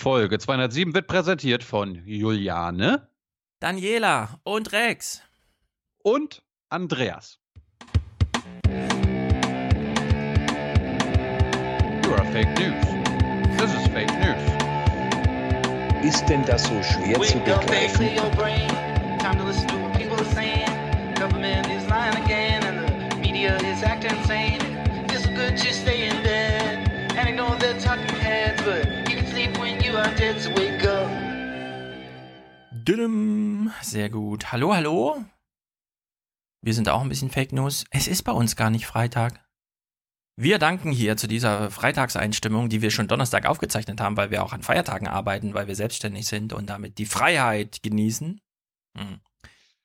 [0.00, 3.10] Folge 207 wird präsentiert von Juliane,
[3.60, 5.20] Daniela und Rex.
[6.02, 7.38] und Andreas.
[12.02, 12.86] You are fake news.
[13.58, 14.40] This is fake news.
[16.02, 18.80] Ist denn das so schwer zu Wake face begreifen?
[33.82, 34.50] Sehr gut.
[34.50, 35.24] Hallo, hallo.
[36.60, 37.84] Wir sind auch ein bisschen Fake News.
[37.92, 39.46] Es ist bei uns gar nicht Freitag.
[40.34, 44.52] Wir danken hier zu dieser Freitagseinstimmung, die wir schon Donnerstag aufgezeichnet haben, weil wir auch
[44.52, 48.40] an Feiertagen arbeiten, weil wir selbstständig sind und damit die Freiheit genießen.
[48.98, 49.20] Hm.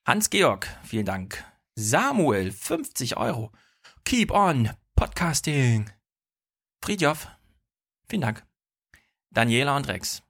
[0.08, 1.46] Hans-Georg, vielen Dank.
[1.76, 3.52] Samuel, 50 Euro.
[4.06, 5.92] Keep on Podcasting.
[6.84, 7.28] Friedjof,
[8.10, 8.44] vielen Dank.
[9.30, 10.24] Daniela und Rex.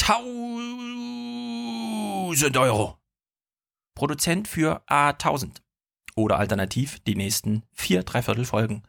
[0.00, 2.98] 1000 Euro.
[3.94, 5.60] Produzent für A1000.
[6.14, 8.82] Oder alternativ die nächsten vier Dreiviertel Folgen.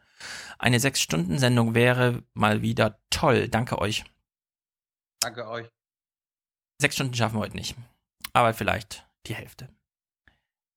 [0.58, 3.48] Eine Sechs-Stunden-Sendung wäre mal wieder toll.
[3.48, 4.04] Danke euch.
[5.20, 5.68] Danke euch.
[6.80, 7.76] Sechs Stunden schaffen wir heute nicht.
[8.32, 9.68] Aber vielleicht die Hälfte.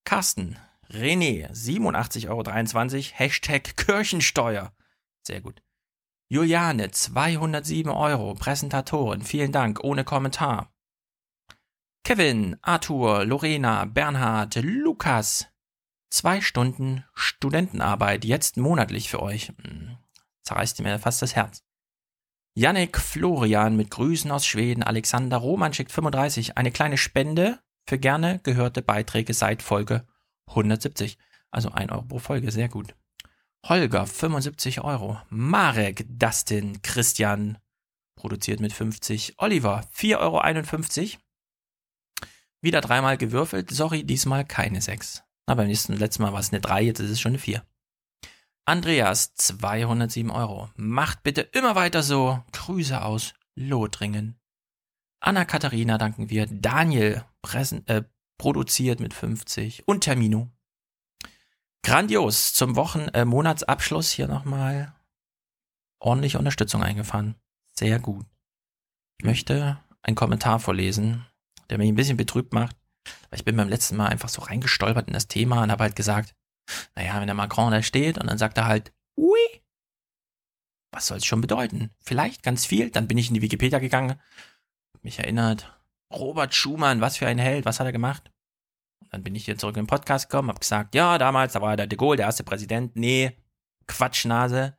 [0.04, 0.58] Carsten,
[0.90, 3.18] René, 87,23 Euro.
[3.18, 4.72] Hashtag Kirchensteuer.
[5.26, 5.62] Sehr gut.
[6.28, 8.34] Juliane, 207 Euro.
[8.34, 9.82] Präsentatorin, vielen Dank.
[9.84, 10.72] Ohne Kommentar.
[12.04, 15.46] Kevin, Arthur, Lorena, Bernhard, Lukas.
[16.10, 19.48] Zwei Stunden Studentenarbeit, jetzt monatlich für euch.
[19.62, 19.96] Hm,
[20.44, 21.64] Zerreißt mir fast das Herz.
[22.56, 24.82] Yannick Florian mit Grüßen aus Schweden.
[24.82, 26.56] Alexander Roman schickt 35.
[26.56, 27.58] Eine kleine Spende
[27.88, 30.06] für gerne gehörte Beiträge seit Folge
[30.48, 31.18] 170.
[31.50, 32.94] Also 1 Euro pro Folge, sehr gut.
[33.66, 35.18] Holger, 75 Euro.
[35.30, 37.56] Marek, Dustin, Christian,
[38.14, 39.34] produziert mit 50.
[39.38, 41.20] Oliver, 4,51 Euro.
[42.60, 43.70] Wieder dreimal gewürfelt.
[43.70, 45.22] Sorry, diesmal keine 6.
[45.46, 47.62] Aber beim nächsten, letzten Mal war es eine 3, jetzt ist es schon eine 4.
[48.66, 50.70] Andreas, 207 Euro.
[50.76, 52.42] Macht bitte immer weiter so.
[52.52, 54.38] Grüße aus Lothringen.
[55.20, 56.46] Anna-Katharina danken wir.
[56.46, 58.04] Daniel, präsen, äh,
[58.38, 59.86] produziert mit 50.
[59.86, 60.53] Und Termino.
[61.84, 62.54] Grandios.
[62.54, 64.92] Zum Wochen-, äh, Monatsabschluss hier nochmal
[66.00, 67.36] ordentliche Unterstützung eingefahren.
[67.72, 68.26] Sehr gut.
[69.20, 71.26] Ich möchte einen Kommentar vorlesen,
[71.68, 72.76] der mich ein bisschen betrübt macht.
[73.32, 76.34] Ich bin beim letzten Mal einfach so reingestolpert in das Thema und habe halt gesagt,
[76.94, 79.38] naja, wenn der Macron da steht und dann sagt er halt, ui,
[80.90, 81.90] was soll es schon bedeuten?
[82.00, 82.90] Vielleicht ganz viel.
[82.90, 84.18] Dann bin ich in die Wikipedia gegangen,
[85.02, 85.70] mich erinnert,
[86.10, 88.30] Robert Schumann, was für ein Held, was hat er gemacht?
[89.10, 91.76] Dann bin ich hier zurück in den Podcast gekommen, hab gesagt, ja, damals, da war
[91.76, 92.96] der de Gaulle, der erste Präsident.
[92.96, 93.36] Nee,
[93.86, 94.76] Quatschnase.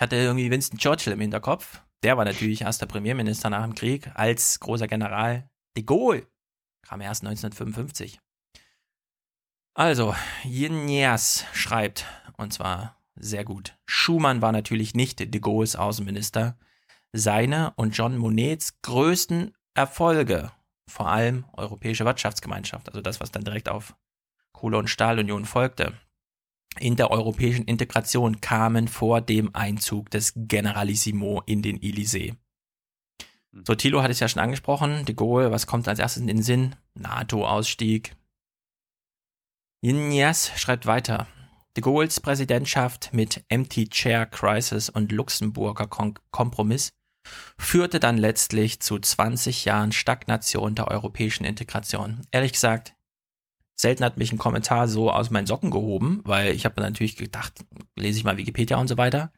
[0.00, 1.82] Hatte irgendwie Winston Churchill im Hinterkopf.
[2.02, 5.48] Der war natürlich erster Premierminister nach dem Krieg als großer General.
[5.76, 6.26] De Gaulle
[6.82, 8.18] kam erst 1955.
[9.74, 10.14] Also,
[10.44, 12.04] Jinjas schreibt,
[12.36, 13.76] und zwar sehr gut.
[13.86, 16.58] Schumann war natürlich nicht de Gaulles Außenminister.
[17.12, 20.50] Seine und John Monnets größten Erfolge,
[20.92, 23.96] vor allem Europäische Wirtschaftsgemeinschaft, also das, was dann direkt auf
[24.52, 25.94] Kohle- und Stahlunion folgte,
[26.78, 32.36] in der europäischen Integration kamen vor dem Einzug des Generalissimo in den Élysée.
[33.66, 35.04] So, Thilo hat es ja schon angesprochen.
[35.04, 36.76] De Gaulle, was kommt als erstes in den Sinn?
[36.94, 38.16] NATO-Ausstieg.
[39.82, 41.26] Jinjas schreibt weiter.
[41.76, 46.92] De Gaulles Präsidentschaft mit Empty Chair Crisis und Luxemburger Kompromiss
[47.58, 52.22] führte dann letztlich zu 20 Jahren Stagnation der europäischen Integration.
[52.30, 52.94] Ehrlich gesagt,
[53.74, 57.64] selten hat mich ein Kommentar so aus meinen Socken gehoben, weil ich habe natürlich gedacht,
[57.96, 59.32] lese ich mal Wikipedia und so weiter.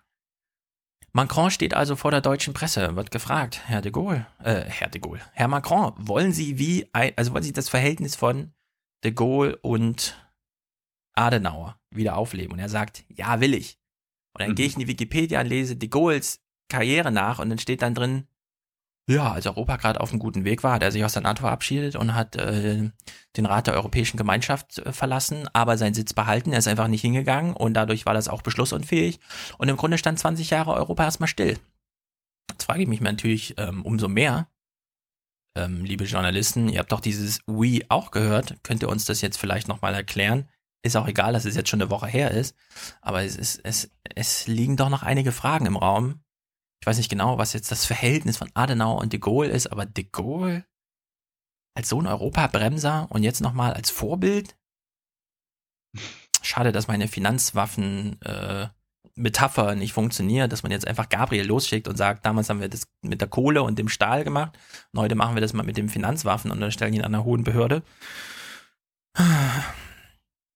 [1.12, 5.00] Macron steht also vor der deutschen Presse, wird gefragt, Herr de Gaulle, äh, Herr de
[5.00, 8.52] Gaulle, Herr Macron, wollen Sie wie, also wollen Sie das Verhältnis von
[9.04, 10.20] de Gaulle und
[11.14, 12.52] Adenauer wieder aufleben?
[12.54, 13.78] Und er sagt, ja, will ich.
[14.34, 14.54] Und dann Mhm.
[14.56, 16.40] gehe ich in die Wikipedia und lese de Gaulles
[16.74, 18.26] Karriere nach und dann steht dann drin,
[19.06, 21.40] ja, als Europa gerade auf einem guten Weg war, hat er sich aus der NATO
[21.40, 22.90] verabschiedet und hat äh,
[23.36, 26.52] den Rat der Europäischen Gemeinschaft äh, verlassen, aber seinen Sitz behalten.
[26.52, 29.20] Er ist einfach nicht hingegangen und dadurch war das auch beschlussunfähig.
[29.58, 31.58] Und im Grunde stand 20 Jahre Europa erstmal still.
[32.50, 34.48] Jetzt frage ich mich natürlich ähm, umso mehr,
[35.54, 38.56] ähm, liebe Journalisten, ihr habt doch dieses We auch gehört.
[38.62, 40.48] Könnt ihr uns das jetzt vielleicht nochmal erklären?
[40.82, 42.56] Ist auch egal, dass es jetzt schon eine Woche her ist,
[43.00, 46.23] aber es, ist, es, es liegen doch noch einige Fragen im Raum.
[46.84, 49.86] Ich weiß nicht genau, was jetzt das Verhältnis von Adenauer und de Gaulle ist, aber
[49.86, 50.66] de Gaulle
[51.74, 54.54] als so ein Europabremser und jetzt nochmal als Vorbild.
[56.42, 58.68] Schade, dass meine Finanzwaffen äh,
[59.14, 62.86] Metapher nicht funktioniert, dass man jetzt einfach Gabriel losschickt und sagt, damals haben wir das
[63.00, 64.58] mit der Kohle und dem Stahl gemacht,
[64.92, 67.24] und heute machen wir das mal mit den Finanzwaffen und dann stellen ihn an einer
[67.24, 67.82] hohen Behörde.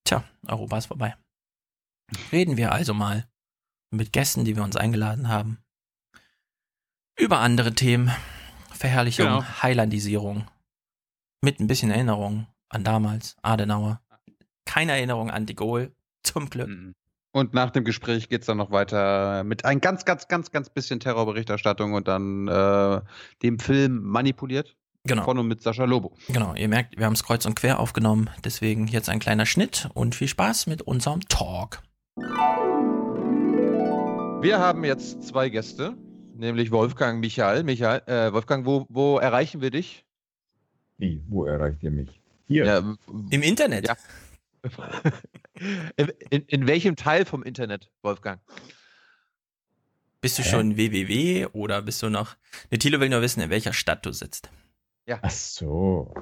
[0.04, 1.16] Tja, Europa ist vorbei.
[2.32, 3.26] Reden wir also mal
[3.90, 5.64] mit Gästen, die wir uns eingeladen haben,
[7.18, 8.10] über andere Themen.
[8.72, 9.44] Verherrlichung, Genau.
[9.62, 10.46] Highlandisierung.
[11.42, 14.00] Mit ein bisschen Erinnerung an damals, Adenauer.
[14.64, 15.92] Keine Erinnerung an de Gaulle,
[16.22, 16.68] zum Glück.
[16.68, 16.94] Mhm.
[17.32, 20.98] Und nach dem Gespräch geht's dann noch weiter mit ein ganz, ganz, ganz, ganz bisschen
[21.00, 23.00] Terrorberichterstattung und dann äh,
[23.42, 24.76] dem Film manipuliert.
[25.04, 25.24] Genau.
[25.24, 26.16] Von und mit Sascha Lobo.
[26.28, 29.88] Genau, ihr merkt, wir haben es kreuz und quer aufgenommen, deswegen jetzt ein kleiner Schnitt
[29.94, 31.82] und viel Spaß mit unserem Talk.
[34.42, 35.96] Wir haben jetzt zwei Gäste,
[36.38, 37.62] nämlich Wolfgang, Michael.
[37.64, 40.04] Michael, äh, Wolfgang, wo, wo erreichen wir dich?
[40.96, 42.20] Wie, wo erreicht ihr mich?
[42.46, 42.64] Hier.
[42.64, 42.78] Ja,
[43.30, 43.86] Im Internet.
[43.88, 43.96] Ja.
[45.96, 48.40] in, in, in welchem Teil vom Internet, Wolfgang?
[50.20, 50.48] Bist du Hä?
[50.48, 52.36] schon www oder bist du noch.
[52.70, 54.50] Ne, Thilo will nur wissen, in welcher Stadt du sitzt.
[55.22, 56.12] Ach so.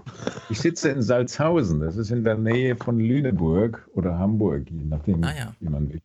[0.48, 1.80] Ich sitze in Salzhausen.
[1.80, 5.54] Das ist in der Nähe von Lüneburg oder Hamburg, je nachdem, Ah, ja.
[5.58, 6.00] wie man will.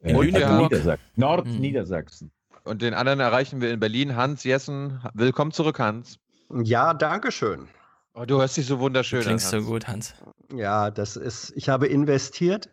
[0.00, 0.62] In also Lüneburg?
[0.70, 1.00] Niedersachsen.
[1.14, 1.20] Hm.
[1.20, 2.30] Nordniedersachsen.
[2.66, 4.16] Und den anderen erreichen wir in Berlin.
[4.16, 6.18] Hans Jessen, willkommen zurück, Hans.
[6.50, 7.68] Ja, danke schön.
[8.18, 9.62] Oh, du hörst dich so Du wunderschön klingst so an.
[9.62, 9.70] Hans.
[9.70, 10.14] gut, Hans.
[10.54, 12.70] Ja, das ist, ich habe investiert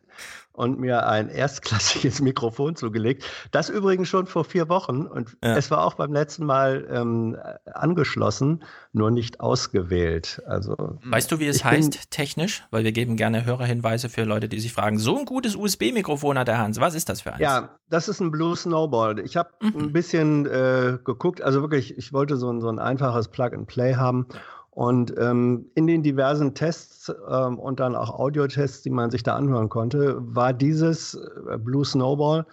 [0.54, 3.26] und mir ein erstklassiges Mikrofon zugelegt.
[3.52, 5.58] Das übrigens schon vor vier Wochen und Ja.
[5.58, 7.36] es war auch beim letzten Mal ähm,
[7.74, 8.64] angeschlossen,
[8.94, 10.42] nur nicht ausgewählt.
[10.46, 12.64] Also Weißt du, wie es heißt technisch?
[12.72, 16.48] Weil wir geben gerne Hörerhinweise für Leute, die sich fragen, so ein gutes USB-Mikrofon hat
[16.48, 16.80] der Hans.
[16.80, 17.42] Was ist das für eins?
[17.42, 19.20] ja, das ist ein Blue Snowball.
[19.20, 19.74] Ich habe Mhm.
[19.78, 24.28] ein bisschen äh, geguckt, also wirklich, ich wollte so ein, so ein einfaches Plug-and-Play haben.
[24.76, 29.36] Und ähm, in den diversen Tests ähm, und dann auch Audiotests, die man sich da
[29.36, 32.46] anhören konnte, war dieses äh, Blue Snowball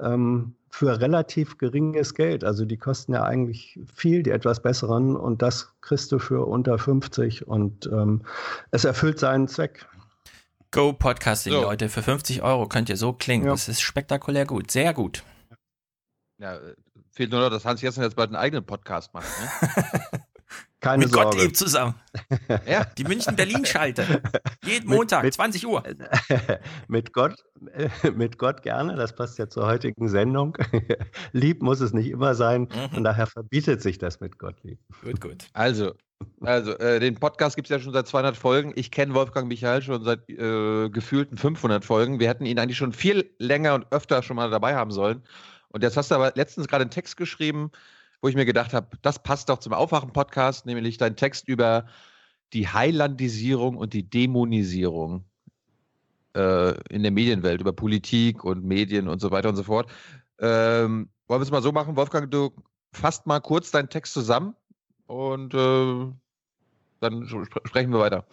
[0.00, 2.42] ähm, für relativ geringes Geld.
[2.42, 5.14] Also die kosten ja eigentlich viel, die etwas besseren.
[5.14, 8.22] Und das kriegst du für unter 50 und ähm,
[8.72, 9.86] es erfüllt seinen Zweck.
[10.72, 11.62] Go Podcasting, So.
[11.62, 11.88] Leute.
[11.88, 13.46] Für 50 Euro könnt ihr so klingen.
[13.46, 13.52] Ja.
[13.52, 14.72] Das ist spektakulär gut.
[14.72, 15.22] Sehr gut.
[16.38, 16.74] Ja, äh,
[17.12, 19.28] fehlt nur noch, dass Hans Jessen jetzt bald einen eigenen Podcast macht.
[19.40, 20.20] Ne?
[20.80, 21.30] Keine Mit Sorge.
[21.36, 21.94] Gottlieb zusammen.
[22.66, 22.84] ja.
[22.96, 24.22] Die München-Berlin-Schalte.
[24.64, 25.82] Jeden Mit- Montag, mit- 20 Uhr.
[26.88, 27.34] mit Gott,
[28.14, 30.56] mit Gott gerne, das passt ja zur heutigen Sendung.
[31.32, 32.96] lieb muss es nicht immer sein Mhm.
[32.98, 34.78] und daher verbietet sich das mit Gott lieb.
[35.02, 35.46] Gut, gut.
[35.52, 35.94] Also,
[36.42, 38.72] also äh, den Podcast gibt es ja schon seit 200 Folgen.
[38.76, 42.20] Ich kenne Wolfgang Michael schon seit äh, gefühlten 500 Folgen.
[42.20, 45.22] Wir hätten ihn eigentlich schon viel länger und öfter schon mal dabei haben sollen.
[45.70, 47.70] Und jetzt hast du aber letztens gerade einen Text geschrieben,
[48.20, 51.86] wo ich mir gedacht habe, das passt doch zum Aufwachen-Podcast, nämlich dein Text über
[52.52, 55.24] die Highlandisierung und die Dämonisierung
[56.34, 59.90] äh, in der Medienwelt, über Politik und Medien und so weiter und so fort.
[60.40, 62.50] Ähm, wollen wir es mal so machen, Wolfgang, du
[62.92, 64.54] fasst mal kurz deinen Text zusammen
[65.06, 66.06] und äh,
[67.00, 68.26] dann spre- sprechen wir weiter.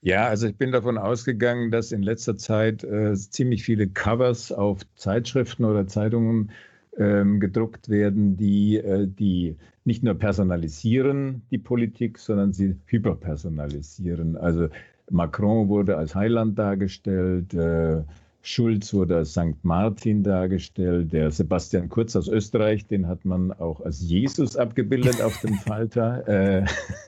[0.00, 4.80] Ja, also ich bin davon ausgegangen, dass in letzter Zeit äh, ziemlich viele Covers auf
[4.94, 6.50] Zeitschriften oder Zeitungen
[6.98, 14.36] ähm, gedruckt werden, die, äh, die nicht nur personalisieren die Politik, sondern sie hyperpersonalisieren.
[14.36, 14.68] Also
[15.10, 18.02] Macron wurde als Heiland dargestellt, äh,
[18.42, 19.62] Schulz wurde als St.
[19.62, 25.40] Martin dargestellt, der Sebastian Kurz aus Österreich, den hat man auch als Jesus abgebildet auf
[25.40, 26.26] dem Falter.
[26.28, 26.66] Äh,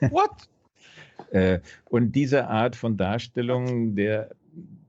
[0.09, 0.49] What?
[1.31, 4.29] äh, und diese Art von Darstellung der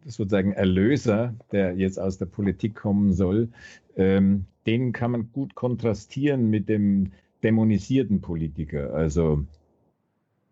[0.07, 3.49] sozusagen Erlöser, der jetzt aus der Politik kommen soll,
[3.97, 9.45] ähm, den kann man gut kontrastieren mit dem dämonisierten Politiker, also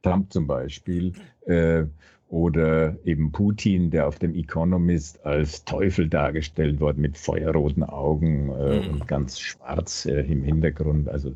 [0.03, 1.13] Trump zum Beispiel,
[1.47, 1.85] äh,
[2.29, 8.81] oder eben Putin, der auf dem Economist als Teufel dargestellt worden mit feuerroten Augen äh,
[8.81, 8.89] Mhm.
[8.89, 11.09] und ganz schwarz äh, im Hintergrund.
[11.09, 11.35] Also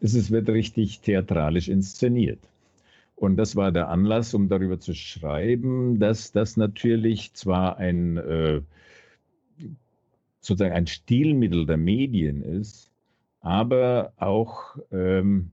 [0.00, 2.40] es ist, wird richtig theatralisch inszeniert.
[3.16, 8.62] Und das war der Anlass, um darüber zu schreiben, dass das natürlich zwar ein äh,
[10.40, 12.90] sozusagen ein Stilmittel der Medien ist,
[13.40, 15.50] aber auch ähm,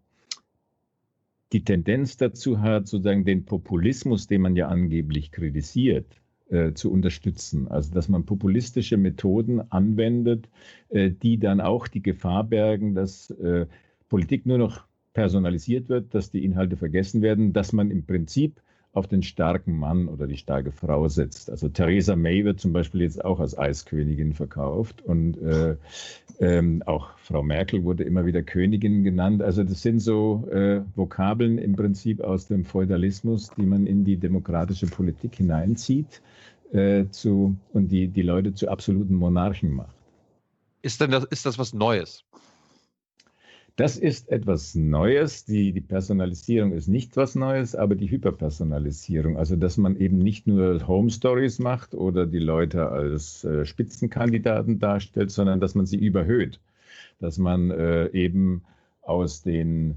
[1.54, 7.68] die Tendenz dazu hat, sozusagen den Populismus, den man ja angeblich kritisiert, äh, zu unterstützen.
[7.68, 10.50] Also dass man populistische Methoden anwendet,
[10.90, 13.68] äh, die dann auch die Gefahr bergen, dass äh,
[14.10, 18.62] Politik nur noch personalisiert wird, dass die Inhalte vergessen werden, dass man im Prinzip
[18.94, 21.50] auf den starken Mann oder die starke Frau setzt.
[21.50, 25.78] Also Theresa May wird zum Beispiel jetzt auch als Eiskönigin verkauft und äh,
[26.40, 29.42] ähm, auch Frau Merkel wurde immer wieder Königin genannt.
[29.42, 34.18] Also das sind so äh, Vokabeln im Prinzip aus dem Feudalismus, die man in die
[34.18, 36.22] demokratische Politik hineinzieht
[36.74, 39.96] äh, zu, und die die Leute zu absoluten Monarchen macht.
[40.82, 42.26] Ist denn das, ist das was Neues?
[43.78, 45.46] Das ist etwas Neues.
[45.46, 50.46] Die, die Personalisierung ist nicht was Neues, aber die Hyperpersonalisierung, also dass man eben nicht
[50.46, 55.98] nur Home Stories macht oder die Leute als äh, Spitzenkandidaten darstellt, sondern dass man sie
[55.98, 56.60] überhöht.
[57.20, 58.64] Dass man äh, eben
[59.02, 59.96] aus den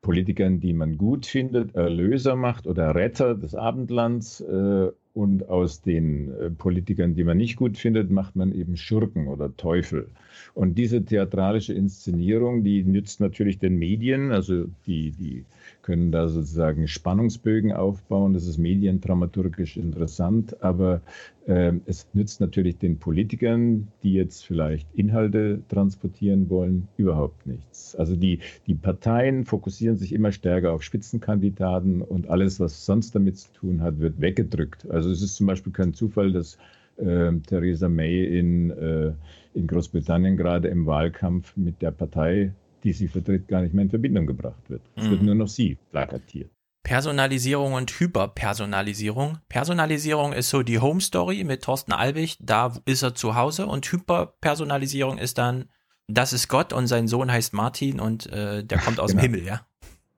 [0.00, 6.32] Politikern, die man gut findet, Erlöser macht oder Retter des Abendlands äh, und aus den
[6.32, 10.08] äh, Politikern, die man nicht gut findet, macht man eben Schurken oder Teufel.
[10.54, 15.44] Und diese theatralische Inszenierung, die nützt natürlich den Medien, also die, die
[15.82, 18.34] können da sozusagen Spannungsbögen aufbauen.
[18.34, 21.02] Das ist mediendramaturgisch interessant, aber
[21.46, 27.96] äh, es nützt natürlich den Politikern, die jetzt vielleicht Inhalte transportieren wollen, überhaupt nichts.
[27.96, 33.38] Also die, die Parteien fokussieren sich immer stärker auf Spitzenkandidaten und alles, was sonst damit
[33.38, 34.88] zu tun hat, wird weggedrückt.
[34.90, 36.58] Also es ist zum Beispiel kein Zufall, dass
[36.96, 39.12] äh, Theresa May in, äh,
[39.54, 42.52] in Großbritannien gerade im Wahlkampf mit der Partei,
[42.84, 44.82] die sie vertritt, gar nicht mehr in Verbindung gebracht wird.
[44.96, 45.26] Es wird Mhm.
[45.26, 46.50] nur noch sie plakatiert.
[46.84, 49.38] Personalisierung und Hyperpersonalisierung.
[49.48, 53.86] Personalisierung ist so die Home Story mit Thorsten Albig, da ist er zu Hause und
[53.90, 55.66] Hyperpersonalisierung ist dann,
[56.08, 59.22] das ist Gott und sein Sohn heißt Martin und äh, der kommt aus Genau.
[59.22, 59.66] dem Himmel, ja.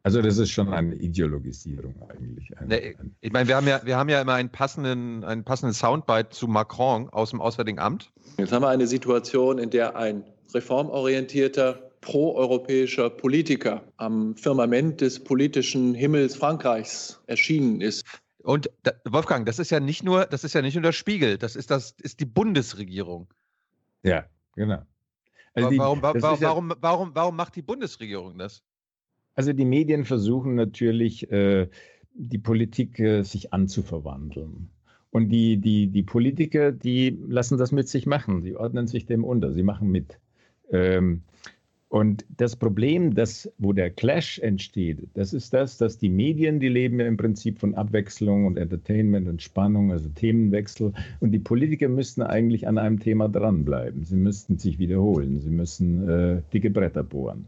[0.03, 2.51] Also das ist schon eine Ideologisierung eigentlich.
[2.59, 5.73] Ein- ein- ich meine, wir haben ja, wir haben ja immer einen passenden, einen passenden
[5.75, 8.11] Soundbite zu Macron aus dem Auswärtigen Amt.
[8.39, 15.95] Jetzt haben wir eine Situation, in der ein reformorientierter, proeuropäischer Politiker am Firmament des politischen
[15.95, 18.05] Himmels Frankreichs erschienen ist.
[18.43, 21.39] Und da, Wolfgang, das ist ja nicht nur, das ist ja nicht nur der Spiegel,
[21.39, 23.27] das ist das ist die Bundesregierung.
[24.03, 24.83] Ja, genau.
[25.55, 28.63] Also die- warum, wa- das wa- ist ja- warum, warum, warum macht die Bundesregierung das?
[29.35, 31.69] Also die Medien versuchen natürlich, äh,
[32.13, 34.69] die Politik äh, sich anzuverwandeln.
[35.11, 38.43] Und die, die, die Politiker, die lassen das mit sich machen.
[38.43, 39.53] Sie ordnen sich dem unter.
[39.53, 40.19] Sie machen mit.
[40.71, 41.23] Ähm,
[41.95, 46.67] und das Problem, das, wo der Clash entsteht, das ist das, dass die Medien, die
[46.69, 50.93] leben ja im Prinzip von Abwechslung und Entertainment und Spannung, also Themenwechsel.
[51.21, 54.03] Und die Politiker müssten eigentlich an einem Thema dranbleiben.
[54.03, 55.39] Sie müssten sich wiederholen.
[55.39, 57.45] Sie müssen äh, dicke Bretter bohren.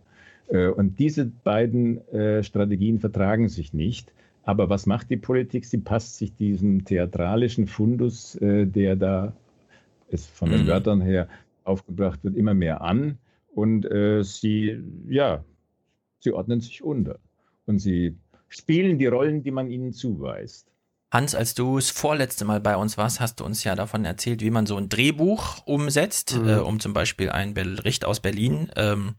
[0.47, 4.13] Äh, Und diese beiden äh, Strategien vertragen sich nicht.
[4.45, 5.65] Aber was macht die Politik?
[5.65, 9.33] Sie passt sich diesem theatralischen Fundus, äh, der da
[10.09, 10.67] ist von den Mhm.
[10.69, 11.27] Wörtern her
[11.65, 13.19] aufgebracht wird, immer mehr an.
[13.57, 15.43] Und äh, sie, ja,
[16.21, 17.19] sie ordnen sich unter.
[17.65, 18.15] Und sie
[18.49, 20.69] spielen die Rollen, die man ihnen zuweist.
[21.11, 24.43] Hans, als du das vorletzte Mal bei uns warst, hast du uns ja davon erzählt,
[24.43, 26.49] wie man so ein Drehbuch umsetzt, Mhm.
[26.49, 29.15] äh, um zum Beispiel einen Bericht aus Berlin ähm,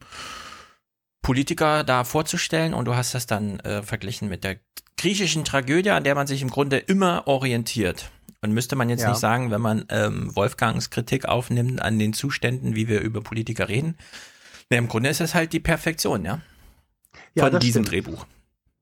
[1.23, 2.75] Politiker da vorzustellen.
[2.75, 4.57] Und du hast das dann äh, verglichen mit der
[4.97, 8.11] griechischen Tragödie, an der man sich im Grunde immer orientiert.
[8.41, 9.09] Und müsste man jetzt Ja.
[9.09, 13.67] nicht sagen, wenn man ähm, Wolfgangs Kritik aufnimmt an den Zuständen, wie wir über Politiker
[13.67, 13.97] reden.
[14.69, 16.41] Ne, Im Grunde ist es halt die Perfektion, ja,
[17.33, 18.05] Ja, von das diesem stimmt.
[18.07, 18.25] Drehbuch.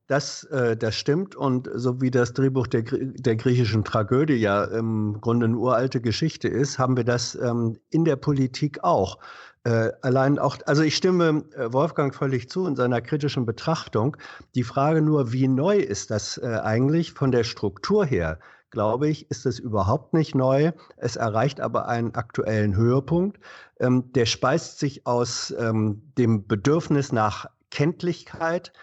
[0.08, 1.36] Das, äh, das stimmt.
[1.36, 6.48] Und so wie das Drehbuch der, der griechischen Tragödie ja im Grunde eine uralte Geschichte
[6.48, 9.18] ist, haben wir das ähm, in der Politik auch.
[9.64, 14.16] Äh, allein auch, also ich stimme äh, Wolfgang völlig zu in seiner kritischen Betrachtung.
[14.54, 18.38] Die Frage nur, wie neu ist das äh, eigentlich von der Struktur her?
[18.72, 20.72] Glaube ich, ist es überhaupt nicht neu.
[20.98, 23.40] Es erreicht aber einen aktuellen Höhepunkt.
[23.80, 28.74] Ähm, der speist sich aus ähm, dem Bedürfnis nach Kenntlichkeit,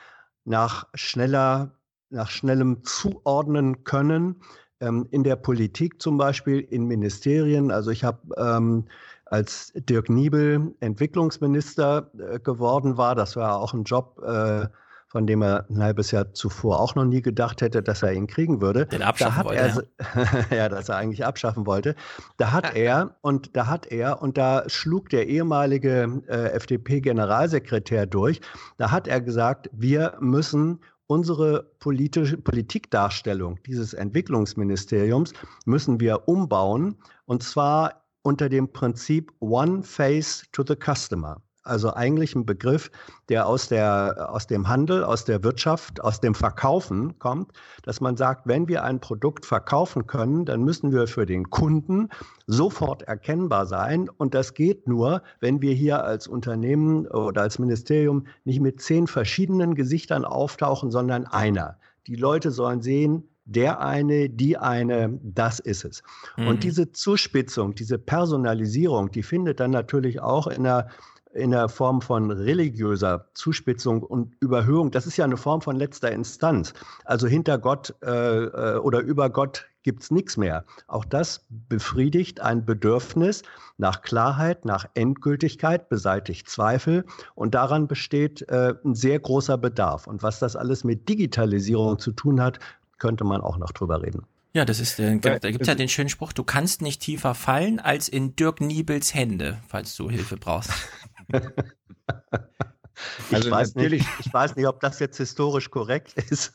[0.45, 1.73] nach schneller,
[2.11, 4.43] nach schnellem Zuordnen können.
[4.81, 7.71] Ähm, in der Politik zum Beispiel, in Ministerien.
[7.71, 8.87] Also ich habe ähm,
[9.27, 14.67] als Dirk Niebel Entwicklungsminister äh, geworden war, das war auch ein Job, äh,
[15.13, 18.27] von dem er ein halbes Jahr zuvor auch noch nie gedacht hätte, dass er ihn
[18.27, 18.87] kriegen würde.
[18.87, 20.69] Den abschaffen da hat wollte, er, ja.
[20.71, 21.95] dass er eigentlich abschaffen wollte.
[22.39, 28.41] Da hat er und da hat er und da schlug der ehemalige äh, FDP-Generalsekretär durch.
[28.79, 35.35] Da hat er gesagt, wir müssen unsere politische Politikdarstellung dieses Entwicklungsministeriums
[35.67, 41.43] müssen wir umbauen und zwar unter dem Prinzip One Face to the Customer.
[41.65, 42.91] Also eigentlich ein Begriff,
[43.29, 47.53] der aus, der aus dem Handel, aus der Wirtschaft, aus dem Verkaufen kommt,
[47.85, 52.09] dass man sagt, wenn wir ein Produkt verkaufen können, dann müssen wir für den Kunden
[52.49, 54.09] sofort erkennbar sein.
[54.09, 59.07] Und das geht nur, wenn wir hier als Unternehmen oder als Ministerium nicht mit zehn
[59.07, 61.79] verschiedenen Gesichtern auftauchen, sondern einer.
[62.09, 66.03] Die Leute sollen sehen, der eine, die eine, das ist es.
[66.37, 66.47] Mhm.
[66.49, 70.89] Und diese Zuspitzung, diese Personalisierung, die findet dann natürlich auch in der
[71.35, 76.13] in der Form von religiöser Zuspitzung und Überhöhung, das ist ja eine Form von letzter
[76.13, 76.75] Instanz.
[77.05, 80.65] Also hinter Gott äh, äh oder über Gott gibt es nichts mehr.
[80.87, 83.43] Auch das befriedigt ein Bedürfnis
[83.79, 90.07] nach Klarheit, nach Endgültigkeit, beseitigt Zweifel und daran besteht äh, ein sehr großer Bedarf.
[90.07, 92.61] Und was das alles mit Digitalisierung zu tun hat,
[92.99, 94.27] könnte man auch noch drüber reden.
[94.55, 97.35] Ja, das ist, äh, da gibt es ja den schönen Spruch, du kannst nicht tiefer
[97.35, 100.71] fallen als in Dirk Niebels Hände, falls du Hilfe brauchst.
[103.29, 106.55] ich, also weiß nicht, ich weiß nicht, ob das jetzt historisch korrekt ist.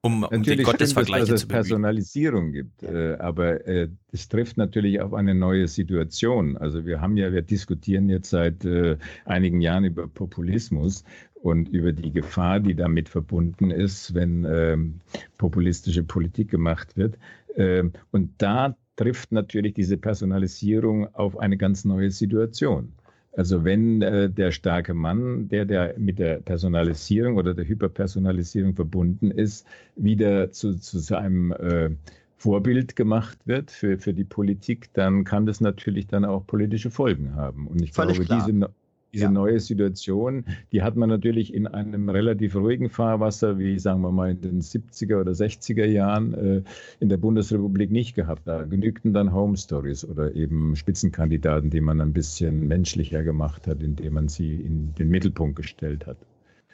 [0.00, 5.14] um, um die Gottesvergleiche dass es Personalisierung gibt, äh, aber äh, es trifft natürlich auf
[5.14, 6.56] eine neue Situation.
[6.56, 11.04] Also wir haben ja, wir diskutieren jetzt seit äh, einigen Jahren über Populismus
[11.44, 15.00] und über die Gefahr, die damit verbunden ist, wenn ähm,
[15.36, 17.18] populistische Politik gemacht wird.
[17.56, 22.92] Ähm, und da trifft natürlich diese Personalisierung auf eine ganz neue Situation.
[23.36, 29.30] Also wenn äh, der starke Mann, der, der mit der Personalisierung oder der Hyperpersonalisierung verbunden
[29.30, 31.90] ist, wieder zu, zu seinem äh,
[32.36, 37.34] Vorbild gemacht wird für, für die Politik, dann kann das natürlich dann auch politische Folgen
[37.34, 37.66] haben.
[37.66, 38.46] Und ich Völlig glaube, klar.
[38.46, 38.68] diese
[39.14, 39.30] diese ja.
[39.30, 44.32] neue Situation, die hat man natürlich in einem relativ ruhigen Fahrwasser, wie sagen wir mal
[44.32, 46.62] in den 70er oder 60er Jahren äh,
[47.00, 48.42] in der Bundesrepublik nicht gehabt.
[48.46, 53.82] Da genügten dann Home Stories oder eben Spitzenkandidaten, die man ein bisschen menschlicher gemacht hat,
[53.82, 56.18] indem man sie in den Mittelpunkt gestellt hat.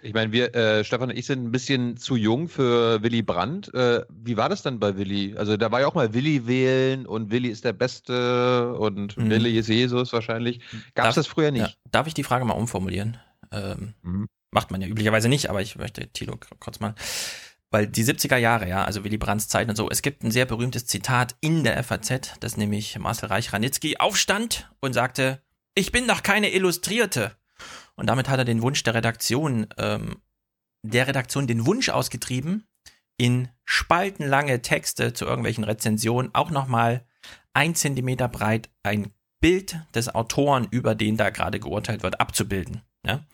[0.03, 3.73] Ich meine, wir, äh, Stefan und ich sind ein bisschen zu jung für Willy Brandt.
[3.75, 5.37] Äh, wie war das dann bei Willy?
[5.37, 9.31] Also da war ja auch mal Willy wählen und Willy ist der Beste und mhm.
[9.31, 10.61] Willy ist Jesus wahrscheinlich.
[10.95, 11.63] Gab es das früher nicht?
[11.63, 11.91] Ja.
[11.91, 13.19] Darf ich die Frage mal umformulieren?
[13.53, 14.27] Ähm, mhm.
[14.51, 16.95] Macht man ja üblicherweise nicht, aber ich möchte Thilo kurz mal.
[17.71, 20.45] Weil die 70er Jahre, ja, also Willy Brandts Zeit und so, es gibt ein sehr
[20.45, 25.41] berühmtes Zitat in der FAZ, das nämlich Marcel Reich-Ranitzky aufstand und sagte,
[25.77, 27.37] ich bin doch keine Illustrierte.
[27.97, 30.17] Und damit hat er den Wunsch der Redaktion, ähm,
[30.83, 32.67] der Redaktion den Wunsch ausgetrieben,
[33.19, 37.05] in spaltenlange Texte zu irgendwelchen Rezensionen auch nochmal
[37.53, 42.83] ein Zentimeter breit ein Bild des Autoren, über den da gerade geurteilt wird, abzubilden.
[43.05, 43.25] Ja?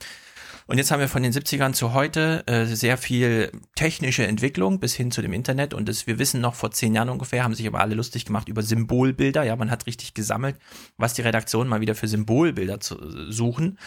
[0.69, 4.95] Und jetzt haben wir von den 70ern zu heute äh, sehr viel technische Entwicklung bis
[4.95, 5.75] hin zu dem Internet.
[5.75, 8.49] Und das, wir wissen noch vor zehn Jahren ungefähr, haben sich aber alle lustig gemacht
[8.49, 9.45] über Symbolbilder.
[9.45, 10.57] Ja, man hat richtig gesammelt,
[10.97, 13.78] was die Redaktionen mal wieder für Symbolbilder zu, äh, suchen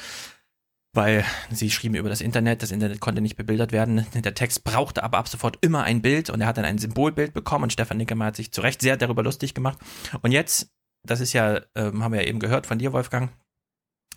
[0.93, 4.05] weil sie schrieben über das Internet, das Internet konnte nicht bebildert werden.
[4.13, 7.33] Der Text brauchte aber ab sofort immer ein Bild und er hat dann ein Symbolbild
[7.33, 9.77] bekommen und Stefan Nickemann hat sich zu Recht sehr darüber lustig gemacht.
[10.21, 10.71] Und jetzt,
[11.03, 13.31] das ist ja, ähm, haben wir ja eben gehört von dir, Wolfgang,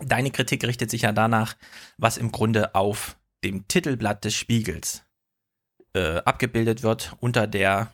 [0.00, 1.56] deine Kritik richtet sich ja danach,
[1.98, 5.04] was im Grunde auf dem Titelblatt des Spiegels
[5.94, 7.92] äh, abgebildet wird unter der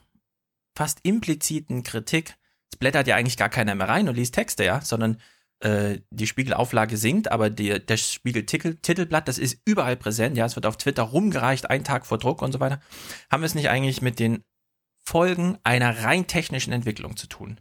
[0.77, 2.37] fast impliziten Kritik.
[2.73, 5.21] Es blättert ja eigentlich gar keiner mehr rein und liest Texte, ja, sondern
[5.61, 10.37] äh, die Spiegelauflage sinkt, aber die, das Spiegel-Titelblatt, das ist überall präsent.
[10.37, 12.81] Ja, es wird auf Twitter rumgereicht, einen Tag vor Druck und so weiter.
[13.31, 14.45] Haben wir es nicht eigentlich mit den
[15.05, 17.61] Folgen einer rein technischen Entwicklung zu tun?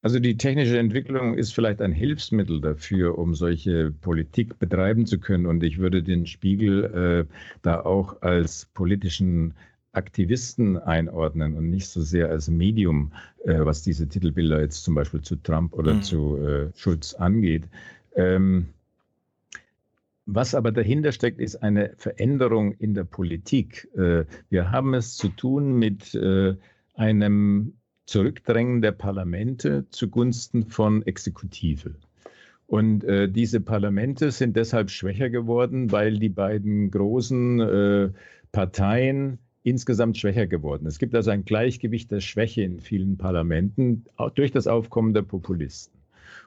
[0.00, 5.46] Also die technische Entwicklung ist vielleicht ein Hilfsmittel dafür, um solche Politik betreiben zu können.
[5.46, 9.54] Und ich würde den Spiegel äh, da auch als politischen
[9.98, 13.12] Aktivisten einordnen und nicht so sehr als Medium,
[13.44, 16.02] äh, was diese Titelbilder jetzt zum Beispiel zu Trump oder mhm.
[16.02, 17.64] zu äh, Schulz angeht.
[18.14, 18.68] Ähm,
[20.24, 23.88] was aber dahinter steckt, ist eine Veränderung in der Politik.
[23.96, 26.54] Äh, wir haben es zu tun mit äh,
[26.94, 27.74] einem
[28.06, 31.94] Zurückdrängen der Parlamente zugunsten von Exekutive.
[32.66, 38.10] Und äh, diese Parlamente sind deshalb schwächer geworden, weil die beiden großen äh,
[38.52, 40.86] Parteien insgesamt schwächer geworden.
[40.86, 44.04] Es gibt also ein Gleichgewicht der Schwäche in vielen Parlamenten
[44.34, 45.98] durch das Aufkommen der Populisten.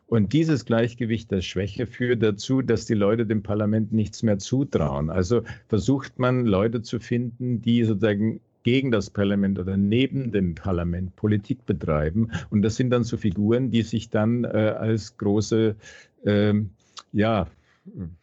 [0.07, 5.09] Und dieses Gleichgewicht der Schwäche führt dazu, dass die Leute dem Parlament nichts mehr zutrauen.
[5.09, 11.15] Also versucht man Leute zu finden, die sozusagen gegen das Parlament oder neben dem Parlament
[11.15, 12.31] Politik betreiben.
[12.49, 15.75] Und das sind dann so Figuren, die sich dann äh, als große
[16.25, 16.53] äh,
[17.13, 17.47] ja,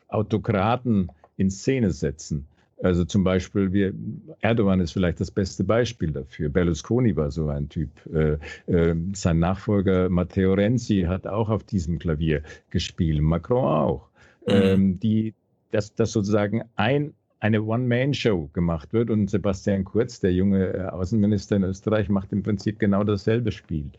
[0.08, 2.46] Autokraten in Szene setzen.
[2.82, 3.92] Also zum Beispiel, wir,
[4.40, 6.48] Erdogan ist vielleicht das beste Beispiel dafür.
[6.48, 7.90] Berlusconi war so ein Typ.
[8.12, 8.38] Äh,
[8.72, 14.08] äh, sein Nachfolger Matteo Renzi hat auch auf diesem Klavier gespielt, Macron auch.
[14.46, 14.52] Mhm.
[14.52, 15.34] Ähm, die,
[15.72, 21.56] dass, dass sozusagen ein, eine One-Man-Show gemacht wird und Sebastian Kurz, der junge äh, Außenminister
[21.56, 23.90] in Österreich, macht im Prinzip genau dasselbe Spiel.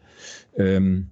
[0.58, 1.10] Ähm,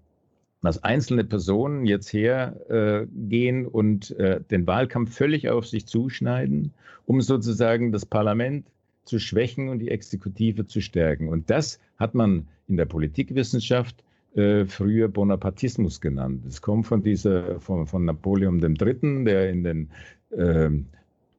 [0.62, 6.74] dass einzelne Personen jetzt hergehen äh, und äh, den Wahlkampf völlig auf sich zuschneiden,
[7.06, 8.68] um sozusagen das Parlament
[9.06, 11.30] zu schwächen und die Exekutive zu stärken.
[11.30, 14.04] Und das hat man in der Politikwissenschaft
[14.36, 16.46] äh, früher Bonapartismus genannt.
[16.46, 19.90] Es kommt von dieser, von, von Napoleon III., der in den
[20.32, 20.70] äh,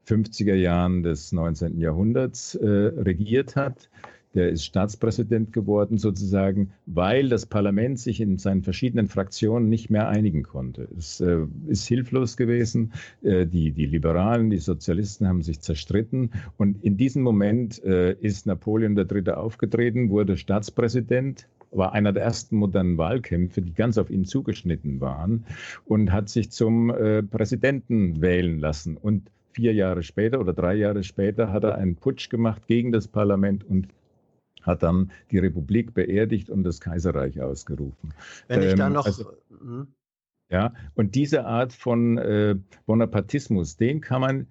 [0.06, 1.78] 50er Jahren des 19.
[1.78, 3.90] Jahrhunderts äh, regiert hat.
[4.34, 10.08] Der ist Staatspräsident geworden sozusagen, weil das Parlament sich in seinen verschiedenen Fraktionen nicht mehr
[10.08, 10.88] einigen konnte.
[10.96, 12.92] Es äh, ist hilflos gewesen.
[13.22, 16.30] Äh, die, die Liberalen, die Sozialisten haben sich zerstritten.
[16.56, 19.32] Und in diesem Moment äh, ist Napoleon III.
[19.32, 25.44] aufgetreten, wurde Staatspräsident, war einer der ersten modernen Wahlkämpfe, die ganz auf ihn zugeschnitten waren
[25.84, 28.96] und hat sich zum äh, Präsidenten wählen lassen.
[28.96, 33.08] Und vier Jahre später oder drei Jahre später hat er einen Putsch gemacht gegen das
[33.08, 33.88] Parlament und
[34.68, 38.14] hat dann die Republik beerdigt und das Kaiserreich ausgerufen.
[38.46, 39.06] Wenn ich da ähm, noch.
[39.06, 39.88] Also, hm?
[40.50, 42.54] ja, und diese Art von äh,
[42.86, 44.46] Bonapartismus, den kann man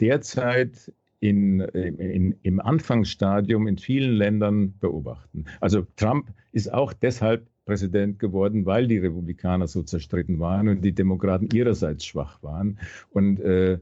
[0.00, 5.44] derzeit in, in, im Anfangsstadium in vielen Ländern beobachten.
[5.60, 10.92] Also Trump ist auch deshalb Präsident geworden, weil die Republikaner so zerstritten waren und die
[10.92, 12.78] Demokraten ihrerseits schwach waren.
[13.10, 13.78] Und äh,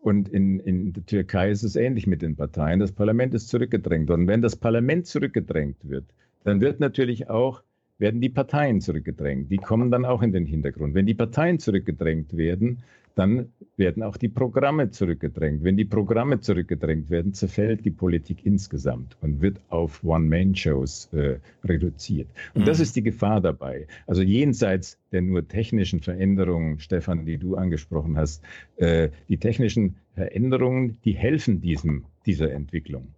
[0.00, 2.80] und in, in der Türkei ist es ähnlich mit den Parteien.
[2.80, 4.10] Das Parlament ist zurückgedrängt.
[4.10, 6.06] Und wenn das Parlament zurückgedrängt wird,
[6.42, 7.62] dann wird natürlich auch,
[8.00, 9.50] werden die Parteien zurückgedrängt.
[9.50, 10.94] Die kommen dann auch in den Hintergrund.
[10.94, 12.82] Wenn die Parteien zurückgedrängt werden,
[13.14, 15.62] dann werden auch die Programme zurückgedrängt.
[15.62, 22.28] Wenn die Programme zurückgedrängt werden, zerfällt die Politik insgesamt und wird auf One-Man-Shows äh, reduziert.
[22.54, 22.66] Und mhm.
[22.66, 23.86] das ist die Gefahr dabei.
[24.06, 28.42] Also jenseits der nur technischen Veränderungen, Stefan, die du angesprochen hast,
[28.76, 33.08] äh, die technischen Veränderungen, die helfen diesem, dieser Entwicklung.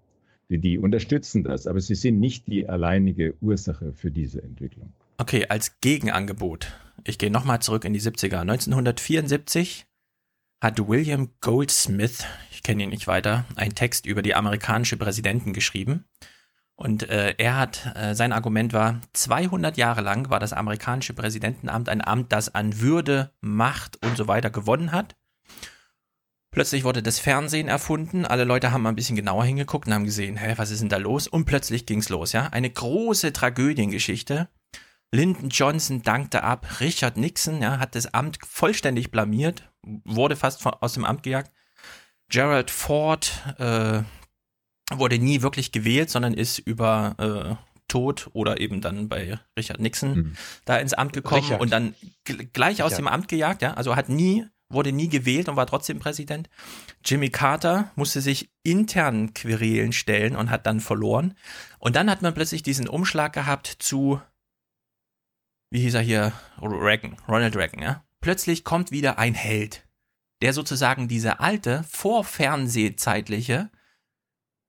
[0.52, 4.92] Die, die unterstützen das, aber sie sind nicht die alleinige Ursache für diese Entwicklung.
[5.16, 6.74] Okay, als Gegenangebot.
[7.04, 8.40] Ich gehe nochmal zurück in die 70er.
[8.40, 9.86] 1974
[10.60, 16.04] hat William Goldsmith, ich kenne ihn nicht weiter, einen Text über die amerikanische Präsidenten geschrieben.
[16.76, 21.88] Und äh, er hat, äh, sein Argument war, 200 Jahre lang war das amerikanische Präsidentenamt
[21.88, 25.16] ein Amt, das an Würde, Macht und so weiter gewonnen hat.
[26.52, 30.04] Plötzlich wurde das Fernsehen erfunden, alle Leute haben mal ein bisschen genauer hingeguckt und haben
[30.04, 31.26] gesehen, hä, was ist denn da los?
[31.26, 32.46] Und plötzlich ging's los, ja?
[32.48, 34.48] Eine große Tragödiengeschichte,
[35.12, 36.80] Lyndon Johnson dankte ab.
[36.80, 41.50] Richard Nixon ja, hat das Amt vollständig blamiert, wurde fast aus dem Amt gejagt.
[42.28, 44.02] Gerald Ford äh,
[44.90, 47.14] wurde nie wirklich gewählt, sondern ist über
[47.58, 50.36] äh, Tod oder eben dann bei Richard Nixon mhm.
[50.64, 51.60] da ins Amt gekommen Richard.
[51.60, 53.60] und dann gleich aus dem Amt gejagt.
[53.60, 56.48] Ja, also hat nie wurde nie gewählt und war trotzdem Präsident.
[57.04, 61.34] Jimmy Carter musste sich internen Querelen stellen und hat dann verloren.
[61.78, 64.20] Und dann hat man plötzlich diesen Umschlag gehabt zu
[65.72, 68.04] wie hieß er hier, Reagan, Ronald Reagan, ja.
[68.20, 69.86] Plötzlich kommt wieder ein Held,
[70.42, 73.70] der sozusagen diese alte, vorfernsehzeitliche,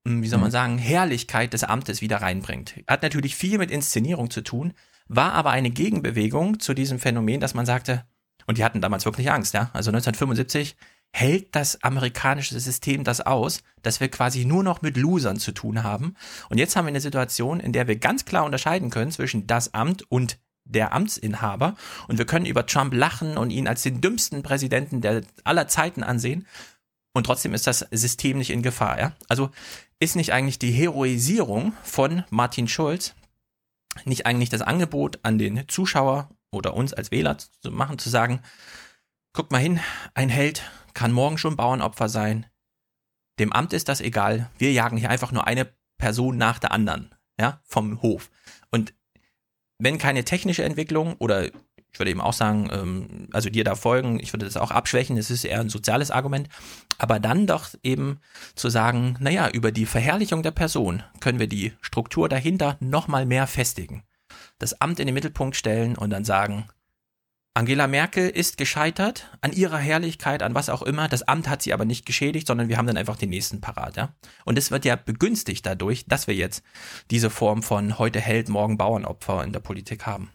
[0.07, 0.53] hm, wie soll man mhm.
[0.53, 2.81] sagen, Herrlichkeit des Amtes wieder reinbringt.
[2.87, 4.73] Hat natürlich viel mit Inszenierung zu tun,
[5.07, 8.05] war aber eine Gegenbewegung zu diesem Phänomen, dass man sagte,
[8.47, 9.69] und die hatten damals wirklich Angst, ja.
[9.73, 10.75] Also 1975
[11.11, 15.83] hält das amerikanische System das aus, dass wir quasi nur noch mit Losern zu tun
[15.83, 16.15] haben.
[16.49, 19.73] Und jetzt haben wir eine Situation, in der wir ganz klar unterscheiden können zwischen das
[19.73, 21.75] Amt und der Amtsinhaber
[22.07, 26.03] und wir können über Trump lachen und ihn als den dümmsten Präsidenten der aller Zeiten
[26.03, 26.47] ansehen
[27.13, 29.13] und trotzdem ist das System nicht in Gefahr, ja?
[29.27, 29.51] Also
[29.99, 33.13] ist nicht eigentlich die Heroisierung von Martin Schulz
[34.05, 38.41] nicht eigentlich das Angebot an den Zuschauer oder uns als Wähler zu machen, zu sagen,
[39.33, 39.79] guck mal hin,
[40.13, 40.63] ein Held
[40.93, 42.45] kann morgen schon Bauernopfer sein.
[43.39, 44.49] Dem Amt ist das egal.
[44.57, 48.29] Wir jagen hier einfach nur eine Person nach der anderen, ja, vom Hof.
[48.69, 48.93] Und
[49.79, 51.49] wenn keine technische Entwicklung oder
[51.93, 55.15] ich würde eben auch sagen, ähm, also dir da folgen, ich würde das auch abschwächen,
[55.15, 56.49] es ist eher ein soziales Argument,
[56.97, 58.19] aber dann doch eben
[58.55, 63.45] zu sagen, naja, über die Verherrlichung der Person können wir die Struktur dahinter nochmal mehr
[63.45, 64.03] festigen.
[64.59, 66.67] Das Amt in den Mittelpunkt stellen und dann sagen,
[67.55, 71.07] Angela Merkel ist gescheitert an ihrer Herrlichkeit, an was auch immer.
[71.07, 73.95] Das Amt hat sie aber nicht geschädigt, sondern wir haben dann einfach den nächsten parat,
[73.95, 74.09] ja.
[74.43, 76.63] Und es wird ja begünstigt dadurch, dass wir jetzt
[77.11, 80.31] diese Form von heute Held, morgen Bauernopfer in der Politik haben.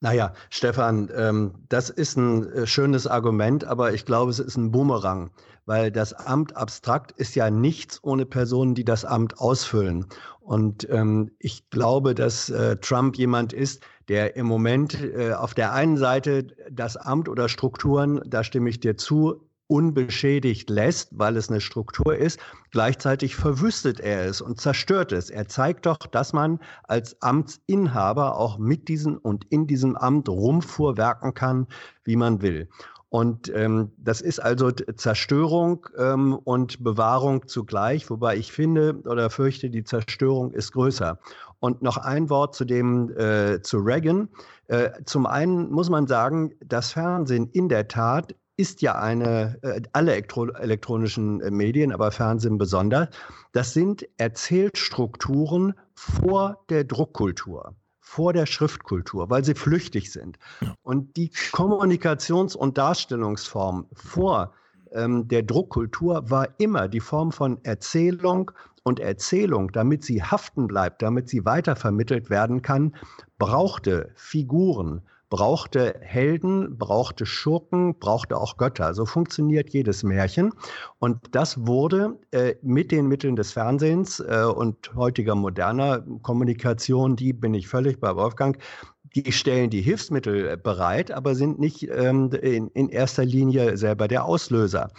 [0.00, 4.70] Naja, Stefan, ähm, das ist ein äh, schönes Argument, aber ich glaube, es ist ein
[4.70, 5.30] Boomerang,
[5.66, 10.06] weil das Amt abstrakt ist ja nichts ohne Personen, die das Amt ausfüllen.
[10.40, 15.72] Und ähm, ich glaube, dass äh, Trump jemand ist, der im Moment äh, auf der
[15.72, 21.50] einen Seite das Amt oder Strukturen, da stimme ich dir zu, unbeschädigt lässt, weil es
[21.50, 22.38] eine Struktur ist.
[22.70, 25.30] Gleichzeitig verwüstet er es und zerstört es.
[25.30, 31.34] Er zeigt doch, dass man als Amtsinhaber auch mit diesem und in diesem Amt rumfuhrwerken
[31.34, 31.66] kann,
[32.04, 32.68] wie man will.
[33.16, 39.70] Und ähm, das ist also Zerstörung ähm, und Bewahrung zugleich, wobei ich finde oder fürchte,
[39.70, 41.18] die Zerstörung ist größer.
[41.58, 44.28] Und noch ein Wort zu dem äh, zu Reagan.
[44.66, 49.80] Äh, zum einen muss man sagen, das Fernsehen in der Tat ist ja eine, äh,
[49.94, 53.08] alle elektro elektronischen äh, Medien, aber Fernsehen besonders,
[53.52, 57.74] das sind Erzählstrukturen vor der Druckkultur
[58.06, 60.38] vor der Schriftkultur, weil sie flüchtig sind.
[60.60, 60.74] Ja.
[60.84, 64.54] Und die Kommunikations- und Darstellungsform vor
[64.92, 68.52] ähm, der Druckkultur war immer die Form von Erzählung
[68.84, 72.94] und Erzählung, damit sie haften bleibt, damit sie weitervermittelt werden kann,
[73.40, 78.94] brauchte Figuren, brauchte Helden, brauchte Schurken, brauchte auch Götter.
[78.94, 80.52] So funktioniert jedes Märchen.
[80.98, 87.32] Und das wurde äh, mit den Mitteln des Fernsehens äh, und heutiger moderner Kommunikation, die
[87.32, 88.58] bin ich völlig bei Wolfgang,
[89.14, 94.08] die stellen die Hilfsmittel äh, bereit, aber sind nicht ähm, in, in erster Linie selber
[94.08, 94.90] der Auslöser.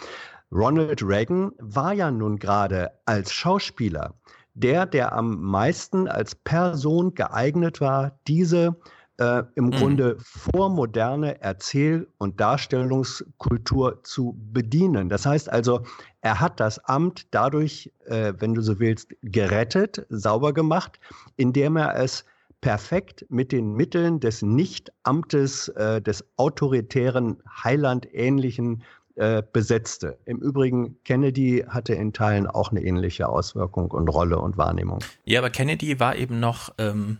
[0.50, 4.14] Ronald Reagan war ja nun gerade als Schauspieler
[4.58, 8.76] der, der am meisten als Person geeignet war, diese
[9.18, 9.70] äh, im mhm.
[9.72, 15.08] Grunde vormoderne Erzähl- und Darstellungskultur zu bedienen.
[15.08, 15.82] Das heißt also,
[16.20, 20.98] er hat das Amt dadurch, äh, wenn du so willst, gerettet, sauber gemacht,
[21.36, 22.24] indem er es
[22.60, 28.82] perfekt mit den Mitteln des Nicht-Amtes, äh, des autoritären, Heiland-ähnlichen
[29.14, 30.18] äh, besetzte.
[30.26, 35.00] Im Übrigen, Kennedy hatte in Teilen auch eine ähnliche Auswirkung und Rolle und Wahrnehmung.
[35.24, 37.18] Ja, aber Kennedy war eben noch ähm,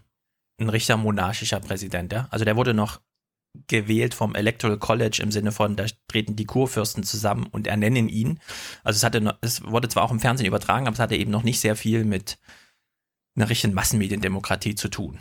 [0.59, 2.29] ein richtiger monarchischer Präsident, ja.
[2.31, 3.01] Also der wurde noch
[3.67, 8.41] gewählt vom Electoral College im Sinne von, da treten die Kurfürsten zusammen und ernennen ihn.
[8.85, 11.43] Also es hatte, es wurde zwar auch im Fernsehen übertragen, aber es hatte eben noch
[11.43, 12.39] nicht sehr viel mit
[13.37, 15.19] einer richtigen Massenmediendemokratie zu tun.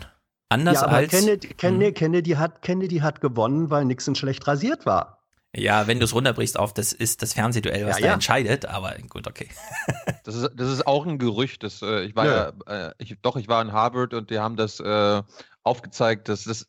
[0.50, 1.94] Anders ja, aber als Kennedy, Kennedy, hm.
[1.94, 5.17] Kennedy, hat, Kennedy hat gewonnen, weil Nixon schlecht rasiert war.
[5.58, 8.14] Ja, wenn du es runterbrichst auf, das ist das Fernsehduell, was ja, da ja.
[8.14, 9.48] entscheidet, aber gut, okay.
[10.24, 11.62] das, ist, das ist auch ein Gerücht.
[11.62, 14.38] Das, äh, ich war ja, ja äh, ich, doch, ich war in Harvard und die
[14.38, 15.22] haben das äh,
[15.68, 16.66] aufgezeigt, dass das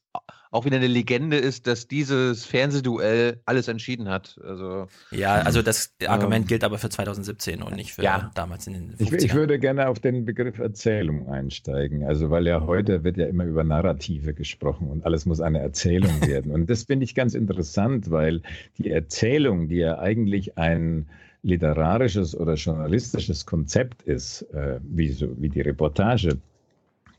[0.52, 4.40] auch wieder eine Legende ist, dass dieses Fernsehduell alles entschieden hat.
[4.44, 8.32] Also, ja, also das Argument ähm, gilt aber für 2017 und nicht für ja.
[8.34, 9.16] damals in den 50ern.
[9.16, 12.04] Ich, ich, würde gerne auf den Begriff Erzählung einsteigen.
[12.04, 16.22] Also, weil ja heute wird ja immer über Narrative gesprochen und alles muss eine Erzählung
[16.28, 16.52] werden.
[16.52, 18.42] Und das finde ich ganz interessant, weil
[18.80, 21.08] die Erzählung, die ja eigentlich ein
[21.44, 26.38] literarisches oder journalistisches Konzept ist, äh, wie, so, wie die Reportage,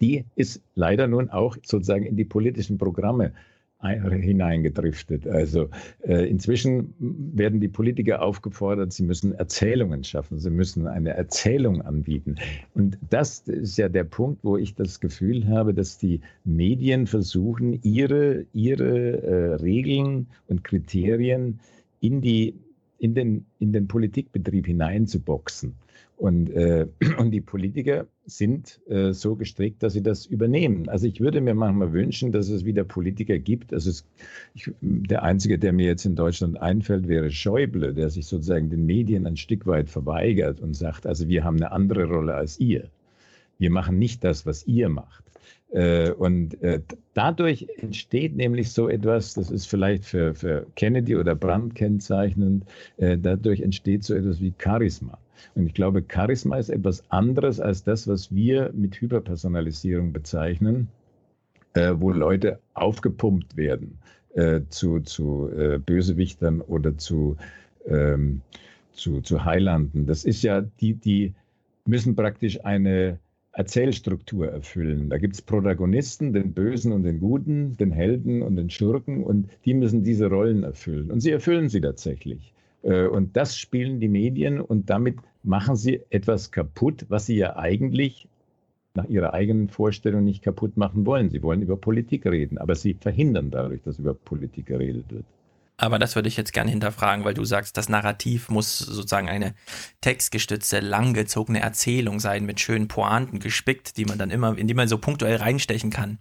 [0.01, 3.33] die ist leider nun auch sozusagen in die politischen Programme
[3.83, 5.27] hineingedriftet.
[5.27, 5.71] Also
[6.03, 12.37] äh, inzwischen werden die Politiker aufgefordert, sie müssen Erzählungen schaffen, sie müssen eine Erzählung anbieten.
[12.75, 17.81] Und das ist ja der Punkt, wo ich das Gefühl habe, dass die Medien versuchen,
[17.83, 21.61] ihre, ihre äh, Regeln und Kriterien
[22.01, 22.55] in, die,
[22.99, 25.75] in, den, in den Politikbetrieb hineinzuboxen.
[26.21, 26.87] Und, äh,
[27.19, 30.89] und die Politiker sind äh, so gestrickt, dass sie das übernehmen.
[30.91, 33.73] Also ich würde mir manchmal wünschen, dass es wieder Politiker gibt.
[33.73, 34.05] Also es,
[34.55, 38.85] ich, der einzige, der mir jetzt in Deutschland einfällt, wäre Schäuble, der sich sozusagen den
[38.85, 42.91] Medien ein Stück weit verweigert und sagt, also wir haben eine andere Rolle als ihr.
[43.59, 45.25] Wir machen nicht das, was ihr macht.
[45.71, 46.83] Äh, und äh,
[47.15, 52.67] dadurch entsteht nämlich so etwas, das ist vielleicht für, für Kennedy oder Brandt kennzeichnend,
[52.99, 55.17] äh, dadurch entsteht so etwas wie Charisma.
[55.55, 60.89] Und ich glaube, Charisma ist etwas anderes als das, was wir mit Hyperpersonalisierung bezeichnen,
[61.75, 63.99] äh, wo Leute aufgepumpt werden
[64.35, 67.37] äh, zu, zu äh, Bösewichtern oder zu,
[67.87, 68.43] ähm,
[68.93, 70.07] zu, zu Heilanden.
[70.07, 71.35] Das ist ja, die, die
[71.87, 73.19] müssen praktisch eine
[73.53, 75.11] Erzählstruktur erfüllen.
[75.11, 79.49] Da gibt es Protagonisten, den Bösen und den Guten, den Helden und den Schurken und
[79.65, 81.11] die müssen diese Rollen erfüllen.
[81.11, 82.55] Und sie erfüllen sie tatsächlich.
[82.83, 87.57] Äh, und das spielen die Medien und damit machen sie etwas kaputt, was sie ja
[87.57, 88.29] eigentlich
[88.95, 91.31] nach ihrer eigenen Vorstellung nicht kaputt machen wollen.
[91.31, 95.25] Sie wollen über Politik reden, aber sie verhindern dadurch, dass über Politik geredet wird.
[95.77, 99.55] Aber das würde ich jetzt gerne hinterfragen, weil du sagst, das Narrativ muss sozusagen eine
[100.03, 104.89] textgestützte, langgezogene Erzählung sein, mit schönen Pointen gespickt, die man dann immer, in die man
[104.89, 106.19] so punktuell reinstechen kann.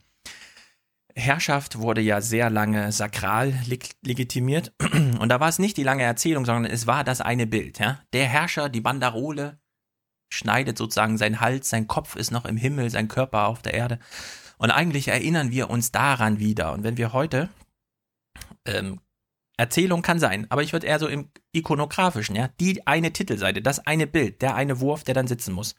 [1.19, 4.73] Herrschaft wurde ja sehr lange sakral leg legitimiert.
[5.19, 7.79] Und da war es nicht die lange Erzählung, sondern es war das eine Bild.
[7.79, 7.99] Ja?
[8.13, 9.59] Der Herrscher, die Banderole,
[10.29, 13.99] schneidet sozusagen sein Hals, sein Kopf ist noch im Himmel, sein Körper auf der Erde.
[14.57, 16.73] Und eigentlich erinnern wir uns daran wieder.
[16.73, 17.49] Und wenn wir heute,
[18.65, 18.99] ähm,
[19.57, 23.85] Erzählung kann sein, aber ich würde eher so im ikonografischen, ja, die eine Titelseite, das
[23.85, 25.75] eine Bild, der eine Wurf, der dann sitzen muss.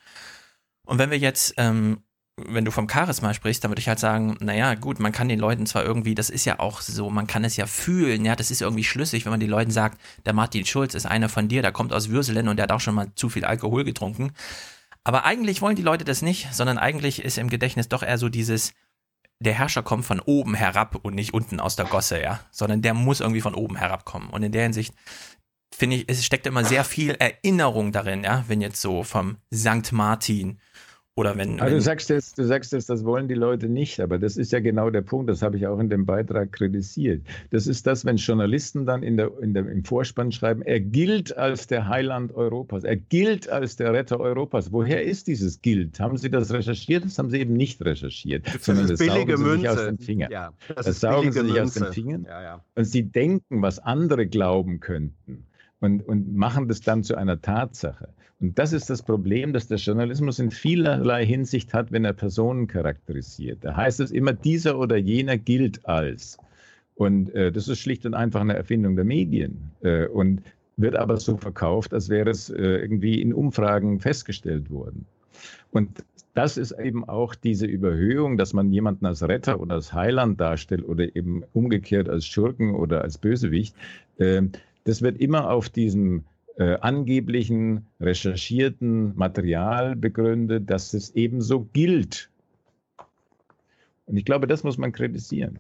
[0.84, 2.02] Und wenn wir jetzt ähm,
[2.48, 5.38] wenn du vom Charisma sprichst, dann würde ich halt sagen, naja, gut, man kann den
[5.38, 8.50] Leuten zwar irgendwie, das ist ja auch so, man kann es ja fühlen, ja, das
[8.50, 11.62] ist irgendwie schlüssig, wenn man den Leuten sagt, der Martin Schulz ist einer von dir,
[11.62, 14.32] der kommt aus Würselen und der hat auch schon mal zu viel Alkohol getrunken.
[15.04, 18.28] Aber eigentlich wollen die Leute das nicht, sondern eigentlich ist im Gedächtnis doch eher so
[18.28, 18.74] dieses,
[19.40, 22.94] der Herrscher kommt von oben herab und nicht unten aus der Gosse, ja, sondern der
[22.94, 24.28] muss irgendwie von oben herabkommen.
[24.30, 24.94] Und in der Hinsicht
[25.74, 29.92] finde ich, es steckt immer sehr viel Erinnerung darin, ja, wenn jetzt so vom Sankt
[29.92, 30.60] Martin
[31.20, 31.60] oder wenn.
[31.60, 34.36] Also wenn du sagst jetzt, du sagst jetzt, das wollen die Leute nicht, aber das
[34.36, 37.22] ist ja genau der Punkt, das habe ich auch in dem Beitrag kritisiert.
[37.50, 41.36] Das ist das, wenn Journalisten dann in der, in der, im Vorspann schreiben, er gilt
[41.36, 44.72] als der Heiland Europas, er gilt als der Retter Europas.
[44.72, 46.00] Woher ist dieses Gilt?
[46.00, 47.04] Haben Sie das recherchiert?
[47.04, 49.76] Das haben Sie eben nicht recherchiert, Das sondern ist das billige saugen Sie sich aus
[49.76, 49.86] Münze.
[49.92, 50.32] den Fingern.
[50.32, 51.94] Ja, Das, ist saugen Sie billige sich aus den Münze.
[51.94, 52.64] Fingern Ja, ja.
[52.74, 55.44] und sie denken, was andere glauben könnten
[55.80, 58.08] und, und machen das dann zu einer Tatsache.
[58.40, 62.66] Und das ist das Problem, das der Journalismus in vielerlei Hinsicht hat, wenn er Personen
[62.66, 63.58] charakterisiert.
[63.62, 66.38] Da heißt es immer, dieser oder jener gilt als.
[66.94, 70.42] Und äh, das ist schlicht und einfach eine Erfindung der Medien äh, und
[70.78, 75.04] wird aber so verkauft, als wäre es äh, irgendwie in Umfragen festgestellt worden.
[75.70, 76.02] Und
[76.34, 80.88] das ist eben auch diese Überhöhung, dass man jemanden als Retter oder als Heiland darstellt
[80.88, 83.74] oder eben umgekehrt als Schurken oder als Bösewicht.
[84.16, 84.42] Äh,
[84.84, 86.24] das wird immer auf diesem
[86.60, 92.28] äh, angeblichen, recherchierten Material begründet, dass es ebenso gilt.
[94.04, 95.58] Und ich glaube, das muss man kritisieren.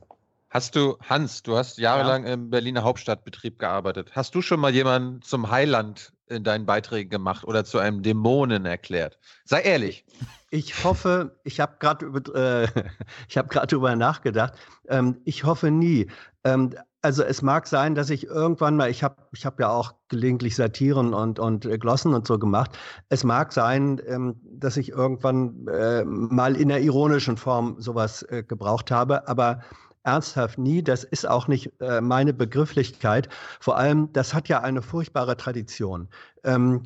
[0.50, 4.10] Hast du, Hans, du hast jahrelang im Berliner Hauptstadtbetrieb gearbeitet.
[4.14, 8.64] Hast du schon mal jemanden zum Heiland in deinen Beiträgen gemacht oder zu einem Dämonen
[8.64, 9.18] erklärt?
[9.44, 10.04] Sei ehrlich.
[10.50, 12.66] Ich hoffe, ich habe gerade über, äh,
[13.28, 14.54] gerade darüber nachgedacht.
[14.88, 16.08] Ähm, ich hoffe nie.
[16.44, 19.94] Ähm, also es mag sein, dass ich irgendwann mal, ich habe ich hab ja auch
[20.08, 22.78] gelegentlich Satiren und, und äh, Glossen und so gemacht.
[23.08, 28.42] Es mag sein, ähm, dass ich irgendwann äh, mal in der ironischen Form sowas äh,
[28.42, 29.60] gebraucht habe, aber
[30.04, 30.82] ernsthaft nie.
[30.82, 33.28] Das ist auch nicht äh, meine Begrifflichkeit.
[33.60, 36.08] Vor allem, das hat ja eine furchtbare Tradition.
[36.44, 36.82] Ähm,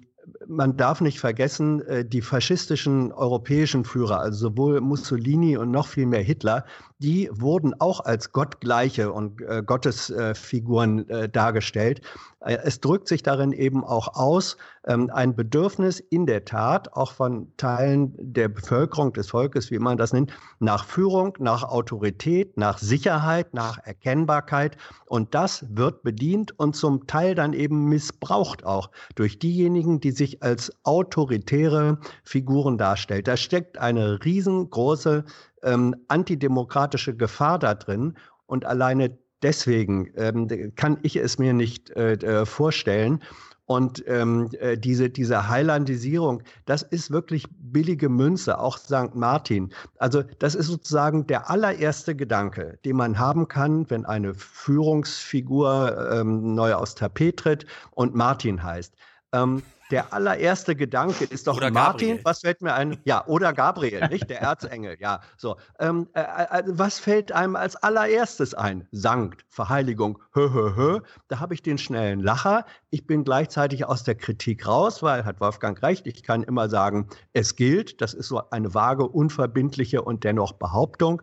[0.46, 6.07] man darf nicht vergessen, äh, die faschistischen europäischen Führer, also sowohl Mussolini und noch viel
[6.07, 6.64] mehr Hitler,
[6.98, 12.00] die wurden auch als Gottgleiche und äh, Gottesfiguren äh, dargestellt.
[12.40, 17.12] Äh, Es drückt sich darin eben auch aus, ähm, ein Bedürfnis in der Tat, auch
[17.12, 22.78] von Teilen der Bevölkerung, des Volkes, wie man das nennt, nach Führung, nach Autorität, nach
[22.78, 24.76] Sicherheit, nach Erkennbarkeit.
[25.07, 30.42] Und das wird bedient und zum Teil dann eben missbraucht auch durch diejenigen, die sich
[30.42, 33.24] als autoritäre Figuren darstellen.
[33.24, 35.24] Da steckt eine riesengroße
[35.64, 38.14] ähm, antidemokratische Gefahr da drin
[38.46, 43.22] und alleine deswegen ähm, kann ich es mir nicht äh, äh, vorstellen.
[43.66, 49.14] Und ähm, äh, diese, diese Highlandisierung, das ist wirklich billige Münze, auch St.
[49.14, 49.72] Martin.
[49.98, 56.55] Also das ist sozusagen der allererste Gedanke, den man haben kann, wenn eine Führungsfigur ähm,
[56.55, 58.94] neu aus Tapet tritt und Martin heißt.
[59.33, 62.25] Ähm, der allererste Gedanke ist doch Oder Martin, Gabriel.
[62.25, 62.99] was fällt mir ein?
[63.05, 64.31] Ja, oder Gabriel, nicht?
[64.31, 65.20] Der Erzengel, ja.
[65.37, 68.88] So, ähm, äh, äh, was fällt einem als allererstes ein?
[68.92, 71.01] Sankt, Verheiligung, hö, hö, hö.
[71.29, 72.64] Da habe ich den schnellen Lacher.
[72.90, 76.07] Ich bin gleichzeitig aus der Kritik raus, weil hat Wolfgang recht.
[76.07, 78.01] Ich kann immer sagen, es gilt.
[78.01, 81.23] Das ist so eine vage, unverbindliche und dennoch Behauptung.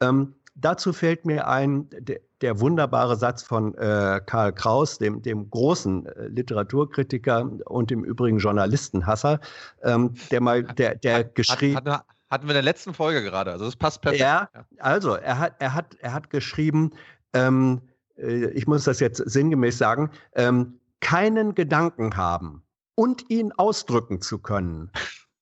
[0.00, 5.48] Ähm, dazu fällt mir ein, der, der wunderbare Satz von äh, Karl Kraus, dem, dem
[5.50, 9.40] großen äh, Literaturkritiker und im Übrigen Journalistenhasser,
[9.82, 13.52] ähm, der mal, der, der Hat, geschrieben hatten, hatten wir in der letzten Folge gerade.
[13.52, 14.22] Also das passt perfekt.
[14.22, 16.90] ja, also er hat, er hat, er hat geschrieben,
[17.32, 17.82] ähm,
[18.16, 22.62] äh, ich muss das jetzt sinngemäß sagen, ähm, keinen Gedanken haben
[22.94, 24.90] und ihn ausdrücken zu können,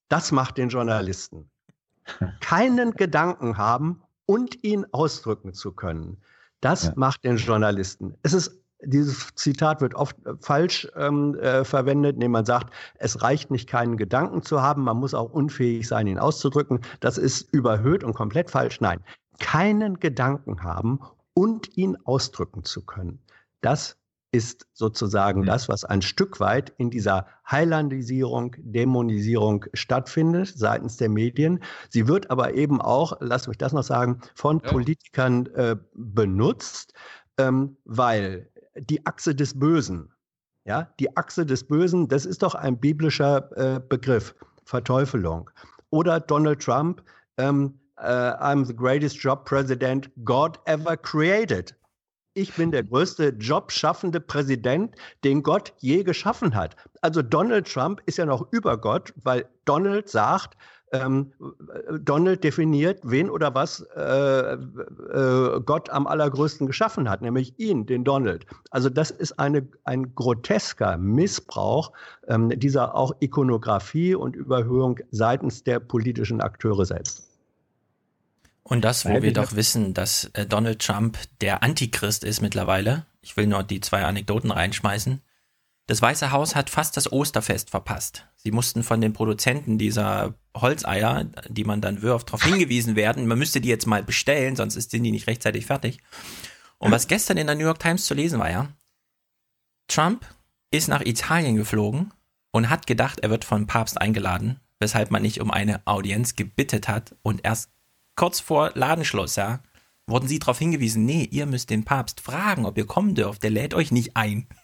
[0.08, 1.50] das macht den Journalisten.
[2.40, 6.16] Keinen Gedanken haben und ihn ausdrücken zu können,
[6.60, 6.92] das Ja.
[6.94, 8.14] macht den Journalisten.
[8.22, 13.20] Es ist dieses Zitat wird oft äh, falsch ähm, äh, verwendet, indem man sagt, es
[13.22, 16.80] reicht nicht, keinen Gedanken zu haben, man muss auch unfähig sein, ihn auszudrücken.
[17.00, 18.80] Das ist überhöht und komplett falsch.
[18.80, 19.00] Nein,
[19.40, 21.00] keinen Gedanken haben
[21.34, 23.18] und ihn ausdrücken zu können.
[23.62, 23.96] Das
[24.32, 25.46] ist sozusagen Mhm.
[25.46, 31.62] das, was ein Stück weit in dieser Heilandisierung, Dämonisierung stattfindet seitens der Medien.
[31.88, 34.70] Sie wird aber eben auch, lasst mich das noch sagen, von Ja.
[34.70, 36.92] Politikern äh, benutzt,
[37.38, 40.12] ähm, weil die Achse des Bösen,
[40.64, 45.50] ja, die Achse des Bösen, das ist doch ein biblischer äh, Begriff, Verteufelung.
[45.90, 47.02] Oder Donald Trump,
[47.36, 51.74] ähm, äh, I'm the greatest job president God ever created.
[52.34, 56.76] Ich bin der größte jobschaffende Präsident, den Gott je geschaffen hat.
[57.00, 60.56] Also Donald Trump ist ja noch über Gott, weil Donald sagt,
[60.92, 61.32] ähm,
[62.00, 68.04] Donald definiert, wen oder was äh, äh, Gott am allergrößten geschaffen hat, nämlich ihn, den
[68.04, 68.46] Donald.
[68.70, 71.92] Also das ist eine, ein grotesker Missbrauch
[72.28, 77.29] ähm, dieser auch Ikonografie und Überhöhung seitens der politischen Akteure selbst.
[78.70, 83.04] Und das, wo wir doch wissen, dass äh, Donald Trump der Antichrist ist mittlerweile.
[83.20, 85.20] Ich will nur die zwei Anekdoten reinschmeißen.
[85.88, 88.28] Das Weiße Haus hat fast das Osterfest verpasst.
[88.36, 93.40] Sie mussten von den Produzenten dieser Holzeier, die man dann wirft, darauf hingewiesen werden, man
[93.40, 95.98] müsste die jetzt mal bestellen, sonst sind die nicht rechtzeitig fertig.
[96.78, 98.68] Und was gestern in der New York Times zu lesen war, ja,
[99.88, 100.24] Trump
[100.70, 102.12] ist nach Italien geflogen
[102.52, 106.86] und hat gedacht, er wird vom Papst eingeladen, weshalb man nicht um eine Audienz gebittet
[106.86, 107.68] hat und erst
[108.20, 109.60] kurz vor Ladenschluss, ja,
[110.06, 113.48] wurden sie darauf hingewiesen, nee, ihr müsst den Papst fragen, ob ihr kommen dürft, der
[113.48, 114.46] lädt euch nicht ein.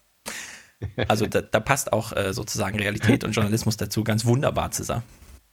[1.08, 5.04] Also da, da passt auch äh, sozusagen Realität und Journalismus dazu ganz wunderbar zusammen.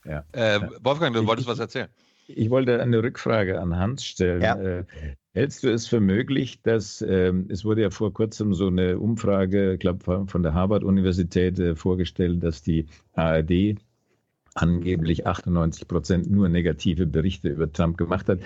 [0.04, 0.22] Ja.
[0.32, 1.88] Äh, Wolfgang, du wolltest was erzählen.
[2.28, 4.42] Ich wollte eine Rückfrage an Hans stellen.
[4.42, 4.60] Ja.
[4.60, 4.84] Äh,
[5.32, 9.72] hältst du es für möglich, dass ähm, es wurde ja vor kurzem so eine Umfrage,
[9.72, 13.76] ich glaube von der Harvard-Universität äh, vorgestellt, dass die ARD
[14.54, 18.40] angeblich 98 Prozent nur negative Berichte über Trump gemacht hat.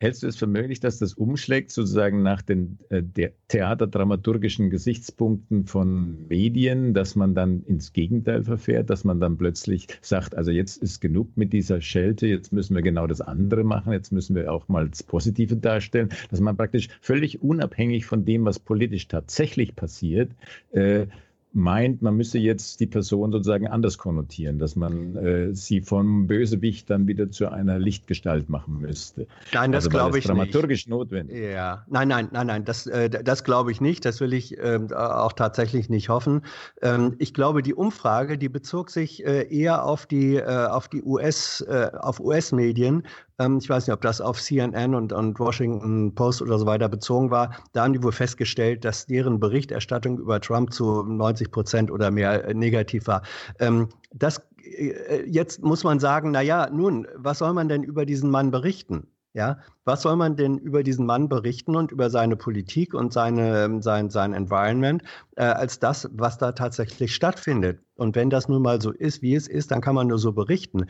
[0.00, 3.02] Hältst du es für möglich, dass das umschlägt sozusagen nach den äh,
[3.48, 10.36] theaterdramaturgischen Gesichtspunkten von Medien, dass man dann ins Gegenteil verfährt, dass man dann plötzlich sagt,
[10.36, 14.12] also jetzt ist genug mit dieser Schelte, jetzt müssen wir genau das andere machen, jetzt
[14.12, 18.60] müssen wir auch mal das Positive darstellen, dass man praktisch völlig unabhängig von dem, was
[18.60, 20.30] politisch tatsächlich passiert,
[20.70, 21.06] äh,
[21.52, 26.90] meint, man müsse jetzt die Person sozusagen anders konnotieren, dass man äh, sie vom Bösewicht
[26.90, 29.26] dann wieder zu einer Lichtgestalt machen müsste.
[29.52, 30.90] Nein, das also, glaube ich dramaturgisch nicht.
[30.90, 31.38] notwendig.
[31.38, 34.04] Ja, nein, nein, nein, nein, das, äh, das glaube ich nicht.
[34.04, 36.42] Das will ich äh, auch tatsächlich nicht hoffen.
[36.82, 41.02] Ähm, ich glaube, die Umfrage, die bezog sich äh, eher auf die äh, auf die
[41.02, 43.02] US äh, auf US-Medien
[43.38, 46.88] ähm, ich weiß nicht, ob das auf CNN und, und Washington Post oder so weiter
[46.88, 47.54] bezogen war.
[47.72, 52.44] Da haben die wohl festgestellt, dass deren Berichterstattung über Trump zu 90 Prozent oder mehr
[52.44, 53.22] äh, negativ war.
[53.58, 58.06] Ähm, das, äh, jetzt muss man sagen, na ja, nun, was soll man denn über
[58.06, 59.08] diesen Mann berichten?
[59.34, 63.82] Ja, was soll man denn über diesen Mann berichten und über seine Politik und seine,
[63.82, 65.02] sein, sein Environment
[65.36, 67.80] äh, als das, was da tatsächlich stattfindet?
[67.94, 70.32] Und wenn das nun mal so ist, wie es ist, dann kann man nur so
[70.32, 70.86] berichten.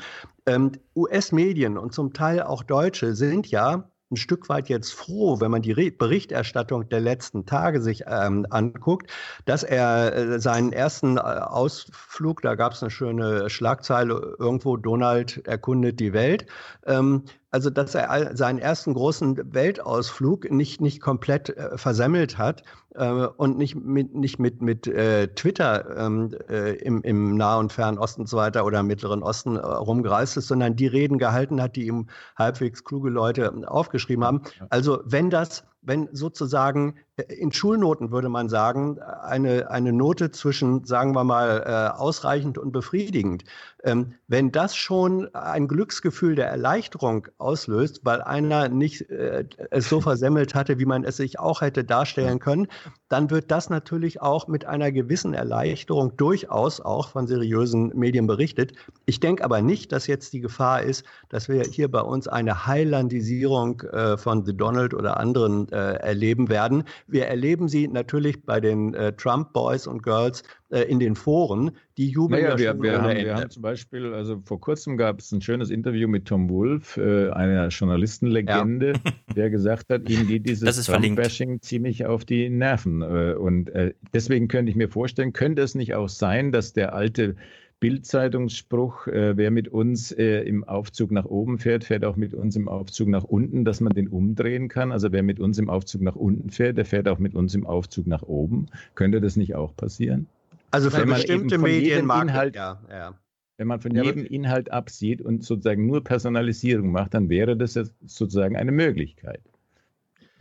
[0.47, 5.51] Ähm, US-Medien und zum Teil auch Deutsche sind ja ein Stück weit jetzt froh, wenn
[5.51, 9.11] man die Re Berichterstattung der letzten Tage sich ähm, anguckt,
[9.45, 15.47] dass er äh, seinen ersten äh, Ausflug, da gab es eine schöne Schlagzeile irgendwo, Donald
[15.47, 16.47] erkundet die Welt,
[16.87, 22.63] ähm, also dass er seinen ersten großen Weltausflug nicht, nicht komplett äh, versemmelt hat
[22.99, 27.99] und nicht mit, nicht mit, mit äh, Twitter ähm, äh, im, im Nahen und Fernen
[27.99, 31.63] Osten und so weiter oder im Mittleren Osten äh, rumgereist ist, sondern die Reden gehalten
[31.63, 34.43] hat, die ihm halbwegs kluge Leute aufgeschrieben haben.
[34.71, 40.85] Also wenn das wenn sozusagen äh, in Schulnoten würde man sagen, eine, eine Note zwischen,
[40.85, 43.45] sagen wir mal, äh, ausreichend und befriedigend,
[43.85, 50.01] ähm, wenn das schon ein Glücksgefühl der Erleichterung auslöst, weil einer nicht äh, es so
[50.01, 52.69] versemmelt hatte, wie man es sich auch hätte darstellen können,
[53.09, 58.73] dann wird das natürlich auch mit einer gewissen Erleichterung durchaus auch von seriösen Medien berichtet.
[59.07, 62.67] Ich denke aber nicht, dass jetzt die Gefahr ist, dass wir hier bei uns eine
[62.67, 66.85] Highlandisierung äh, von The Donald oder anderen äh, erleben werden.
[67.07, 71.73] Wir erleben sie natürlich bei den äh, Trump Boys und Girls äh, in den Foren,
[71.97, 75.19] die jubeln naja, ja wir, wir, haben, wir, haben, zum Beispiel, also vor kurzem gab
[75.19, 79.13] es ein schönes Interview mit Tom Wolf, äh, einer Journalistenlegende, ja.
[79.35, 83.03] der gesagt hat, ihm geht dieses Trump-Bashing ziemlich auf die Nerven.
[83.03, 86.95] Äh, und äh, deswegen könnte ich mir vorstellen, könnte es nicht auch sein, dass der
[86.95, 87.37] alte
[87.81, 92.57] Bildzeitungsspruch, äh, wer mit uns äh, im Aufzug nach oben fährt, fährt auch mit uns
[92.57, 94.91] im Aufzug nach unten, dass man den umdrehen kann.
[94.91, 97.67] Also wer mit uns im Aufzug nach unten fährt, der fährt auch mit uns im
[97.67, 98.67] Aufzug nach oben.
[98.95, 100.27] Könnte das nicht auch passieren?
[100.71, 103.15] Also für bestimmte Medien mag Inhalt, ja, ja.
[103.59, 107.75] Wenn man von ja, jedem Inhalt absieht und sozusagen nur Personalisierung macht, dann wäre das
[108.07, 109.41] sozusagen eine Möglichkeit.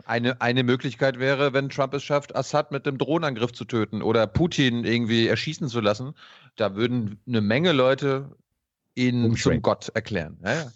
[0.05, 4.27] Eine, eine Möglichkeit wäre, wenn Trump es schafft, Assad mit dem Drohnenangriff zu töten oder
[4.27, 6.13] Putin irgendwie erschießen zu lassen.
[6.55, 8.35] Da würden eine Menge Leute
[8.95, 10.37] ihn zum Gott erklären.
[10.43, 10.71] Ja,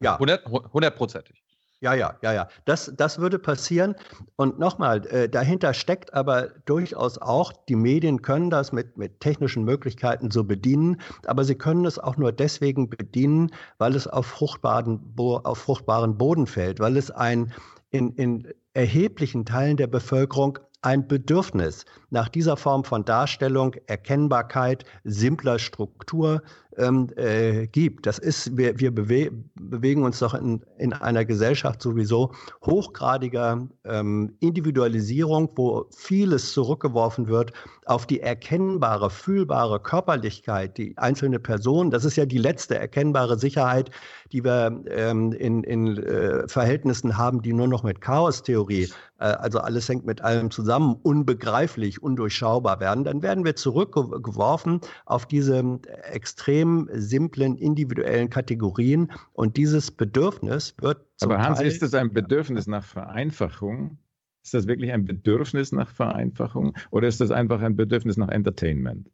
[0.00, 0.18] ja.
[0.18, 1.42] Hundertprozentig.
[1.80, 2.48] Ja, ja, ja, ja.
[2.64, 3.94] Das, das würde passieren.
[4.36, 9.64] Und nochmal, äh, dahinter steckt aber durchaus auch, die Medien können das mit, mit technischen
[9.64, 15.14] Möglichkeiten so bedienen, aber sie können es auch nur deswegen bedienen, weil es auf fruchtbaren,
[15.18, 17.52] auf fruchtbaren Boden fällt, weil es ein
[17.90, 25.58] in, in erheblichen Teilen der Bevölkerung ein Bedürfnis nach dieser Form von Darstellung, Erkennbarkeit, simpler
[25.58, 26.42] Struktur
[26.78, 28.06] ähm, äh, gibt.
[28.06, 32.32] Das ist, wir, wir bewe bewegen uns doch in, in einer Gesellschaft sowieso
[32.64, 37.52] hochgradiger ähm, Individualisierung, wo vieles zurückgeworfen wird
[37.86, 41.90] auf die erkennbare, fühlbare Körperlichkeit, die einzelne Person.
[41.90, 43.90] Das ist ja die letzte erkennbare Sicherheit,
[44.32, 49.60] die wir ähm, in, in äh, Verhältnissen haben, die nur noch mit Chaostheorie, äh, also
[49.60, 53.04] alles hängt mit allem zusammen, unbegreiflich, undurchschaubar werden.
[53.04, 55.78] Dann werden wir zurückgeworfen auf diese
[56.10, 61.04] extrem simplen individuellen Kategorien und dieses Bedürfnis wird.
[61.20, 63.98] Aber Hans, Teil, ist das ein Bedürfnis nach Vereinfachung?
[64.44, 69.10] Ist das wirklich ein Bedürfnis nach Vereinfachung oder ist das einfach ein Bedürfnis nach Entertainment?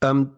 [0.00, 0.30] Ähm,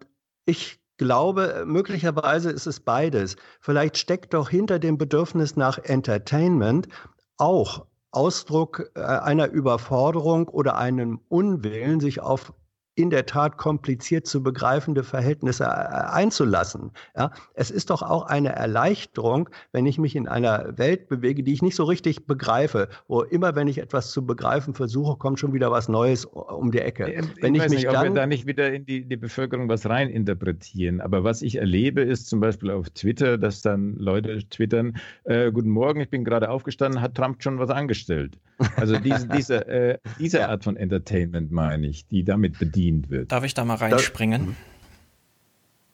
[0.46, 3.36] ich glaube, möglicherweise ist es beides.
[3.60, 6.88] Vielleicht steckt doch hinter dem Bedürfnis nach Entertainment
[7.36, 12.52] auch Ausdruck äh, einer Überforderung oder einem Unwillen, sich auf
[12.96, 16.92] in der Tat kompliziert zu begreifende Verhältnisse äh, einzulassen.
[17.16, 21.52] Ja, es ist doch auch eine Erleichterung, wenn ich mich in einer Welt bewege, die
[21.52, 25.52] ich nicht so richtig begreife, wo immer, wenn ich etwas zu begreifen versuche, kommt schon
[25.52, 27.10] wieder was Neues um die Ecke.
[27.10, 29.86] Ich, wenn ich, weiß nicht, ob wir da nicht wieder in die, die Bevölkerung was
[29.88, 31.00] reininterpretieren.
[31.00, 35.70] Aber was ich erlebe, ist zum Beispiel auf Twitter, dass dann Leute twittern, äh, guten
[35.70, 38.38] Morgen, ich bin gerade aufgestanden, hat Trump schon was angestellt.
[38.76, 40.48] Also diese, diese, äh, diese ja.
[40.48, 43.32] Art von Entertainment meine ich, die damit bedient wird.
[43.32, 44.48] Darf ich da mal reinspringen?
[44.48, 44.54] Da,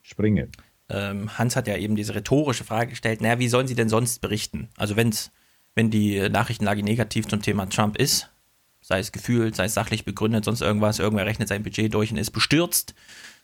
[0.02, 0.48] springe.
[0.88, 4.20] Ähm, Hans hat ja eben diese rhetorische Frage gestellt, naja, wie sollen sie denn sonst
[4.20, 4.68] berichten?
[4.76, 5.30] Also wenn's,
[5.74, 8.30] wenn die Nachrichtenlage negativ zum Thema Trump ist,
[8.80, 12.16] sei es gefühlt, sei es sachlich begründet, sonst irgendwas, irgendwer rechnet sein Budget durch und
[12.16, 12.94] ist bestürzt,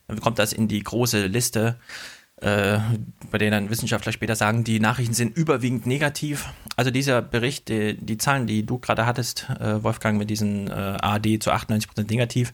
[0.07, 1.77] dann kommt das in die große Liste,
[2.41, 2.79] äh,
[3.31, 6.45] bei denen dann Wissenschaftler später sagen, die Nachrichten sind überwiegend negativ.
[6.75, 10.97] Also dieser Bericht, die, die Zahlen, die du gerade hattest, äh, Wolfgang, mit diesen äh,
[11.01, 12.53] AD zu 98% negativ,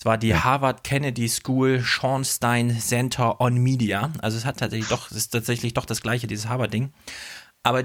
[0.00, 4.10] es war die Harvard Kennedy School Schornstein Center on Media.
[4.22, 6.90] Also es hat tatsächlich doch, es ist tatsächlich doch das gleiche, dieses Harvard-Ding.
[7.62, 7.84] Aber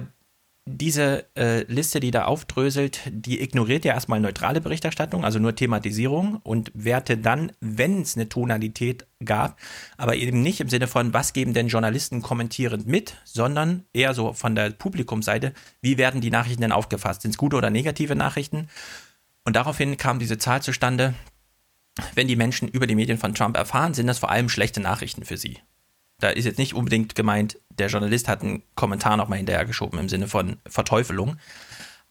[0.67, 6.39] diese äh, Liste, die da aufdröselt, die ignoriert ja erstmal neutrale Berichterstattung, also nur Thematisierung
[6.43, 9.59] und werte dann, wenn es eine Tonalität gab,
[9.95, 14.33] aber eben nicht im Sinne von, was geben denn Journalisten kommentierend mit, sondern eher so
[14.33, 17.21] von der Publikumsseite, wie werden die Nachrichten denn aufgefasst?
[17.21, 18.67] Sind es gute oder negative Nachrichten?
[19.43, 21.13] Und daraufhin kam diese Zahl zustande,
[22.15, 25.25] wenn die Menschen über die Medien von Trump erfahren, sind das vor allem schlechte Nachrichten
[25.25, 25.59] für sie.
[26.19, 30.27] Da ist jetzt nicht unbedingt gemeint, der Journalist hat einen Kommentar nochmal hinterhergeschoben im Sinne
[30.27, 31.37] von Verteufelung.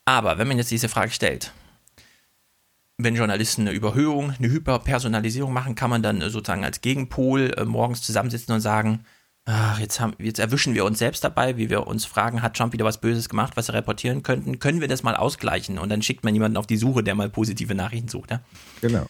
[0.05, 1.52] Aber wenn man jetzt diese Frage stellt,
[2.98, 8.02] wenn Journalisten eine Überhöhung, eine Hyperpersonalisierung machen, kann man dann sozusagen als Gegenpol äh, morgens
[8.02, 9.05] zusammensitzen und sagen,
[9.46, 12.72] ach, jetzt, haben, jetzt erwischen wir uns selbst dabei, wie wir uns fragen, hat Trump
[12.72, 14.59] wieder was Böses gemacht, was wir reportieren könnten?
[14.59, 15.78] Können wir das mal ausgleichen?
[15.78, 18.30] Und dann schickt man jemanden auf die Suche, der mal positive Nachrichten sucht.
[18.30, 18.40] Ja?
[18.80, 19.07] Genau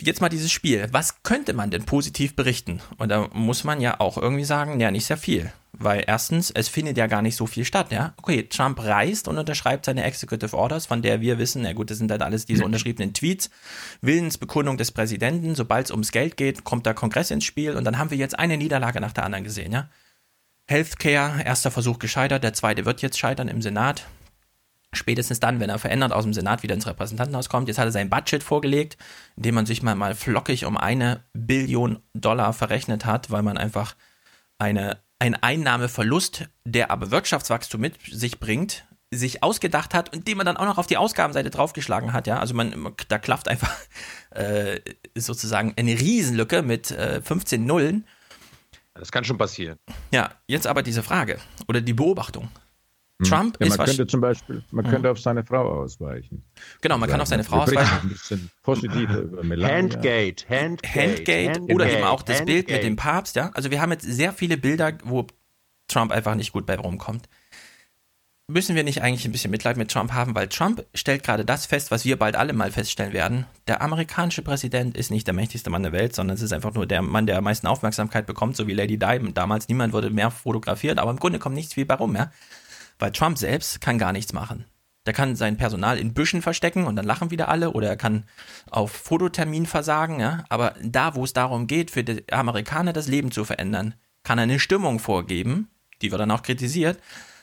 [0.00, 0.88] jetzt mal dieses Spiel.
[0.92, 2.80] Was könnte man denn positiv berichten?
[2.98, 5.52] Und da muss man ja auch irgendwie sagen, ja, nicht sehr viel.
[5.72, 8.14] Weil erstens, es findet ja gar nicht so viel statt, ja.
[8.18, 11.98] Okay, Trump reist und unterschreibt seine Executive Orders, von der wir wissen, na gut, das
[11.98, 13.50] sind dann alles diese unterschriebenen Tweets,
[14.00, 17.98] Willensbekundung des Präsidenten, sobald es ums Geld geht, kommt der Kongress ins Spiel und dann
[17.98, 19.90] haben wir jetzt eine Niederlage nach der anderen gesehen, ja.
[20.66, 24.06] Healthcare, erster Versuch gescheitert, der zweite wird jetzt scheitern im Senat
[24.94, 27.68] spätestens dann, wenn er verändert aus dem Senat wieder ins Repräsentantenhaus kommt.
[27.68, 28.96] Jetzt hat er sein Budget vorgelegt,
[29.36, 33.56] in dem man sich mal, mal flockig um eine Billion Dollar verrechnet hat, weil man
[33.56, 33.94] einfach
[34.58, 40.46] eine, ein Einnahmeverlust, der aber Wirtschaftswachstum mit sich bringt, sich ausgedacht hat und den man
[40.46, 42.26] dann auch noch auf die Ausgabenseite draufgeschlagen hat.
[42.26, 43.72] Ja, also man, da klafft einfach
[44.30, 44.80] äh,
[45.14, 48.06] sozusagen eine Riesenlücke mit äh, 15 Nullen.
[48.94, 49.78] Das kann schon passieren.
[50.12, 51.38] Ja, jetzt aber diese Frage
[51.68, 52.48] oder die Beobachtung.
[53.22, 53.28] Hm.
[53.28, 56.44] Trump ja, ist man könnte zum Beispiel, man könnte auf seine Frau ausweichen.
[56.80, 58.00] Genau, man kann auf seine Frau ausweichen.
[58.02, 59.76] Ein bisschen positiver über Melania.
[59.76, 62.66] Handgate, Handgate, Handgate, Handgate oder eben auch das Handgate.
[62.66, 63.50] Bild mit dem Papst, ja.
[63.54, 65.26] Also wir haben jetzt sehr viele Bilder, wo
[65.86, 67.28] Trump einfach nicht gut bei rumkommt.
[68.46, 71.64] Müssen wir nicht eigentlich ein bisschen Mitleid mit Trump haben, weil Trump stellt gerade das
[71.64, 73.46] fest, was wir bald alle mal feststellen werden.
[73.68, 76.84] Der amerikanische Präsident ist nicht der mächtigste Mann der Welt, sondern es ist einfach nur
[76.84, 79.68] der Mann, der am meisten Aufmerksamkeit bekommt, so wie Lady Diamond damals.
[79.68, 82.32] Niemand wurde mehr fotografiert, aber im Grunde kommt nichts viel bei rum, ja.
[82.98, 84.64] Weil Trump selbst kann gar nichts machen.
[85.06, 88.24] Der kann sein Personal in Büschen verstecken und dann lachen wieder alle oder er kann
[88.70, 90.44] auf Fototermin versagen, ja.
[90.48, 94.44] Aber da, wo es darum geht, für die Amerikaner das Leben zu verändern, kann er
[94.44, 95.68] eine Stimmung vorgeben,
[96.00, 96.98] die wird dann auch kritisiert,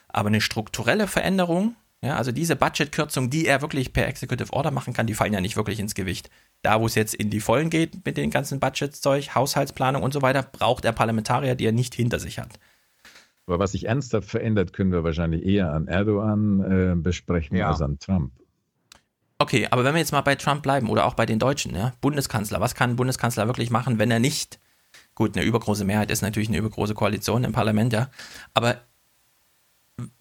[0.07, 4.93] aber eine strukturelle Veränderung, ja, also diese Budgetkürzung, die er wirklich per Executive Order machen
[4.93, 6.31] kann, die fallen ja nicht wirklich ins Gewicht.
[6.63, 10.23] Da, wo es jetzt in die Vollen geht mit den ganzen Budgetzeug, Haushaltsplanung und so
[10.23, 12.59] weiter, braucht er Parlamentarier, die er nicht hinter sich hat.
[13.47, 17.69] Aber was sich ernsthaft verändert, können wir wahrscheinlich eher an Erdogan äh, besprechen ja.
[17.69, 18.31] als an Trump.
[19.39, 21.93] Okay, aber wenn wir jetzt mal bei Trump bleiben oder auch bei den Deutschen, ja,
[21.99, 24.59] Bundeskanzler, was kann ein Bundeskanzler wirklich machen, wenn er nicht,
[25.15, 28.11] gut, eine übergroße Mehrheit ist natürlich eine übergroße Koalition im Parlament, ja,
[28.53, 28.81] aber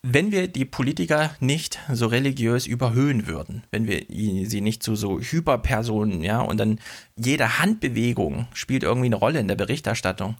[0.02, 5.20] wenn wir die Politiker nicht so religiös überhöhen würden, wenn wir sie nicht zu so
[5.20, 6.80] Hyperpersonen, ja, und dann
[7.16, 10.36] jede Handbewegung spielt irgendwie eine Rolle in der Berichterstattung.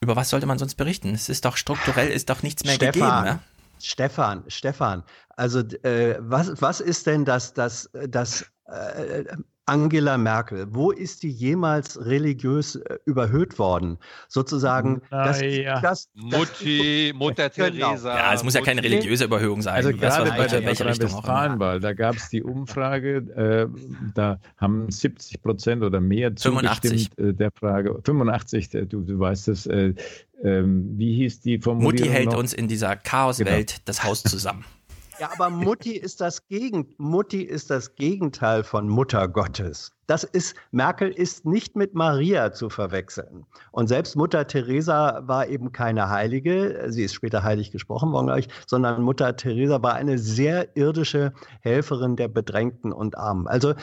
[0.00, 1.14] Über was sollte man sonst berichten?
[1.14, 3.38] Es ist doch strukturell, ist doch nichts mehr Stefan, gegeben, ja?
[3.78, 5.04] Stefan, Stefan,
[5.36, 9.24] also äh, was, was ist denn das, das, das äh,
[9.70, 13.98] Angela Merkel, wo ist die jemals religiös äh, überhöht worden?
[14.26, 15.80] Sozusagen, das, Naja.
[15.80, 17.88] das, das, Mutti, Mutter Genau.
[17.90, 18.16] Teresa.
[18.16, 19.74] Ja, es muss ja keine religiöse Überhöhung sein.
[19.74, 21.48] Also gerade was- bei der welche Richtung auch immer.
[21.48, 23.68] Nordrhein-Westfalenwahl, da gab es die Umfrage, äh,
[24.14, 26.90] da haben 70 Prozent oder mehr 85.
[27.10, 28.00] zugestimmt äh, der Frage.
[28.04, 29.66] 85, äh, du, du weißt es.
[29.66, 29.94] Äh,
[30.42, 32.38] ähm, wie hieß die Formulierung Mutti hält noch?
[32.38, 34.64] uns in dieser Chaoswelt das Haus zusammen.
[35.20, 39.92] Ja, aber Mutti ist das Gegen Mutti ist das Gegenteil von Mutter Gottes.
[40.06, 43.44] Das ist Merkel ist nicht mit Maria zu verwechseln.
[43.70, 48.40] Und selbst Mutter Teresa war eben keine Heilige, sie ist später heilig gesprochen worden, glaube
[48.40, 53.46] ich, sondern Mutter Teresa war eine sehr irdische Helferin der Bedrängten und Armen.
[53.46, 53.74] Also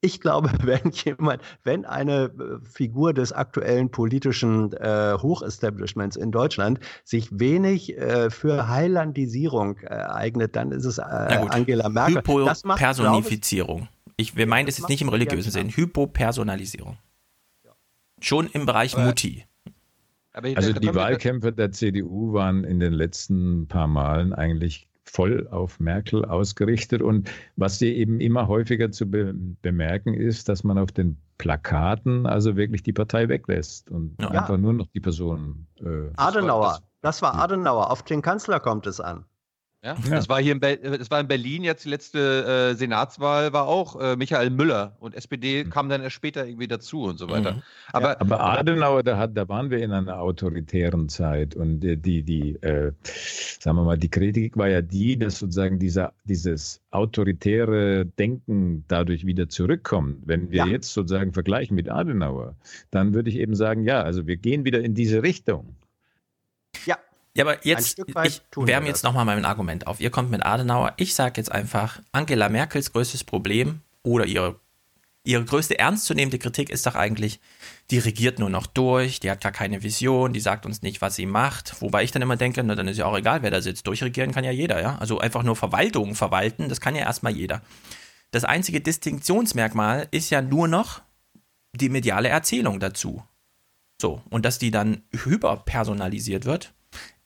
[0.00, 6.80] ich glaube, wenn jemand, wenn eine äh, Figur des aktuellen politischen äh, Hochestablishments in Deutschland
[7.04, 11.02] sich wenig äh, für Heilandisierung äh, eignet, dann ist es äh.
[11.02, 12.16] Angela Merkel.
[12.16, 13.88] Hypopersonifizierung.
[14.16, 15.68] Ich, wir meinen das das jetzt nicht im religiösen Sinn.
[15.70, 16.96] Hypopersonalisierung.
[18.20, 19.44] Schon im Bereich Aber- Mutti.
[20.32, 25.80] Aber Also die Wahlkämpfe der CDU waren in den letzten paar Malen eigentlich voll auf
[25.80, 27.02] Merkel ausgerichtet.
[27.02, 32.26] Und was sie eben immer häufiger zu be bemerken ist, dass man auf den Plakaten
[32.26, 34.28] also wirklich die Partei weglässt und Ja.
[34.30, 35.66] einfach nur noch die Person.
[35.80, 36.78] Äh, Adenauer.
[37.00, 37.42] Das war Ja.
[37.44, 37.90] Adenauer.
[37.90, 39.24] Auf den Kanzler kommt es an.
[39.88, 40.16] Ja, Ja.
[40.16, 43.98] Das war hier in, das war in Berlin jetzt die letzte äh, Senatswahl war auch
[44.00, 45.70] äh, Michael Müller und SPD Mhm.
[45.70, 47.52] kam dann erst später irgendwie dazu und so weiter.
[47.52, 47.62] Mhm.
[47.92, 52.22] Aber Aber Adenauer, da, hat, da waren wir in einer autoritären Zeit und die, die,
[52.22, 52.92] die äh,
[53.60, 59.26] sagen wir mal, die Kritik war ja die, dass sozusagen dieser, dieses autoritäre Denken dadurch
[59.26, 60.18] wieder zurückkommt.
[60.26, 60.66] Wenn wir Ja.
[60.66, 62.54] jetzt sozusagen vergleichen mit Adenauer,
[62.90, 65.74] dann würde ich eben sagen, ja, also wir gehen wieder in diese Richtung.
[67.38, 70.00] Ja, aber jetzt, ich wärme jetzt nochmal mein Argument auf.
[70.00, 70.94] Ihr kommt mit Adenauer.
[70.96, 74.58] Ich sage jetzt einfach, Angela Merkels größtes Problem oder ihre,
[75.22, 77.38] ihre größte ernstzunehmende Kritik ist doch eigentlich,
[77.92, 81.14] die regiert nur noch durch, die hat gar keine Vision, die sagt uns nicht, was
[81.14, 81.80] sie macht.
[81.80, 83.86] Wobei ich dann immer denke, na, dann ist ja auch egal, wer da sitzt.
[83.86, 84.98] Durchregieren kann ja jeder, ja.
[84.98, 87.62] Also einfach nur Verwaltung verwalten, das kann ja erstmal jeder.
[88.32, 91.02] Das einzige Distinktionsmerkmal ist ja nur noch
[91.72, 93.22] die mediale Erzählung dazu.
[94.02, 96.72] So, und dass die dann hyperpersonalisiert wird,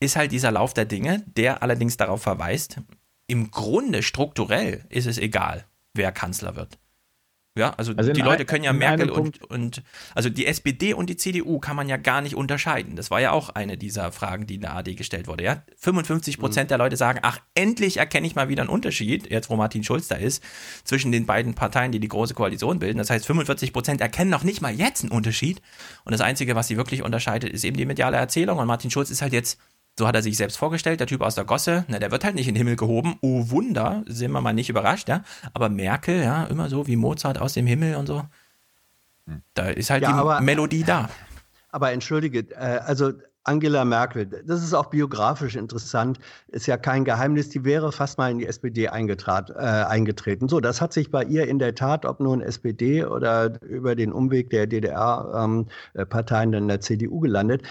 [0.01, 2.81] ist halt dieser Lauf der Dinge, der allerdings darauf verweist,
[3.27, 6.79] im Grunde strukturell ist es egal, wer Kanzler wird.
[7.55, 9.83] Ja, also, Also die Leute können ja Merkel und, und,
[10.15, 12.97] also die SPD und die CDU kann man ja gar nicht unterscheiden.
[12.97, 15.45] Das war ja auch eine dieser Fragen, die in der AD gestellt wurde.
[15.45, 15.63] Ja?
[15.77, 19.57] 55 Prozent der Leute sagen, ach, endlich erkenne ich mal wieder einen Unterschied, jetzt wo
[19.57, 20.43] Martin Schulz da ist,
[20.85, 22.97] zwischen den beiden Parteien, die die große Koalition bilden.
[22.97, 25.61] Das heißt, 45 Prozent erkennen noch nicht mal jetzt einen Unterschied.
[26.05, 28.61] Und das Einzige, was sie wirklich unterscheidet, ist eben die mediale Erzählung.
[28.61, 29.59] Und Martin Schulz ist halt jetzt
[29.99, 32.35] so hat er sich selbst vorgestellt, der Typ aus der Gosse, na, der wird halt
[32.35, 33.17] nicht in den Himmel gehoben.
[33.21, 35.23] Oh Wunder, sind wir mal nicht überrascht, ja.
[35.53, 38.23] Aber Merkel, ja, immer so wie Mozart aus dem Himmel und so.
[39.55, 41.09] Da ist halt Ja, die aber- Melodie da.
[41.75, 43.13] Aber entschuldige, äh, also
[43.45, 46.19] Angela Merkel, das ist auch biografisch interessant,
[46.49, 50.49] ist ja kein Geheimnis, die wäre fast mal in die SPD eingetrat, äh, eingetreten.
[50.49, 54.13] So, das hat sich bei ihr in der Tat, ob nun SPD oder über den
[54.13, 57.63] Umweg der DDR-Parteien ähm, dann in der CDU gelandet.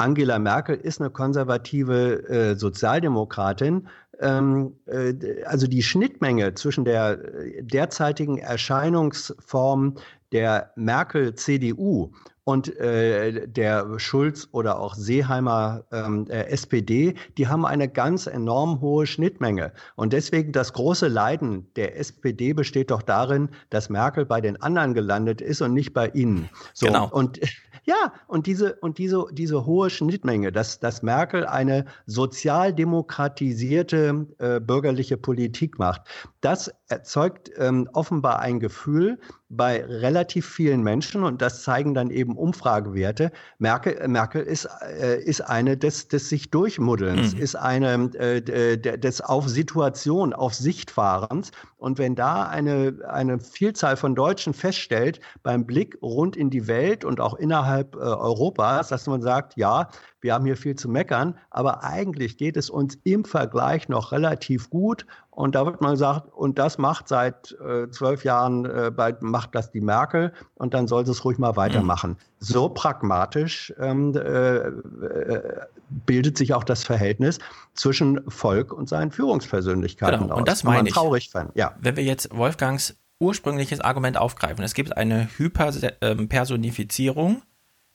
[0.00, 3.88] Angela Merkel ist eine konservative äh, Sozialdemokratin.
[4.20, 9.96] Ähm, äh, also die Schnittmenge zwischen der äh, derzeitigen Erscheinungsform
[10.32, 12.12] der Merkel-CDU
[12.44, 18.80] und äh, der Schulz oder auch Seeheimer ähm, äh, SPD, die haben eine ganz enorm
[18.80, 19.72] hohe Schnittmenge.
[19.96, 24.94] Und deswegen das große Leiden der SPD besteht doch darin, dass Merkel bei den anderen
[24.94, 26.48] gelandet ist und nicht bei ihnen.
[26.74, 27.08] So, Genau.
[27.10, 27.40] Und
[27.84, 35.16] ja, und diese, und diese, diese hohe Schnittmenge, dass, dass Merkel eine sozialdemokratisierte äh, bürgerliche
[35.16, 36.02] Politik macht,
[36.40, 39.18] das erzeugt ähm, offenbar ein Gefühl
[39.48, 43.32] bei relativ vielen Menschen, und das zeigen dann eben Umfragewerte.
[43.58, 47.40] Merkel, Merkel ist, äh, ist eine des, des sich Durchmuddelns, Mhm.
[47.40, 51.50] ist eine äh, d- des auf Situation, auf Sichtfahrens.
[51.78, 57.04] Und wenn da eine, eine Vielzahl von Deutschen feststellt, beim Blick rund in die Welt
[57.04, 59.88] und auch innerhalb äh, Europas, dass man sagt, ja,
[60.20, 64.70] wir haben hier viel zu meckern, aber eigentlich geht es uns im Vergleich noch relativ
[64.70, 65.06] gut.
[65.40, 69.54] Und da wird man gesagt, und das macht seit äh, zwölf Jahren, äh, bei, macht
[69.54, 72.10] das die Merkel und dann soll sie es ruhig mal weitermachen.
[72.10, 72.16] Mhm.
[72.40, 77.38] So pragmatisch ähm, äh, äh, bildet sich auch das Verhältnis
[77.72, 80.34] zwischen Volk und seinen Führungspersönlichkeiten genau.
[80.34, 80.40] aus.
[80.40, 80.94] Und das meine ich.
[80.94, 81.56] Traurig fand.
[81.56, 81.74] Ja.
[81.80, 87.40] Wenn wir jetzt Wolfgangs ursprüngliches Argument aufgreifen, es gibt eine Hyperpersonifizierung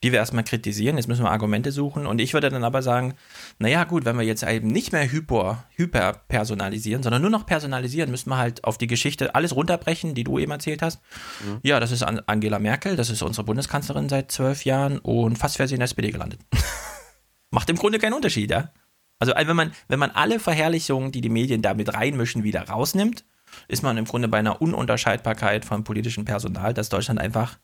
[0.03, 0.97] die wir erstmal kritisieren.
[0.97, 2.05] Jetzt müssen wir Argumente suchen.
[2.05, 3.15] Und ich würde dann aber sagen,
[3.59, 8.11] naja, gut, wenn wir jetzt eben nicht mehr hyper, hyper personalisieren, sondern nur noch personalisieren,
[8.11, 11.01] müssen wir halt auf die Geschichte alles runterbrechen, die du eben erzählt hast.
[11.43, 11.59] Mhm.
[11.63, 15.67] Ja, das ist Angela Merkel, das ist unsere Bundeskanzlerin seit zwölf Jahren und fast wäre
[15.67, 16.39] sie in der SPD gelandet.
[17.51, 18.71] Macht im Grunde keinen Unterschied, ja?
[19.17, 23.23] Also wenn man, wenn man alle Verherrlichungen, die die Medien damit reinmischen, wieder rausnimmt,
[23.67, 27.57] ist man im Grunde bei einer Ununterscheidbarkeit von politischem Personal, dass Deutschland einfach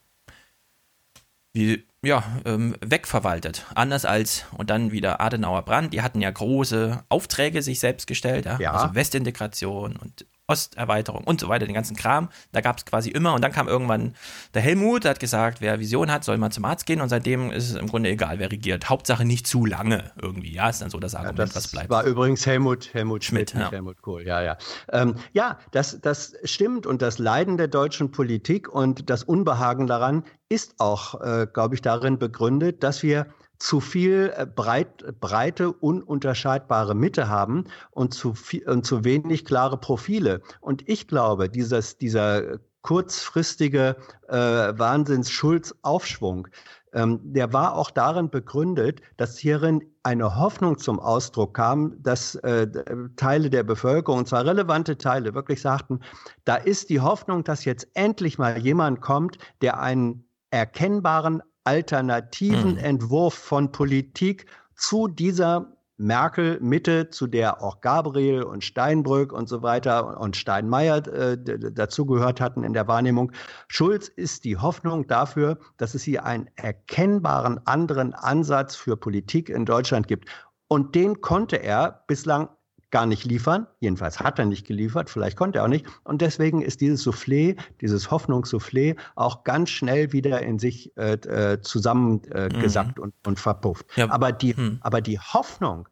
[1.53, 3.65] wie ja, ähm, wegverwaltet.
[3.75, 8.45] Anders als, und dann wieder Adenauer Brand, die hatten ja große Aufträge sich selbst gestellt,
[8.45, 8.59] ja?
[8.59, 8.71] ja.
[8.71, 12.29] also Westintegration und Osterweiterung und so weiter, den ganzen Kram.
[12.51, 14.15] Da gab es quasi immer und dann kam irgendwann
[14.53, 17.51] der Helmut, der hat gesagt, wer Vision hat, soll mal zum Arzt gehen und seitdem
[17.51, 18.89] ist es im Grunde egal, wer regiert.
[18.89, 21.89] Hauptsache nicht zu lange irgendwie, ja, ist dann so das Argument, ja, das was bleibt.
[21.89, 23.71] war übrigens Helmut, Helmut Schmidt, Schmidt ja.
[23.71, 24.57] Helmut Kohl, ja, ja.
[24.91, 30.23] Ähm, ja, das, das stimmt und das Leiden der deutschen Politik und das Unbehagen daran
[30.49, 33.27] ist auch, äh, glaube ich, darin begründet, dass wir
[33.61, 39.77] zu viel äh, breit, breite, ununterscheidbare Mitte haben und zu, viel, und zu wenig klare
[39.77, 40.41] Profile.
[40.61, 43.97] Und ich glaube, dieses, dieser kurzfristige
[44.27, 46.47] äh, Wahnsinns-Schulz-Aufschwung,
[46.93, 52.67] ähm, der war auch darin begründet, dass hierin eine Hoffnung zum Ausdruck kam, dass äh,
[53.15, 55.99] Teile der Bevölkerung, und zwar relevante Teile, wirklich sagten,
[56.45, 62.77] da ist die Hoffnung, dass jetzt endlich mal jemand kommt, der einen erkennbaren alternativen mhm.
[62.77, 64.45] Entwurf von Politik
[64.75, 71.37] zu dieser Merkel-Mitte, zu der auch Gabriel und Steinbrück und so weiter und Steinmeier äh,
[71.37, 73.31] dazugehört hatten in der Wahrnehmung.
[73.67, 79.65] Schulz ist die Hoffnung dafür, dass es hier einen erkennbaren anderen Ansatz für Politik in
[79.65, 80.27] Deutschland gibt.
[80.67, 82.49] Und den konnte er bislang
[82.91, 83.67] gar nicht liefern.
[83.79, 85.85] Jedenfalls hat er nicht geliefert, vielleicht konnte er auch nicht.
[86.03, 91.61] Und deswegen ist dieses Soufflé, dieses Hoffnungssoufflé auch ganz schnell wieder in sich äh, äh
[91.61, 93.03] zusammengesackt mhm.
[93.03, 93.85] und, und verpufft.
[93.95, 94.11] Ja.
[94.11, 94.77] Aber, die, mhm.
[94.81, 95.87] aber die Hoffnung,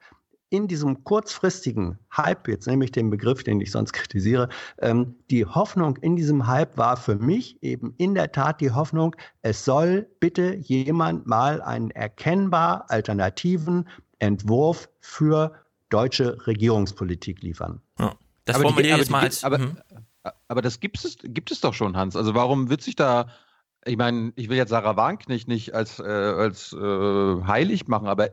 [0.50, 5.46] in diesem kurzfristigen Hype, jetzt nehme ich den Begriff, den ich sonst kritisiere, ähm, die
[5.46, 10.08] Hoffnung in diesem Hype war für mich eben in der Tat die Hoffnung, es soll
[10.20, 13.88] bitte jemand mal einen erkennbar alternativen
[14.18, 15.54] Entwurf für
[15.90, 17.82] deutsche Regierungspolitik liefern.
[18.00, 18.16] Ja.
[18.46, 19.44] Das aber formuliere ich jetzt mal als.
[19.44, 19.78] Aber, mhm.
[20.48, 22.16] aber das gibt es, gibt es doch schon, Hans.
[22.16, 23.28] Also warum wird sich da,
[23.86, 28.30] ich meine, ich will jetzt Sarah Wagenknecht nicht als, äh, als äh, heilig machen, aber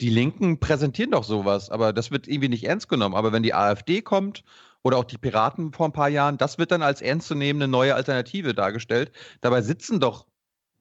[0.00, 3.14] die Linken präsentieren doch sowas, aber das wird irgendwie nicht ernst genommen.
[3.14, 4.44] Aber wenn die AfD kommt
[4.82, 8.54] oder auch die Piraten vor ein paar Jahren, das wird dann als ernstzunehmende neue Alternative
[8.54, 9.10] dargestellt.
[9.40, 10.26] Dabei sitzen doch,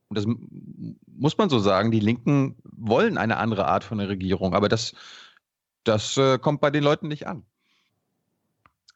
[0.10, 0.28] und das
[1.08, 4.94] muss man so sagen, die Linken wollen eine andere Art von der Regierung, aber das
[5.88, 7.44] das äh, kommt bei den Leuten nicht an.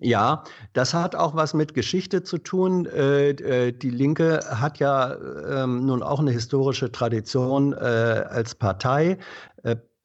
[0.02, 2.86] Ja, das hat auch was mit Geschichte zu tun.
[2.86, 7.76] Äh, äh, die Linke hat ja ähm, nun auch eine historische Tradition äh,
[8.30, 9.18] als Partei.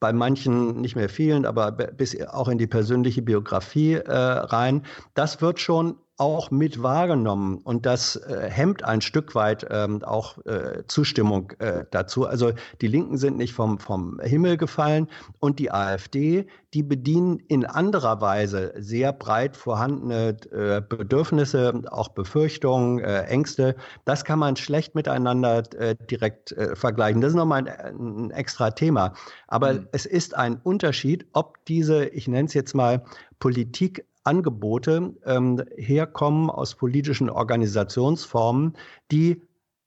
[0.01, 4.85] Bei manchen nicht mehr vielen, aber bis auch in die persönliche Biografie rein.
[5.13, 10.37] Das wird schon auch mit wahrgenommen und das äh, hemmt ein Stück weit ähm, auch
[10.45, 12.25] äh, Zustimmung äh, dazu.
[12.25, 15.09] Also die Linken sind nicht vom, vom Himmel gefallen
[15.39, 22.99] und die AfD, die bedienen in anderer Weise sehr breit vorhandene äh, Bedürfnisse, auch Befürchtungen,
[22.99, 23.75] äh, Ängste.
[24.05, 27.19] Das kann man schlecht miteinander äh, direkt vergleichen.
[27.19, 29.13] Das ist nochmal ein, ein extra Thema.
[29.47, 29.87] Aber mhm.
[29.91, 33.03] es ist ein Unterschied, ob diese, ich nenne es jetzt mal,
[33.39, 38.73] Politik Angebote ähm, herkommen aus politischen Organisationsformen,
[39.11, 39.41] die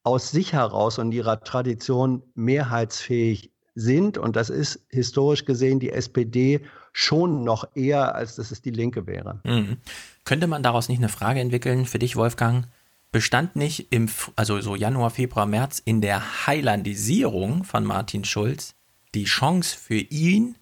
[0.05, 4.17] aus sich heraus und ihrer Tradition mehrheitsfähig sind.
[4.17, 6.63] Und das ist historisch gesehen die SPD
[6.93, 9.41] schon noch eher, als dass es die Linke wäre.
[9.45, 9.77] Mhm.
[10.25, 12.67] Könnte man daraus nicht eine Frage entwickeln für dich, Wolfgang?
[13.13, 18.75] Bestand nicht im, also so Januar, Februar, März in der Heilandisierung von Martin Schulz
[19.15, 20.57] die Chance für ihn,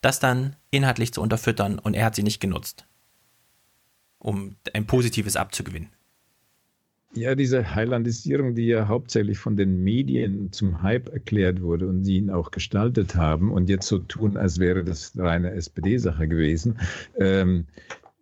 [0.00, 2.86] das dann inhaltlich zu unterfüttern und er hat sie nicht genutzt?
[4.24, 5.90] Um ein positives abzugewinnen.
[7.12, 12.16] Ja, diese Highlandisierung, die ja hauptsächlich von den Medien zum Hype erklärt wurde und sie
[12.16, 16.78] ihn auch gestaltet haben und jetzt so tun, als wäre das reine SPD-Sache gewesen,
[17.16, 17.66] ähm,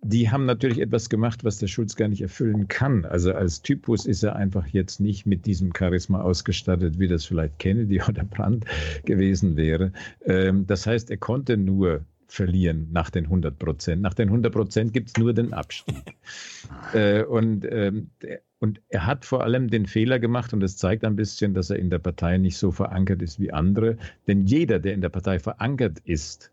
[0.04, 3.04] die haben natürlich etwas gemacht, was der Schulz gar nicht erfüllen kann.
[3.04, 7.60] Also als Typus ist er einfach jetzt nicht mit diesem Charisma ausgestattet, wie das vielleicht
[7.60, 8.66] Kennedy oder Brandt
[9.04, 9.92] gewesen wäre.
[10.24, 14.00] Ähm, das heißt, er konnte nur verlieren nach den 100 Prozent.
[14.00, 16.16] Nach den 100 Prozent gibt es nur den Abstieg.
[16.94, 18.10] äh, und, ähm,
[18.58, 21.76] und er hat vor allem den Fehler gemacht, und das zeigt ein bisschen, dass er
[21.76, 23.98] in der Partei nicht so verankert ist wie andere.
[24.26, 26.50] Denn jeder, der in der Partei verankert ist,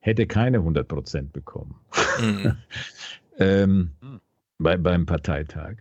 [0.00, 1.76] hätte keine 100 Prozent bekommen.
[2.20, 2.56] Mhm.
[3.38, 3.90] ähm,
[4.58, 5.76] bei, beim Parteitag.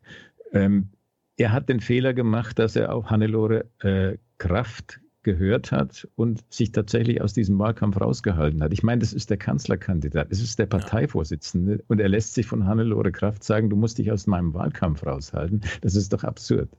[0.53, 0.89] Ähm,
[1.35, 6.71] er hat den Fehler gemacht, dass er auf Hannelore äh, Kraft gehört hat und sich
[6.71, 8.73] tatsächlich aus diesem Wahlkampf rausgehalten hat.
[8.73, 12.65] Ich meine, das ist der Kanzlerkandidat, es ist der Parteivorsitzende und er lässt sich von
[12.65, 15.61] Hannelore Kraft sagen, du musst dich aus meinem Wahlkampf raushalten.
[15.81, 16.69] Das ist doch absurd.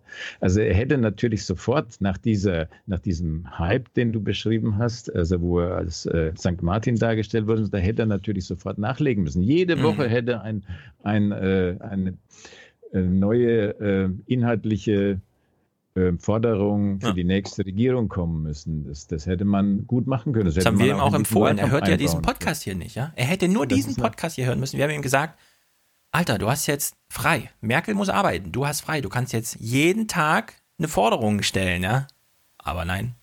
[0.41, 5.41] Also er hätte natürlich sofort nach, dieser, nach diesem Hype, den du beschrieben hast, also
[5.41, 6.63] wo er als äh, St.
[6.63, 9.43] Martin dargestellt wurde, da hätte er natürlich sofort nachlegen müssen.
[9.43, 9.83] Jede mhm.
[9.83, 10.65] Woche hätte ein,
[11.03, 12.19] ein, äh, eine
[12.93, 15.21] äh, neue äh, inhaltliche
[15.95, 17.13] äh, Forderungen für ja.
[17.13, 18.85] die nächste Regierung kommen müssen.
[18.85, 20.47] Das, das hätte man gut machen können.
[20.47, 21.59] Das, das haben wir ihm auch empfohlen.
[21.59, 23.13] Er hört ja diesen Podcast hier nicht, ja?
[23.15, 24.79] Er hätte nur das diesen Podcast hier hören müssen.
[24.79, 25.39] Wir haben ihm gesagt,
[26.11, 27.51] Alter, du hast jetzt frei.
[27.61, 28.53] Merkel muss arbeiten.
[28.53, 29.01] Du hast frei.
[29.01, 32.07] Du kannst jetzt jeden Tag eine Forderung stellen, ja?
[32.59, 33.15] Aber nein,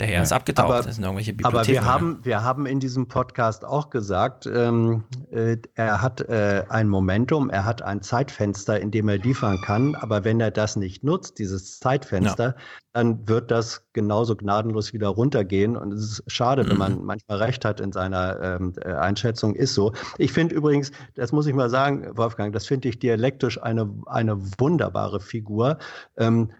[0.00, 0.66] der Herr ist abgetaucht.
[0.66, 5.04] Aber, das sind irgendwelche aber wir haben, wir haben in diesem Podcast auch gesagt, ähm,
[5.30, 9.94] äh, er hat äh, ein Momentum, er hat ein Zeitfenster, in dem er liefern kann.
[9.94, 12.54] Aber wenn er das nicht nutzt, dieses Zeitfenster, ja.
[12.92, 15.76] dann wird das genauso gnadenlos wieder runtergehen.
[15.76, 16.70] Und es ist schade, mhm.
[16.70, 19.54] wenn man manchmal recht hat in seiner ähm, äh, Einschätzung.
[19.54, 19.92] Ist so.
[20.18, 24.40] Ich finde übrigens, das muss ich mal sagen, Wolfgang, das finde ich dialektisch eine, eine
[24.58, 25.78] wunderbare Figur.
[26.16, 26.50] Ähm,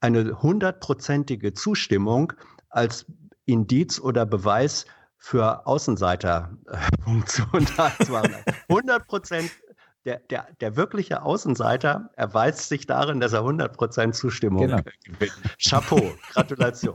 [0.00, 2.32] eine hundertprozentige Zustimmung
[2.70, 3.06] als
[3.46, 8.36] Indiz oder Beweis für Außenseiterfunktion darzumachen.
[8.68, 9.50] 100 Prozent
[10.04, 14.82] der, der, der wirkliche Außenseiter erweist sich darin, dass er 100% Zustimmung genau.
[15.04, 15.32] gewinnt.
[15.58, 16.94] Chapeau, Gratulation.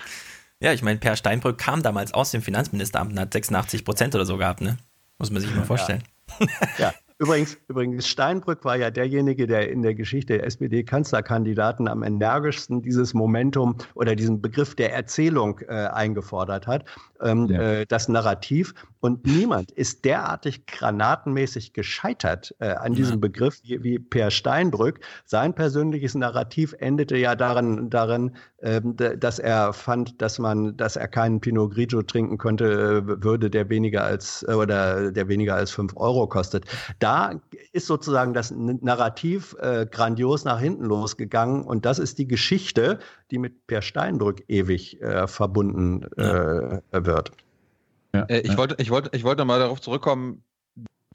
[0.60, 4.38] Ja, ich meine, Per Steinbrück kam damals aus dem Finanzministeramt und hat 86% oder so
[4.38, 4.78] gehabt, ne?
[5.20, 6.04] Muss man sich mal vorstellen.
[6.40, 6.48] Ja.
[6.78, 6.94] ja.
[7.24, 13.14] Übrigens, übrigens, Steinbrück war ja derjenige, der in der Geschichte der SPD-Kanzlerkandidaten am energischsten dieses
[13.14, 16.84] Momentum oder diesen Begriff der Erzählung äh, eingefordert hat,
[17.22, 17.62] ähm, ja.
[17.62, 18.74] äh, das Narrativ.
[19.04, 23.20] Und niemand ist derartig granatenmäßig gescheitert äh, an diesem ja.
[23.20, 25.02] Begriff wie, wie Per Steinbrück.
[25.26, 31.10] Sein persönliches Narrativ endete ja darin, darin ähm, dass er fand, dass man, dass er
[31.10, 35.72] keinen Pinot Grigio trinken könnte, äh, würde, der weniger als äh, oder der weniger als
[35.72, 36.64] fünf Euro kostet.
[37.00, 37.42] Da
[37.74, 43.00] ist sozusagen das Narrativ äh, grandios nach hinten losgegangen und das ist die Geschichte,
[43.32, 46.80] die mit Per Steinbrück ewig äh, verbunden ja.
[46.94, 47.34] wird.
[48.14, 48.58] Ja, äh, ich, ja.
[48.58, 50.44] wollte, ich, wollte, ich wollte mal darauf zurückkommen,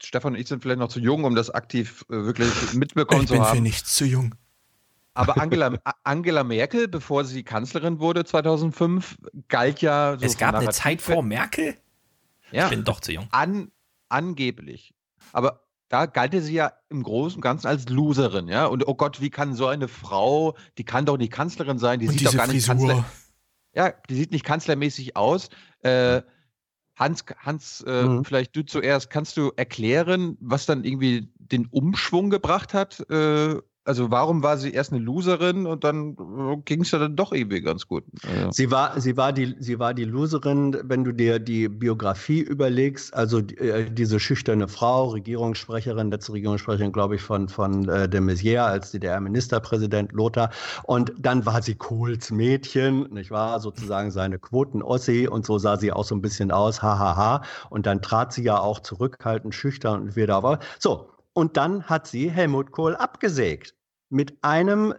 [0.01, 3.35] Stefan und ich sind vielleicht noch zu jung, um das aktiv äh, wirklich mitbekommen zu
[3.35, 3.43] haben.
[3.43, 4.35] Ich bin für nichts zu jung.
[5.13, 5.73] Aber Angela,
[6.03, 9.17] Angela Merkel, bevor sie Kanzlerin wurde 2005,
[9.49, 11.75] galt ja so Es gab eine Zeit vor Merkel?
[12.51, 12.65] Ja.
[12.65, 13.27] Ich bin doch zu jung.
[13.31, 13.71] An,
[14.07, 14.93] angeblich.
[15.33, 18.67] Aber da galt sie ja im Großen und Ganzen als Loserin, ja.
[18.67, 22.07] Und oh Gott, wie kann so eine Frau, die kann doch nicht Kanzlerin sein, die
[22.07, 22.87] und sieht doch gar nicht Frisur.
[22.87, 23.05] Kanzler.
[23.73, 25.49] Ja, die sieht nicht kanzlermäßig aus.
[25.81, 26.21] Äh,
[26.99, 28.25] Hans, Hans äh, mhm.
[28.25, 33.09] vielleicht du zuerst, kannst du erklären, was dann irgendwie den Umschwung gebracht hat?
[33.09, 33.55] Äh,
[33.89, 37.31] also warum war sie erst eine Loserin und dann äh, ging es ja dann doch
[37.31, 38.03] irgendwie ganz gut.
[38.23, 38.51] Also.
[38.51, 43.11] Sie war, sie war die, sie war die Loserin, wenn du dir die Biografie überlegst,
[43.15, 48.65] also äh, diese schüchterne Frau, Regierungssprecherin, letzte Regierungssprecherin, glaube ich, von, von äh, de Maizière
[48.65, 50.51] als DDR-Ministerpräsident Lothar.
[50.83, 53.59] Und dann war sie Kohls Mädchen, nicht wahr?
[53.59, 57.41] Sozusagen seine Quoten-Ossi und so sah sie auch so ein bisschen aus, hahaha.
[57.71, 60.59] Und dann trat sie ja auch zurückhaltend, schüchtern und wieder.
[60.77, 63.73] So, und dann hat sie Helmut Kohl abgesägt
[64.09, 64.93] mit einem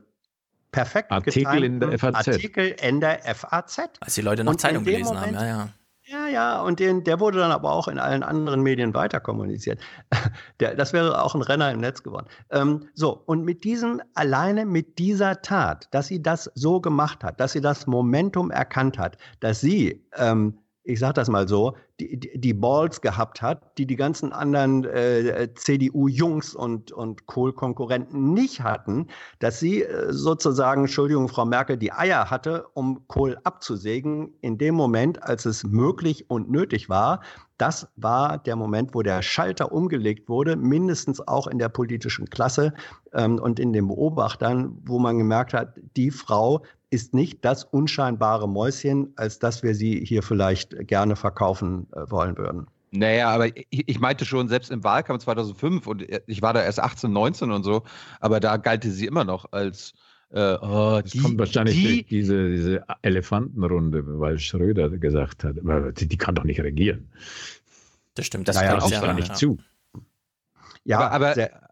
[0.72, 2.28] perfekt Artikel in der FAZ.
[2.28, 3.90] Artikel in der FAZ.
[4.00, 5.68] Als die Leute noch und Zeitung gelesen Moment, haben, ja, ja.
[6.10, 9.80] Ja, ja, und den, der wurde dann aber auch in allen anderen Medien weiter kommuniziert.
[10.58, 12.26] Der, das wäre auch ein Renner im Netz geworden.
[12.50, 17.38] Ähm, so, und mit diesem, alleine mit dieser Tat, dass sie das so gemacht hat,
[17.38, 20.58] dass sie das Momentum erkannt hat, dass sie ähm,
[20.90, 25.48] ich sage das mal so, die, die, Balls gehabt hat, die die ganzen anderen äh,
[25.54, 29.06] CDU-Jungs und, und Kohl-Konkurrenten nicht hatten,
[29.38, 34.74] dass sie äh, sozusagen, Entschuldigung, Frau Merkel, die Eier hatte, um Kohl abzusägen, in dem
[34.74, 37.20] Moment, als es möglich und nötig war.
[37.58, 42.72] Das war der Moment, wo der Schalter umgelegt wurde, mindestens auch in der politischen Klasse
[43.12, 48.48] ähm, und in den Beobachtern, wo man gemerkt hat, die Frau ist nicht das unscheinbare
[48.48, 52.66] Mäuschen, als dass wir sie hier vielleicht gerne verkaufen äh, wollen würden.
[52.92, 56.80] Naja, aber ich, ich, meinte schon, selbst im Wahlkampf 2005, und ich war da erst
[56.80, 57.84] 18, 19 und so,
[58.18, 59.92] aber da galt sie immer noch als.
[60.32, 65.56] Äh, oh, das die, kommt wahrscheinlich die, durch diese, diese Elefantenrunde, weil Schröder gesagt hat,
[66.00, 67.08] die, die kann doch nicht regieren.
[68.14, 68.46] Das stimmt.
[68.48, 69.34] Das das traue gab's ich ja, gar nicht ja.
[69.34, 69.58] zu.
[70.84, 71.68] Ja, Aber- aber- sehr,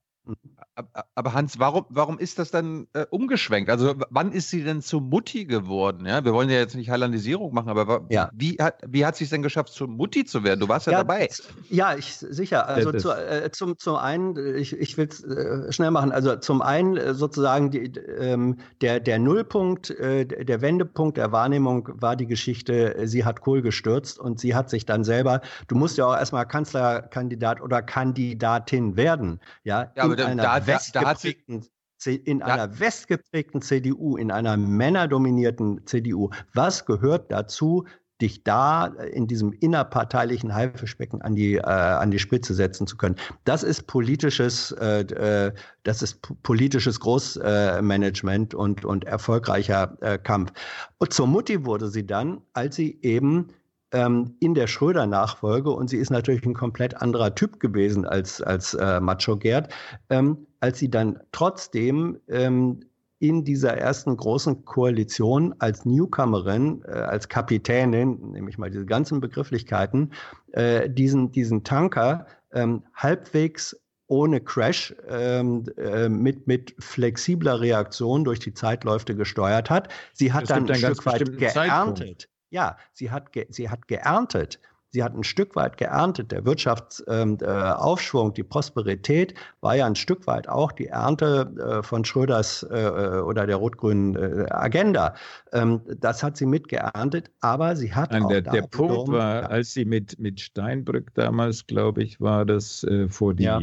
[1.14, 3.68] Aber, Hans, warum, warum ist das dann äh, umgeschwenkt?
[3.70, 6.06] Also wann ist sie denn zu Mutti geworden?
[6.06, 8.30] Ja, wir wollen ja jetzt nicht Highlandisierung machen, aber Ja.
[8.32, 10.60] wie hat wie hat sie es denn geschafft, zu Mutti zu werden?
[10.60, 11.26] Du warst ja, dabei.
[11.26, 12.68] z- Ja, ich sicher.
[12.68, 16.12] Also zu, äh, zum, zum einen, ich, ich will es äh, schnell machen.
[16.12, 17.84] Also zum einen äh, sozusagen die,
[18.18, 23.40] ähm, der, der Nullpunkt, äh, der Wendepunkt der Wahrnehmung war die Geschichte, äh, sie hat
[23.40, 27.82] Kohl gestürzt und sie hat sich dann selber, du musst ja auch erstmal Kanzlerkandidat oder
[27.82, 31.66] Kandidatin werden, ja, Ja, aber in da- westgeprägten
[32.06, 32.46] in Ja.
[32.46, 36.30] einer westgeprägten CDU, in einer männerdominierten CDU.
[36.54, 37.86] Was gehört dazu,
[38.20, 43.16] dich da in diesem innerparteilichen Haifischbecken an die, äh, an die Spitze setzen zu können?
[43.44, 45.52] Das ist politisches, äh, äh,
[45.84, 50.52] das ist politisches Großmanagement und, und erfolgreicher äh, Kampf.
[50.98, 53.48] Und zur Mutti wurde sie dann, als sie eben
[53.92, 58.74] ähm, in der Schröder-Nachfolge, und sie ist natürlich ein komplett anderer Typ gewesen als, als
[58.74, 59.72] äh, Macho Gerd,
[60.10, 62.80] ähm, als sie dann trotzdem ähm,
[63.20, 69.20] in dieser ersten großen Koalition als Newcomerin, äh, als Kapitänin, nehme ich mal diese ganzen
[69.20, 70.12] Begrifflichkeiten,
[70.52, 73.76] äh, diesen, diesen Tanker ähm, halbwegs
[74.06, 79.88] ohne Crash ähm, äh, mit, mit flexibler Reaktion durch die Zeitläufe gesteuert hat.
[80.14, 82.28] Sie hat Es dann ein Stück weit bestimmten Zeitpunkt.
[82.50, 84.60] Ja, sie hat, ge sie hat geerntet.
[84.90, 86.32] Sie hat ein Stück weit geerntet.
[86.32, 91.82] Der Wirtschaftsaufschwung, ähm, äh, die Prosperität war ja ein Stück weit auch die Ernte äh,
[91.82, 95.14] von Schröders äh, oder der rot-grünen äh, Agenda.
[95.52, 99.74] Ähm, das hat sie mitgeerntet, aber sie hat Nein, auch der, der Punkt war, als
[99.74, 103.60] sie mit, mit Steinbrück damals, glaube ich, war das, äh, vor die Ja.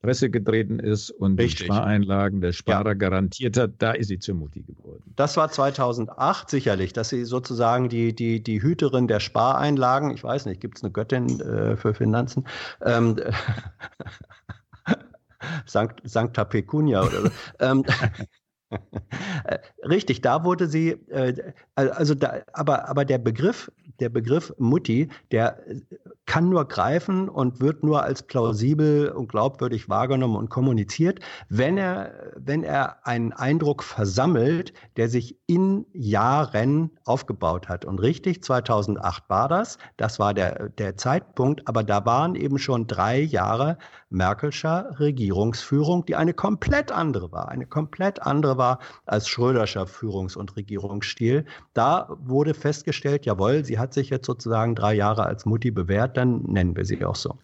[0.00, 1.58] Presse getreten ist und Richtig.
[1.58, 5.02] die Spareinlagen der Sparer garantiert hat, da ist sie zur Mutti geworden.
[5.16, 10.46] Das war 2008 sicherlich, dass sie sozusagen die, die, die Hüterin der Spareinlagen, ich weiß
[10.46, 12.46] nicht, gibt es eine Göttin äh, für Finanzen?
[12.84, 13.16] Ähm,
[15.66, 17.28] Sankt, Sancta Pecunia oder so.
[17.60, 18.24] ähm, äh,
[19.88, 25.66] Richtig, da wurde sie, äh, also da, aber, aber der Begriff, der Begriff Mutti, der
[25.68, 25.80] äh,
[26.26, 32.32] kann nur greifen und wird nur als plausibel und glaubwürdig wahrgenommen und kommuniziert, wenn er,
[32.36, 37.84] wenn er einen Eindruck versammelt, der sich in Jahren aufgebaut hat.
[37.84, 42.86] Und richtig, 2008 war das, das war der, der Zeitpunkt, aber da waren eben schon
[42.86, 43.78] drei Jahre
[44.10, 50.56] Merkelscher Regierungsführung, die eine komplett andere war, eine komplett andere war als Schröderscher Führungs- und
[50.56, 51.44] Regierungsstil.
[51.74, 56.42] Da wurde festgestellt, jawohl, sie hat sich jetzt sozusagen drei Jahre als Mutti bewährt, dann
[56.42, 57.38] nennen wir sie auch so.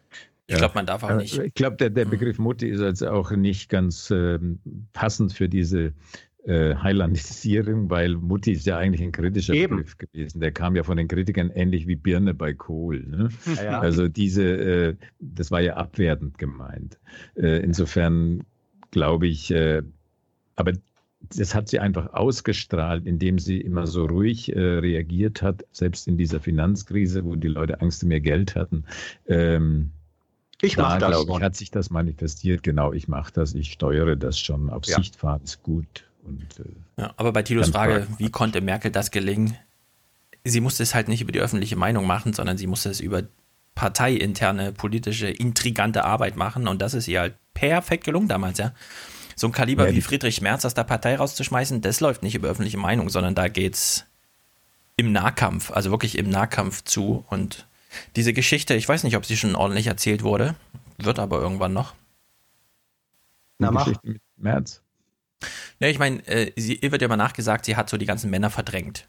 [0.49, 0.59] Ich Ja.
[0.59, 1.37] glaube, man darf auch Äh, nicht.
[1.39, 2.11] Ich glaube, der, der Mhm.
[2.11, 4.61] Begriff Mutti ist also auch nicht ganz ähm,
[4.93, 5.93] passend für diese
[6.47, 9.77] äh, Highlandisierung, weil Mutti ist ja eigentlich ein kritischer Eben.
[9.77, 10.41] Begriff gewesen.
[10.41, 13.05] Der kam ja von den Kritikern ähnlich wie Birne bei Kohl.
[13.07, 13.29] Ne?
[13.57, 13.81] Ja.
[13.81, 16.99] Also diese, äh, das war ja abwertend gemeint.
[17.35, 18.45] Äh, insofern
[18.93, 19.83] glaube ich, äh,
[20.55, 20.73] aber
[21.35, 26.17] das hat sie einfach ausgestrahlt, indem sie immer so ruhig äh, reagiert hat, selbst in
[26.17, 28.85] dieser Finanzkrise, wo die Leute Angst um ihr Geld hatten.
[29.27, 29.91] Ähm,
[30.63, 31.43] Ich mache das glaube ich, schon.
[31.43, 32.63] hat sich das manifestiert.
[32.63, 34.71] Genau, ich mache das, ich steuere das schon.
[34.71, 34.97] Auf Ja.
[34.97, 36.05] Sichtfahrt ist gut.
[36.27, 39.57] Und, äh, Ja, aber bei Tilos Frage, wie konnte Merkel das gelingen?
[40.45, 43.23] Sie musste es halt nicht über die öffentliche Meinung machen, sondern sie musste es über
[43.75, 48.73] parteiinterne, politische, intrigante Arbeit machen und das ist ihr halt perfekt gelungen damals, ja.
[49.35, 52.49] So ein Kaliber Ja, wie Friedrich Merz aus der Partei rauszuschmeißen, das läuft nicht über
[52.49, 54.07] öffentliche Meinung, sondern da geht's
[54.97, 57.67] im Nahkampf, also wirklich im Nahkampf zu und
[58.15, 60.55] diese Geschichte, ich weiß nicht, ob sie schon ordentlich erzählt wurde,
[60.99, 61.95] wird aber irgendwann noch.
[63.59, 63.85] Na, mach.
[63.85, 64.83] Geschichte mit März.
[65.79, 68.31] Ja, ich meine, äh, sie- ihr wird ja immer nachgesagt, sie hat so die ganzen
[68.31, 69.07] Männer verdrängt.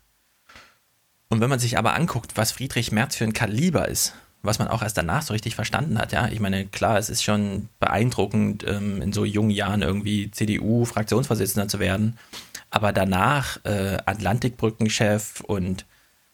[1.29, 4.13] Und wenn man sich aber anguckt, was Friedrich Merz für ein Kaliber ist,
[4.43, 7.23] was man auch erst danach so richtig verstanden hat, ja, ich meine, klar, es ist
[7.23, 12.17] schon beeindruckend, ähm, in so jungen Jahren irgendwie CDU-Fraktionsvorsitzender zu werden,
[12.69, 15.85] aber danach äh, Atlantikbrückenchef und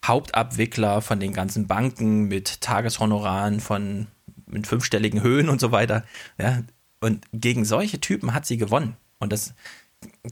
[0.04, 4.06] Hauptabwickler von den ganzen Banken mit Tageshonoraren von
[4.46, 6.04] mit fünfstelligen Höhen und so weiter,
[6.38, 6.62] ja,
[7.00, 8.96] und gegen solche Typen hat sie gewonnen.
[9.18, 9.54] Und das,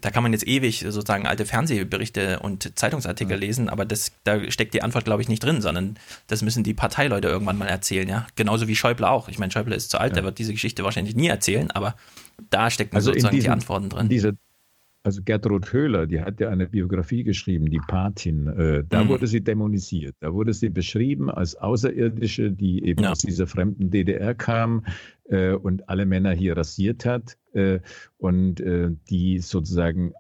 [0.01, 4.75] da kann man jetzt ewig sozusagen alte Fernsehberichte und Zeitungsartikel lesen, aber das, da steckt
[4.75, 8.27] die Antwort, glaube ich, nicht drin, sondern das müssen die Parteileute irgendwann mal erzählen, ja.
[8.37, 9.29] Genauso wie Schäuble auch.
[9.29, 11.95] Ich meine, Schäuble ist zu alt, der wird diese Geschichte wahrscheinlich nie erzählen, aber
[12.51, 14.09] da stecken Also sozusagen die diesem- Antworten drin.
[14.09, 14.33] Diese,
[15.05, 18.47] also Gertrud Höhler, die hat ja eine Biografie geschrieben, die Patin.
[18.47, 19.09] Äh, da Mhm.
[19.09, 20.15] wurde sie dämonisiert.
[20.21, 23.11] Da wurde sie beschrieben als Außerirdische, die eben Ja.
[23.11, 24.85] aus dieser fremden DDR kam
[25.33, 27.81] äh, und alle Männer hier rasiert hat äh,
[28.19, 30.13] und äh, die sozusagen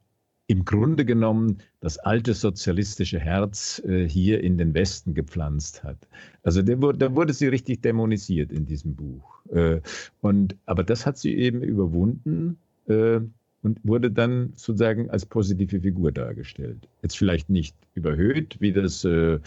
[0.49, 5.97] im Grunde genommen das alte sozialistische Herz äh, hier in den Westen gepflanzt hat.
[6.43, 9.47] Also der, da wurde sie richtig dämonisiert in diesem Buch.
[9.51, 9.81] Äh,
[10.21, 13.21] und, aber das hat sie eben überwunden äh,
[13.63, 16.89] und wurde dann sozusagen als positive Figur dargestellt.
[17.03, 19.39] Jetzt vielleicht nicht überhöht, wie das äh,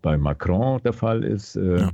[0.00, 1.56] bei Macron der Fall ist.
[1.56, 1.90] Äh, ja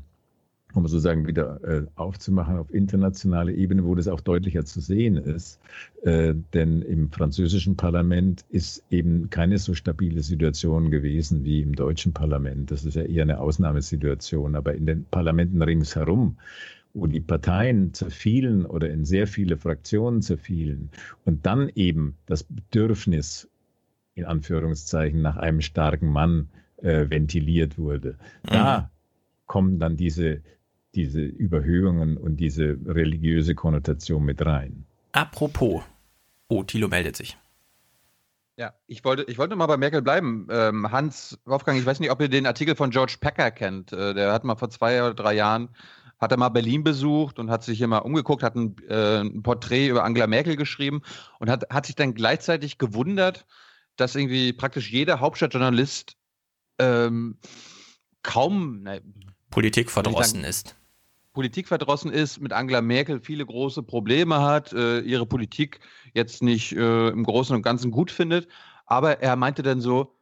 [0.75, 5.61] um sozusagen wieder äh, aufzumachen auf internationaler Ebene, wo das auch deutlicher zu sehen ist.
[6.03, 12.13] Äh, denn im französischen Parlament ist eben keine so stabile Situation gewesen wie im deutschen
[12.13, 12.71] Parlament.
[12.71, 14.57] Das ist ja eher eine Ausnahmesituation.
[14.57, 16.37] Aber in den Parlamenten ringsherum,
[16.95, 20.91] wo die Parteien zerfielen oder in sehr viele Fraktionen zerfielen
[21.25, 23.49] und dann eben das Bedürfnis,
[24.15, 26.49] in Anführungszeichen, nach einem starken Mann
[26.83, 28.17] äh, ventiliert wurde.
[28.43, 28.85] Da mhm.
[29.47, 30.43] kommen dann diese
[30.95, 34.85] diese Überhöhungen und diese religiöse Konnotation mit rein.
[35.13, 35.83] Apropos.
[36.49, 37.37] Oh, Thilo meldet sich.
[38.57, 40.47] Ja, ich wollte, ich wollte mal bei Merkel bleiben.
[40.51, 43.93] Ähm, Hans Wolfgang, ich weiß nicht, ob ihr den Artikel von George Packer kennt.
[43.93, 45.71] Äh, der hat mal vor zwei oder drei Jahren,
[46.19, 49.43] hat er mal Berlin besucht und hat sich hier mal umgeguckt, hat ein, äh, ein
[49.43, 51.01] Porträt über Angela Merkel geschrieben
[51.39, 53.47] und hat, hat sich dann gleichzeitig gewundert,
[53.97, 56.17] dass irgendwie praktisch jeder Hauptstadtjournalist
[56.79, 57.39] ähm,
[58.23, 59.03] kaum ne,
[59.51, 60.77] Politik verdrossen ist.
[61.33, 65.81] Politik verdrossen ist, mit Angela Merkel viele große Probleme hat, äh, ihre Politik
[66.15, 68.49] jetzt nicht äh, im Großen und Ganzen gut findet.
[68.87, 70.15] Aber er meinte dann so,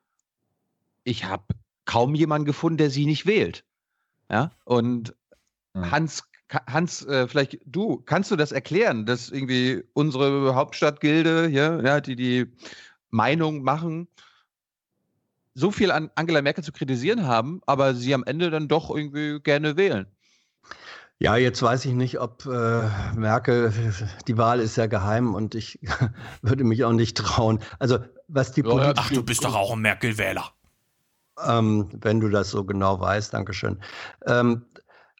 [1.02, 1.44] ich habe
[1.84, 3.64] kaum jemanden gefunden, der sie nicht wählt.
[4.30, 5.14] Ja, und
[5.74, 5.90] mhm.
[5.90, 6.22] Hans,
[6.68, 12.14] Hans, äh, vielleicht du, kannst du das erklären, dass irgendwie unsere Hauptstadtgilde hier, ja, die
[12.14, 12.46] die
[13.10, 14.06] Meinung machen,
[15.54, 19.40] so viel an Angela Merkel zu kritisieren haben, aber sie am Ende dann doch irgendwie
[19.40, 20.06] gerne wählen?
[21.22, 23.74] Ja, jetzt weiß ich nicht, ob äh, Merkel,
[24.26, 25.78] die Wahl ist ja geheim und ich
[26.42, 27.60] würde mich auch nicht trauen.
[27.78, 28.96] Also, was die Politik.
[28.96, 30.50] Ach, du bist doch auch ein Merkel-Wähler.
[31.46, 33.82] Ähm, wenn du das so genau weißt, Dankeschön.
[34.26, 34.64] Ähm,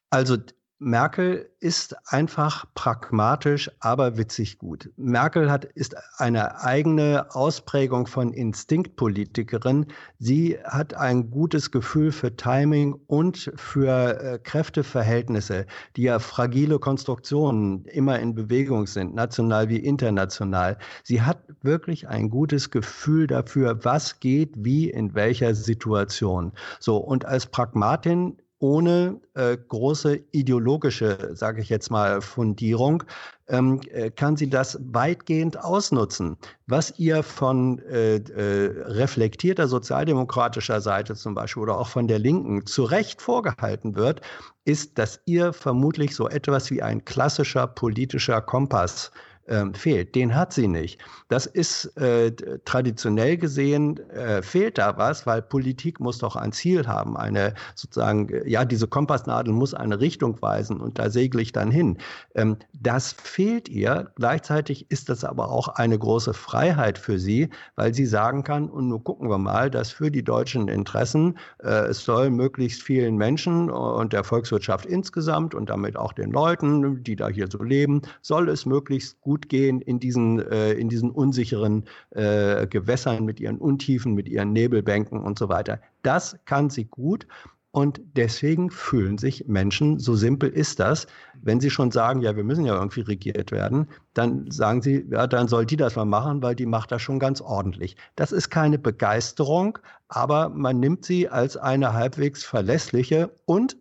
[0.09, 0.39] also,
[0.83, 4.91] Merkel ist einfach pragmatisch, aber witzig gut.
[4.97, 9.89] Merkel hat, ist eine eigene Ausprägung von Instinktpolitikerin.
[10.19, 15.67] Sie hat ein gutes Gefühl für Timing und für äh, Kräfteverhältnisse,
[15.97, 20.79] die ja fragile Konstruktionen immer in Bewegung sind, national wie international.
[21.05, 26.53] Sie hat wirklich ein gutes Gefühl dafür, was geht, wie, in welcher Situation.
[26.79, 33.03] So, und als Pragmatin ohne äh, große ideologische, sage ich jetzt mal, Fundierung,
[33.49, 36.37] ähm, äh, kann sie das weitgehend ausnutzen.
[36.67, 42.67] Was ihr von äh, äh, reflektierter sozialdemokratischer Seite zum Beispiel oder auch von der Linken
[42.67, 44.21] zu Recht vorgehalten wird,
[44.65, 49.11] ist, dass ihr vermutlich so etwas wie ein klassischer politischer Kompass
[49.51, 50.15] ähm, fehlt.
[50.15, 50.99] Den hat sie nicht.
[51.29, 52.33] Das ist äh,
[52.65, 57.17] traditionell gesehen, äh, fehlt da was, weil Politik muss doch ein Ziel haben.
[57.17, 61.99] Eine sozusagen, ja, diese Kompassnadel muss eine Richtung weisen und da segle ich dann hin.
[62.35, 64.11] Ähm, das fehlt ihr.
[64.17, 68.89] Gleichzeitig ist das aber auch eine große Freiheit für sie, weil sie sagen kann, und
[68.89, 73.71] nun gucken wir mal, dass für die deutschen Interessen äh, es soll möglichst vielen Menschen
[73.71, 78.49] und der Volkswirtschaft insgesamt und damit auch den Leuten, die da hier so leben, soll
[78.49, 83.59] es möglichst gut gut gehen in diesen, äh, in diesen unsicheren äh, Gewässern mit ihren
[83.59, 85.81] Untiefen, mit ihren Nebelbänken und so weiter.
[86.03, 87.27] Das kann sie gut.
[87.73, 91.07] Und deswegen fühlen sich Menschen, so simpel ist das,
[91.41, 95.29] wenn sie schon sagen, ja, wir müssen ja irgendwie regiert werden, dann sagen sie, ja,
[95.29, 97.97] dann soll die das mal machen, weil die macht das schon ganz ordentlich.
[98.17, 99.79] Das ist keine Begeisterung,
[100.09, 103.77] aber man nimmt sie als eine halbwegs verlässliche und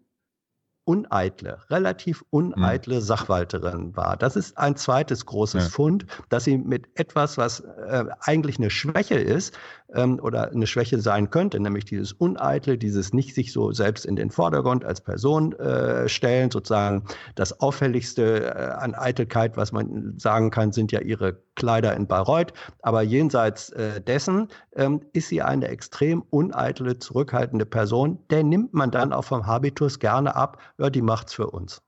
[0.90, 3.02] uneitle, relativ uneitle mhm.
[3.02, 4.18] Sachwalterin war.
[4.18, 5.70] Das ist ein zweites großes ja.
[5.70, 9.56] Fund, dass sie mit etwas, was äh, eigentlich eine Schwäche ist
[9.94, 14.16] ähm, oder eine Schwäche sein könnte, nämlich dieses Uneitle, dieses nicht sich so selbst in
[14.16, 17.04] den Vordergrund als Person äh, stellen, sozusagen
[17.36, 22.54] das auffälligste äh, an Eitelkeit, was man sagen kann, sind ja ihre Kleider in Bayreuth.
[22.82, 28.20] Aber jenseits äh, dessen ähm, ist sie eine extrem uneitle, zurückhaltende Person.
[28.30, 31.82] Der nimmt man dann auch vom Habitus gerne ab, ja, die macht's für uns.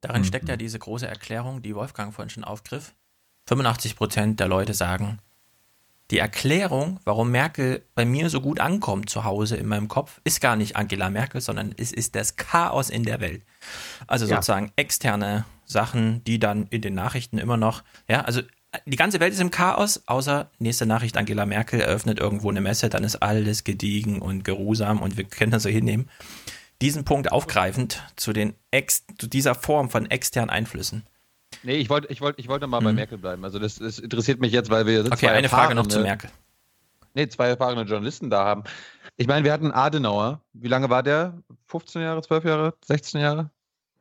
[0.00, 0.26] Darin mhm.
[0.26, 2.94] steckt ja diese große Erklärung, die Wolfgang vorhin schon aufgriff.
[3.48, 5.18] 85 Prozent der Leute sagen,
[6.14, 10.40] die Erklärung, warum Merkel bei mir so gut ankommt zu Hause in meinem Kopf, ist
[10.40, 13.42] gar nicht Angela Merkel, sondern es ist das Chaos in der Welt.
[14.06, 14.72] Also sozusagen ja.
[14.76, 18.42] externe Sachen, die dann in den Nachrichten immer noch, ja, also
[18.86, 22.88] die ganze Welt ist im Chaos, außer nächste Nachricht, Angela Merkel eröffnet irgendwo eine Messe,
[22.88, 26.08] dann ist alles gediegen und geruhsam und wir können das so hinnehmen.
[26.80, 31.08] Diesen Punkt aufgreifend zu, den Ex, zu dieser Form von externen Einflüssen.
[31.64, 32.84] Nee, ich wollte ich wollt, ich wollte mal mhm.
[32.84, 33.44] bei Merkel bleiben.
[33.44, 36.30] Also das, das, interessiert mich jetzt, weil wir Okay, eine Frage noch zu Merkel.
[37.14, 38.64] nee, zwei erfahrene Journalisten da haben.
[39.16, 40.40] Ich meine, wir hatten Adenauer.
[40.52, 41.38] Wie lange war der?
[41.66, 43.50] 15 Jahre, 12 Jahre, 16 Jahre?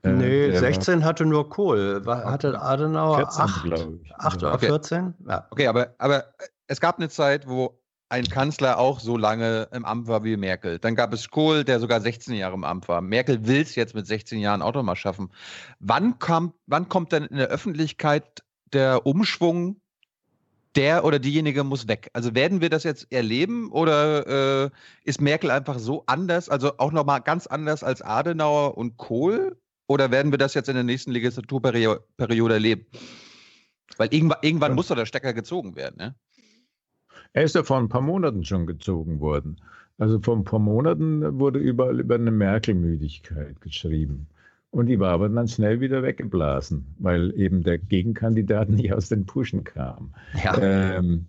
[0.03, 2.05] Äh, nee, war 16 hatte nur Kohl.
[2.05, 4.15] War, hatte Adenauer 14, 8, glaube ich.
[4.15, 4.65] 8 oder Okay.
[4.67, 5.13] 14?
[5.27, 5.47] Ja.
[5.49, 6.25] Okay, aber, aber
[6.67, 7.79] es gab eine Zeit, wo
[8.13, 10.77] ein Kanzler auch so lange im Amt war wie Merkel.
[10.77, 13.01] Dann gab es Kohl, der sogar 16 Jahre im Amt war.
[13.01, 15.31] Merkel will es jetzt mit 16 Jahren auch noch mal schaffen.
[15.79, 19.81] Wann, kam, wann kommt denn in der Öffentlichkeit der Umschwung,
[20.75, 22.11] der oder diejenige muss weg?
[22.13, 24.69] Also werden wir das jetzt erleben oder äh,
[25.03, 29.57] ist Merkel einfach so anders, also auch noch mal ganz anders als Adenauer und Kohl?
[29.87, 32.85] Oder werden wir das jetzt in der nächsten Legislaturperiode erleben?
[33.97, 35.95] Weil irgendwann, irgendwann muss doch der Stecker gezogen werden.
[35.97, 36.15] Ne?
[37.33, 39.57] Er ist ja vor ein paar Monaten schon gezogen worden.
[39.97, 44.27] Also vor ein paar Monaten wurde überall über eine Merkel-Müdigkeit geschrieben.
[44.71, 49.25] Und die war aber dann schnell wieder weggeblasen, weil eben der Gegenkandidat nicht aus den
[49.25, 50.13] Puschen kam.
[50.43, 50.57] Ja.
[50.59, 51.25] Ähm,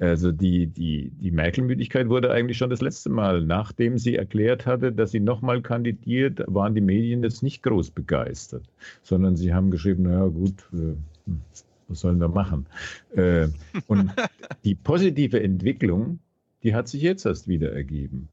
[0.00, 3.42] also die, die, die Merkel-Müdigkeit wurde eigentlich schon das letzte Mal.
[3.42, 8.64] Nachdem sie erklärt hatte, dass sie nochmal kandidiert, waren die Medien jetzt nicht groß begeistert,
[9.02, 10.96] sondern sie haben geschrieben, naja gut, äh,
[11.26, 11.40] hm,
[11.94, 12.66] was sollen wir machen?
[13.14, 13.48] Äh,
[13.86, 14.12] und
[14.64, 16.18] die positive Entwicklung,
[16.64, 18.28] die hat sich jetzt erst wieder ergeben.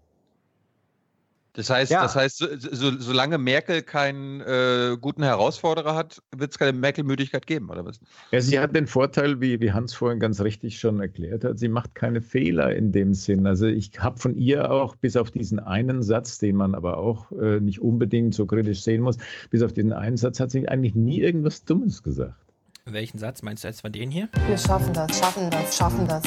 [1.54, 2.04] Das heißt, Ja.
[2.04, 7.46] das heißt so, so, solange Merkel keinen äh, guten Herausforderer hat, wird es keine Merkel-Müdigkeit
[7.46, 8.00] geben, oder was?
[8.32, 11.68] Ja, sie hat den Vorteil, wie, wie Hans vorhin ganz richtig schon erklärt hat, sie
[11.68, 13.46] macht keine Fehler in dem Sinn.
[13.46, 17.30] Also ich habe von ihr auch, bis auf diesen einen Satz, den man aber auch
[17.34, 19.18] äh, nicht unbedingt so kritisch sehen muss,
[19.50, 22.41] bis auf diesen einen Satz hat sie eigentlich nie irgendwas Dummes gesagt.
[22.86, 24.28] Welchen Satz meinst du jetzt von denen hier?
[24.48, 26.24] Wir schaffen das, schaffen das, schaffen das.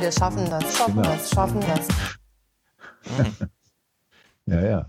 [0.00, 1.08] Wir schaffen das, schaffen Genau.
[1.08, 1.88] das, schaffen das.
[4.46, 4.86] Ja, ja.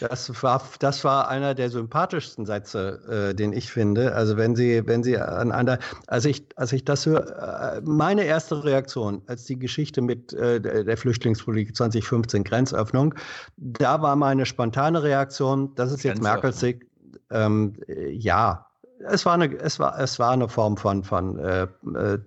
[0.00, 4.14] Das war, das war einer der sympathischsten Sätze, äh, den ich finde.
[4.14, 8.24] Also wenn Sie, wenn Sie an einer, als ich, als ich das höre, äh, meine
[8.24, 13.14] erste Reaktion, als die Geschichte mit äh, der Flüchtlingspolitik 2015 Grenzöffnung,
[13.56, 16.20] da war meine spontane Reaktion, das ist jetzt.
[16.20, 16.86] Merkels Sieg.
[17.30, 18.66] Ähm, äh, ja,
[19.00, 22.18] es war eine, es war, es war eine Form von, von äh, äh,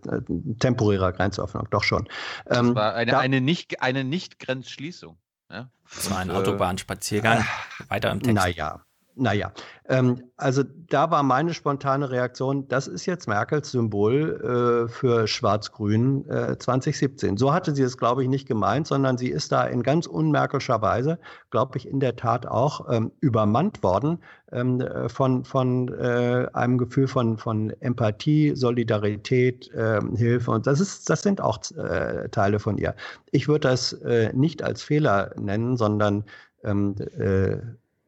[0.60, 2.07] temporärer Grenzöffnung, doch schon.
[2.49, 5.18] Ähm, war eine, da- eine nicht eine nicht Grenzschließung.
[5.49, 5.69] Ja?
[5.95, 7.45] Das war ein äh, Autobahnspaziergang.
[7.88, 8.35] Weiter im Text.
[8.35, 8.81] Naja,
[9.18, 9.52] naja.
[9.89, 16.30] Ähm, also da war meine spontane Reaktion, das ist jetzt Merkels Symbol äh, für Schwarz-Grün
[16.30, 17.38] äh, 2017.
[17.38, 20.81] So hatte sie es, glaube ich, nicht gemeint, sondern sie ist da in ganz unmerkelscher
[20.81, 21.19] Weise,
[21.49, 24.19] glaube ich, in der Tat auch ähm, übermannt worden
[24.52, 30.52] ähm, äh, von, von äh, einem Gefühl von, von Empathie, Solidarität, ähm, Hilfe.
[30.52, 32.95] Und das, ist, das sind auch äh, Teile von ihr.
[33.31, 36.23] Ich würde das äh, nicht als Fehler nennen, sondern
[36.64, 37.57] ähm, äh,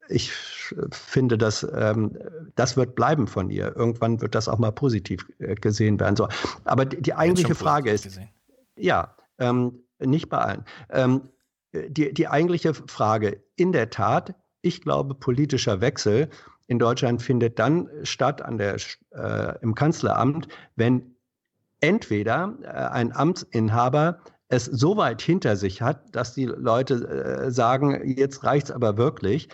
[0.10, 0.32] ich
[0.92, 2.18] finde, dass ähm,
[2.56, 3.76] das wird bleiben von ihr.
[3.76, 6.16] Irgendwann wird das auch mal positiv äh, gesehen werden.
[6.16, 6.28] So.
[6.66, 8.30] Aber die, die eigentliche Frage ist, gesehen.
[8.76, 10.66] ja, ähm, nicht bei allen.
[10.90, 11.22] Ähm,
[11.74, 16.30] die, die eigentliche Frage, in der Tat, ich glaube, politischer Wechsel
[16.68, 18.78] in Deutschland findet dann statt an der,
[19.12, 21.16] äh, im Kanzleramt, wenn
[21.82, 24.20] entweder äh, ein Amtsinhaber
[24.50, 29.50] es so weit hinter sich hat, dass die Leute äh, sagen, jetzt reicht's aber wirklich.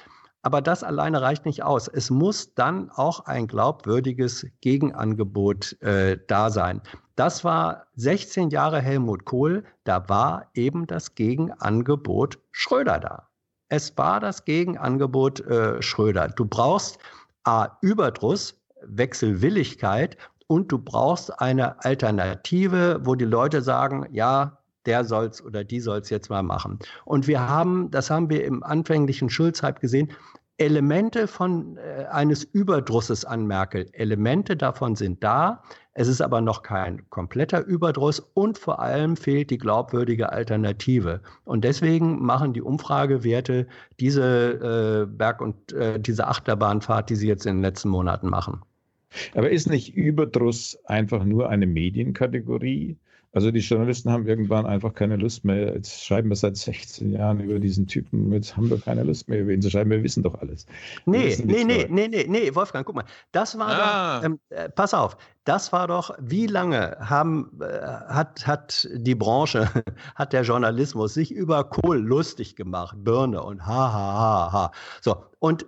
[0.46, 1.88] Aber das alleine reicht nicht aus.
[1.88, 6.84] Es muss dann auch ein glaubwürdiges Gegenangebot äh, da sein.
[7.16, 9.64] Das war 16 Jahre Helmut Kohl.
[9.86, 13.28] Da war eben das Gegenangebot Schröder da.
[13.70, 16.28] Es war das Gegenangebot äh, Schröder.
[16.28, 17.00] Du brauchst
[17.44, 20.16] A, Überdruss, Wechselwilligkeit
[20.46, 26.10] und du brauchst eine Alternative, wo die Leute sagen, ja, der soll's oder die soll's
[26.10, 26.80] jetzt mal machen.
[27.06, 30.12] Und wir haben, das haben wir im anfänglichen Schulzhype gesehen,
[30.58, 33.90] Elemente von äh, eines Überdrusses an Merkel.
[33.92, 35.62] Elemente davon sind da.
[35.94, 41.22] Es ist aber noch kein kompletter Überdruss und vor allem fehlt die glaubwürdige Alternative.
[41.44, 43.68] Und deswegen machen die Umfragewerte
[44.00, 48.62] diese äh, Berg- und äh, diese Achterbahnfahrt, die sie jetzt in den letzten Monaten machen.
[49.34, 52.98] Aber ist nicht Überdruss einfach nur eine Medienkategorie?
[53.36, 55.76] Also die Journalisten haben irgendwann einfach keine Lust mehr.
[55.76, 58.32] Jetzt schreiben wir seit 16 Jahren über diesen Typen.
[58.32, 59.90] Jetzt haben wir keine Lust mehr über ihn zu schreiben.
[59.92, 60.66] Wir wissen doch alles.
[61.06, 63.04] Nee, nee, nee, nee, nee, nee, Wolfgang, guck mal.
[63.34, 64.18] Das war Ah.
[64.20, 67.66] doch, ähm, äh, pass auf, das war doch, wie lange haben, äh,
[68.08, 69.68] hat, hat die Branche,
[70.16, 74.72] hat der Journalismus sich über Kohl lustig gemacht, Birne und ha, ha, ha, ha.
[75.02, 75.66] So, und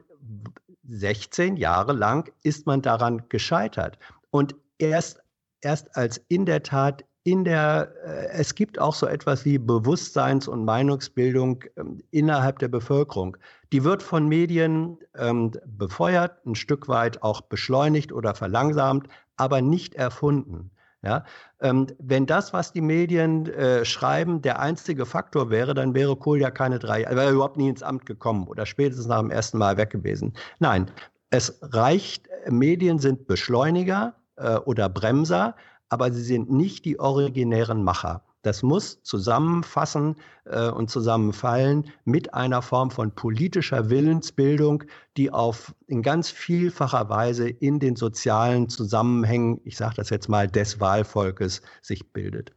[0.88, 3.99] 16 Jahre lang ist man daran gescheitert.
[4.31, 5.19] Und erst,
[5.60, 10.47] erst als in der Tat in der, äh, es gibt auch so etwas wie Bewusstseins-
[10.47, 13.35] und Meinungsbildung ähm, innerhalb der Bevölkerung.
[13.73, 19.93] Die wird von Medien ähm, befeuert, ein Stück weit auch beschleunigt oder verlangsamt, aber nicht
[19.95, 20.71] erfunden.
[21.01, 21.25] Ja?
[21.59, 26.39] Ähm, wenn das, was die Medien äh, schreiben, der einzige Faktor wäre, dann wäre Kohl
[26.39, 29.57] ja keine drei, wäre er überhaupt nie ins Amt gekommen oder spätestens nach dem ersten
[29.57, 30.31] Mal weg gewesen.
[30.59, 30.89] Nein,
[31.29, 35.55] es reicht, Medien sind Beschleuniger äh, oder Bremser,
[35.89, 38.23] aber sie sind nicht die originären Macher.
[38.43, 40.15] Das muss zusammenfassen
[40.45, 44.84] äh, und zusammenfallen mit einer Form von politischer Willensbildung,
[45.18, 50.47] die auf in ganz vielfacher Weise in den sozialen Zusammenhängen, ich sage das jetzt mal,
[50.47, 52.53] des Wahlvolkes sich bildet.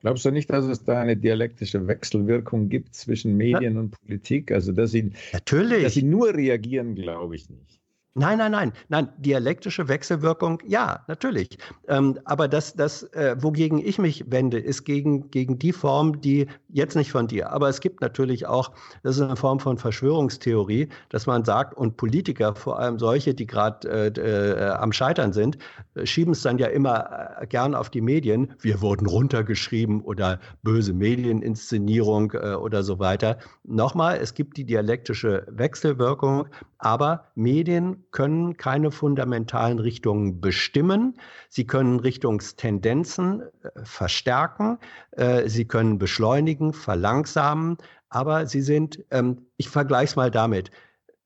[0.00, 3.80] Glaubst du nicht, dass es da eine dialektische Wechselwirkung gibt zwischen Medien ja.
[3.80, 4.52] und Politik?
[4.52, 5.82] Also, dass sie, Natürlich.
[5.82, 7.80] dass sie nur reagieren, glaube ich nicht.
[8.14, 11.56] Nein, nein, nein, nein, dialektische Wechselwirkung, ja, natürlich.
[11.86, 16.48] Ähm, aber das, das äh, wogegen ich mich wende, ist gegen, gegen die Form, die
[16.68, 18.72] jetzt nicht von dir, aber es gibt natürlich auch,
[19.04, 23.46] das ist eine Form von Verschwörungstheorie, dass man sagt, und Politiker, vor allem solche, die
[23.46, 25.58] gerade äh, äh, am Scheitern sind,
[25.94, 28.54] äh, schieben es dann ja immer äh, gern auf die Medien.
[28.60, 33.38] Wir wurden runtergeschrieben oder böse Medieninszenierung äh, oder so weiter.
[33.64, 36.48] Nochmal, es gibt die dialektische Wechselwirkung,
[36.78, 41.18] aber Medien können keine fundamentalen Richtungen bestimmen.
[41.48, 44.78] Sie können Richtungstendenzen äh, verstärken.
[45.10, 47.78] Äh, sie können beschleunigen, verlangsamen.
[48.08, 50.70] Aber sie sind, ähm, ich vergleiche es mal damit,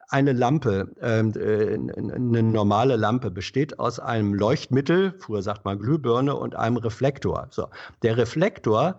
[0.08, 6.34] eine Lampe, ähm, äh, eine normale Lampe besteht aus einem Leuchtmittel, früher sagt man Glühbirne,
[6.34, 7.48] und einem Reflektor.
[7.50, 7.68] So,
[8.02, 8.98] der Reflektor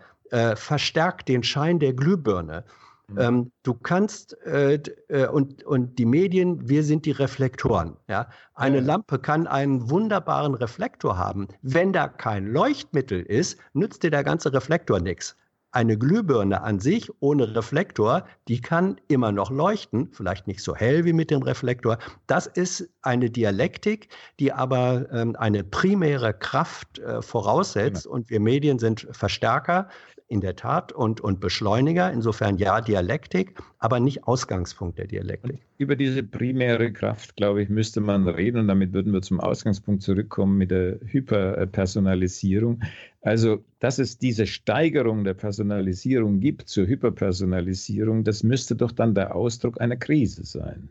[0.56, 2.64] verstärkt den Schein der Glühbirne.
[3.08, 3.20] Mhm.
[3.20, 4.76] Ähm, du kannst äh,
[5.08, 7.98] äh, und, und die Medien, wir sind die Reflektoren.
[8.08, 8.28] Ja?
[8.56, 8.84] Eine ja.
[8.84, 11.48] Lampe kann einen wunderbaren Reflektor haben.
[11.62, 15.36] Wenn da kein Leuchtmittel ist, nützt dir der ganze Reflektor nichts.
[15.74, 21.04] Eine Glühbirne an sich ohne Reflektor, die kann immer noch leuchten, vielleicht nicht so hell
[21.04, 21.98] wie mit dem Reflektor.
[22.28, 24.10] Das ist eine Dialektik,
[24.40, 28.04] die aber ähm, eine primäre Kraft äh, voraussetzt.
[28.04, 28.16] Genau.
[28.16, 29.90] Und wir Medien sind Verstärker
[30.28, 32.12] in der Tat und, und Beschleuniger.
[32.12, 35.60] Insofern ja Dialektik, aber nicht Ausgangspunkt der Dialektik.
[35.78, 40.02] Über diese primäre Kraft, glaube ich, müsste man reden und damit würden wir zum Ausgangspunkt
[40.02, 42.82] zurückkommen mit der Hyperpersonalisierung.
[43.22, 49.36] Also, dass es diese Steigerung der Personalisierung gibt zur Hyperpersonalisierung, das müsste doch dann der
[49.36, 50.90] Ausdruck einer Krise sein.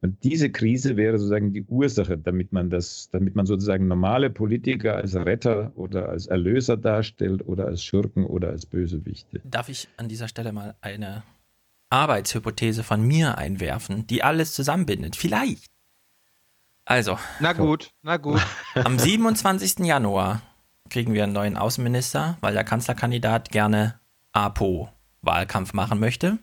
[0.00, 4.96] Und diese Krise wäre sozusagen die Ursache, damit man das, damit man sozusagen normale Politiker
[4.96, 9.40] als Retter oder als Erlöser darstellt oder als Schurken oder als Bösewichte.
[9.44, 11.24] Darf ich an dieser Stelle mal eine
[11.90, 15.16] Arbeitshypothese von mir einwerfen, die alles zusammenbindet?
[15.16, 15.66] Vielleicht.
[16.84, 17.18] Also.
[17.40, 18.40] Na gut, na gut.
[18.74, 19.80] Am 27.
[19.84, 20.42] Januar
[20.90, 23.98] kriegen wir einen neuen Außenminister, weil der Kanzlerkandidat gerne
[24.32, 26.38] APO-Wahlkampf machen möchte.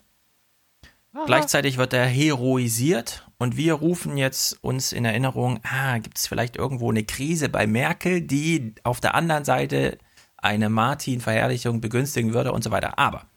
[1.26, 6.58] Gleichzeitig wird er heroisiert und wir rufen jetzt uns in Erinnerung, ah, gibt es vielleicht
[6.58, 9.98] irgendwo eine Krise bei Merkel, die auf der anderen Seite
[10.36, 13.00] eine Martin-Verherrlichung begünstigen würde und so weiter.
[13.00, 13.28] Aber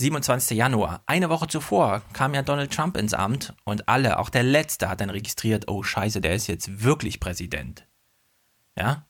[0.00, 0.56] 27.
[0.56, 4.88] Januar, eine Woche zuvor, kam ja Donald Trump ins Amt und alle, auch der Letzte,
[4.88, 7.86] hat dann registriert, oh scheiße, der ist jetzt wirklich Präsident.
[8.78, 9.06] Ja?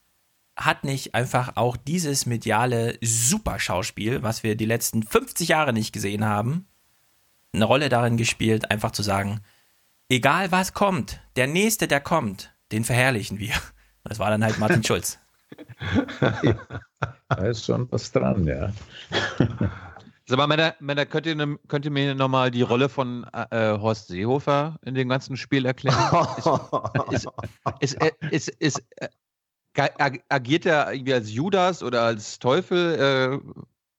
[0.56, 6.24] Hat nicht einfach auch dieses mediale Superschauspiel, was wir die letzten 50 Jahre nicht gesehen
[6.24, 6.66] haben,
[7.52, 9.40] eine Rolle darin gespielt, einfach zu sagen,
[10.08, 13.54] egal was kommt, der Nächste, der kommt, den verherrlichen wir.
[14.04, 15.18] Das war dann halt Martin Schulz.
[17.28, 18.72] da ist schon was dran, ja.
[20.26, 24.08] Sag mal, Männer, Männer könnt, ihr, könnt ihr mir nochmal die Rolle von äh, Horst
[24.08, 25.98] Seehofer in dem ganzen Spiel erklären?
[27.10, 27.28] ist,
[27.80, 27.98] ist,
[28.30, 29.08] ist, ist, äh,
[30.28, 33.40] agiert er irgendwie als Judas oder als Teufel?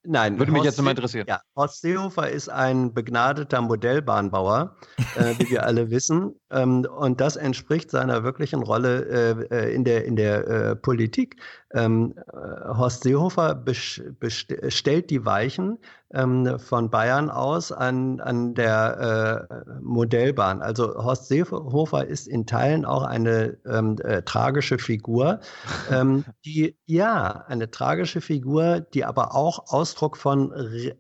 [0.03, 0.39] Nein.
[0.39, 1.25] Würde mich jetzt mal interessieren.
[1.27, 4.75] Ja, Horst Seehofer ist ein begnadeter Modellbahnbauer,
[5.15, 6.40] äh, wie wir alle wissen.
[6.51, 11.37] Ähm, und das entspricht seiner wirklichen Rolle äh, äh in der, in der äh, Politik.
[11.73, 12.37] Ähm, äh,
[12.75, 13.63] Horst Seehofer
[14.67, 15.77] stellt die Weichen
[16.13, 20.61] ähm, von Bayern aus an, an der äh, Modellbahn.
[20.61, 25.39] Also Horst Seehofer ist in Teilen auch eine ähm, äh, tragische Figur,
[25.89, 30.93] ähm, die ja eine tragische Figur, die aber auch Ausdruck von äh,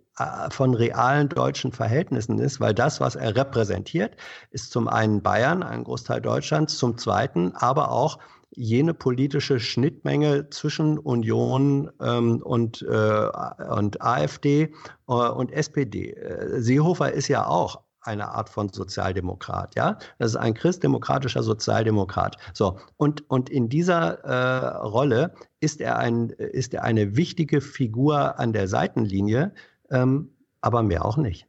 [0.51, 4.15] von realen deutschen Verhältnissen ist, weil das, was er repräsentiert,
[4.51, 8.19] ist zum einen Bayern, ein Großteil Deutschlands, zum zweiten aber auch
[8.53, 13.29] jene politische Schnittmenge zwischen Union ähm, und, äh,
[13.69, 14.73] und AfD
[15.07, 16.11] äh, und SPD.
[16.11, 19.97] Äh, Seehofer ist ja auch eine Art von Sozialdemokrat, ja.
[20.17, 22.35] Das ist ein christdemokratischer Sozialdemokrat.
[22.53, 28.39] So und und in dieser äh, Rolle ist er ein ist er eine wichtige Figur
[28.39, 29.53] an der Seitenlinie,
[29.91, 30.29] ähm,
[30.61, 31.47] aber mehr auch nicht.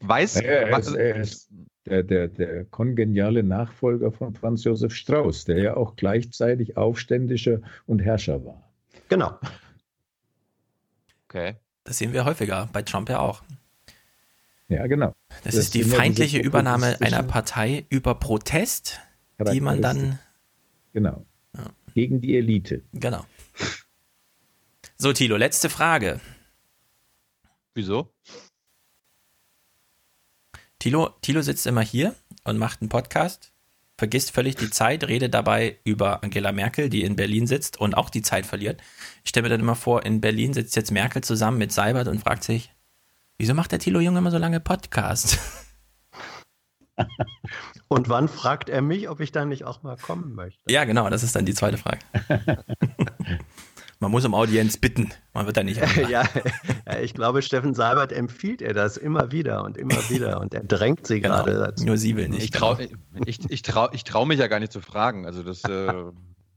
[0.00, 0.36] Weiß.
[0.36, 1.50] Er ist, er ist
[1.86, 8.00] der, der, der kongeniale Nachfolger von Franz Josef Strauß, der ja auch gleichzeitig Aufständischer und
[8.00, 8.62] Herrscher war.
[9.08, 9.38] Genau.
[11.28, 11.54] Okay.
[11.84, 13.42] Das sehen wir häufiger, bei Trump ja auch.
[14.68, 15.14] Ja, genau.
[15.28, 19.00] Das, Das ist die feindliche Übernahme einer Partei über Protest,
[19.52, 20.18] die man dann,
[20.94, 21.26] Genau.
[21.54, 21.70] Ja.
[21.94, 22.82] Gegen die Elite.
[22.92, 23.24] genau.
[24.96, 26.20] So, Tilo, letzte Frage.
[27.74, 28.14] Wieso?
[30.78, 32.14] Tilo, Tilo sitzt immer hier
[32.44, 33.52] und macht einen Podcast,
[33.96, 38.10] vergisst völlig die Zeit, redet dabei über Angela Merkel, die in Berlin sitzt und auch
[38.10, 38.80] die Zeit verliert.
[39.24, 42.20] Ich stelle mir dann immer vor, in Berlin sitzt jetzt Merkel zusammen mit Seibert und
[42.20, 42.70] fragt sich,
[43.38, 45.38] wieso macht der Tilo Junge immer so lange Podcast?
[47.88, 50.60] Und wann fragt er mich, ob ich da nicht auch mal kommen möchte?
[50.68, 51.98] ja, genau, das ist dann die zweite Frage.
[54.04, 56.24] Man muss um Audienz bitten, man wird da nicht ja,
[56.86, 60.62] ja, ich glaube, Steffen Seibert empfiehlt ihr das immer wieder und immer wieder und er
[60.62, 61.36] drängt sie Genau.
[61.36, 61.86] gerade dazu.
[61.86, 62.42] Nur sie will nicht.
[62.44, 62.86] Ich traue
[63.24, 65.24] ich, ich trau, ich trau mich ja gar nicht zu fragen.
[65.24, 65.90] Also das, äh,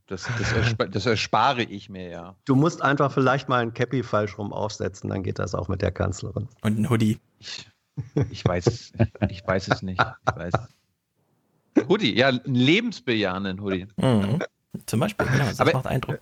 [0.07, 2.35] das, das, erspa das erspare ich mir ja.
[2.43, 5.81] Du musst einfach vielleicht mal ein Cappy falsch rum aufsetzen, dann geht das auch mit
[5.81, 6.49] der Kanzlerin.
[6.63, 7.17] Und ein Hoodie.
[7.39, 7.65] Ich,
[8.29, 8.91] ich, weiß,
[9.29, 10.01] ich weiß es nicht.
[10.01, 10.53] Ich weiß.
[11.87, 13.87] Hoodie, ja, einen lebensbejahenden Hoodie.
[13.95, 14.39] Mhm.
[14.85, 16.19] Zum Beispiel, genau, das Aber- macht Eindruck.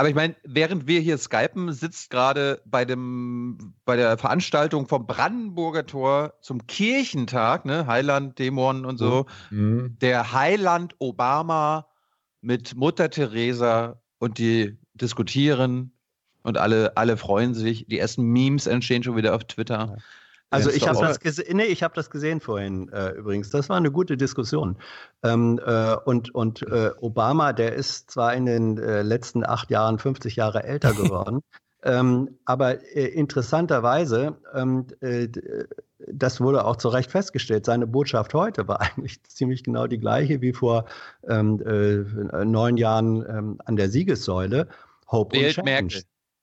[0.00, 5.06] Aber ich meine, während wir hier skypen, sitzt gerade bei dem bei der Veranstaltung vom
[5.06, 9.98] Brandenburger Tor zum Kirchentag, ne, Heiland, Dämon und so, Mhm.
[10.00, 11.86] der Heiland Obama
[12.40, 15.92] mit Mutter Teresa und die diskutieren
[16.44, 17.84] und alle, alle freuen sich.
[17.86, 19.98] Die ersten Memes entstehen schon wieder auf Twitter.
[20.50, 23.50] Also ich habe das gesehen, nee, ich habe das gesehen vorhin äh, übrigens.
[23.50, 24.76] Das war eine gute Diskussion.
[25.22, 29.98] Ähm, äh, und und äh, Obama, der ist zwar in den äh, letzten acht Jahren
[29.98, 31.42] 50 Jahre älter geworden,
[31.82, 35.28] ähm, aber äh, interessanterweise, ähm, äh,
[36.08, 40.40] das wurde auch zu Recht festgestellt, seine Botschaft heute war eigentlich ziemlich genau die gleiche
[40.40, 40.84] wie vor
[41.26, 44.68] ähm, äh, neun Jahren ähm, an der Siegessäule.
[45.10, 45.70] Hope und Wählt Change.
[45.70, 46.02] Merkel.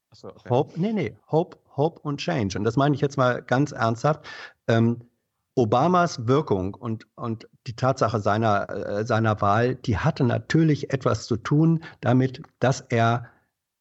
[0.10, 0.50] Achso, okay.
[0.50, 2.58] Hope, nee, nee, Hope, Hope und Change.
[2.58, 4.28] Und das meine ich jetzt mal ganz ernsthaft.
[4.68, 5.02] Ähm,
[5.56, 11.36] Obamas Wirkung und, und die Tatsache seiner, äh, seiner Wahl, die hatte natürlich etwas zu
[11.36, 13.26] tun damit, dass er,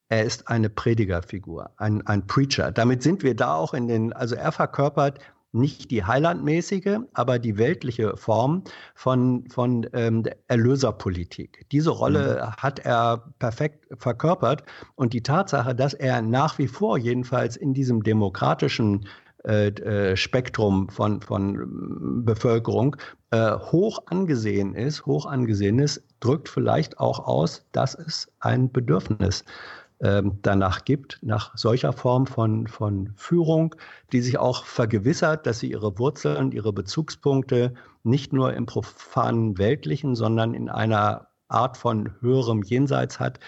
[0.08, 2.72] er ist eine Predigerfigur, ein, ein Preacher.
[2.72, 5.18] Damit sind wir da auch in den, also er verkörpert
[5.52, 8.64] nicht die Heilandmäßige, aber die weltliche Form
[8.94, 11.66] von, von ähm, Erlöserpolitik.
[11.72, 14.64] Diese Rolle hat er perfekt verkörpert.
[14.94, 19.06] Und die Tatsache, dass er nach wie vor jedenfalls in diesem demokratischen
[19.46, 22.96] äh, äh, Spektrum von, von ähm, Bevölkerung
[23.30, 29.42] äh, hoch angesehen ist, hoch angesehen ist, drückt vielleicht auch aus, dass es ein Bedürfnis
[29.42, 29.54] ähm,
[29.98, 33.74] danach gibt, nach solcher Form von, von Führung,
[34.12, 40.14] die sich auch vergewissert, dass sie ihre Wurzeln, ihre Bezugspunkte nicht nur im profanen Weltlichen,
[40.14, 43.40] sondern in einer Art von höherem Jenseits hat.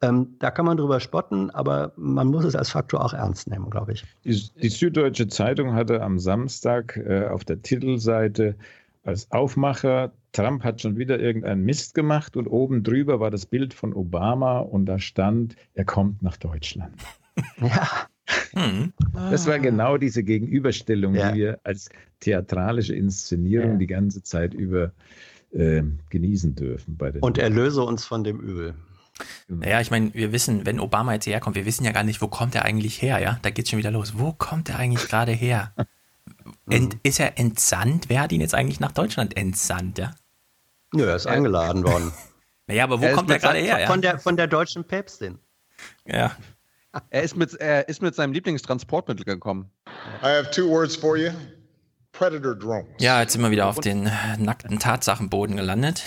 [0.00, 3.70] Ähm, da kann man drüber spotten, aber man muss es als Faktor auch ernst nehmen,
[3.70, 4.04] glaube ich.
[4.24, 8.56] Die, die Süddeutsche Zeitung hatte am Samstag äh, auf der Titelseite
[9.04, 13.74] als Aufmacher, Trump hat schon wieder irgendeinen Mist gemacht und oben drüber war das Bild
[13.74, 16.94] von Obama und da stand, er kommt nach Deutschland.
[17.60, 17.88] Ja,
[18.52, 18.92] Hm.
[19.30, 21.32] Das war genau diese Gegenüberstellung, Ja.
[21.32, 21.88] die wir als
[22.20, 23.76] theatralische Inszenierung Ja.
[23.78, 24.92] die ganze Zeit über
[25.52, 26.96] äh, genießen dürfen.
[26.96, 28.74] Bei den und erlöse uns von dem Übel.
[29.48, 32.22] Naja, ich meine, wir wissen, wenn Obama jetzt hierher kommt, wir wissen ja gar nicht,
[32.22, 33.38] wo kommt er eigentlich her, ja?
[33.42, 34.18] Da geht's schon wieder los.
[34.18, 35.74] Wo kommt er eigentlich gerade her?
[36.74, 38.08] Ent, ist er entsandt?
[38.08, 40.12] Wer hat ihn jetzt eigentlich nach Deutschland entsandt, ja?
[40.94, 42.12] Nö, er ist eingeladen worden.
[42.68, 43.86] Naja, aber wo Er kommt er gerade her, ja?
[43.88, 45.38] Von der, von der deutschen Päpstin.
[46.06, 46.30] ja?
[47.10, 49.68] Er ist, mit, er ist mit seinem Lieblingstransportmittel gekommen.
[50.22, 51.32] I have two words for you
[52.12, 52.86] predator drones.
[53.00, 56.04] Ja, jetzt sind wir wieder auf den äh, nackten Tatsachenboden gelandet.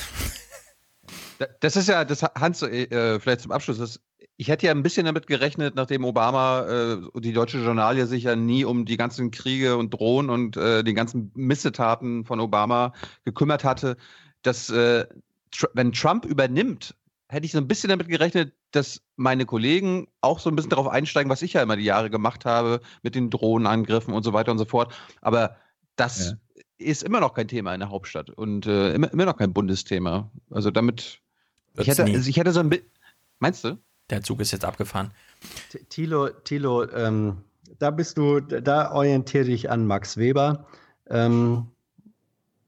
[1.40, 4.00] Da- Das ist ja, das Hans, äh, vielleicht zum Abschluss, das,
[4.38, 8.36] ich hätte ja ein bisschen damit gerechnet, nachdem Obama äh, die deutsche Journalie sich ja
[8.36, 12.94] nie um die ganzen Kriege und Drohnen und äh, die ganzen Missetaten von Obama
[13.24, 13.96] gekümmert hatte,
[14.42, 15.06] dass äh,
[15.52, 16.96] tr wenn Trump übernimmt,
[17.30, 20.88] hätte ich so ein bisschen damit gerechnet, dass meine Kollegen auch so ein bisschen darauf
[20.88, 24.52] einsteigen, was ich ja immer die Jahre gemacht habe mit den Drohnenangriffen und so weiter
[24.52, 24.94] und so fort.
[25.22, 25.56] Aber
[25.96, 26.36] das
[26.78, 30.30] ist immer noch kein Thema in der Hauptstadt und äh, immer, immer noch kein Bundesthema.
[30.52, 31.22] Also damit
[31.78, 32.90] ich hätte, also ich hätte so ein bisschen.
[33.40, 33.78] Meinst du?
[34.10, 35.12] Der Zug ist jetzt abgefahren.
[35.72, 37.38] T- Thilo, Thilo ähm,
[37.80, 40.66] da bist du, da orientiere dich an Max Weber.
[41.10, 41.68] Ähm,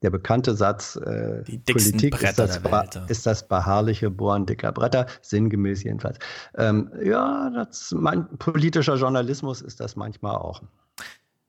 [0.03, 4.71] der bekannte Satz, äh, Die dicksten Politik ist Bretter das, ist das beharrliche Bohren dicker
[4.71, 6.19] Bretter, sinngemäß jedenfalls.
[6.55, 10.61] Ähm, ja, das, mein, politischer Journalismus ist das manchmal auch.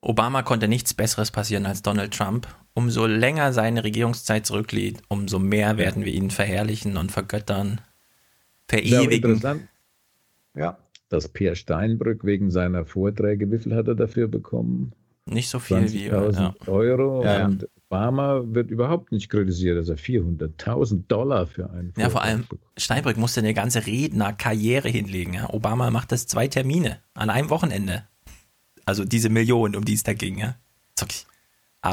[0.01, 2.47] Obama konnte nichts Besseres passieren als Donald Trump.
[2.73, 7.81] Umso länger seine Regierungszeit zurückliegt, umso mehr werden wir ihn verherrlichen und vergöttern,
[8.69, 9.69] verewigen.
[10.55, 10.79] Ja.
[11.09, 14.93] Dass Peer Steinbrück wegen seiner Vorträge, wie viel hat er dafür bekommen?
[15.25, 16.07] Nicht so viel wie.
[16.07, 16.21] Ja.
[16.21, 17.23] 20.000 Euro.
[17.25, 17.45] Ja, ja.
[17.47, 22.29] und Obama wird überhaupt nicht kritisiert, dass er 400.000 Dollar für einen Ja, vor Vortrag
[22.31, 22.63] allem bekommt.
[22.77, 25.35] Steinbrück musste eine ganze Rednerkarriere hinlegen.
[25.35, 25.51] Ja.
[25.53, 28.05] Obama macht das zwei Termine an einem Wochenende.
[28.85, 30.39] Also diese Million, um die es da ging.
[30.39, 30.57] Ja.
[30.97, 31.27] Ist wirklich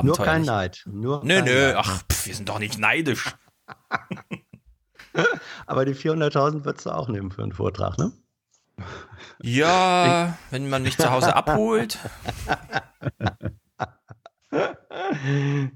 [0.04, 0.48] Nur kein abenteuerlich.
[0.48, 0.84] Neid.
[0.92, 1.76] Nur Nö, kein nö, Neid.
[1.78, 3.34] ach, pf, wir sind doch nicht neidisch.
[5.66, 8.12] Aber die 400.000 würdest du auch nehmen für einen Vortrag, ne?
[9.42, 12.00] Ja, wenn man mich zu Hause abholt.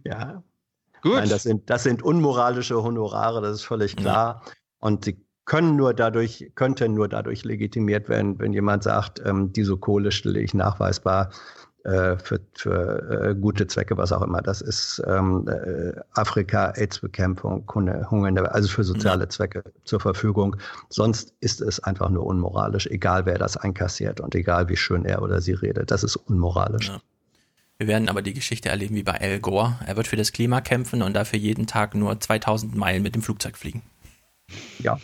[0.04, 0.44] Ja.
[1.02, 1.16] Gut.
[1.16, 4.44] Nein, das sind, das sind unmoralische Honorare, das ist völlig klar.
[4.80, 9.78] Und sie können nur dadurch, könnten nur dadurch legitimiert werden, wenn jemand sagt, ähm, diese
[9.78, 11.32] Kohle stelle ich nachweisbar
[11.84, 14.42] für, für äh, gute Zwecke, was auch immer.
[14.42, 20.58] Das ist ähm, äh, Afrika, AIDS-Bekämpfung, Hunger, also für soziale Zwecke zur Verfügung.
[20.90, 25.22] Sonst ist es einfach nur unmoralisch, egal wer das einkassiert und egal wie schön er
[25.22, 25.92] oder sie redet.
[25.92, 26.90] Das ist unmoralisch.
[26.90, 27.02] Ja.
[27.78, 29.80] Wir werden aber die Geschichte erleben wie bei Al Gore.
[29.86, 33.22] Er wird für das Klima kämpfen und dafür jeden Tag nur 2000 Meilen mit dem
[33.22, 33.84] Flugzeug fliegen.
[34.80, 35.00] Ja.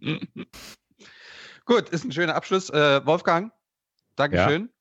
[1.64, 2.70] Gut, ist ein schöner Abschluss.
[2.70, 3.52] Äh, Wolfgang,
[4.14, 4.71] Dankeschön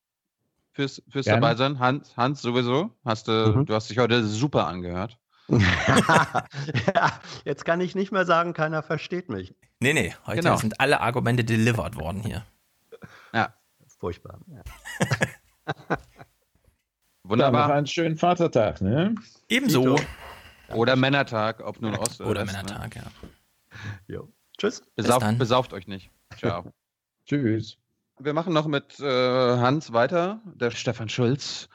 [0.74, 1.42] fürs, fürs Gerne.
[1.42, 1.80] dabei sein.
[1.80, 2.92] Hans, Hans sowieso.
[3.06, 3.66] Hast du, Mhm.
[3.66, 5.18] du hast dich heute super angehört.
[5.50, 9.54] ja, jetzt kann ich nicht mehr sagen, keiner versteht mich.
[9.82, 10.56] Nee, nee, heute Genau.
[10.58, 12.46] sind alle Argumente delivered worden hier.
[13.34, 13.54] Ja,
[14.00, 14.40] Furchtbar.
[14.48, 14.62] Ja.
[17.24, 17.72] Noch wunderbar.
[17.72, 19.14] einen schönen Vatertag, ne?
[19.48, 19.96] Ebenso.
[20.70, 22.64] Oder Männertag, ob nun Ost Oder West, ne?
[22.64, 23.04] Männertag, ja.
[24.08, 24.28] Jo.
[24.58, 24.82] Tschüss.
[24.96, 25.38] Besauft, dann.
[25.38, 26.10] besauft euch nicht.
[26.38, 26.72] Ciao.
[27.26, 27.78] Tschüss.
[28.24, 29.04] Wir machen noch mit äh,
[29.58, 31.70] Hans weiter, der Stefan Schulz.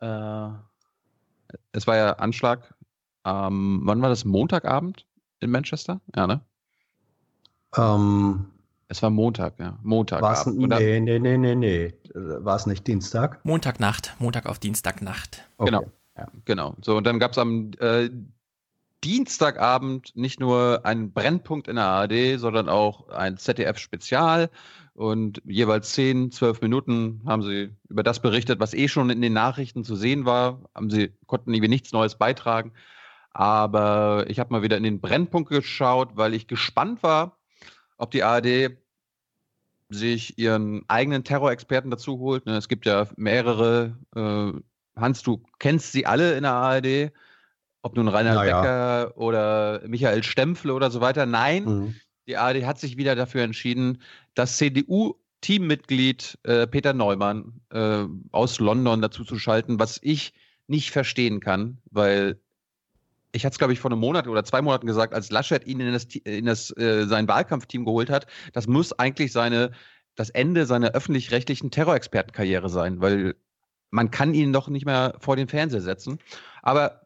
[0.00, 0.48] Äh,
[1.72, 2.74] es war ja Anschlag.
[3.24, 4.24] Ähm, wann war das?
[4.24, 5.06] Montagabend
[5.40, 6.00] in Manchester?
[6.14, 6.40] Ja, ne?
[7.76, 8.46] Ähm,
[8.88, 9.78] Es war Montag, ja.
[9.82, 10.70] Montagabend.
[10.72, 11.94] Da- nee, nee, nee, nee, nee.
[12.14, 13.44] War es nicht Dienstag?
[13.44, 15.42] Montagnacht, Montag auf Dienstagnacht.
[15.58, 15.70] Okay.
[15.70, 15.84] Genau.
[16.46, 16.74] Genau.
[16.82, 18.08] So, und dann gab es am äh,
[19.04, 24.50] Dienstagabend nicht nur einen Brennpunkt in der ARD, sondern auch ein ZDF-Spezial.
[24.96, 29.34] Und jeweils 10, 12 Minuten haben sie über das berichtet, was eh schon in den
[29.34, 30.62] Nachrichten zu sehen war.
[30.74, 32.72] Haben sie, konnten irgendwie nichts Neues beitragen.
[33.30, 37.36] Aber ich habe mal wieder in den Brennpunkt geschaut, weil ich gespannt war,
[37.98, 38.78] ob die ARD
[39.90, 42.46] sich ihren eigenen Terrorexperten dazu holt.
[42.46, 43.98] Ne, Es gibt ja mehrere.
[44.14, 44.52] Äh,
[44.98, 47.12] Hans, du kennst sie alle in der ARD.
[47.82, 48.60] Ob nun Reinhard Naja.
[48.62, 51.26] Becker oder Michael Stempfle oder so weiter.
[51.26, 51.94] Nein, Mhm.
[52.26, 54.02] Die ARD hat sich wieder dafür entschieden,
[54.34, 60.34] das CDU-Teammitglied äh, Peter Neumann äh, aus London dazu zu schalten, was ich
[60.66, 62.40] nicht verstehen kann, weil
[63.32, 65.80] ich hatte es, glaube ich, vor einem Monat oder zwei Monaten gesagt, als Laschet ihn
[65.80, 69.72] in das, in das äh, sein Wahlkampfteam geholt hat, das muss eigentlich seine,
[70.14, 73.36] das Ende seiner öffentlich-rechtlichen Terrorexpertenkarriere sein, weil
[73.90, 76.18] man kann ihn doch nicht mehr vor den Fernseher setzen.
[76.62, 77.02] Aber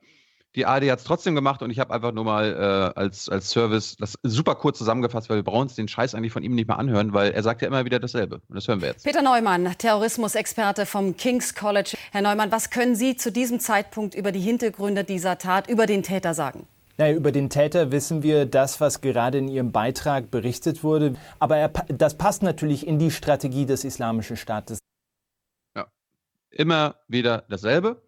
[0.57, 3.51] die ARD hat es trotzdem gemacht und ich habe einfach nur mal äh, als, als
[3.51, 6.67] Service das super kurz zusammengefasst, weil wir brauchen uns den Scheiß eigentlich von ihm nicht
[6.67, 8.41] mehr anhören, weil er sagt ja immer wieder dasselbe.
[8.49, 9.05] Und das hören wir jetzt.
[9.05, 11.97] Peter Neumann, Terrorismusexperte vom King's College.
[12.11, 16.03] Herr Neumann, was können Sie zu diesem Zeitpunkt über die Hintergründe dieser Tat, über den
[16.03, 16.67] Täter sagen?
[16.99, 21.15] Naja, über den Täter wissen wir das, was gerade in Ihrem Beitrag berichtet wurde.
[21.39, 24.81] Aber er, das passt natürlich in die Strategie des Islamischen Staates.
[26.51, 28.03] immer wieder dasselbe.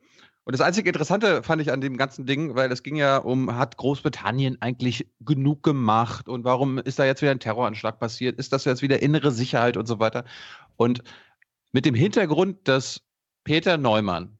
[0.44, 3.56] Und das einzige Interessante fand ich an dem ganzen Ding, weil es ging ja um,
[3.56, 8.38] hat Großbritannien eigentlich genug gemacht und warum ist da jetzt wieder ein Terroranschlag passiert?
[8.38, 10.24] Ist das jetzt wieder innere Sicherheit und so weiter?
[10.76, 11.04] Und
[11.70, 13.02] mit dem Hintergrund, dass
[13.44, 14.38] Peter Neumann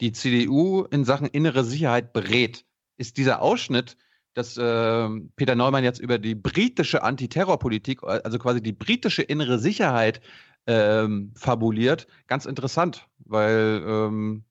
[0.00, 2.64] die CDU in Sachen innere Sicherheit berät,
[2.96, 3.96] ist dieser Ausschnitt,
[4.34, 10.20] dass äh, Peter Neumann jetzt über die britische Antiterrorpolitik, also quasi die britische innere Sicherheit
[10.66, 14.44] ähm, fabuliert, ganz interessant, weil ähm,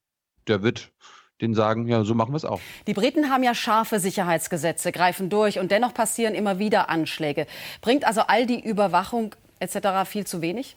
[0.48, 0.92] der wird
[1.42, 2.60] den sagen, ja, so machen wir es auch.
[2.88, 7.48] Die Briten haben ja scharfe Sicherheitsgesetze, greifen durch und dennoch passieren immer wieder Anschläge.
[7.82, 10.06] Bringt also all die Überwachung etc.
[10.06, 10.76] viel zu wenig?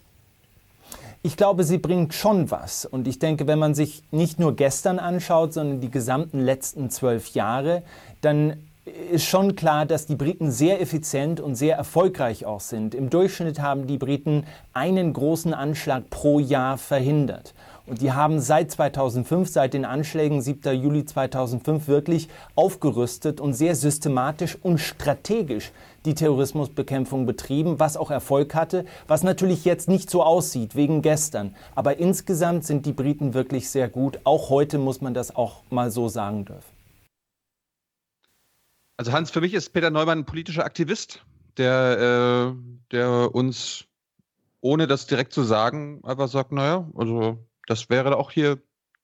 [1.25, 2.85] Ich glaube, sie bringt schon was.
[2.85, 7.29] Und ich denke, wenn man sich nicht nur gestern anschaut, sondern die gesamten letzten zwölf
[7.29, 7.83] Jahre,
[8.21, 12.97] dann ist schon klar, dass die Briten sehr effizient und sehr erfolgreich auch sind.
[12.97, 17.55] Im Durchschnitt haben die Briten einen großen Anschlag pro Jahr verhindert.
[17.87, 20.81] Und die haben seit 2005, seit den Anschlägen 7.
[20.81, 25.73] Juli 2005 wirklich aufgerüstet und sehr systematisch und strategisch
[26.05, 31.55] die Terrorismusbekämpfung betrieben, was auch Erfolg hatte, was natürlich jetzt nicht so aussieht wegen gestern.
[31.75, 34.21] Aber insgesamt sind die Briten wirklich sehr gut.
[34.25, 36.73] Auch heute muss man das auch mal so sagen dürfen.
[38.97, 41.25] Also Hans, für mich ist Peter Neumann ein politischer Aktivist,
[41.57, 43.87] der, äh, der uns
[44.61, 48.61] ohne das direkt zu sagen, einfach sagt, naja, also das wäre auch hier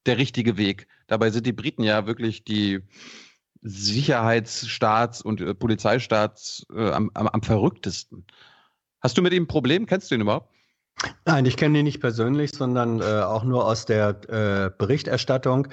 [0.06, 0.86] der richtige Weg.
[1.06, 2.80] Dabei sind die Briten ja wirklich die
[3.62, 8.26] Sicherheitsstaats- und äh, Polizeistaats äh, am, am, am verrücktesten.
[9.00, 9.86] Hast du mit ihm ein Problem?
[9.86, 10.52] Kennst du ihn überhaupt?
[11.24, 15.68] Nein, ich kenne ihn nicht persönlich, sondern äh, auch nur aus der äh, Berichterstattung.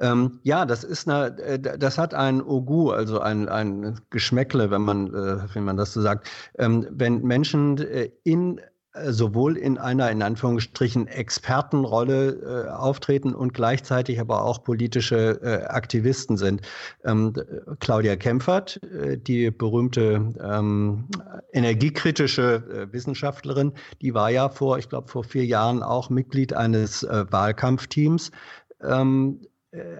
[0.00, 4.82] Ähm, ja, das ist eine, äh, das hat ein Ogu, also ein, ein Geschmäckle, wenn
[4.82, 6.30] man, äh, wenn man das so sagt.
[6.58, 7.76] Ähm, wenn Menschen
[8.24, 8.60] in
[9.06, 16.36] sowohl in einer in Anführungsstrichen Expertenrolle äh, auftreten und gleichzeitig aber auch politische äh, Aktivisten
[16.36, 16.62] sind.
[17.04, 17.34] Ähm,
[17.78, 21.06] Claudia Kempfert, äh, die berühmte ähm,
[21.52, 23.72] energiekritische äh, Wissenschaftlerin,
[24.02, 28.32] die war ja vor, ich glaube, vor vier Jahren auch Mitglied eines äh, Wahlkampfteams.
[28.82, 29.49] Ähm, äh,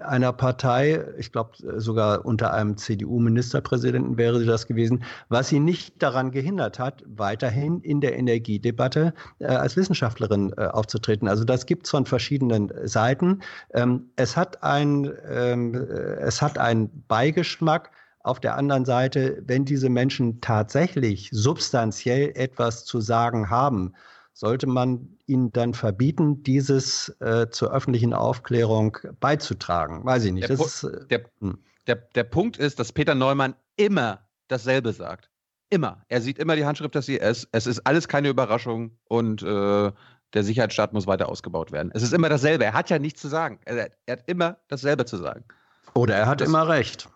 [0.03, 6.03] einer Partei, ich glaube sogar unter einem CDU-Ministerpräsidenten wäre sie das gewesen, was sie nicht
[6.03, 11.29] daran gehindert hat, weiterhin in der Energiedebatte äh, als Wissenschaftlerin äh, aufzutreten.
[11.29, 13.41] Also das gibt es von verschiedenen Seiten.
[13.73, 15.77] Ähm, es, hat ein, ähm, äh,
[16.19, 17.91] es hat einen Beigeschmack.
[18.23, 23.93] Auf der anderen Seite, wenn diese Menschen tatsächlich substanziell etwas zu sagen haben,
[24.33, 30.05] sollte man ihnen dann verbieten, dieses äh, zur öffentlichen Aufklärung beizutragen?
[30.05, 30.49] Weiß ich nicht.
[30.49, 31.57] Der, ist, äh, der, hm.
[31.87, 35.29] der, der Punkt ist, dass Peter Neumann immer dasselbe sagt.
[35.69, 36.03] Immer.
[36.09, 37.47] Er sieht immer die Handschrift des IS.
[37.51, 39.91] Es ist alles keine Überraschung und äh,
[40.33, 41.91] der Sicherheitsstaat muss weiter ausgebaut werden.
[41.93, 42.65] Es ist immer dasselbe.
[42.65, 43.59] Er hat ja nichts zu sagen.
[43.65, 45.45] Er, er hat immer dasselbe zu sagen.
[45.93, 47.09] Oder er hat das, immer recht.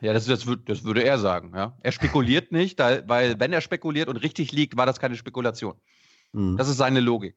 [0.00, 1.52] Ja, das, das, das, würde er sagen.
[1.54, 1.76] Ja.
[1.82, 5.74] Er spekuliert nicht, da, weil wenn er spekuliert und richtig liegt, war das keine Spekulation.
[6.34, 6.56] Mhm.
[6.56, 7.36] Das ist seine Logik.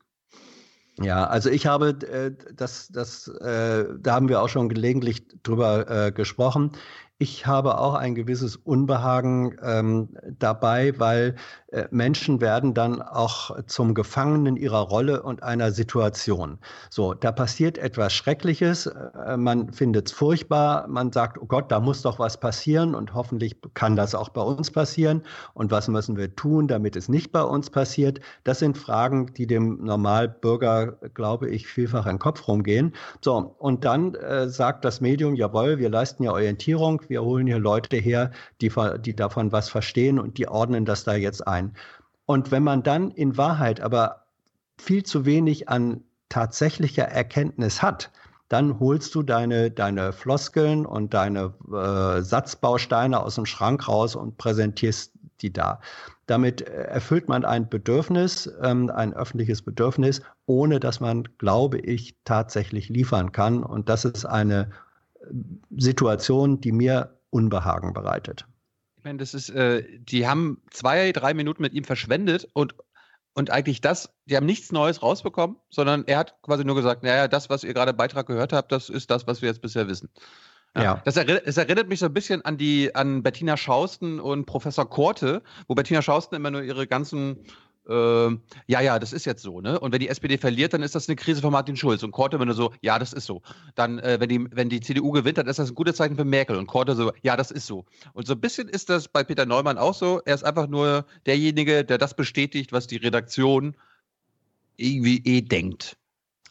[0.99, 5.90] Ja, also ich habe äh, das, das, äh, da haben wir auch schon gelegentlich drüber
[5.90, 6.72] äh, gesprochen.
[7.19, 11.35] Ich habe auch ein gewisses Unbehagen ähm, dabei, weil
[11.72, 16.60] äh, Menschen werden dann auch zum Gefangenen ihrer Rolle und einer Situation.
[16.91, 21.80] So, da passiert etwas Schreckliches, äh, man findet es furchtbar, man sagt, oh Gott, da
[21.80, 25.23] muss doch was passieren und hoffentlich kann das auch bei uns passieren.
[25.56, 28.19] Und was müssen wir tun, damit es nicht bei uns passiert?
[28.44, 32.94] Das sind Fragen, die dem Normalbürger, glaube ich, vielfach den Kopf rumgehen.
[33.22, 37.60] So, und dann äh, sagt das Medium, jawohl, wir leisten ja Orientierung, wir holen hier
[37.60, 38.32] Leute her,
[38.62, 41.74] die, die davon was verstehen und die ordnen das da jetzt ein.
[42.26, 44.26] Und wenn man dann in Wahrheit aber
[44.78, 48.12] viel zu wenig an tatsächlicher Erkenntnis hat,
[48.50, 54.38] dann holst du deine, deine Floskeln und deine äh, Satzbausteine aus dem Schrank raus und
[54.38, 55.12] präsentierst
[55.42, 55.80] die da.
[56.26, 62.16] Damit äh, erfüllt man ein Bedürfnis, ähm, ein öffentliches Bedürfnis, ohne dass man, glaube ich,
[62.24, 63.64] tatsächlich liefern kann.
[63.64, 64.70] Und das ist eine
[65.76, 68.45] Situation, die mir Unbehagen bereitet.
[68.98, 72.76] Ich meine, das ist, äh, die haben zwei, drei Minuten mit ihm verschwendet und,
[73.34, 77.28] und eigentlich das, die haben nichts Neues rausbekommen, sondern er hat quasi nur gesagt, naja,
[77.28, 79.88] das, was ihr gerade im Beitrag gehört habt, das ist das, was wir jetzt bisher
[79.88, 80.10] wissen.
[80.76, 80.84] Ja.
[80.84, 81.02] ja.
[81.06, 84.90] Das, erinnert, das, erinnert, mich so ein bisschen an die an Bettina Schausten und Professor
[84.90, 87.44] Korte, wo Bettina Schausten immer nur ihre ganzen
[87.88, 88.30] äh,
[88.68, 89.80] ja, ja, das ist jetzt so, ne?
[89.80, 92.04] Und wenn die SPD verliert, dann ist das eine Krise von Martin Schulz.
[92.04, 93.42] Und Korte, wenn du so, ja, das ist so.
[93.76, 96.26] Dann, äh, wenn, die, wenn die CDU gewinnt, dann ist das ein gutes Zeichen für
[96.26, 96.58] Merkel.
[96.58, 97.86] Und Korte so, ja, das ist so.
[98.14, 100.22] Und so ein bisschen ist das bei Peter Neumann auch so.
[100.26, 103.76] Er ist einfach nur derjenige, der das bestätigt, was die Redaktion
[104.76, 105.98] irgendwie eh denkt.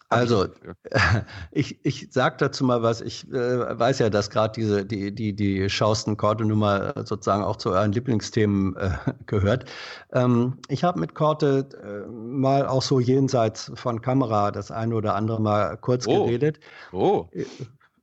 [0.09, 0.47] Also,
[1.51, 3.01] ich, ich sage dazu mal was.
[3.01, 7.57] Ich äh, weiß ja, dass gerade diese die die die Schausten Korte Nummer sozusagen auch
[7.57, 8.91] zu euren Lieblingsthemen äh,
[9.27, 9.65] gehört.
[10.12, 15.15] Ähm, ich habe mit Korte äh, mal auch so jenseits von Kamera das eine oder
[15.15, 16.24] andere mal kurz oh.
[16.24, 16.61] geredet.
[16.93, 17.28] Oh.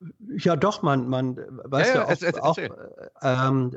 [0.04, 2.80] Äh, ja, doch, man, man weiß ja, ja, ja auch, es, auch
[3.22, 3.72] ähm,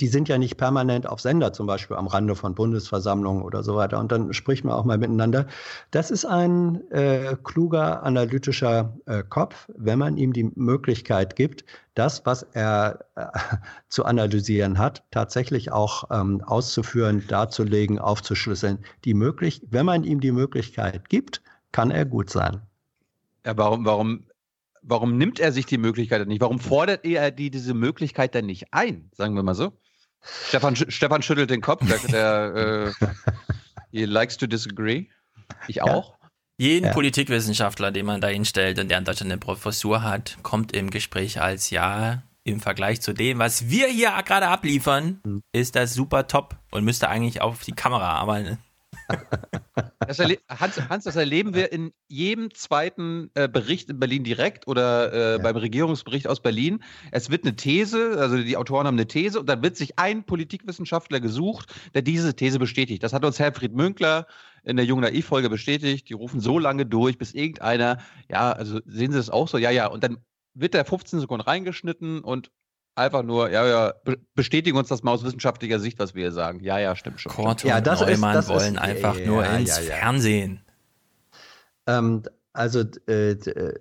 [0.00, 3.76] die sind ja nicht permanent auf Sender, zum Beispiel am Rande von Bundesversammlungen oder so
[3.76, 3.98] weiter.
[3.98, 5.46] Und dann spricht man auch mal miteinander.
[5.90, 11.64] Das ist ein äh, kluger, analytischer äh, Kopf, wenn man ihm die Möglichkeit gibt,
[11.94, 13.26] das, was er äh,
[13.88, 18.78] zu analysieren hat, tatsächlich auch ähm, auszuführen, darzulegen, aufzuschlüsseln.
[19.04, 21.42] Die möglich wenn man ihm die Möglichkeit gibt,
[21.72, 22.60] kann er gut sein.
[23.44, 24.24] Ja, warum, warum
[24.82, 26.40] warum nimmt er sich die Möglichkeit nicht?
[26.40, 29.10] Warum fordert er die, diese Möglichkeit dann nicht ein?
[29.14, 29.72] Sagen wir mal so.
[30.48, 33.06] Stefan, Stefan schüttelt den Kopf, der, der äh,
[33.90, 35.06] he likes to disagree.
[35.66, 36.10] Ich auch.
[36.10, 36.16] Ja.
[36.58, 36.92] Jeden ja.
[36.92, 41.40] Politikwissenschaftler, den man da hinstellt und der in Deutschland eine Professur hat, kommt im Gespräch
[41.40, 45.42] als ja, im Vergleich zu dem, was wir hier gerade abliefern, mhm.
[45.52, 48.58] ist das super top und müsste eigentlich auf die Kamera, aber
[50.06, 50.18] das
[50.48, 55.32] Hans, Hans, das erleben wir in jedem zweiten äh, Bericht in Berlin direkt oder äh,
[55.32, 55.38] ja.
[55.38, 56.82] beim Regierungsbericht aus Berlin.
[57.12, 60.24] Es wird eine These, also die Autoren haben eine These und dann wird sich ein
[60.24, 63.02] Politikwissenschaftler gesucht, der diese These bestätigt.
[63.02, 64.26] Das hat uns Herfried Münkler
[64.62, 69.12] in der Jung Naiv-Folge bestätigt, die rufen so lange durch, bis irgendeiner, ja, also sehen
[69.12, 70.18] Sie das auch so, ja, ja, und dann
[70.54, 72.50] wird der 15 Sekunden reingeschnitten und
[73.00, 73.94] einfach nur, ja, ja,
[74.34, 76.60] bestätigen uns das mal aus wissenschaftlicher Sicht, was wir hier sagen.
[76.60, 77.32] Ja, ja, stimmt schon.
[77.32, 79.94] Kort und ja, das Neumann ist, das wollen ist, einfach ja, nur ins ja, ja.
[79.96, 80.64] Fernsehen.
[81.86, 82.22] Ähm,
[82.52, 83.74] also äh, äh,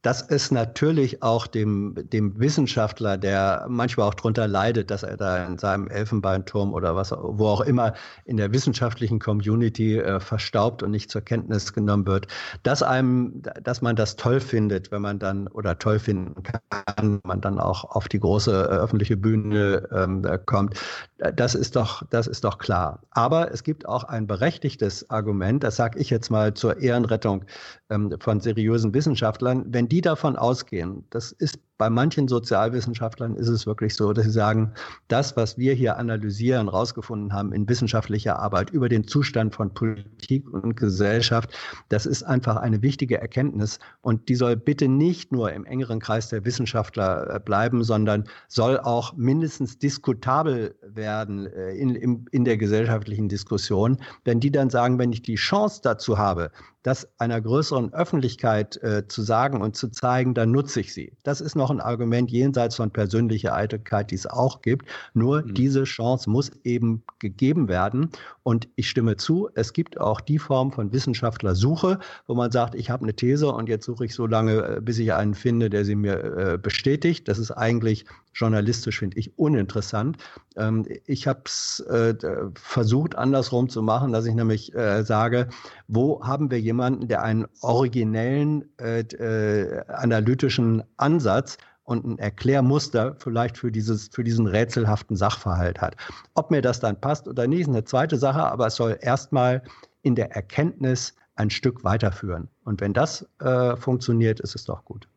[0.00, 5.44] das ist natürlich auch dem, dem Wissenschaftler, der manchmal auch darunter leidet, dass er da
[5.46, 7.94] in seinem Elfenbeinturm oder was, wo auch immer
[8.24, 12.26] in der wissenschaftlichen Community äh, verstaubt und nicht zur Kenntnis genommen wird,
[12.62, 17.40] dass einem, dass man das toll findet, wenn man dann oder toll finden kann, man
[17.40, 20.78] dann auch auf die große äh, öffentliche Bühne ähm, kommt.
[21.34, 23.00] Das ist doch, das ist doch klar.
[23.10, 27.44] Aber es gibt auch ein berechtigtes Argument, das sage ich jetzt mal zur Ehrenrettung
[27.90, 33.66] ähm, von seriösen Wissenschaftlern, wenn die davon ausgehen, das ist bei manchen Sozialwissenschaftlern ist es
[33.66, 34.72] wirklich so, dass sie sagen,
[35.08, 40.48] das, was wir hier analysieren, rausgefunden haben in wissenschaftlicher Arbeit über den Zustand von Politik
[40.52, 41.50] und Gesellschaft,
[41.88, 46.28] das ist einfach eine wichtige Erkenntnis und die soll bitte nicht nur im engeren Kreis
[46.28, 52.56] der Wissenschaftler äh, bleiben, sondern soll auch mindestens diskutabel werden äh, in, in, in der
[52.56, 53.98] gesellschaftlichen Diskussion.
[54.24, 56.52] Wenn die dann sagen, wenn ich die Chance dazu habe,
[56.84, 61.16] das einer größeren Öffentlichkeit äh, zu sagen und zu zeigen, dann nutze ich sie.
[61.22, 64.86] Das ist ein Argument jenseits von persönlicher Eitelkeit, die es auch gibt.
[65.12, 65.54] Nur mhm.
[65.54, 68.10] diese Chance muss eben gegeben werden.
[68.42, 72.90] Und ich stimme zu, es gibt auch die Form von Wissenschaftlersuche, wo man sagt, ich
[72.90, 75.84] habe eine These und jetzt suche ich so lange, äh, bis ich einen finde, der
[75.84, 77.28] sie mir äh, bestätigt.
[77.28, 78.04] Das ist eigentlich
[78.34, 80.18] journalistisch, finde ich, uninteressant.
[80.56, 82.14] Ähm, ich habe es äh,
[82.54, 85.48] versucht, andersrum zu machen, dass ich nämlich äh, sage,
[85.88, 93.58] wo haben wir jemanden, der einen originellen äh, äh, analytischen Ansatz und ein Erklärmuster vielleicht
[93.58, 95.96] für, dieses, für diesen rätselhaften Sachverhalt hat.
[96.34, 99.62] Ob mir das dann passt oder nicht, ist eine zweite Sache, aber es soll erstmal
[100.02, 102.48] in der Erkenntnis ein Stück weiterführen.
[102.64, 105.08] Und wenn das äh, funktioniert, ist es doch gut.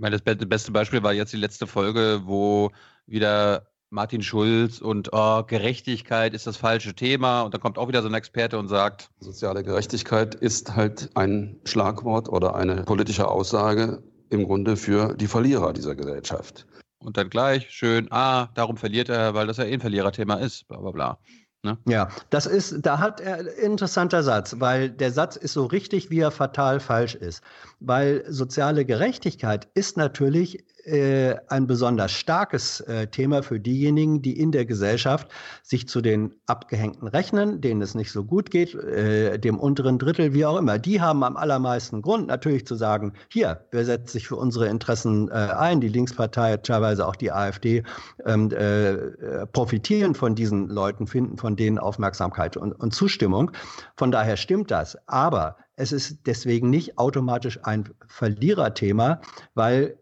[0.00, 2.70] Ich meine, das beste Beispiel war jetzt die letzte Folge, wo
[3.04, 7.42] wieder Martin Schulz und oh, Gerechtigkeit ist das falsche Thema.
[7.42, 9.10] Und dann kommt auch wieder so ein Experte und sagt.
[9.20, 15.74] Soziale Gerechtigkeit ist halt ein Schlagwort oder eine politische Aussage im Grunde für die Verlierer
[15.74, 16.66] dieser Gesellschaft.
[17.00, 20.66] Und dann gleich schön, ah, darum verliert er, weil das ja eh ein Verliererthema ist,
[20.66, 21.18] bla bla bla.
[21.62, 21.76] Ne?
[21.86, 26.20] Ja, das ist, da hat er interessanter Satz, weil der Satz ist so richtig, wie
[26.20, 27.42] er fatal falsch ist.
[27.80, 34.52] Weil soziale Gerechtigkeit ist natürlich äh, ein besonders starkes äh, Thema für diejenigen, die in
[34.52, 35.28] der Gesellschaft
[35.62, 40.34] sich zu den Abgehängten rechnen, denen es nicht so gut geht, äh, dem unteren Drittel,
[40.34, 40.78] wie auch immer.
[40.78, 45.28] Die haben am allermeisten Grund natürlich zu sagen, hier, wer setzt sich für unsere Interessen
[45.28, 45.80] äh, ein?
[45.80, 47.84] Die Linkspartei, teilweise auch die AfD,
[48.26, 53.52] ähm, äh, profitieren von diesen Leuten, finden von denen Aufmerksamkeit und, und Zustimmung.
[53.96, 54.98] Von daher stimmt das.
[55.06, 59.20] Aber es ist deswegen nicht automatisch ein Verliererthema,
[59.54, 59.99] weil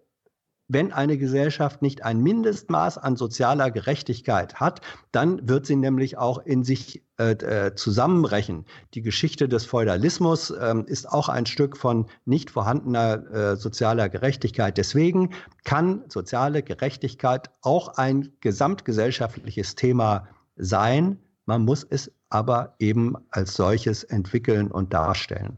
[0.69, 4.83] wenn eine Gesellschaft nicht ein Mindestmaß an sozialer Gerechtigkeit hat,
[5.13, 8.67] dann wird sie nämlich auch in sich äh, äh zusammenbrechen.
[8.93, 14.77] Die Geschichte des Feudalismus äh, ist auch ein Stück von nicht vorhandener äh, sozialer Gerechtigkeit.
[14.77, 15.31] Deswegen
[15.65, 21.19] kann soziale Gerechtigkeit auch ein gesamtgesellschaftliches Thema sein.
[21.47, 25.57] Man muss es aber eben als solches entwickeln und darstellen.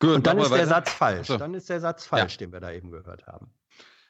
[0.00, 1.26] Gut, und dann ist der Satz falsch.
[1.26, 1.36] So.
[1.36, 2.38] Dann ist der Satz falsch, ja.
[2.38, 3.52] den wir da eben gehört haben.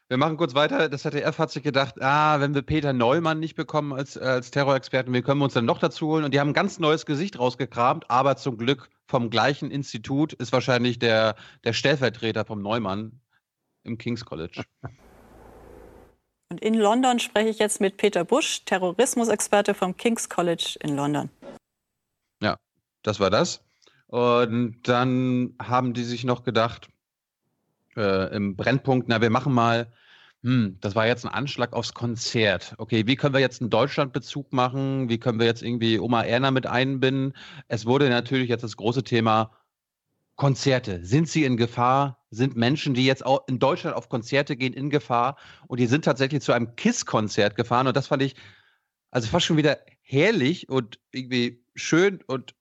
[0.09, 0.89] Wir machen kurz weiter.
[0.89, 5.12] Das ZDF hat sich gedacht, ah, wenn wir Peter Neumann nicht bekommen als, als Terrorexperten,
[5.12, 6.24] wie können wir uns dann noch dazu holen?
[6.24, 10.52] Und die haben ein ganz neues Gesicht rausgekramt, aber zum Glück vom gleichen Institut ist
[10.52, 13.20] wahrscheinlich der, der Stellvertreter vom Neumann
[13.85, 14.65] im King's College.
[16.51, 21.28] Und in London spreche ich jetzt mit Peter Busch, Terrorismusexperte vom King's College in London.
[22.43, 22.56] Ja,
[23.02, 23.62] das war das.
[24.09, 26.89] Und dann haben die sich noch gedacht,
[27.97, 29.93] äh, im Brennpunkt, na, wir machen mal,
[30.43, 32.75] hm, das war jetzt ein Anschlag aufs Konzert.
[32.79, 35.11] Okay, wie können wir jetzt einen Deutschlandbezug machen?
[35.11, 37.35] Wie können wir jetzt irgendwie Oma Erna mit einbinden?
[37.69, 39.53] Es wurde natürlich jetzt das große Thema
[40.37, 41.05] Konzerte.
[41.05, 42.25] Sind sie in Gefahr?
[42.31, 45.37] Sind Menschen, die jetzt auch in Deutschland auf Konzerte gehen, in Gefahr?
[45.67, 47.89] Und die sind tatsächlich zu einem KISS-Konzert gefahren.
[47.89, 48.37] Und das fand ich
[49.11, 52.55] also fast schon wieder herrlich und irgendwie schön und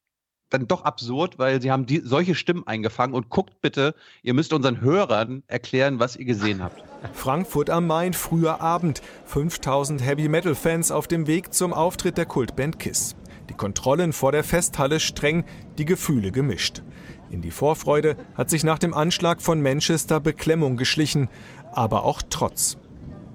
[0.50, 4.54] dann doch absurd, weil sie haben die, solche Stimmen eingefangen und guckt bitte, ihr müsst
[4.54, 6.84] unseren Hörern erklären, was ihr gesehen habt.
[7.14, 9.02] Frankfurt am Main, früher Abend.
[9.26, 13.16] 5000 Heavy Metal Fans auf dem Weg zum Auftritt der Kultband Kiss.
[13.50, 15.46] Die Kontrollen vor der Festhalle streng,
[15.78, 16.84] die Gefühle gemischt.
[17.30, 21.30] In die Vorfreude hat sich nach dem Anschlag von Manchester Beklemmung geschlichen,
[21.72, 22.78] aber auch Trotz.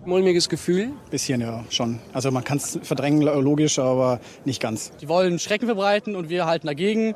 [0.05, 0.91] Mulmiges Gefühl?
[1.11, 1.99] Bisschen, ja, schon.
[2.13, 4.93] Also man kann es verdrängen, logisch, aber nicht ganz.
[5.01, 7.15] Die wollen Schrecken verbreiten und wir halten dagegen.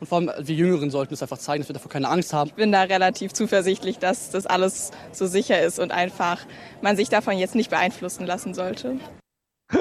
[0.00, 2.48] Und vor allem wir Jüngeren sollten es einfach zeigen, dass wir davor keine Angst haben.
[2.48, 6.38] Ich bin da relativ zuversichtlich, dass das alles so sicher ist und einfach
[6.82, 8.96] man sich davon jetzt nicht beeinflussen lassen sollte.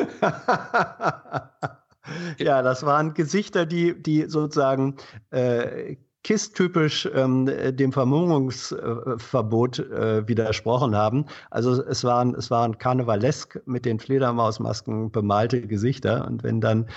[2.38, 4.95] ja, das waren Gesichter, die, die sozusagen
[5.31, 5.97] äh,
[6.27, 11.25] KISS-typisch ähm, dem Vermummungsverbot äh, widersprochen haben.
[11.51, 16.27] Also es waren, es waren karnevalesk mit den Fledermausmasken bemalte Gesichter.
[16.27, 16.87] Und wenn dann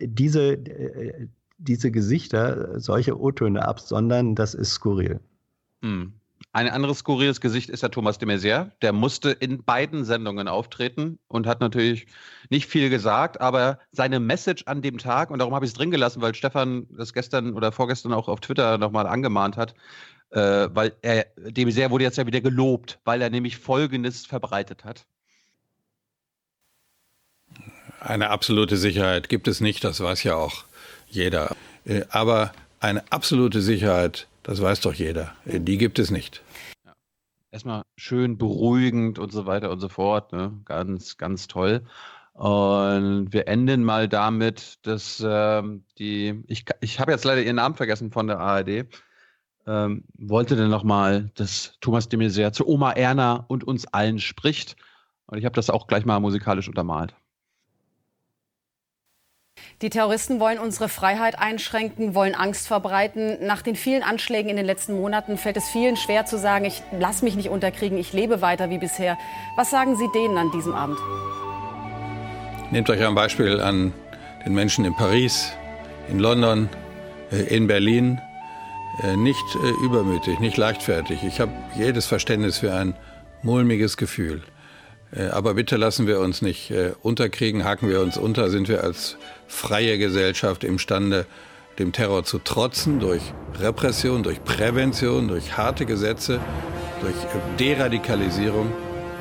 [0.00, 1.28] diese, äh,
[1.58, 5.20] diese Gesichter solche O-Töne absondern, das ist skurril.
[5.82, 6.14] Hm.
[6.54, 8.70] Ein anderes skurriles Gesicht ist der Thomas de Maizière.
[8.80, 12.06] Der musste in beiden Sendungen auftreten und hat natürlich
[12.48, 15.90] nicht viel gesagt, aber seine Message an dem Tag, und darum habe ich es drin
[15.90, 19.74] gelassen, weil Stefan das gestern oder vorgestern auch auf Twitter nochmal angemahnt hat,
[20.30, 24.84] äh, weil er, de Maizière wurde jetzt ja wieder gelobt, weil er nämlich Folgendes verbreitet
[24.84, 25.06] hat.
[27.98, 30.62] Eine absolute Sicherheit gibt es nicht, das weiß ja auch
[31.08, 31.56] jeder.
[31.84, 36.43] Äh, aber eine absolute Sicherheit, das weiß doch jeder, äh, die gibt es nicht
[37.54, 40.32] erstmal schön beruhigend und so weiter und so fort.
[40.32, 40.60] Ne?
[40.64, 41.84] Ganz, ganz toll.
[42.32, 47.76] Und wir enden mal damit, dass ähm, die, ich, ich habe jetzt leider ihren Namen
[47.76, 48.86] vergessen von der ARD,
[49.66, 54.74] ähm, wollte dann nochmal, dass Thomas de Maizière zu Oma Erna und uns allen spricht.
[55.26, 57.14] Und ich habe das auch gleich mal musikalisch untermalt.
[59.82, 63.38] Die Terroristen wollen unsere Freiheit einschränken, wollen Angst verbreiten.
[63.46, 66.82] Nach den vielen Anschlägen in den letzten Monaten fällt es vielen schwer zu sagen, ich
[66.98, 69.18] lasse mich nicht unterkriegen, ich lebe weiter wie bisher.
[69.56, 70.98] Was sagen Sie denen an diesem Abend?
[72.70, 73.92] Nehmt euch ein Beispiel an
[74.44, 75.52] den Menschen in Paris,
[76.08, 76.68] in London,
[77.30, 78.20] äh, in Berlin.
[79.02, 81.24] Äh, nicht äh, übermütig, nicht leichtfertig.
[81.24, 82.94] Ich habe jedes Verständnis für ein
[83.42, 84.42] mulmiges Gefühl.
[85.30, 86.72] Aber bitte lassen wir uns nicht
[87.02, 91.26] unterkriegen, haken wir uns unter, sind wir als freie Gesellschaft imstande,
[91.78, 93.22] dem Terror zu trotzen durch
[93.58, 96.40] Repression, durch Prävention, durch harte Gesetze,
[97.00, 97.14] durch
[97.58, 98.72] Deradikalisierung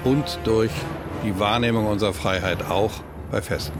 [0.03, 0.71] und durch
[1.23, 2.91] die Wahrnehmung unserer Freiheit auch
[3.31, 3.79] bei Festen.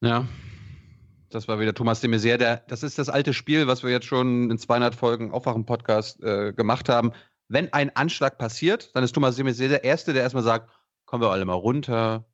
[0.00, 0.26] Ja,
[1.30, 2.38] das war wieder Thomas de Maizière.
[2.38, 6.52] Der, das ist das alte Spiel, was wir jetzt schon in 200 Folgen Aufwachen-Podcast äh,
[6.52, 7.12] gemacht haben.
[7.48, 10.70] Wenn ein Anschlag passiert, dann ist Thomas de Maizière der Erste, der erstmal sagt,
[11.04, 12.26] kommen wir alle mal runter,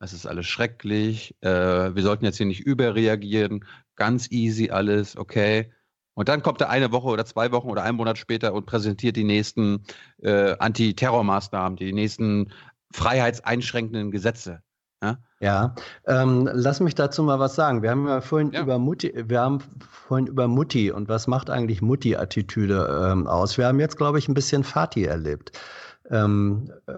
[0.00, 3.64] es ist alles schrecklich, äh, wir sollten jetzt hier nicht überreagieren,
[3.96, 5.72] ganz easy alles, okay.
[6.14, 9.16] Und dann kommt er eine Woche oder zwei Wochen oder einen Monat später und präsentiert
[9.16, 9.84] die nächsten
[10.22, 12.52] äh, Antiterrormaßnahmen, die nächsten
[12.92, 14.60] freiheitseinschränkenden Gesetze.
[15.02, 15.74] Ja, ja
[16.06, 17.82] ähm, lass mich dazu mal was sagen.
[17.82, 18.62] Wir haben ja vorhin ja.
[18.62, 19.58] über Mutti, wir haben
[19.90, 23.58] vorhin über Mutti und was macht eigentlich Mutti-Attitüde ähm, aus?
[23.58, 25.58] Wir haben jetzt, glaube ich, ein bisschen Fatih erlebt.
[26.10, 26.94] Ähm, äh,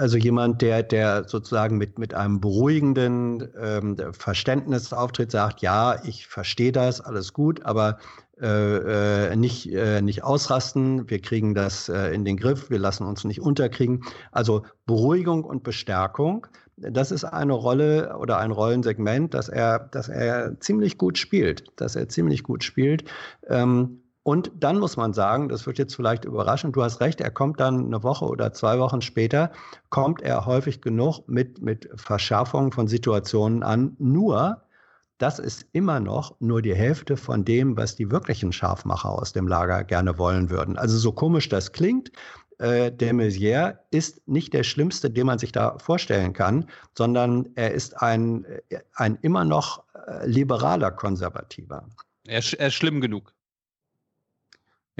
[0.00, 6.26] also jemand, der, der sozusagen mit, mit einem beruhigenden ähm, Verständnis auftritt, sagt, ja, ich
[6.26, 7.98] verstehe das, alles gut, aber
[8.40, 13.04] äh, äh, nicht, äh, nicht ausrasten, wir kriegen das äh, in den Griff, wir lassen
[13.04, 14.02] uns nicht unterkriegen.
[14.32, 16.46] Also Beruhigung und Bestärkung,
[16.78, 21.94] das ist eine Rolle oder ein Rollensegment, das er, das er ziemlich gut spielt, dass
[21.94, 23.04] er ziemlich gut spielt.
[23.46, 27.30] Ähm, und dann muss man sagen, das wird jetzt vielleicht überraschend, du hast recht, er
[27.30, 29.50] kommt dann eine Woche oder zwei Wochen später,
[29.88, 33.96] kommt er häufig genug mit, mit Verschärfungen von Situationen an.
[33.98, 34.62] Nur,
[35.16, 39.48] das ist immer noch nur die Hälfte von dem, was die wirklichen Scharfmacher aus dem
[39.48, 40.76] Lager gerne wollen würden.
[40.76, 42.12] Also so komisch das klingt,
[42.58, 47.72] äh, der Maizière ist nicht der Schlimmste, den man sich da vorstellen kann, sondern er
[47.72, 48.46] ist ein,
[48.92, 51.88] ein immer noch äh, liberaler Konservativer.
[52.26, 53.32] Er, er ist schlimm genug.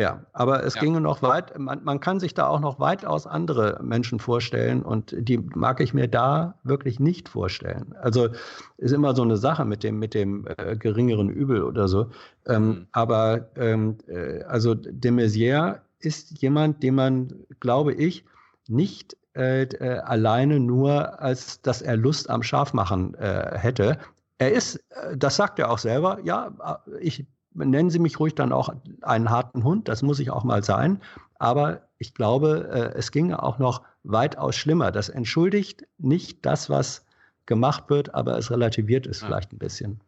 [0.01, 0.81] Ja, aber es ja.
[0.81, 5.15] ginge noch weit, man, man, kann sich da auch noch weitaus andere Menschen vorstellen und
[5.15, 7.95] die mag ich mir da wirklich nicht vorstellen.
[8.01, 8.31] Also
[8.79, 12.07] ist immer so eine Sache mit dem, mit dem äh, geringeren Übel oder so.
[12.47, 12.87] Ähm, mhm.
[12.93, 18.25] Aber ähm, äh, also de Maizière ist jemand, den man, glaube ich,
[18.69, 23.99] nicht äh, äh alleine nur als dass er Lust am Scharfmachen äh, hätte.
[24.39, 27.27] Er ist, äh, das sagt er auch selber, ja, ich
[27.69, 28.73] nennen Sie mich ruhig dann auch
[29.03, 31.01] einen harten Hund, das muss ich auch mal sein.
[31.39, 34.91] Aber ich glaube, äh, es ginge auch noch weitaus schlimmer.
[34.93, 37.05] Das entschuldigt nicht das, was
[37.47, 39.27] gemacht wird, aber es relativiert es ja.
[39.27, 40.01] vielleicht ein bisschen.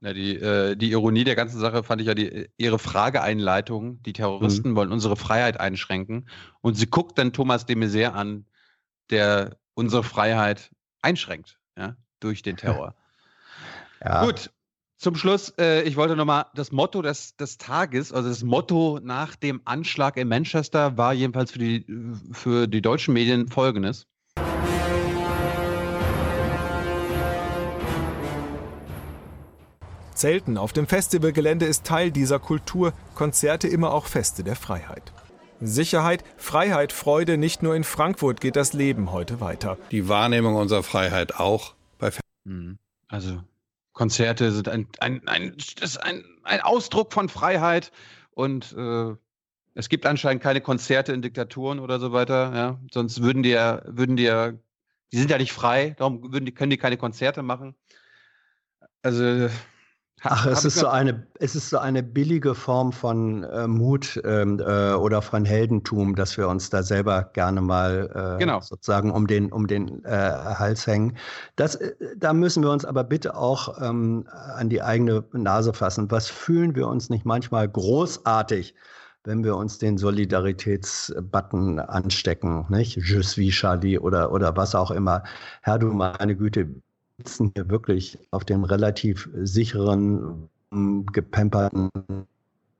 [0.00, 4.02] Ja, die, äh, die Ironie der ganzen Sache fand ich ja die, ihre Frageeinleitung.
[4.02, 4.76] Die Terroristen mhm.
[4.76, 6.28] wollen unsere Freiheit einschränken.
[6.60, 8.44] Und sie guckt dann Thomas de Maizière an,
[9.10, 10.70] der unsere Freiheit
[11.02, 12.94] einschränkt, ja, durch den Terror.
[14.04, 14.24] Ja.
[14.24, 14.50] Gut,
[15.02, 19.34] Zum Schluss, äh, ich wollte nochmal das Motto des, des Tages, also das Motto nach
[19.34, 21.84] dem Anschlag in Manchester war jedenfalls für die,
[22.30, 24.06] für die deutschen Medien folgendes.
[30.14, 35.12] Zelten auf dem Festivalgelände ist Teil dieser Kultur, Konzerte immer auch Feste der Freiheit.
[35.60, 39.78] Sicherheit, Freiheit, Freude, nicht nur in Frankfurt geht das Leben heute weiter.
[39.90, 42.78] Die Wahrnehmung unserer Freiheit auch bei Fe Mhm.
[43.08, 43.40] Also
[43.92, 47.92] Konzerte sind ein, ein, ein, ist ein, ein Ausdruck von Freiheit
[48.30, 49.14] und äh,
[49.74, 52.80] es gibt anscheinend keine Konzerte in Diktaturen oder so weiter, ja.
[52.92, 54.52] Sonst würden die ja, würden die ja,
[55.12, 57.74] die sind ja nicht frei, darum würden die, können die keine Konzerte machen.
[59.02, 59.48] Also
[60.24, 64.60] Ach, es ist, so eine, es ist so eine billige Form von äh, Mut ähm,
[64.60, 68.60] äh, oder von Heldentum, dass wir uns da selber gerne mal äh, Genau.
[68.60, 71.16] sozusagen um den, um den äh, Hals hängen.
[71.56, 74.26] Das, äh, da müssen wir uns aber bitte auch ähm,
[74.56, 76.10] an die eigene Nase fassen.
[76.10, 78.74] Was fühlen wir uns nicht manchmal großartig,
[79.24, 82.96] wenn wir uns den Solidaritätsbutton anstecken, nicht?
[82.96, 85.22] Je suis Charlie oder, oder was auch immer.
[85.62, 86.68] Herr, du meine Güte,
[87.22, 91.90] sitzen hier wirklich auf dem relativ sicheren, m, gepamperten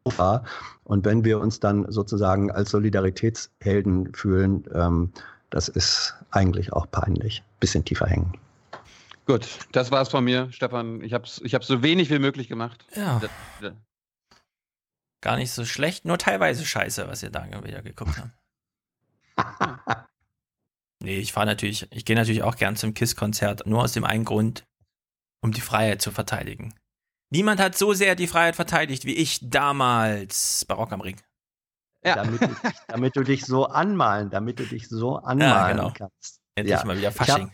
[0.04, 0.44] Sofa.
[0.84, 5.12] Und wenn wir uns dann sozusagen als Solidaritätshelden fühlen, ähm,
[5.50, 7.42] das ist eigentlich auch peinlich.
[7.60, 8.32] Bisschen tiefer hängen.
[9.26, 11.00] Gut, das war's von mir, Stefan.
[11.02, 12.84] Ich habe ich hab's so wenig wie möglich gemacht.
[12.96, 13.20] Ja.
[15.20, 18.20] Gar nicht so schlecht, nur teilweise scheiße, was ihr da wieder geguckt
[19.36, 20.08] habt.
[21.02, 24.24] nee, ich fahre natürlich, ich gehe natürlich auch gern zum KISS-Konzert, nur aus dem einen
[24.24, 24.64] Grund,
[25.42, 26.74] um die Freiheit zu verteidigen.
[27.30, 31.20] Niemand hat so sehr die Freiheit verteidigt wie ich damals bei Rock am Ring.
[32.04, 32.48] Damit, du,
[32.88, 35.92] damit du dich so anmalen, damit du dich so anmalen genau.
[35.96, 36.40] kannst.
[36.54, 37.50] Endlich mal wieder Ich hab- Fasching.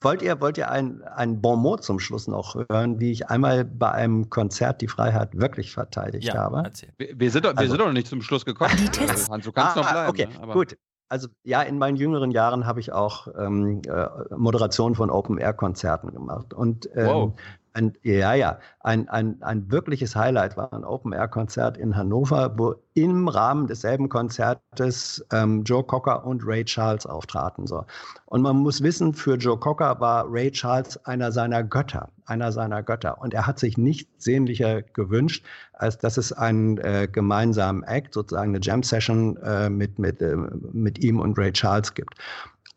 [0.00, 3.64] wollt ihr, wollt ihr ein, ein Bon mot zum Schluss noch hören, wie ich einmal
[3.64, 6.70] bei einem Konzert die Freiheit wirklich verteidigt habe?
[6.98, 8.70] Wir, wir, sind doch, wir Also- sind doch noch nicht zum Schluss gekommen.
[9.08, 10.10] Also, Hans, du kannst noch bleiben.
[10.10, 10.40] Okay, ne?
[10.42, 10.76] Aber- gut.
[11.08, 14.06] Also ja, in meinen jüngeren Jahren habe ich auch ähm, äh,
[14.36, 16.52] Moderation von Open-Air-Konzerten gemacht.
[16.52, 17.32] Und ähm, Wow.
[17.72, 23.28] ein, ja, ja, ein, ein, ein wirkliches Highlight war ein Open-Air-Konzert in Hannover, wo im
[23.28, 27.66] Rahmen desselben Konzertes ähm, Joe Cocker und Ray Charles auftraten.
[27.66, 27.84] So.
[28.26, 32.82] Und man muss wissen, für Joe Cocker war Ray Charles einer seiner Götter, einer seiner
[32.82, 33.20] Götter.
[33.20, 38.50] Und er hat sich nichts sehnlicher gewünscht, als dass es einen äh, gemeinsamen Act, sozusagen
[38.50, 40.36] eine Jam-Session äh, mit, mit, äh,
[40.72, 42.14] mit ihm und Ray Charles gibt.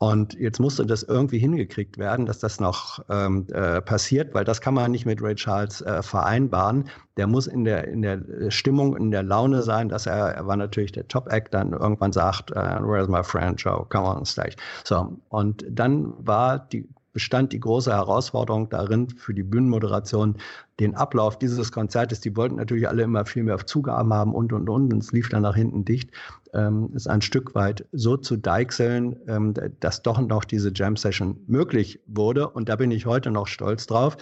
[0.01, 4.59] Und jetzt musste das irgendwie hingekriegt werden, dass das noch ähm, äh, passiert, weil das
[4.59, 6.89] kann man nicht mit Ray Charles äh, vereinbaren.
[7.17, 8.19] Der muss in der, in der
[8.49, 12.49] Stimmung, in der Laune sein, dass er, er war natürlich der Top-Act, dann irgendwann sagt,
[12.49, 14.55] äh, where's my friend Joe, come on stage.
[14.83, 20.37] So, und dann war die, bestand die große Herausforderung darin für die Bühnenmoderation,
[20.79, 22.21] den Ablauf dieses Konzertes.
[22.21, 24.93] Die wollten natürlich alle immer viel mehr Zugaben haben und, und, und.
[24.93, 26.11] Und es lief dann nach hinten dicht.
[26.53, 32.01] Ähm, ist ein Stück weit so zu deichseln, ähm, dass doch noch diese Jam-Session möglich
[32.07, 32.49] wurde.
[32.49, 34.17] Und da bin ich heute noch stolz drauf.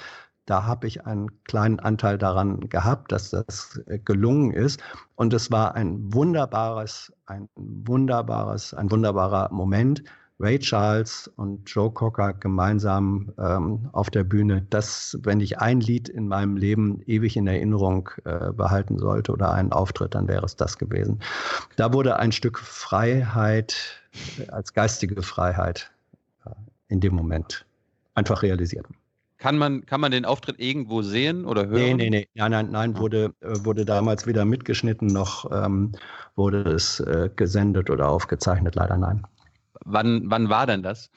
[0.49, 4.81] Da habe ich einen kleinen Anteil daran gehabt, dass das äh, gelungen ist.
[5.15, 10.03] Und es war ein wunderbares, ein wunderbares, ein wunderbarer Moment.
[10.39, 14.65] Ray Charles und Joe Cocker gemeinsam ähm, auf der Bühne.
[14.69, 19.51] Das, wenn ich ein Lied in meinem Leben ewig in Erinnerung äh, behalten sollte oder
[19.51, 21.19] einen Auftritt, dann wäre es das gewesen.
[21.75, 24.01] Da wurde ein Stück Freiheit
[24.39, 25.91] äh, als geistige Freiheit
[26.45, 26.51] äh,
[26.87, 27.65] in dem Moment
[28.15, 28.85] einfach realisiert.
[29.39, 31.79] Kann man, kann man den Auftritt irgendwo sehen oder hören?
[31.79, 32.27] Nee, nee, nee.
[32.33, 35.93] Nein, nein, nein, wurde, äh, wurde damals weder mitgeschnitten noch ähm,
[36.35, 38.75] wurde es äh, gesendet oder aufgezeichnet.
[38.75, 39.23] Leider nein.
[39.85, 41.09] Wann, wann war denn das?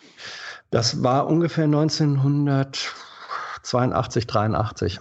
[0.71, 5.01] Das war ungefähr 1982, 83.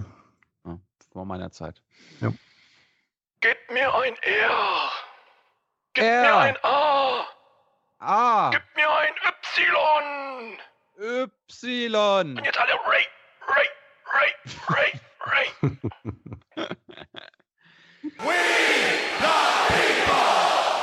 [1.14, 1.82] Vor meiner Zeit.
[2.22, 2.32] Ja.
[3.42, 4.90] Gib mir ein R.
[5.94, 6.22] Gib R.
[6.22, 7.26] mir ein A.
[8.00, 8.50] A.
[8.52, 9.14] Gib mir ein
[10.98, 10.98] Y.
[10.98, 12.38] Y.
[12.38, 13.06] Und jetzt alle Ray,
[13.48, 13.68] Ray,
[14.14, 14.32] Ray,
[14.70, 14.92] Ray,
[15.26, 15.48] Ray.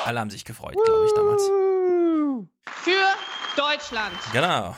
[0.05, 1.43] Alle haben sich gefreut, glaube ich, damals.
[2.83, 3.15] Für
[3.57, 4.15] Deutschland.
[4.33, 4.77] Genau.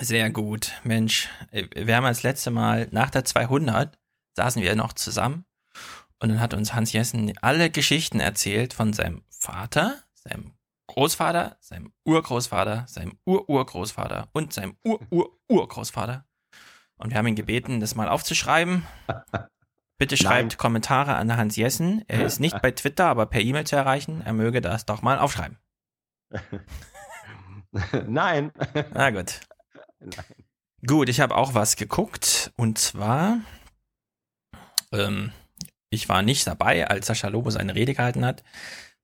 [0.00, 0.72] Sehr gut.
[0.82, 3.96] Mensch, äh, wir haben das letzte Mal nach der 200
[4.36, 5.44] saßen wir noch zusammen
[6.20, 10.54] und dann hat uns Hans Jessen alle Geschichten erzählt von seinem Vater, seinem
[10.88, 16.24] Großvater, seinem Urgroßvater, seinem Ururgroßvater und seinem Urururgroßvater.
[16.96, 18.86] Und wir haben ihn gebeten, das mal aufzuschreiben.
[19.98, 20.58] Bitte schreibt Nein.
[20.58, 22.04] Kommentare an Hans Jessen.
[22.08, 24.22] Er ist nicht bei Twitter, aber per E-Mail zu erreichen.
[24.24, 25.58] Er möge das doch mal aufschreiben.
[28.06, 28.52] Nein.
[28.92, 29.40] Na gut.
[30.86, 33.38] Gut, ich habe auch was geguckt und zwar
[34.92, 35.32] Ähm,
[35.90, 38.42] ich war nicht dabei, als Sascha Lobo seine Rede gehalten hat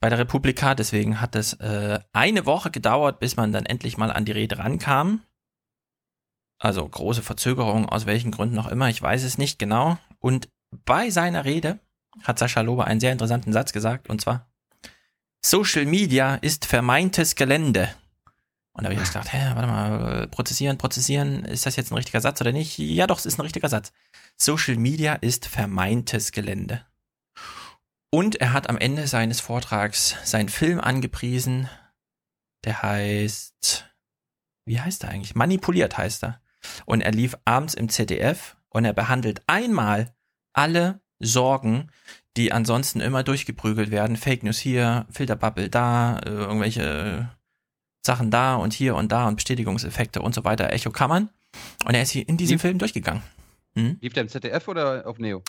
[0.00, 0.74] bei der Republika.
[0.74, 4.58] Deswegen hat es äh, eine Woche gedauert, bis man dann endlich mal an die Rede
[4.58, 5.22] rankam.
[6.58, 9.96] Also große Verzögerung, aus welchen Gründen auch immer, ich weiß es nicht genau.
[10.18, 10.48] Und
[10.84, 11.78] bei seiner Rede
[12.22, 14.49] hat Sascha Lobe einen sehr interessanten Satz gesagt, und zwar,
[15.42, 17.94] Social Media ist vermeintes Gelände.
[18.72, 21.96] Und da habe ich jetzt gedacht, hä, warte mal, prozessieren, prozessieren, ist das jetzt ein
[21.96, 22.78] richtiger Satz oder nicht?
[22.78, 23.92] Ja, doch, es ist ein richtiger Satz.
[24.36, 26.86] Social Media ist vermeintes Gelände.
[28.10, 31.68] Und er hat am Ende seines Vortrags seinen Film angepriesen,
[32.64, 33.90] der heißt,
[34.66, 35.34] wie heißt er eigentlich?
[35.34, 36.40] Manipuliert heißt er.
[36.84, 40.14] Und er lief abends im ZDF und er behandelt einmal
[40.52, 41.90] alle Sorgen,
[42.36, 44.16] die ansonsten immer durchgeprügelt werden.
[44.16, 47.30] Fake News hier, Filterbubble da, äh, irgendwelche
[48.04, 51.30] Sachen da und hier und da und Bestätigungseffekte und so weiter, Echo Kammern.
[51.84, 53.22] Und er ist hier in diesem Lief- Film durchgegangen.
[53.74, 53.98] Hm?
[54.00, 55.42] Lief der im ZDF oder auf Neo?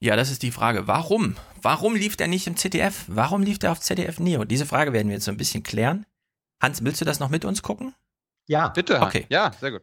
[0.00, 0.86] Ja, das ist die Frage.
[0.86, 1.36] Warum?
[1.62, 3.04] Warum lief der nicht im ZDF?
[3.06, 4.44] Warum lief der auf ZDF Neo?
[4.44, 6.06] Diese Frage werden wir jetzt so ein bisschen klären.
[6.62, 7.94] Hans, willst du das noch mit uns gucken?
[8.48, 8.68] Ja.
[8.68, 9.00] Bitte.
[9.00, 9.26] Okay.
[9.28, 9.82] Ja, sehr gut.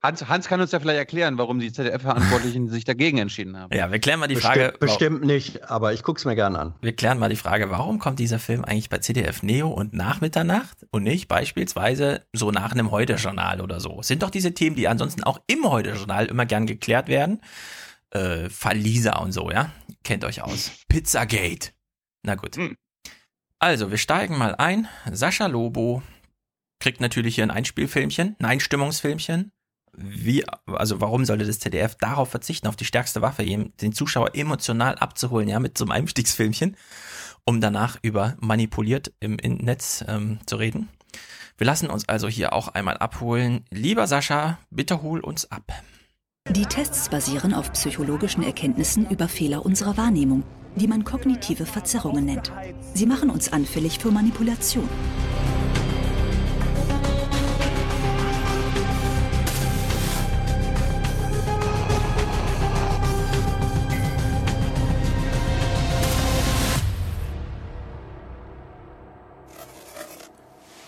[0.00, 3.74] Hans, Hans kann uns ja vielleicht erklären, warum die ZDF-Verantwortlichen sich dagegen entschieden haben.
[3.74, 4.78] Ja, wir klären mal die Bestimmt, Frage.
[4.78, 6.74] bestimmt nicht, aber ich gucke es mir gerne an.
[6.80, 10.20] Wir klären mal die Frage, warum kommt dieser Film eigentlich bei CDF Neo und nach
[10.20, 14.00] Mitternacht und nicht beispielsweise so nach einem Heute-Journal oder so?
[14.02, 17.40] Sind doch diese Themen, die ansonsten auch im Heute-Journal immer gern geklärt werden.
[18.10, 19.72] Äh, Verlieser und so, ja?
[20.04, 20.70] Kennt euch aus.
[20.88, 21.72] Pizzagate.
[22.22, 22.56] Na gut.
[23.58, 24.86] Also, wir steigen mal ein.
[25.10, 26.02] Sascha Lobo
[26.80, 29.50] kriegt natürlich hier ein Einspielfilmchen, ein Einstimmungsfilmchen.
[30.00, 34.94] Wie, also warum sollte das ZDF darauf verzichten, auf die stärkste Waffe, den Zuschauer emotional
[34.96, 36.76] abzuholen, ja, mit so einem Einstiegsfilmchen,
[37.44, 40.88] um danach über manipuliert im, im Netz ähm, zu reden.
[41.56, 43.64] Wir lassen uns also hier auch einmal abholen.
[43.70, 45.72] Lieber Sascha, bitte hol uns ab.
[46.50, 50.44] Die Tests basieren auf psychologischen Erkenntnissen über Fehler unserer Wahrnehmung,
[50.76, 52.52] die man kognitive Verzerrungen nennt.
[52.94, 54.88] Sie machen uns anfällig für Manipulation.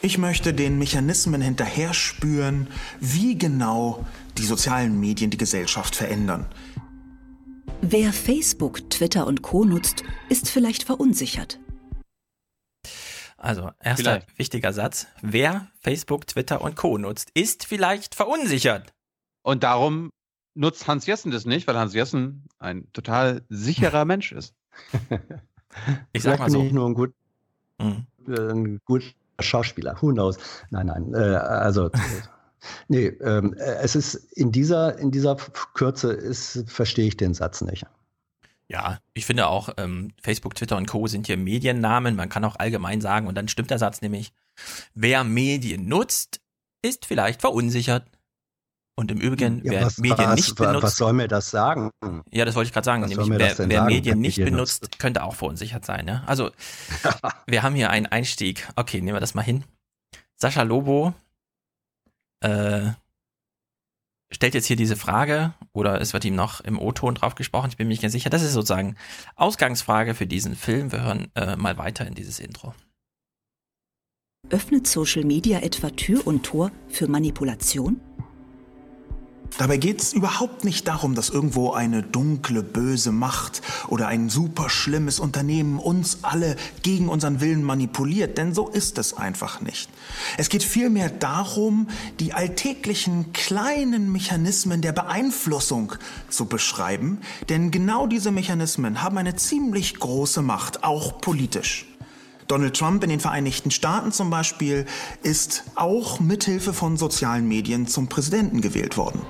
[0.02, 2.68] Ich möchte den Mechanismen hinterher spüren,
[3.00, 4.06] wie genau
[4.38, 6.46] die sozialen Medien die Gesellschaft verändern.
[7.82, 11.58] Wer Facebook, Twitter und Co nutzt, ist vielleicht verunsichert.
[13.36, 14.38] Also, erster Vielleicht.
[14.38, 15.06] wichtiger Satz.
[15.22, 16.98] Wer Facebook, Twitter und Co.
[16.98, 18.92] nutzt, ist vielleicht verunsichert.
[19.42, 20.12] Und darum
[20.54, 24.54] nutzt Hans Jessen das nicht, weil Hans Jessen ein total sicherer Mensch ist.
[26.12, 26.64] Ich sag mal so.
[26.64, 27.14] ich nur ein, gut,
[27.78, 28.04] Mhm.
[28.26, 29.06] äh, ein guter
[29.42, 29.96] Schauspieler.
[30.00, 30.38] Who knows?
[30.70, 31.14] Nein, nein.
[31.14, 31.90] Äh, also,
[32.88, 35.36] nee, ähm, äh, es ist in dieser, in dieser
[35.74, 37.84] Kürze ist, verstehe ich den Satz nicht.
[38.68, 41.08] Ja, ich finde auch, ähm, Facebook, Twitter und Co.
[41.08, 42.14] sind hier Mediennamen.
[42.14, 44.32] Man kann auch allgemein sagen, und dann stimmt der Satz nämlich,
[44.94, 46.40] wer Medien nutzt,
[46.80, 48.06] ist vielleicht verunsichert.
[49.00, 51.90] Und im Übrigen, Ja, wer was, Medien was, nicht benutzt, Was soll mir das sagen?
[52.30, 53.94] ja, das wollte ich gerade sagen, was soll nämlich mir wer, das denn wer sagen,
[53.94, 56.06] Medien nicht benutzt, könnte auch verunsichert sein.
[56.06, 56.22] Ja?
[56.26, 56.50] Also,
[57.46, 58.68] wir haben hier einen Einstieg.
[58.76, 59.64] Okay, nehmen wir das mal hin.
[60.36, 61.14] Sascha Lobo
[62.40, 62.90] äh,
[64.30, 67.78] stellt jetzt hier diese Frage, oder es wird ihm noch im O-Ton drauf gesprochen, ich
[67.78, 68.28] bin mir nicht ganz sicher.
[68.28, 68.96] Das ist sozusagen
[69.36, 70.92] Ausgangsfrage für diesen Film.
[70.92, 72.74] Wir hören äh, mal weiter in dieses Intro.
[74.48, 78.00] Öffnet Social Media etwa Tür und Tor für Manipulation?
[79.58, 84.70] Dabei geht es überhaupt nicht darum, dass irgendwo eine dunkle, böse Macht oder ein super
[84.70, 89.90] schlimmes Unternehmen uns alle gegen unseren Willen manipuliert, denn so ist es einfach nicht.
[90.38, 91.88] Es geht vielmehr darum,
[92.20, 95.92] die alltäglichen kleinen Mechanismen der Beeinflussung
[96.28, 97.18] zu beschreiben,
[97.48, 101.89] denn genau diese Mechanismen haben eine ziemlich große Macht, auch politisch.
[102.50, 104.84] Donald Trump in den Vereinigten Staaten zum Beispiel
[105.22, 109.22] ist auch mithilfe von sozialen Medien zum Präsidenten gewählt worden.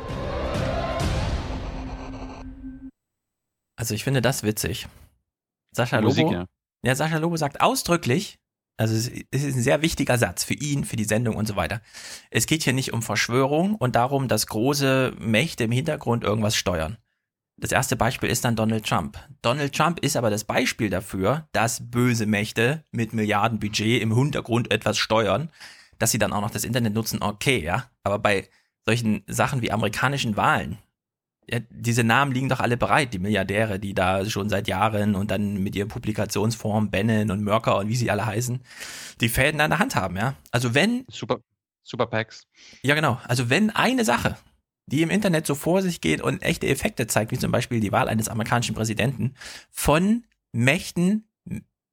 [3.76, 4.88] Also ich finde das witzig.
[5.72, 6.46] Sascha Musik, Lobo, ja.
[6.82, 8.38] ja, Sascha Lobo sagt ausdrücklich,
[8.78, 11.56] also es es ist ein sehr wichtiger Satz für ihn, für die Sendung und so
[11.56, 11.82] weiter.
[12.30, 16.96] Es geht hier nicht um Verschwörung und darum, dass große Mächte im Hintergrund irgendwas steuern.
[17.60, 19.18] Das erste Beispiel ist dann Donald Trump.
[19.42, 24.96] Donald Trump ist aber das Beispiel dafür, dass böse Mächte mit Milliardenbudget im Hintergrund etwas
[24.96, 25.50] steuern,
[25.98, 27.84] dass sie dann auch noch das Internet nutzen, okay, ja.
[28.02, 28.48] Aber bei
[28.86, 30.78] solchen Sachen wie amerikanischen Wahlen,
[31.50, 35.30] ja, diese Namen liegen doch alle bereit, die Milliardäre, die da schon seit Jahren und
[35.30, 38.60] dann mit ihren Publikationsformen Bannon und Merker und wie sie alle heißen,
[39.20, 40.34] die Fäden an der Hand haben, ja.
[40.50, 41.04] Also wenn.
[41.10, 41.40] Super,
[41.82, 42.46] Super Packs.
[42.82, 43.20] Ja, genau.
[43.24, 44.36] Also wenn eine Sache
[44.90, 47.92] die im Internet so vor sich geht und echte Effekte zeigt, wie zum Beispiel die
[47.92, 49.34] Wahl eines amerikanischen Präsidenten,
[49.70, 51.28] von Mächten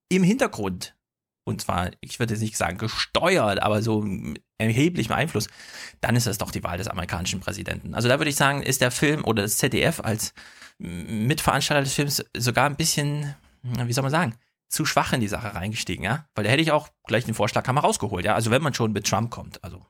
[0.10, 0.95] im Hintergrund.
[1.44, 4.06] Und zwar, ich würde jetzt nicht sagen gesteuert, aber so
[4.57, 5.48] erheblichem Einfluss,
[6.02, 7.94] dann ist das doch die Wahl des amerikanischen Präsidenten.
[7.94, 10.34] Also da würde ich sagen, ist der Film oder das ZDF als
[10.80, 14.36] Mitveranstalter des Films sogar ein bisschen, wie soll man sagen,
[14.68, 16.28] zu schwach in die Sache reingestiegen, ja?
[16.36, 18.36] Weil da hätte ich auch gleich den Vorschlaghammer rausgeholt, ja?
[18.36, 19.86] Also wenn man schon mit Trump kommt, also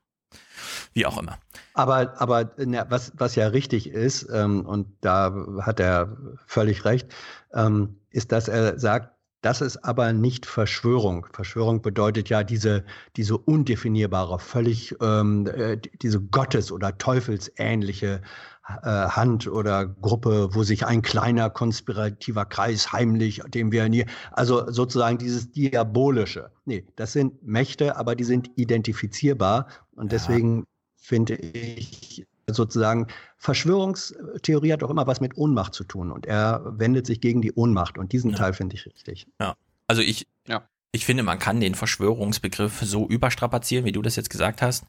[0.97, 1.37] wie auch immer.
[1.75, 6.17] Aber, aber na, was, was ja richtig ist, ähm, und da hat er
[6.47, 7.13] völlig recht,
[7.53, 11.27] ähm, ist, dass er sagt, das ist aber nicht Verschwörung.
[11.31, 12.83] Verschwörung bedeutet ja diese,
[13.15, 18.21] diese undefinierbare, völlig ähm, äh, diese Gottes- oder Teufelsähnliche
[18.67, 24.69] äh, Hand oder Gruppe, wo sich ein kleiner konspirativer Kreis heimlich, dem wir nie, also
[24.71, 26.51] sozusagen dieses Diabolische.
[26.65, 30.17] Nee, das sind Mächte, aber die sind identifizierbar und ja.
[30.17, 30.65] deswegen
[31.07, 33.07] finde ich sozusagen
[33.37, 37.53] Verschwörungstheorie hat auch immer was mit Ohnmacht zu tun und er wendet sich gegen die
[37.53, 38.37] Ohnmacht und diesen ja.
[38.37, 39.25] Teil finde ich richtig.
[39.39, 39.55] Ja,
[39.87, 40.67] also ich, ja.
[40.91, 44.85] ich finde, man kann den Verschwörungsbegriff so überstrapazieren, wie du das jetzt gesagt hast.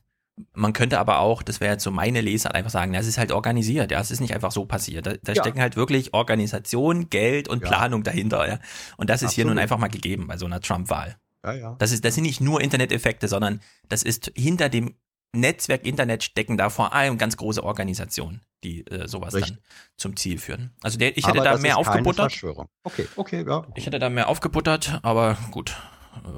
[0.55, 3.31] Man könnte aber auch, das wäre jetzt so meine Leser, einfach sagen, das ist halt
[3.31, 5.07] organisiert, ja, es ist nicht einfach so passiert.
[5.07, 5.43] Da, da ja.
[5.43, 7.69] stecken halt wirklich Organisation, Geld und ja.
[7.69, 8.59] Planung dahinter, ja.
[8.97, 9.35] Und das ist Absolut.
[9.35, 11.16] hier nun einfach mal gegeben bei so einer Trump-Wahl.
[11.45, 11.77] Ja, ja.
[11.78, 14.95] Das, ist, das sind nicht nur Internet-Effekte, sondern das ist hinter dem
[15.34, 19.56] Netzwerk Internet stecken da vor allem ganz große Organisationen, die äh, sowas Richtig.
[19.56, 19.62] dann
[19.96, 20.70] zum Ziel führen.
[20.82, 22.42] Also der, ich hätte aber da mehr aufgebuttert.
[22.82, 23.66] Okay, okay, ja.
[23.74, 25.76] Ich hätte da mehr aufgebuttert, aber gut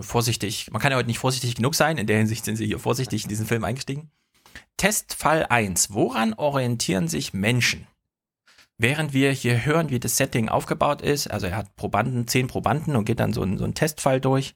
[0.00, 2.78] vorsichtig, man kann ja heute nicht vorsichtig genug sein, in der Hinsicht sind sie hier
[2.78, 4.10] vorsichtig in diesen Film eingestiegen.
[4.76, 5.92] Testfall 1.
[5.92, 7.86] Woran orientieren sich Menschen?
[8.78, 12.96] Während wir hier hören, wie das Setting aufgebaut ist, also er hat Probanden, zehn Probanden
[12.96, 14.54] und geht dann so, ein, so einen Testfall durch,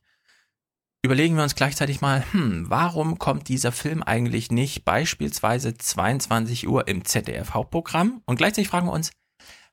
[1.04, 6.88] überlegen wir uns gleichzeitig mal, hm, warum kommt dieser Film eigentlich nicht beispielsweise 22 Uhr
[6.88, 8.22] im ZDF Hauptprogramm?
[8.24, 9.10] Und gleichzeitig fragen wir uns,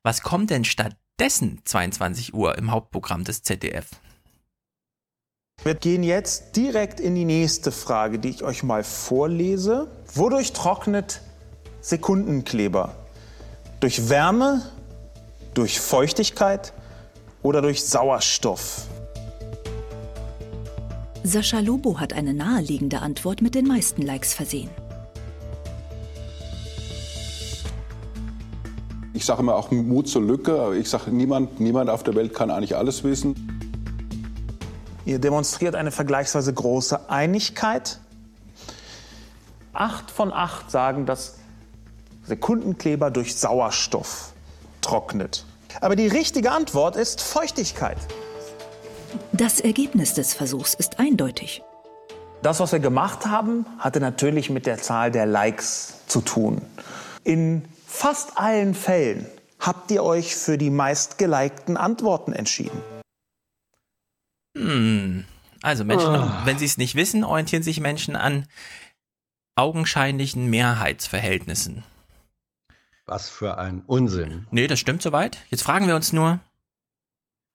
[0.03, 3.87] was kommt denn stattdessen 22 Uhr im Hauptprogramm des ZDF?
[5.63, 9.89] Wir gehen jetzt direkt in die nächste Frage, die ich euch mal vorlese.
[10.13, 11.21] Wodurch trocknet
[11.79, 12.93] Sekundenkleber?
[13.79, 14.69] Durch Wärme,
[15.53, 16.73] durch Feuchtigkeit
[17.41, 18.87] oder durch Sauerstoff?
[21.23, 24.69] Sascha Lobo hat eine naheliegende Antwort mit den meisten Likes versehen.
[29.13, 30.75] Ich sage immer auch Mut zur Lücke.
[30.75, 33.35] Ich sage, niemand, niemand auf der Welt kann eigentlich alles wissen.
[35.05, 37.99] Ihr demonstriert eine vergleichsweise große Einigkeit.
[39.73, 41.35] Acht von acht sagen, dass
[42.23, 44.33] Sekundenkleber durch Sauerstoff
[44.81, 45.45] trocknet.
[45.81, 47.97] Aber die richtige Antwort ist Feuchtigkeit.
[49.33, 51.61] Das Ergebnis des Versuchs ist eindeutig.
[52.41, 56.61] Das, was wir gemacht haben, hatte natürlich mit der Zahl der Likes zu tun.
[57.23, 59.27] In fast allen Fällen
[59.59, 62.81] habt ihr euch für die meistgelikten Antworten entschieden.
[64.57, 65.25] Hm.
[65.61, 66.31] Also Menschen, oh.
[66.45, 68.47] wenn sie es nicht wissen, orientieren sich Menschen an
[69.55, 71.83] augenscheinlichen Mehrheitsverhältnissen.
[73.05, 74.47] Was für ein Unsinn.
[74.51, 75.37] Nee, das stimmt soweit.
[75.49, 76.39] Jetzt fragen wir uns nur,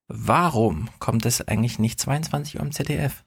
[0.08, 3.24] warum kommt es eigentlich nicht 22 Uhr im ZDF?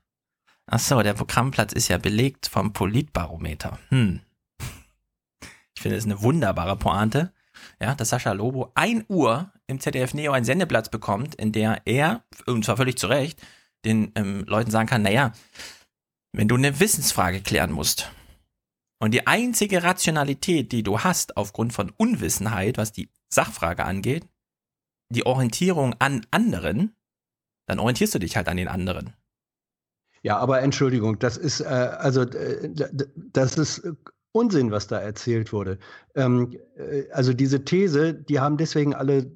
[0.68, 3.80] Ach so, der Programmplatz ist ja belegt vom Politbarometer.
[3.90, 4.22] Hm.
[5.76, 7.34] Ich finde es eine wunderbare Pointe,
[7.82, 12.24] ja, dass Sascha Lobo 1 Uhr im ZDF Neo einen Sendeplatz bekommt, in der er,
[12.46, 13.42] und zwar völlig zu Recht,
[13.86, 15.34] den ähm, Leuten sagen kann, naja,
[16.34, 18.12] wenn du eine Wissensfrage klären musst
[19.00, 24.28] und die einzige Rationalität, die du hast aufgrund von Unwissenheit, was die Sachfrage angeht,
[25.10, 26.96] die Orientierung an anderen,
[27.66, 29.14] dann orientierst du dich halt an den anderen.
[30.22, 32.70] Ja, aber Entschuldigung, das ist äh, also äh,
[33.16, 33.90] das ist
[34.32, 35.80] Unsinn, was da erzählt wurde.
[36.16, 39.32] Ähm, äh, also diese These, die haben deswegen alle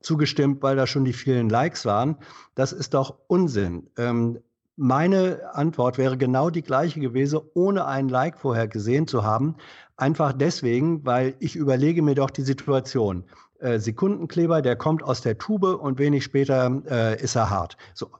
[0.00, 2.16] zugestimmt, weil da schon die vielen Likes waren.
[2.54, 3.88] Das ist doch Unsinn.
[3.96, 4.38] Ähm,
[4.76, 9.56] meine Antwort wäre genau die gleiche gewesen, ohne einen Like vorher gesehen zu haben.
[9.96, 13.24] Einfach deswegen, weil ich überlege mir doch die Situation.
[13.62, 17.76] Äh, Sekundenkleber, der kommt aus der Tube und wenig später äh, ist er hart.
[17.94, 18.10] So.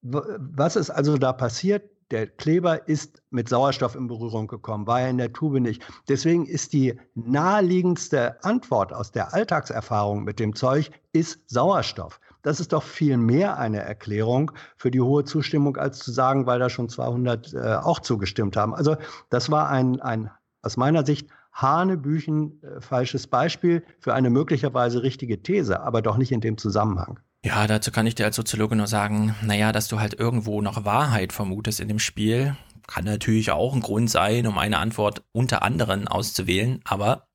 [0.00, 1.88] Was ist also da passiert?
[2.12, 5.82] Der Kleber ist mit Sauerstoff in Berührung gekommen, war er in der Tube nicht.
[6.08, 12.20] Deswegen ist die naheliegendste Antwort aus der Alltagserfahrung mit dem Zeug ist Sauerstoff.
[12.42, 16.58] Das ist doch viel mehr eine Erklärung für die hohe Zustimmung, als zu sagen, weil
[16.58, 18.74] da schon 200 äh, auch zugestimmt haben.
[18.74, 18.96] Also
[19.30, 20.30] das war ein, ein
[20.60, 26.32] aus meiner Sicht Hanebüchen äh, falsches Beispiel für eine möglicherweise richtige These, aber doch nicht
[26.32, 27.20] in dem Zusammenhang.
[27.44, 30.84] Ja, dazu kann ich dir als Soziologe nur sagen, naja, dass du halt irgendwo noch
[30.84, 32.56] Wahrheit vermutest in dem Spiel,
[32.86, 37.26] kann natürlich auch ein Grund sein, um eine Antwort unter anderem auszuwählen, aber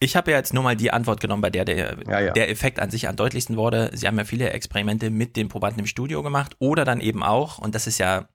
[0.00, 2.32] Ich habe ja jetzt nur mal die Antwort genommen, bei der der, Ja, ja.
[2.32, 3.90] der Effekt an sich am deutlichsten wurde.
[3.94, 7.58] Sie haben ja viele Experimente mit den Probanden im Studio gemacht oder dann eben auch,
[7.58, 8.28] und das ist ja,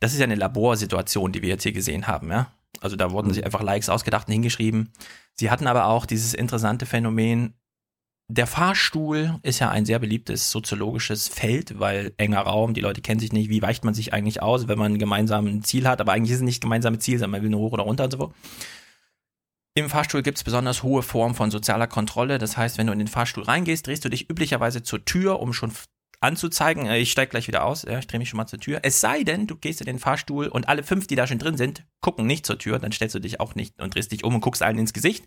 [0.00, 2.52] das ist ja eine Laborsituation, die wir jetzt hier gesehen haben, ja.
[2.80, 4.92] Also da wurden sich einfach Likes ausgedacht und hingeschrieben.
[5.34, 7.54] Sie hatten aber auch dieses interessante Phänomen,
[8.30, 13.20] der Fahrstuhl ist ja ein sehr beliebtes soziologisches Feld, weil enger Raum, die Leute kennen
[13.20, 16.12] sich nicht, wie weicht man sich eigentlich aus, wenn man ein gemeinsames Ziel hat, aber
[16.12, 18.18] eigentlich ist es nicht gemeinsames Ziel, sondern man will nur hoch oder runter und so
[18.18, 18.34] fort.
[19.74, 22.38] Im Fahrstuhl gibt es besonders hohe Formen von sozialer Kontrolle.
[22.38, 25.52] Das heißt, wenn du in den Fahrstuhl reingehst, drehst du dich üblicherweise zur Tür, um
[25.52, 25.72] schon
[26.20, 28.80] anzuzeigen, äh, ich steige gleich wieder aus, ja, ich drehe mich schon mal zur Tür.
[28.82, 31.56] Es sei denn, du gehst in den Fahrstuhl und alle fünf, die da schon drin
[31.56, 34.34] sind, gucken nicht zur Tür, dann stellst du dich auch nicht und drehst dich um
[34.34, 35.24] und guckst allen ins Gesicht,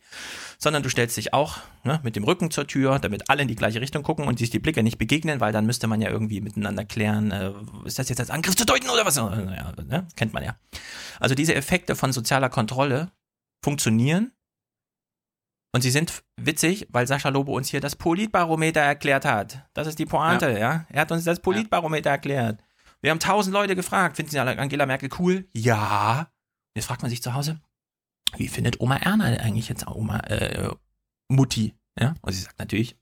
[0.58, 3.56] sondern du stellst dich auch ne, mit dem Rücken zur Tür, damit alle in die
[3.56, 6.42] gleiche Richtung gucken und sich die Blicke nicht begegnen, weil dann müsste man ja irgendwie
[6.42, 7.54] miteinander klären, äh,
[7.86, 9.16] ist das jetzt als Angriff zu deuten oder was?
[9.16, 10.08] Ja, ne?
[10.16, 10.56] Kennt man ja.
[11.20, 13.12] Also diese Effekte von sozialer Kontrolle
[13.64, 14.32] funktionieren
[15.74, 19.66] und sie sind witzig, weil Sascha Lobo uns hier das Politbarometer erklärt hat.
[19.74, 20.86] Das ist die Pointe, ja.
[20.90, 22.62] Er hat uns das Politbarometer erklärt.
[23.02, 25.48] Wir haben tausend Leute gefragt, finden Sie Angela Merkel cool?
[25.54, 26.32] Ja.
[26.76, 27.60] Jetzt fragt man sich zu Hause,
[28.38, 30.70] wie findet Oma Erna eigentlich jetzt Oma äh,
[31.28, 31.74] Mutti?
[32.00, 32.16] Ja.
[32.22, 32.98] Und sie sagt natürlich,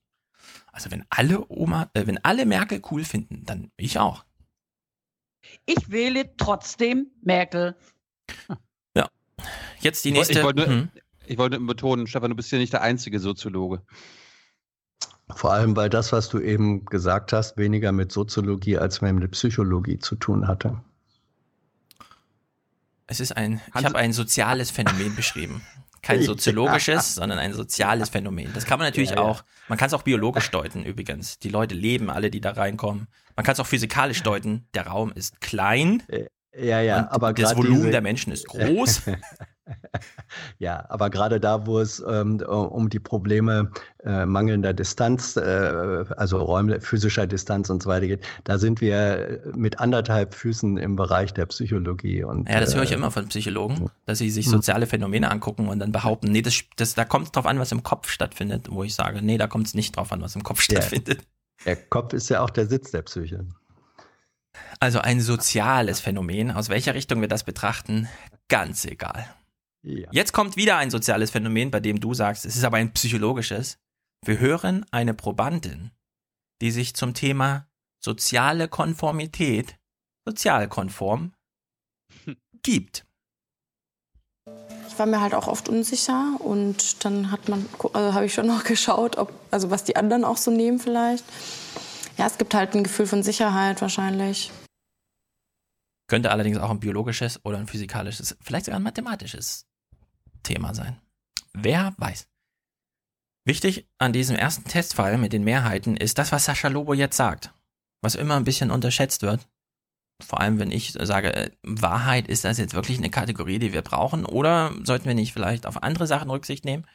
[0.72, 4.26] also wenn alle Oma, äh, wenn alle Merkel cool finden, dann ich auch.
[5.66, 7.76] Ich wähle trotzdem Merkel.
[8.96, 9.10] Ja.
[9.80, 10.40] Jetzt die nächste.
[10.40, 10.90] Ich wollte, Hm.
[11.30, 13.82] Ich wollte betonen, Stefan, du bist hier nicht der einzige Soziologe.
[15.36, 20.00] Vor allem, weil das, was du eben gesagt hast, weniger mit Soziologie als mit Psychologie
[20.00, 20.82] zu tun hatte.
[23.06, 25.62] Es ist ein, ich habe ein soziales Phänomen beschrieben.
[26.02, 28.52] Kein soziologisches, sondern ein soziales Phänomen.
[28.54, 29.22] Das kann man natürlich Ja, ja.
[29.22, 31.38] auch, man kann es auch biologisch deuten übrigens.
[31.40, 33.08] Die Leute leben, alle, die da reinkommen.
[33.36, 34.68] Man kann es auch physikalisch deuten.
[34.74, 36.02] Der Raum ist klein.
[36.58, 39.04] Ja, ja, aber das Volumen diese- der Menschen ist groß.
[40.60, 43.72] Ja, aber gerade da, wo es ähm, um die Probleme
[44.04, 49.42] äh, mangelnder Distanz, äh, also räumlich, physischer Distanz und so weiter geht, da sind wir
[49.56, 52.24] mit anderthalb Füßen im Bereich der Psychologie.
[52.24, 54.52] Und, Ja, das höre ich äh, immer von Psychologen, dass sie sich Hm.
[54.54, 57.72] soziale Phänomene angucken und dann behaupten, nee, das, das, da kommt es drauf an, was
[57.72, 60.44] im Kopf stattfindet, wo ich sage, nee, da kommt es nicht drauf an, was im
[60.44, 60.82] Kopf Ja.
[60.82, 61.22] stattfindet.
[61.66, 63.46] Der Kopf ist ja auch der Sitz der Psyche.
[64.80, 68.08] Also ein soziales Phänomen, aus welcher Richtung wir das betrachten,
[68.48, 69.26] ganz egal.
[69.84, 70.10] Ja.
[70.12, 73.78] Jetzt kommt wieder ein soziales Phänomen, bei dem du sagst, es ist aber ein psychologisches.
[74.26, 75.92] Wir hören eine Probandin,
[76.62, 77.68] die sich zum Thema
[78.04, 79.78] soziale Konformität,
[80.26, 81.34] sozialkonform,
[82.62, 83.06] gibt.
[84.88, 88.48] Ich war mir halt auch oft unsicher und dann hat man, also habe ich schon
[88.48, 91.24] noch geschaut, ob, also was die anderen auch so nehmen vielleicht.
[92.18, 94.52] Ja, es gibt halt ein Gefühl von Sicherheit wahrscheinlich.
[96.08, 99.69] Könnte allerdings auch ein biologisches oder ein physikalisches, vielleicht sogar ein mathematisches
[100.44, 101.00] Thema sein.
[101.54, 102.28] Wer weiß.
[103.46, 107.52] Wichtig an diesem ersten Testfall mit den Mehrheiten ist das, was Sascha Lobo jetzt sagt.
[108.02, 109.48] Was immer ein bisschen unterschätzt wird.
[110.22, 113.82] Vor allem, wenn ich sage, äh, Wahrheit, ist das jetzt wirklich eine Kategorie, die wir
[113.82, 114.26] brauchen?
[114.26, 116.86] Oder sollten wir nicht vielleicht auf andere Sachen Rücksicht nehmen?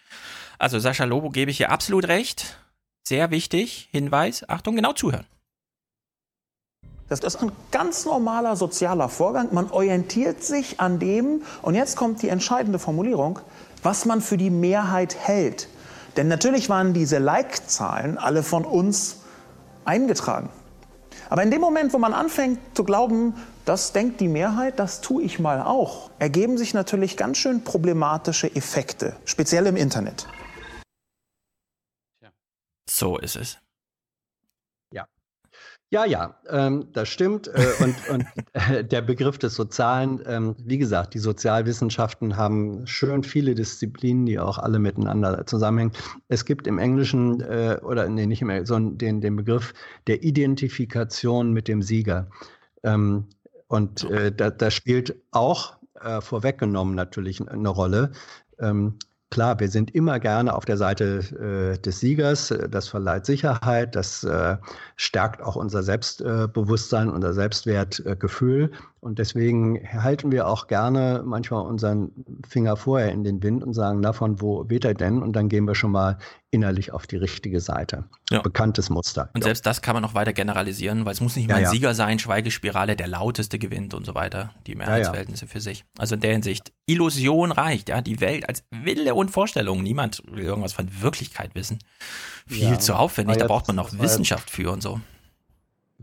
[0.58, 2.58] Also Sascha Lobo gebe ich hier absolut recht.
[3.02, 3.88] Sehr wichtig.
[3.90, 5.26] Hinweis, Achtung, genau zuhören.
[7.20, 9.48] Das ist ein ganz normaler sozialer Vorgang.
[9.52, 13.38] Man orientiert sich an dem, und jetzt kommt die entscheidende Formulierung,
[13.82, 15.68] was man für die Mehrheit hält.
[16.16, 19.18] Denn natürlich waren diese Like-Zahlen alle von uns
[19.84, 20.48] eingetragen.
[21.28, 23.34] Aber in dem Moment, wo man anfängt zu glauben,
[23.64, 28.54] das denkt die Mehrheit, das tue ich mal auch, ergeben sich natürlich ganz schön problematische
[28.54, 30.26] Effekte, speziell im Internet.
[32.88, 33.58] So ist es.
[35.94, 36.04] Ja.
[36.06, 37.46] Ja, ähm, das stimmt.
[37.46, 43.22] Äh, und und äh, der Begriff des Sozialen, ähm, wie gesagt, die Sozialwissenschaften haben schön
[43.22, 45.92] viele Disziplinen, die auch alle miteinander zusammenhängen.
[46.26, 49.72] Es gibt im Englischen, äh, oder nee, nicht im Englischen, sondern den, den Begriff
[50.08, 52.26] der Identifikation mit dem Sieger.
[52.82, 53.26] Ähm,
[53.68, 58.10] und äh, da, da spielt auch äh, vorweggenommen natürlich eine Rolle.
[59.30, 62.54] Klar, wir sind immer gerne auf der Seite äh, des Siegers.
[62.70, 64.56] Das verleiht Sicherheit, das äh,
[64.96, 68.70] stärkt auch unser Selbstbewusstsein, unser Selbstwertgefühl.
[69.04, 72.10] Und deswegen halten wir auch gerne manchmal unseren
[72.48, 75.22] Finger vorher in den Wind und sagen, na, von wo weht er denn?
[75.22, 76.16] Und dann gehen wir schon mal
[76.50, 78.04] innerlich auf die richtige Seite.
[78.30, 78.40] Ja.
[78.40, 79.28] Bekanntes Muster.
[79.34, 79.48] Und Ja.
[79.48, 81.70] selbst das kann man noch weiter generalisieren, weil es muss nicht mal ein ja.
[81.70, 84.74] Sieger sein, Schweigespirale, der lauteste gewinnt und so weiter, die.
[84.74, 85.84] Mehrheitsverhältnisse für sich.
[85.98, 89.82] Also in der Hinsicht, Illusion reicht, ja, die Welt als Wille und Vorstellung.
[89.82, 91.78] Niemand will irgendwas von Wirklichkeit wissen.
[92.46, 94.98] Viel zu aufwendig, da braucht man noch Wissenschaft für und so.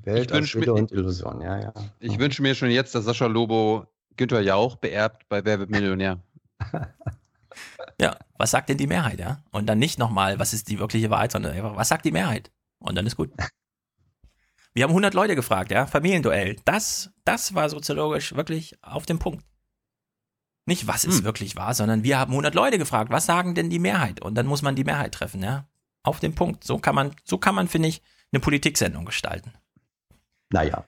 [0.03, 1.73] Welt Ich mir- und Illusion, ja, ja.
[1.99, 3.85] Ich wünsche mir schon jetzt, dass Sascha Lobo
[4.17, 6.19] Günther Jauch beerbt bei Wer wird Millionär.
[7.99, 9.43] Ja, was sagt denn die Mehrheit, ja?
[9.51, 12.51] Und dann nicht nochmal, was ist die wirkliche Wahrheit, sondern einfach, was sagt die Mehrheit?
[12.79, 13.31] Und dann ist gut.
[14.73, 15.85] Wir haben 100 Leute gefragt, ja?
[15.85, 16.55] Familienduell.
[16.65, 19.43] Das, das war soziologisch wirklich auf dem Punkt.
[20.65, 21.23] Nicht, was ist Hm.
[21.25, 24.21] wirklich wahr, sondern wir haben 100 Leute gefragt, was sagen denn die Mehrheit?
[24.21, 25.67] Und dann muss man die Mehrheit treffen, ja?
[26.03, 26.63] Auf den Punkt.
[26.63, 28.01] So kann man, so kann man, finde ich,
[28.31, 29.53] eine Politiksendung gestalten.
[30.51, 30.85] Naja.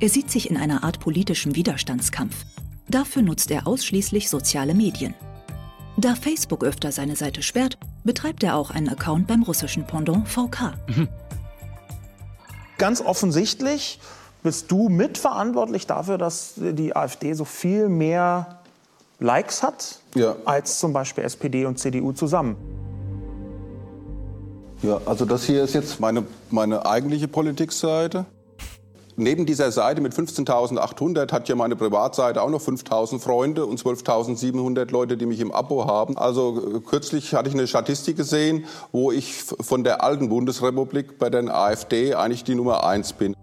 [0.00, 2.44] Er sieht sich in einer Art politischem Widerstandskampf.
[2.88, 5.14] Dafür nutzt er ausschließlich soziale Medien.
[5.96, 10.74] Da Facebook öfter seine Seite sperrt, betreibt er auch einen Account beim russischen Pendant VK.
[12.78, 14.00] Ganz offensichtlich
[14.42, 18.63] bist du mitverantwortlich dafür, dass die AfD so viel mehr
[19.24, 20.00] Likes hat
[20.44, 22.56] als zum Beispiel SPD und CDU zusammen.
[24.82, 28.26] Ja, also das hier ist jetzt meine, meine eigentliche Politikseite.
[29.16, 34.90] Neben dieser Seite mit 15.800 hat ja meine Privatseite auch noch 5.000 Freunde und 12.700
[34.90, 36.18] Leute, die mich im Abo haben.
[36.18, 41.30] Also äh, kürzlich hatte ich eine Statistik gesehen, wo ich von der alten Bundesrepublik bei
[41.30, 43.34] der AfD eigentlich die Nummer eins bin.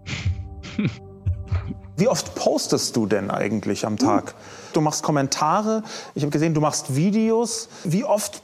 [1.96, 4.34] Wie oft postest du denn eigentlich am Tag?
[4.72, 5.82] Du machst Kommentare,
[6.14, 7.68] ich habe gesehen, du machst Videos.
[7.84, 8.42] Wie oft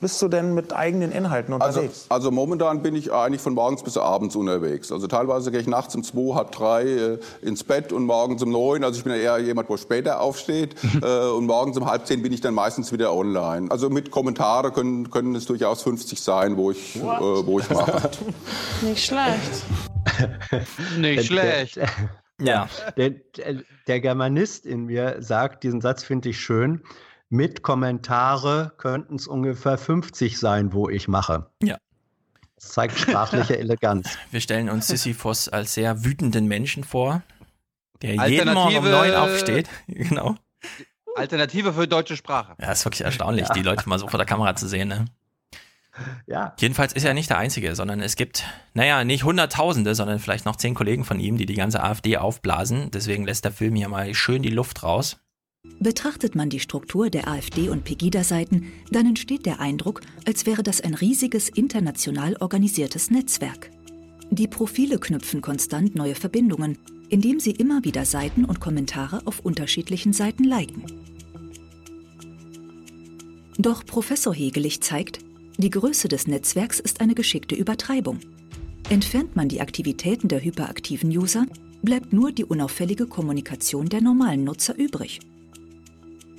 [0.00, 2.06] bist du denn mit eigenen Inhalten Also, unterwegs?
[2.10, 4.92] also momentan bin ich eigentlich von morgens bis abends unterwegs.
[4.92, 8.50] Also teilweise gehe ich nachts um zwei, halb drei äh, ins Bett und morgens um
[8.50, 8.84] neun.
[8.84, 10.74] Also ich bin ja eher jemand, wo später aufsteht.
[11.02, 13.70] äh, und morgens um halb zehn bin ich dann meistens wieder online.
[13.70, 18.10] Also mit Kommentare können, können es durchaus 50 sein, wo ich, äh, wo ich mache.
[18.82, 19.64] Nicht schlecht.
[20.98, 21.78] Nicht schlecht.
[22.40, 22.68] Ja.
[22.96, 26.82] Der, der, der Germanist in mir sagt, diesen Satz finde ich schön.
[27.30, 31.50] Mit Kommentare könnten es ungefähr 50 sein, wo ich mache.
[31.62, 31.78] Ja.
[32.56, 34.18] Das zeigt sprachliche Eleganz.
[34.30, 37.22] Wir stellen uns Sisyphos als sehr wütenden Menschen vor,
[38.02, 39.68] der jeden Morgen um neun aufsteht.
[39.86, 40.36] Genau.
[41.16, 42.56] Alternative für deutsche Sprache.
[42.60, 44.88] Ja, ist wirklich erstaunlich, die Leute mal so vor der Kamera zu sehen.
[44.88, 45.04] Ne?
[46.26, 46.54] Ja.
[46.58, 48.44] Jedenfalls ist er nicht der Einzige, sondern es gibt,
[48.74, 52.90] naja, nicht Hunderttausende, sondern vielleicht noch zehn Kollegen von ihm, die die ganze AfD aufblasen.
[52.92, 55.18] Deswegen lässt der Film hier mal schön die Luft raus.
[55.80, 60.80] Betrachtet man die Struktur der AfD und Pegida-Seiten, dann entsteht der Eindruck, als wäre das
[60.80, 63.70] ein riesiges international organisiertes Netzwerk.
[64.30, 70.12] Die Profile knüpfen konstant neue Verbindungen, indem sie immer wieder Seiten und Kommentare auf unterschiedlichen
[70.12, 70.84] Seiten liken.
[73.56, 75.20] Doch Professor Hegelich zeigt,
[75.56, 78.18] die Größe des Netzwerks ist eine geschickte Übertreibung.
[78.90, 81.46] Entfernt man die Aktivitäten der hyperaktiven User,
[81.82, 85.20] bleibt nur die unauffällige Kommunikation der normalen Nutzer übrig.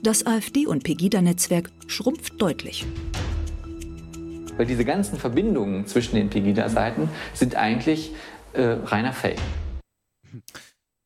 [0.04, 2.86] Das AfD- und Pegida-Netzwerk schrumpft deutlich.
[4.58, 8.12] Weil diese ganzen Verbindungen zwischen den Pegida-Seiten sind eigentlich
[8.54, 9.40] äh, reiner Fake.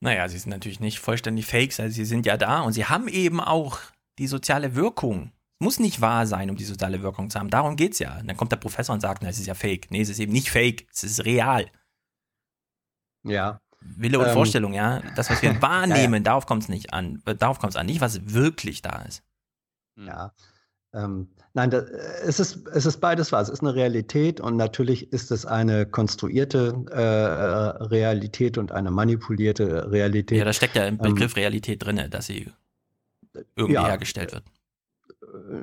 [0.01, 3.07] Naja, sie sind natürlich nicht vollständig Fakes, also sie sind ja da und sie haben
[3.07, 3.79] eben auch
[4.17, 5.31] die soziale Wirkung.
[5.59, 7.49] Es muss nicht wahr sein, um die soziale Wirkung zu haben.
[7.49, 8.17] Darum geht's ja.
[8.17, 9.91] Und dann kommt der Professor und sagt, na, es ist ja Fake.
[9.91, 11.65] Nee, es ist eben nicht Fake, es ist real.
[13.23, 13.59] Ja.
[13.81, 14.33] Wille und Ähm.
[14.33, 15.01] Vorstellung, ja.
[15.17, 17.21] Das, was wir wahrnehmen, darauf kommt es nicht an.
[17.25, 19.21] Äh, Darauf kommt es an, nicht was wirklich da ist.
[19.97, 20.33] Ja.
[20.93, 23.41] Ähm, nein, da, es, ist, es ist beides wahr.
[23.41, 29.91] Es ist eine Realität und natürlich ist es eine konstruierte äh, Realität und eine manipulierte
[29.91, 30.37] Realität.
[30.37, 32.49] Ja, da steckt ja im Ähm, Begriff Realität drin, dass sie
[33.57, 33.85] irgendwie ja.
[33.85, 34.45] hergestellt wird.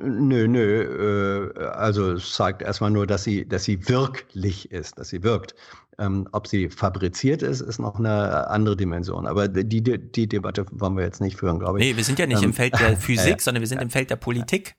[0.03, 1.51] Nö, nö.
[1.55, 5.55] Äh, also es zeigt erstmal nur, dass sie, dass sie wirklich ist, dass sie wirkt.
[5.99, 9.25] Ähm, ob sie fabriziert ist, ist noch eine andere Dimension.
[9.25, 11.85] Aber die, die, die Debatte wollen wir jetzt nicht führen, glaube ich.
[11.85, 13.39] Nee, wir sind ja nicht Ähm, im Feld der ja, Physik, ja.
[13.39, 14.75] sondern wir sind im Feld der Politik.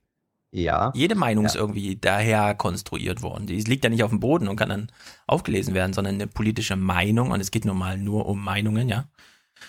[0.51, 0.93] Ja.
[0.95, 3.47] Jede Meinung ist irgendwie daher konstruiert worden.
[3.47, 4.93] Die liegt ja nicht auf dem Boden und kann dann
[5.27, 7.33] aufgelesen werden, sondern eine politische Meinung.
[7.33, 9.05] Und es geht nun mal nur um Meinungen, ja.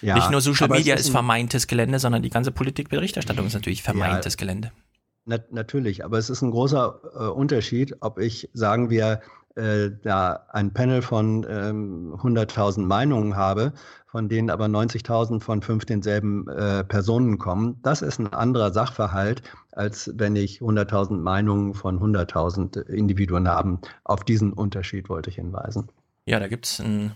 [0.02, 3.56] Ja, nicht nur Social Media ist ist ein- vermeintes Gelände, sondern die ganze Politikberichterstattung ist
[3.56, 4.72] natürlich vermeintes Gelände.
[5.30, 9.22] Na, natürlich, aber es ist ein großer äh, Unterschied, ob ich, sagen wir,
[9.56, 13.74] äh, da ein Panel von ähm, 100.000 Meinungen habe,
[14.08, 17.78] von denen aber 90.000 von fünf denselben äh, Personen kommen.
[17.84, 23.82] Das ist ein anderer Sachverhalt, als wenn ich 100.000 Meinungen von 100.000 Individuen haben.
[24.06, 25.92] Auf diesen Unterschied wollte ich hinweisen.
[26.26, 27.14] Ja, da gibt es einen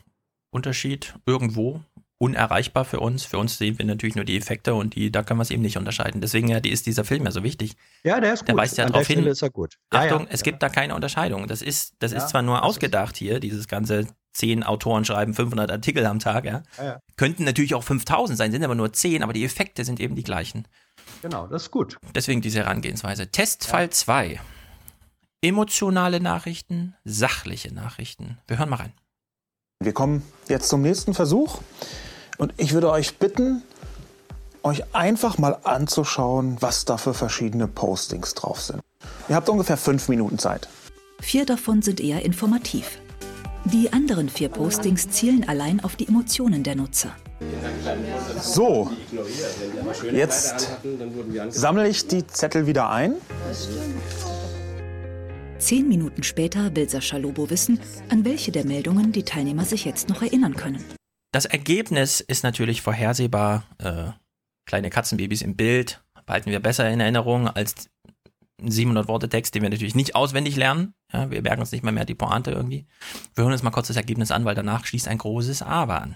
[0.51, 1.81] Unterschied irgendwo
[2.23, 3.25] unerreichbar für uns.
[3.25, 5.61] Für uns sehen wir natürlich nur die Effekte und die, da können wir es eben
[5.61, 6.21] nicht unterscheiden.
[6.21, 7.75] Deswegen ja, die ist dieser Film ja so wichtig.
[8.03, 8.49] Ja, der ist gut.
[8.49, 9.25] Der weist ja darauf hin.
[9.27, 9.77] Ist er gut.
[9.93, 10.43] Ja, Achtung, ja, es ja.
[10.45, 11.47] gibt da keine Unterscheidung.
[11.47, 15.05] Das ist, das Ja, ist zwar nur das ist- ausgedacht hier, dieses ganze zehn Autoren
[15.05, 16.63] schreiben 500 Artikel am Tag, ja.
[16.77, 16.99] Ja, ja.
[17.17, 20.23] Könnten natürlich auch 5000 sein, sind aber nur 10, aber die Effekte sind eben die
[20.23, 20.67] gleichen.
[21.21, 21.97] Genau, das ist gut.
[22.15, 23.27] Deswegen diese Herangehensweise.
[23.27, 24.39] Testfall 2.
[25.41, 28.37] Emotionale Nachrichten, sachliche Nachrichten.
[28.47, 28.93] Wir hören mal rein.
[29.81, 31.59] Wir kommen jetzt zum nächsten Versuch
[32.37, 33.63] und ich würde euch bitten,
[34.63, 38.81] euch einfach mal anzuschauen, was da für verschiedene Postings drauf sind.
[39.29, 40.67] Ihr habt ungefähr fünf Minuten Zeit.
[41.21, 42.99] Vier davon sind eher informativ.
[43.65, 47.15] Die anderen vier Postings zielen allein auf die Emotionen der Nutzer.
[48.41, 48.89] So,
[50.11, 50.69] jetzt
[51.49, 53.15] sammle ich die Zettel wieder ein.
[55.59, 57.79] Zehn Minuten später will Sascha Lobo wissen,
[58.09, 60.83] an welche der Meldungen die Teilnehmer sich jetzt noch erinnern können.
[61.33, 63.63] Das Ergebnis ist natürlich vorhersehbar.
[63.79, 64.11] Äh,
[64.67, 67.89] kleine Katzenbabys im Bild behalten wir besser in Erinnerung als
[68.61, 70.93] ein 700 Worte Text, den wir natürlich nicht auswendig lernen.
[71.11, 72.85] Ja, wir merken uns nicht mal mehr die Pointe irgendwie.
[73.33, 76.15] Wir hören uns mal kurz das Ergebnis an, weil danach schließt ein großes Aber an.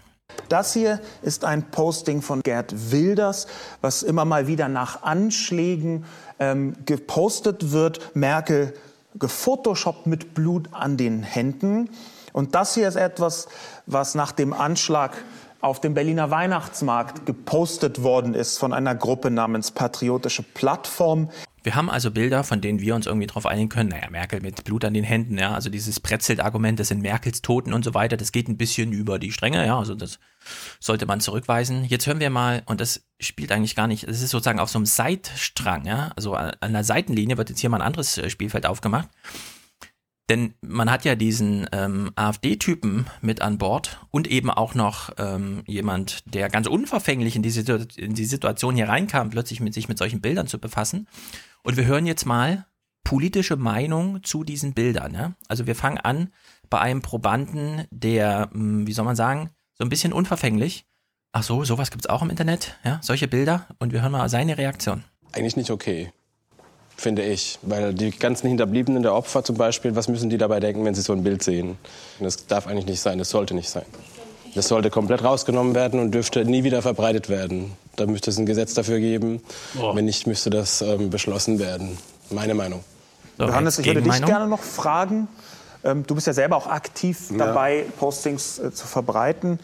[0.50, 3.48] Das hier ist ein Posting von Gerd Wilders,
[3.82, 6.06] was immer mal wieder nach Anschlägen
[6.38, 8.16] ähm, gepostet wird.
[8.16, 8.76] Merkel
[9.16, 11.90] gefotoshoppt mit Blut an den Händen.
[12.34, 13.48] Und das hier ist etwas,
[13.88, 15.18] was nach dem Anschlag
[15.60, 21.30] auf dem Berliner Weihnachtsmarkt gepostet worden ist von einer Gruppe namens Patriotische Plattform.
[21.64, 23.90] Wir haben also Bilder, von denen wir uns irgendwie drauf einigen können.
[23.90, 27.74] Naja, Merkel mit Blut an den Händen, ja, also dieses Pretzelt-Argument, das sind Merkels Toten
[27.74, 30.20] und so weiter, das geht ein bisschen über die Stränge, ja, also das
[30.80, 31.84] sollte man zurückweisen.
[31.84, 34.78] Jetzt hören wir mal, und das spielt eigentlich gar nicht, es ist sozusagen auf so
[34.78, 38.66] einem Seitstrang, ja, also an der Seitenlinie wird jetzt hier mal ein anderes äh, Spielfeld
[38.66, 39.10] aufgemacht.
[40.30, 45.64] Denn man hat ja diesen ähm, AfD-Typen mit an Bord und eben auch noch ähm,
[45.68, 47.54] jemand, der ganz unverfänglich in die,
[47.96, 51.08] in die Situation hier reinkam, plötzlich mit sich mit solchen Bildern zu befassen.
[51.64, 52.66] Und wir hören jetzt mal
[53.06, 55.14] politische Meinung zu diesen Bildern.
[55.14, 55.34] Ja?
[55.48, 56.30] Also wir fangen an
[56.70, 60.86] bei einem Probanden, der, mh, wie soll man sagen, so ein bisschen unverfänglich.
[61.32, 63.68] Ach so, sowas gibt's auch im Internet, ja, solche Bilder.
[63.80, 65.04] Und wir hören mal seine Reaktion.
[65.32, 66.12] Eigentlich nicht okay,
[66.98, 67.60] finde ich.
[67.62, 71.02] Weil die ganzen Hinterbliebenen der Opfer zum Beispiel, was müssen die dabei denken, wenn sie
[71.02, 71.78] so ein Bild sehen?
[72.20, 73.86] Das darf eigentlich nicht sein, das sollte nicht sein.
[74.56, 77.74] Das sollte komplett rausgenommen werden und dürfte nie wieder verbreitet werden.
[77.96, 79.42] Da müsste es ein Gesetz dafür geben.
[79.94, 81.98] Wenn nicht, müsste das ähm, beschlossen werden.
[82.32, 82.84] Meine Meinung.
[83.38, 85.28] Johannes, ich würde dich gerne noch fragen.
[85.84, 87.38] Ähm, du bist ja selber auch aktiv Ja.
[87.38, 89.60] dabei, Postings äh, zu verbreiten.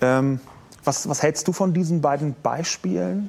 [0.00, 0.40] Ähm,
[0.84, 3.28] was, was hältst du von diesen beiden Beispielen?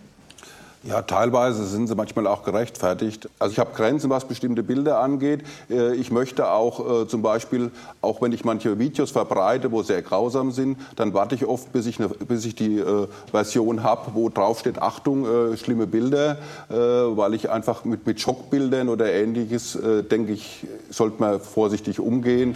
[0.84, 3.28] Ja, teilweise sind sie manchmal auch gerechtfertigt.
[3.38, 5.44] Also ich habe Grenzen, was bestimmte Bilder angeht.
[5.70, 10.02] Äh, Ich möchte auch äh, zum Beispiel, auch wenn ich manche Videos verbreite, wo sehr
[10.02, 14.12] grausam sind, dann warte ich oft, bis ich, eine, bis ich die äh, Version habe,
[14.14, 15.26] wo drauf steht, Achtung,
[15.58, 16.38] schlimme Bilder,
[16.70, 22.56] weil ich einfach mit, mit Schockbildern oder ähnliches, äh, denke ich, sollte man vorsichtig umgehen.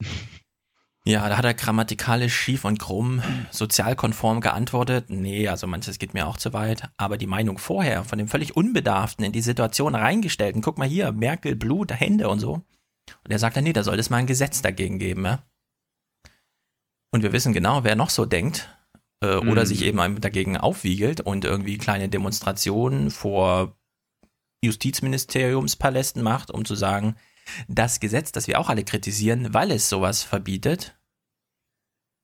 [1.06, 5.08] Ja, da hat er grammatikalisch schief und krumm, sozialkonform geantwortet.
[5.08, 6.90] Nee, also manches geht mir auch zu weit.
[6.98, 11.10] Aber die Meinung vorher von dem völlig Unbedarften in die Situation reingestellten, guck mal hier,
[11.12, 12.52] Merkel, Blut, Hände und so.
[12.52, 15.42] Und er sagt dann, nee, da soll es mal ein Gesetz dagegen geben, ja.
[17.12, 18.68] Und wir wissen genau, wer noch so denkt
[19.22, 19.66] äh, oder Mhm.
[19.66, 23.74] sich eben dagegen aufwiegelt und irgendwie kleine Demonstrationen vor
[24.62, 27.16] Justizministeriumspalästen macht, um zu sagen,
[27.68, 30.94] das Gesetz, das wir auch alle kritisieren, weil es sowas verbietet,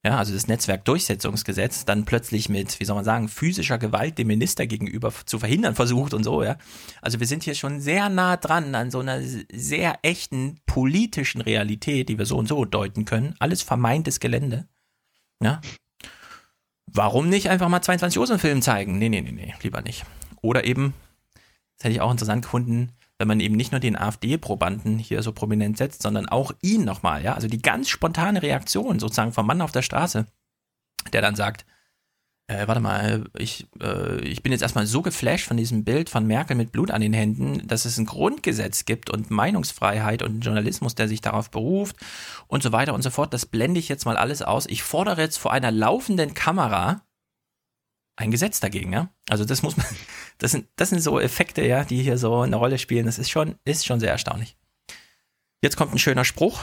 [0.07, 4.65] ja, also das Netzwerkdurchsetzungsgesetz, dann plötzlich mit, wie soll man sagen, physischer Gewalt dem Minister
[4.65, 6.57] gegenüber zu verhindern versucht und so, ja.
[7.01, 12.07] Also wir sind hier schon sehr nah dran an so einer sehr echten politischen Realität,
[12.09, 13.35] die wir so und so deuten können.
[13.39, 14.69] Alles vermeintes Gelände.
[15.41, 15.59] Ja.
[16.85, 18.97] Warum nicht einfach mal 22 Uhr so einen Film zeigen?
[18.99, 20.05] Nee, nee, nee, nee, lieber nicht.
[20.41, 20.93] Oder eben,
[21.75, 25.31] das hätte ich auch interessant gefunden, wenn man eben nicht nur den AfD-Probanden hier so
[25.31, 27.33] prominent setzt, sondern auch ihn nochmal, ja.
[27.33, 30.25] Also die ganz spontane Reaktion sozusagen vom Mann auf der Straße,
[31.13, 31.65] der dann sagt,
[32.49, 36.25] äh, warte mal, ich, äh, ich bin jetzt erstmal so geflasht von diesem Bild von
[36.25, 40.95] Merkel mit Blut an den Händen, dass es ein Grundgesetz gibt und Meinungsfreiheit und Journalismus,
[40.95, 41.97] der sich darauf beruft
[42.47, 43.33] und so weiter und so fort.
[43.33, 44.65] Das blende ich jetzt mal alles aus.
[44.67, 47.01] Ich fordere jetzt vor einer laufenden Kamera
[48.17, 49.09] ein Gesetz dagegen, ja.
[49.29, 49.85] Also das muss man,
[50.39, 53.05] das sind, das sind so Effekte, ja, die hier so eine Rolle spielen.
[53.05, 54.57] Das ist schon, ist schon sehr erstaunlich.
[55.61, 56.59] Jetzt kommt ein schöner Spruch,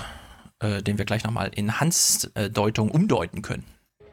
[0.61, 3.65] äh, den wir gleich nochmal in Hans äh, Deutung umdeuten können.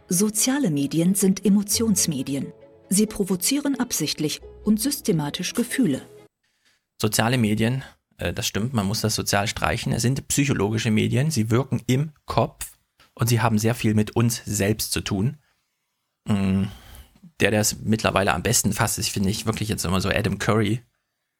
[0.08, 2.54] Soziale Medien sind Emotionsmedien.
[2.90, 6.02] Sie provozieren absichtlich und systematisch Gefühle.
[7.02, 7.84] Soziale Medien,
[8.18, 9.94] äh, das stimmt, man muss das sozial streichen.
[9.94, 12.78] Es sind psychologische Medien, sie wirken im Kopf
[13.14, 15.38] und sie haben sehr viel mit uns selbst zu tun.
[16.28, 16.66] Mm,
[17.42, 20.38] Der, der es mittlerweile am besten fasst, ist, finde ich, wirklich jetzt immer so Adam
[20.38, 20.82] Curry,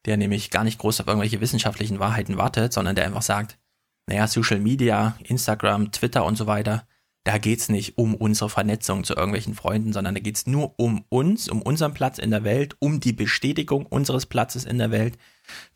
[0.04, 3.58] der nämlich gar nicht groß auf irgendwelche wissenschaftlichen Wahrheiten wartet, sondern der einfach sagt,
[4.06, 6.86] naja, Social Media, Instagram, Twitter und so weiter,
[7.24, 11.48] da geht's nicht um unsere Vernetzung zu irgendwelchen Freunden, sondern da geht's nur um uns,
[11.48, 15.16] um unseren Platz in der Welt, um die Bestätigung unseres Platzes in der Welt,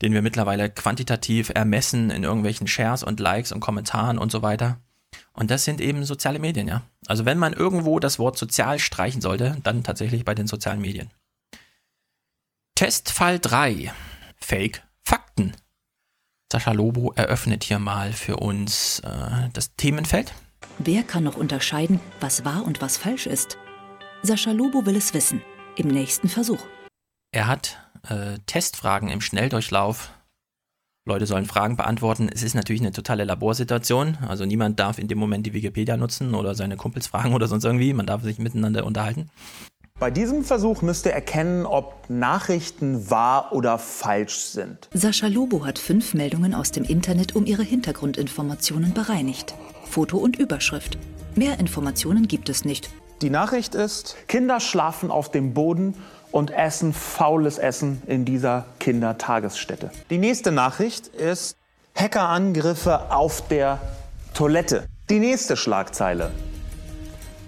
[0.02, 4.80] den wir mittlerweile quantitativ ermessen in irgendwelchen Shares und Likes und Kommentaren und so weiter.
[5.36, 6.82] Und das sind eben soziale Medien, ja.
[7.06, 11.10] Also wenn man irgendwo das Wort sozial streichen sollte, dann tatsächlich bei den sozialen Medien.
[12.74, 13.92] Testfall 3.
[14.38, 15.54] Fake Fakten.
[16.50, 20.32] Sascha Lobo eröffnet hier mal für uns äh, das Themenfeld.
[20.78, 23.58] Wer kann noch unterscheiden, was wahr und was falsch ist?
[24.22, 25.42] Sascha Lobo will es wissen.
[25.76, 26.64] Im nächsten Versuch.
[27.30, 30.10] Er hat äh, Testfragen im Schnelldurchlauf.
[31.08, 32.28] Leute sollen Fragen beantworten.
[32.34, 34.18] Es ist natürlich eine totale Laborsituation.
[34.26, 37.64] Also niemand darf in dem Moment die Wikipedia nutzen oder seine Kumpels fragen oder sonst
[37.64, 37.92] irgendwie.
[37.92, 39.30] Man darf sich miteinander unterhalten.
[40.00, 44.88] Bei diesem Versuch müsst ihr erkennen, ob Nachrichten wahr oder falsch sind.
[44.92, 49.54] Sascha Lobo hat fünf Meldungen aus dem Internet um ihre Hintergrundinformationen bereinigt.
[49.88, 50.98] Foto und Überschrift.
[51.36, 52.90] Mehr Informationen gibt es nicht.
[53.22, 55.94] Die Nachricht ist, Kinder schlafen auf dem Boden
[56.32, 59.90] und essen faules Essen in dieser Kindertagesstätte.
[60.10, 61.56] Die nächste Nachricht ist
[61.94, 63.78] Hackerangriffe auf der
[64.34, 64.86] Toilette.
[65.08, 66.30] Die nächste Schlagzeile.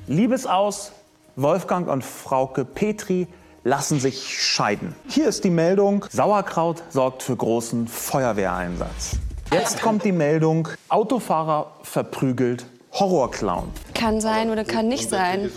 [0.06, 0.92] Liebesaus,
[1.36, 3.28] Wolfgang und Frauke Petri
[3.64, 4.94] lassen sich scheiden.
[5.08, 9.18] Hier ist die Meldung, Sauerkraut sorgt für großen Feuerwehreinsatz.
[9.52, 13.70] Jetzt kommt die Meldung, Autofahrer verprügelt Horrorclown.
[13.94, 15.50] Kann sein oder kann nicht sein.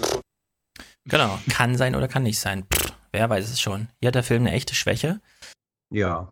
[1.06, 2.66] Genau, kann sein oder kann nicht sein.
[3.12, 3.90] Wer weiß es schon.
[4.00, 5.20] Hier hat der Film eine echte Schwäche.
[5.92, 6.32] Ja.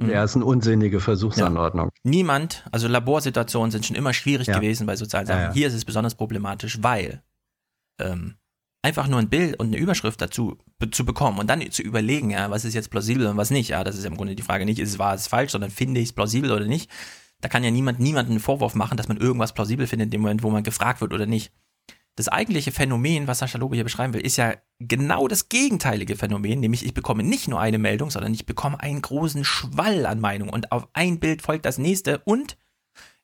[0.00, 1.90] Ja, ist eine unsinnige Versuchsanordnung.
[2.04, 4.56] Niemand, also Laborsituationen sind schon immer schwierig Ja.
[4.56, 5.40] gewesen bei sozialen Sachen.
[5.40, 5.52] Ja, ja.
[5.52, 7.22] Hier ist es besonders problematisch, weil
[8.00, 8.36] ähm,
[8.82, 12.30] einfach nur ein Bild und eine Überschrift dazu be zu bekommen und dann zu überlegen,
[12.30, 13.70] ja, was ist jetzt plausibel und was nicht.
[13.70, 15.50] Ja, das ist ja im Grunde die Frage nicht, ist es wahr, ist es falsch,
[15.52, 16.90] sondern finde ich es plausibel oder nicht.
[17.40, 20.20] Da kann ja niemand niemanden einen Vorwurf machen, dass man irgendwas plausibel findet in dem
[20.20, 21.52] Moment, wo man gefragt wird oder nicht.
[22.16, 26.60] Das eigentliche Phänomen, was Sascha Lobe hier beschreiben will, ist ja genau das gegenteilige Phänomen,
[26.60, 30.52] nämlich ich bekomme nicht nur eine Meldung, sondern ich bekomme einen großen Schwall an Meinungen
[30.52, 32.58] und auf ein Bild folgt das nächste und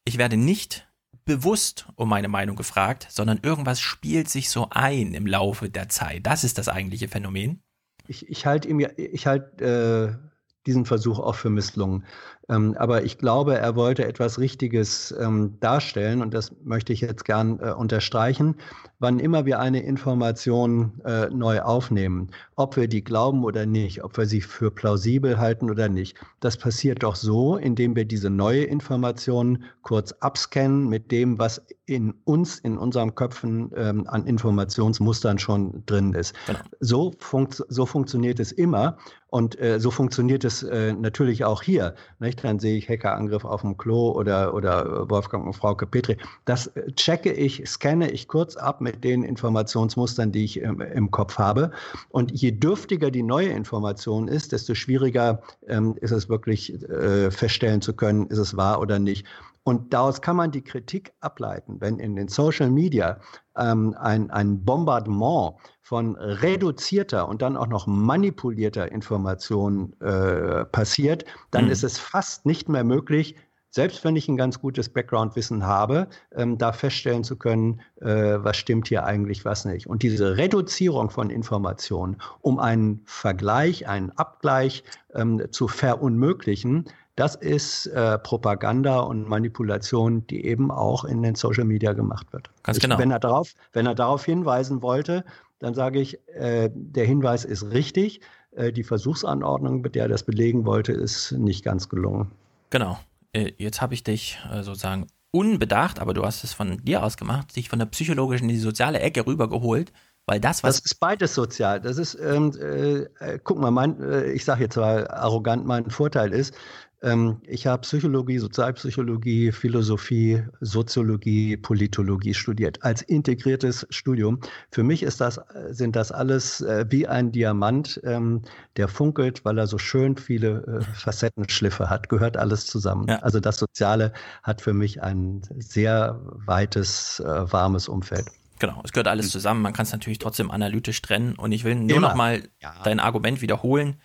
[0.04, 0.88] ich werde nicht
[1.26, 6.26] bewusst um meine Meinung gefragt, sondern irgendwas spielt sich so ein im Laufe der Zeit.
[6.26, 7.62] Das ist das eigentliche Phänomen.
[8.06, 10.28] Ich, ich halte ihm ich halte äh,
[10.64, 12.04] diesen Versuch auch für misslungen.
[12.48, 17.24] Ähm, aber ich glaube, er wollte etwas Richtiges ähm, darstellen und das möchte ich jetzt
[17.24, 18.56] gern äh, unterstreichen.
[19.00, 24.16] Wann immer wir eine Information äh, neu aufnehmen, ob wir die glauben oder nicht, ob
[24.16, 28.64] wir sie für plausibel halten oder nicht, das passiert doch so, indem wir diese neue
[28.64, 35.84] Information kurz abscannen mit dem, was in uns, in unseren Köpfen ähm, an Informationsmustern schon
[35.86, 36.34] drin ist.
[36.80, 38.98] So, funkt, so funktioniert es immer
[39.30, 41.94] und äh, so funktioniert es äh, natürlich auch hier.
[42.18, 42.42] Nicht?
[42.42, 46.16] Dann sehe ich Hackerangriff auf dem Klo oder, oder Wolfgang und Frauke Petri.
[46.46, 51.10] Das äh, checke ich, scanne ich kurz ab mit den Informationsmustern, die ich im, im
[51.10, 51.72] Kopf habe.
[52.08, 57.82] Und je dürftiger die neue Information ist, desto schwieriger ähm, ist es wirklich äh, feststellen
[57.82, 59.26] zu können, ist es wahr oder nicht.
[59.68, 63.18] Und daraus kann man die Kritik ableiten, wenn in den Social Media
[63.54, 71.66] ähm, ein, ein Bombardement von reduzierter und dann auch noch manipulierter Information äh, passiert, dann
[71.66, 71.70] Mhm.
[71.72, 73.36] ist es fast nicht mehr möglich,
[73.68, 78.56] selbst wenn ich ein ganz gutes Background-Wissen habe, ähm, da feststellen zu können, äh, was
[78.56, 79.86] stimmt hier eigentlich, was nicht.
[79.86, 84.82] Und diese Reduzierung von Informationen, um einen Vergleich, einen Abgleich
[85.14, 86.86] ähm, zu verunmöglichen,
[87.18, 92.48] das ist äh, Propaganda und Manipulation, die eben auch in den Social Media gemacht wird.
[92.62, 92.98] Ganz ich, genau.
[92.98, 95.24] Wenn er, darauf, wenn er darauf hinweisen wollte,
[95.58, 98.20] dann sage ich, äh, der Hinweis ist richtig.
[98.52, 102.30] Äh, die Versuchsanordnung, mit der er das belegen wollte, ist nicht ganz gelungen.
[102.70, 102.98] Genau.
[103.32, 107.16] Äh, Jetzt habe ich dich äh, sozusagen unbedacht, aber du hast es von dir aus
[107.16, 109.92] gemacht, dich von der psychologischen in die soziale Ecke rübergeholt,
[110.26, 111.80] weil das, was Das ist beides sozial.
[111.80, 115.90] Das ist, ähm, äh, äh, guck mal, mein, äh, ich sage jetzt mal arrogant, mein
[115.90, 116.54] Vorteil ist,
[117.00, 124.40] ich habe Psychologie, Sozialpsychologie, Philosophie, Soziologie, Politologie studiert als integriertes Studium.
[124.72, 128.42] Für mich ist das, sind das alles äh, wie ein Diamant, ähm,
[128.76, 132.08] der funkelt, weil er so schön viele äh, Facettenschliffe hat.
[132.08, 133.08] Gehört alles zusammen.
[133.08, 134.12] Also das Soziale
[134.42, 138.26] hat für mich ein sehr weites, äh, warmes Umfeld.
[138.58, 139.62] Genau, es gehört alles zusammen.
[139.62, 141.36] Man kann es natürlich trotzdem analytisch trennen.
[141.36, 142.08] Und ich will nur Immer.
[142.08, 142.42] noch mal
[142.82, 144.00] dein Argument wiederholen,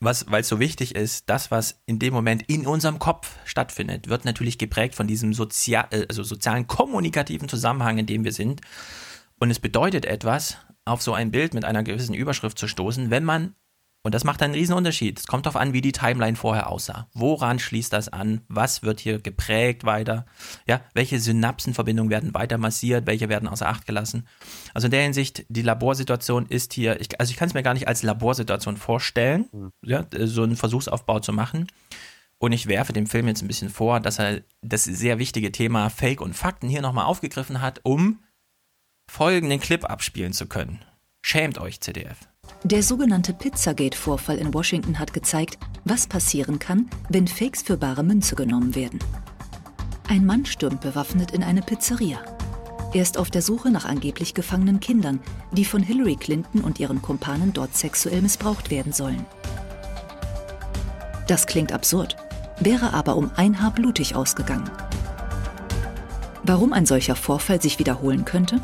[0.00, 1.28] was, weil es so wichtig ist.
[1.28, 5.86] Das, was in dem Moment in unserem Kopf stattfindet, wird natürlich geprägt von diesem sozial,
[5.90, 8.60] äh, also sozialen kommunikativen Zusammenhang, in dem wir sind.
[9.38, 13.24] Und es bedeutet etwas, auf so ein Bild mit einer gewissen Überschrift zu stoßen, wenn
[13.24, 13.54] man
[14.06, 15.18] und das macht einen riesen Unterschied.
[15.18, 17.08] Es kommt darauf an, wie die Timeline vorher aussah.
[17.12, 18.40] Woran schließt das an?
[18.46, 20.26] Was wird hier geprägt weiter?
[20.68, 23.08] Ja, welche Synapsenverbindungen werden weiter massiert?
[23.08, 24.28] Welche werden außer Acht gelassen?
[24.74, 27.74] Also in der Hinsicht, die Laborsituation ist hier, ich, also ich kann es mir gar
[27.74, 29.72] nicht als Laborsituation vorstellen, mhm.
[29.82, 31.66] ja, so einen Versuchsaufbau zu machen.
[32.38, 35.90] Und ich werfe dem Film jetzt ein bisschen vor, dass er das sehr wichtige Thema
[35.90, 38.20] Fake und Fakten hier nochmal aufgegriffen hat, um
[39.10, 40.84] folgenden Clip abspielen zu können.
[41.22, 42.28] Schämt euch, CDF.
[42.64, 48.34] Der sogenannte Pizzagate-Vorfall in Washington hat gezeigt, was passieren kann, wenn Fakes für bare Münze
[48.34, 48.98] genommen werden.
[50.08, 52.18] Ein Mann stürmt bewaffnet in eine Pizzeria.
[52.92, 55.20] Er ist auf der Suche nach angeblich gefangenen Kindern,
[55.52, 59.26] die von Hillary Clinton und ihren Kumpanen dort sexuell missbraucht werden sollen.
[61.26, 62.16] Das klingt absurd,
[62.60, 64.70] wäre aber um ein Haar blutig ausgegangen.
[66.44, 68.60] Warum ein solcher Vorfall sich wiederholen könnte?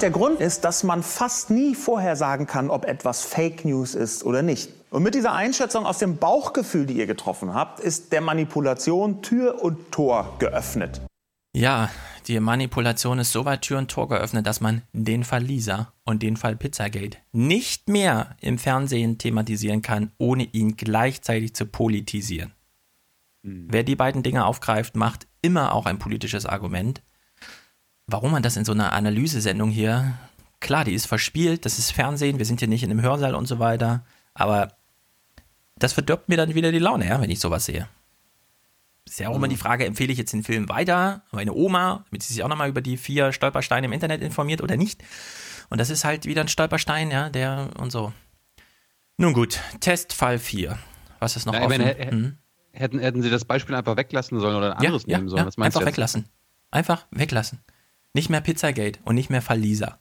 [0.00, 4.40] Der Grund ist, dass man fast nie vorhersagen kann, ob etwas Fake News ist oder
[4.40, 4.70] nicht.
[4.88, 9.62] Und mit dieser Einschätzung aus dem Bauchgefühl, die ihr getroffen habt, ist der Manipulation Tür
[9.62, 11.02] und Tor geöffnet.
[11.52, 11.90] Ja,
[12.28, 16.22] die Manipulation ist so weit Tür und Tor geöffnet, dass man den Fall Lisa und
[16.22, 22.52] den Fall Pizzagate nicht mehr im Fernsehen thematisieren kann, ohne ihn gleichzeitig zu politisieren.
[23.42, 23.66] Mhm.
[23.68, 27.02] Wer die beiden Dinge aufgreift, macht immer auch ein politisches Argument
[28.12, 30.14] warum man das in so einer Analysesendung hier,
[30.60, 33.46] klar, die ist verspielt, das ist Fernsehen, wir sind hier nicht in einem Hörsaal und
[33.46, 34.74] so weiter, aber
[35.76, 37.88] das verdirbt mir dann wieder die Laune, ja, wenn ich sowas sehe.
[39.06, 39.60] Ist ja auch immer die mhm.
[39.60, 42.80] Frage, empfehle ich jetzt den Film weiter, meine Oma, damit sie sich auch nochmal über
[42.80, 45.02] die vier Stolpersteine im Internet informiert oder nicht.
[45.68, 48.12] Und das ist halt wieder ein Stolperstein, ja, der und so.
[49.16, 50.78] Nun gut, Testfall 4.
[51.18, 51.78] Was ist noch ja, offen?
[51.78, 52.38] Meine, hm?
[52.72, 55.48] hätten, hätten sie das Beispiel einfach weglassen sollen oder ein anderes ja, nehmen sollen?
[55.56, 56.26] Ja, einfach weglassen.
[56.70, 57.60] Einfach weglassen.
[58.14, 59.98] Nicht mehr Pizzagate und nicht mehr Fall Lisa.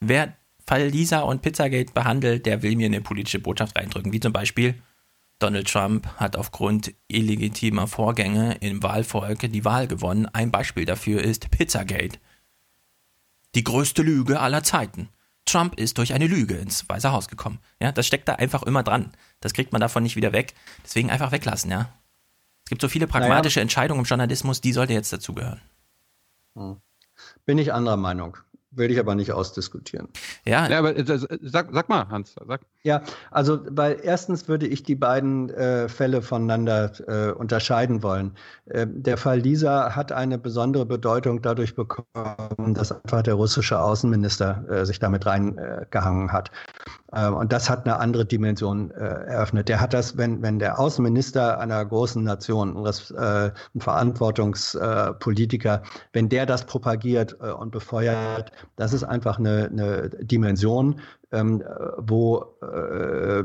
[0.00, 4.32] Wer Fall Lisa und Pizzagate behandelt, der will mir eine politische Botschaft reindrücken, wie zum
[4.32, 4.80] Beispiel
[5.38, 10.26] Donald Trump hat aufgrund illegitimer Vorgänge im Wahlvolk die Wahl gewonnen.
[10.26, 12.18] Ein Beispiel dafür ist Pizzagate.
[13.56, 15.08] Die größte Lüge aller Zeiten.
[15.44, 17.58] Trump ist durch eine Lüge ins Weiße Haus gekommen.
[17.80, 19.12] Ja, das steckt da einfach immer dran.
[19.40, 20.54] Das kriegt man davon nicht wieder weg.
[20.84, 21.92] Deswegen einfach weglassen, ja.
[22.64, 23.62] Es gibt so viele pragmatische naja.
[23.62, 25.60] Entscheidungen im Journalismus, die sollte jetzt dazugehören.
[26.54, 26.76] Hm.
[27.44, 28.36] Bin ich anderer Meinung.
[28.70, 30.08] Will ich aber nicht ausdiskutieren.
[30.44, 32.34] Ja, ja aber äh, sag, sag mal, Hans.
[32.46, 32.62] Sag.
[32.84, 38.32] Ja, also weil erstens würde ich die beiden äh, Fälle voneinander äh, unterscheiden wollen.
[38.66, 44.64] Äh, der Fall Lisa hat eine besondere Bedeutung dadurch bekommen, dass einfach der russische Außenminister
[44.68, 46.50] äh, sich damit reingehangen hat.
[47.14, 49.68] Ähm, und das hat eine andere Dimension äh, eröffnet.
[49.68, 56.64] Der hat das, wenn, wenn der Außenminister einer großen Nation, ein Verantwortungspolitiker, wenn der das
[56.64, 61.00] propagiert und befeuert, das ist einfach eine, eine Dimension,
[61.32, 61.62] ähm,
[61.98, 63.44] wo, äh,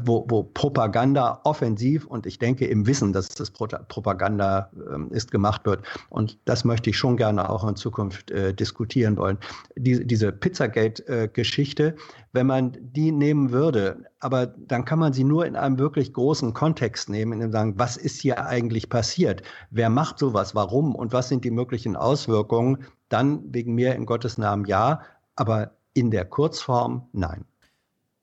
[0.00, 5.64] wo, wo Propaganda offensiv und ich denke im Wissen, dass das Propaganda ähm, ist, gemacht
[5.64, 5.84] wird.
[6.10, 9.38] Und das möchte ich schon gerne auch in Zukunft äh, diskutieren wollen.
[9.76, 11.96] Die, diese Pizzagate-Geschichte,
[12.32, 16.54] wenn man die nehmen würde, aber dann kann man sie nur in einem wirklich großen
[16.54, 19.42] Kontext nehmen, in dem sagen, was ist hier eigentlich passiert?
[19.70, 20.54] Wer macht sowas?
[20.54, 20.94] Warum?
[20.94, 22.84] Und was sind die möglichen Auswirkungen?
[23.08, 25.02] Dann wegen mir in Gottes Namen ja,
[25.36, 27.44] aber in der Kurzform nein.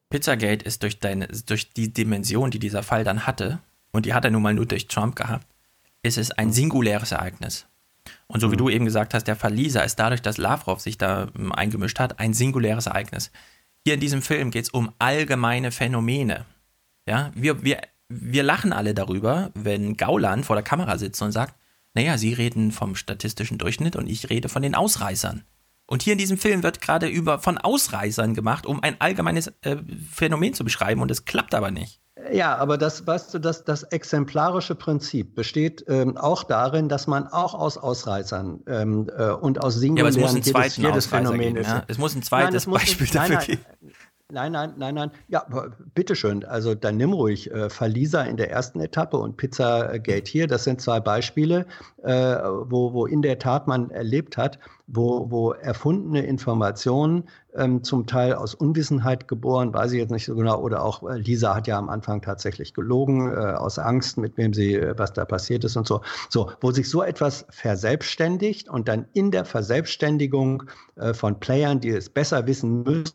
[0.10, 3.60] Pizzagate ist durch, deine, durch die Dimension, die dieser Fall dann hatte,
[3.92, 5.48] und die hat er nun mal nur durch Trump gehabt,
[6.04, 7.66] ist es ein singuläres Ereignis.
[8.28, 8.60] Und so wie mhm.
[8.60, 12.00] du eben gesagt hast, der Fall Lisa ist dadurch, dass Lavrov sich da ähm, eingemischt
[12.00, 13.32] hat, ein singuläres Ereignis.
[13.86, 16.46] Hier in diesem Film geht es um allgemeine Phänomene.
[17.08, 21.56] Ja, wir, wir, wir lachen alle darüber, wenn Gauland vor der Kamera sitzt und sagt,
[21.94, 25.44] naja, Sie reden vom statistischen Durchschnitt und ich rede von den Ausreißern.
[25.92, 29.76] Und hier in diesem Film wird gerade über von Ausreißern gemacht, um ein allgemeines äh,
[30.10, 32.00] Phänomen zu beschreiben und es klappt aber nicht.
[32.32, 37.28] Ja, aber das, weißt du, das, das exemplarische Prinzip besteht ähm, auch darin, dass man
[37.28, 41.56] auch aus Ausreißern ähm, äh, und aus singulären ja, aber es muss jedes, jedes Phänomen
[41.56, 41.84] geben, ja?
[41.88, 43.66] Es muss ein zweites nein, Beispiel muss, dafür nein, geben.
[44.32, 45.12] Nein, nein, nein, nein.
[45.28, 45.46] Ja,
[45.94, 46.46] bitteschön.
[46.46, 50.48] Also dann nimm ruhig äh, Verlieser in der ersten Etappe und Pizzagate hier.
[50.48, 51.66] Das sind zwei Beispiele,
[52.04, 58.08] äh, wo, wo in der Tat man erlebt hat, wo, wo erfundene Informationen ähm, zum
[58.08, 61.68] Teil aus Unwissenheit geboren, weiß ich jetzt nicht so genau, oder auch äh, Lisa hat
[61.68, 65.64] ja am Anfang tatsächlich gelogen, äh, aus Angst, mit wem sie, äh, was da passiert
[65.64, 66.02] ist und so.
[66.30, 70.64] So, wo sich so etwas verselbstständigt und dann in der Verselbstständigung
[70.96, 73.14] äh, von Playern, die es besser wissen müssen,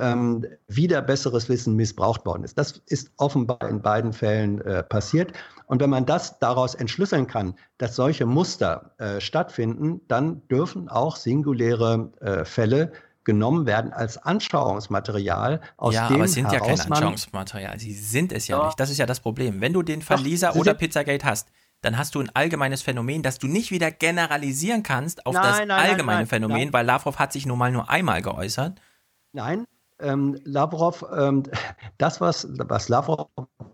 [0.00, 2.58] ähm, wieder besseres Wissen missbraucht worden ist.
[2.58, 5.32] Das ist offenbar in beiden Fällen äh, passiert.
[5.66, 11.16] Und wenn man das daraus entschlüsseln kann, dass solche Muster äh, stattfinden, dann dürfen auch
[11.16, 12.92] singuläre äh, Fälle
[13.24, 17.78] genommen werden als Anschauungsmaterial, aus ja, dem aber es sind ja kein Anschauungsmaterial.
[17.78, 18.66] Sie sind es ja, Ja.
[18.66, 18.80] nicht.
[18.80, 19.60] Das ist ja das Problem.
[19.60, 21.48] Wenn du den Fall Lisa sie oder Pizzagate hast,
[21.82, 25.58] dann hast du ein allgemeines Phänomen, das du nicht wieder generalisieren kannst auf Nein, das
[25.58, 26.72] nein, nein, allgemeine nein, Phänomen, nein.
[26.72, 28.80] weil Lavrov hat sich nun mal nur einmal geäußert.
[29.32, 29.64] Nein,
[30.02, 31.42] ähm, Lavrov, ähm,
[31.98, 33.28] das, was, was Lavrov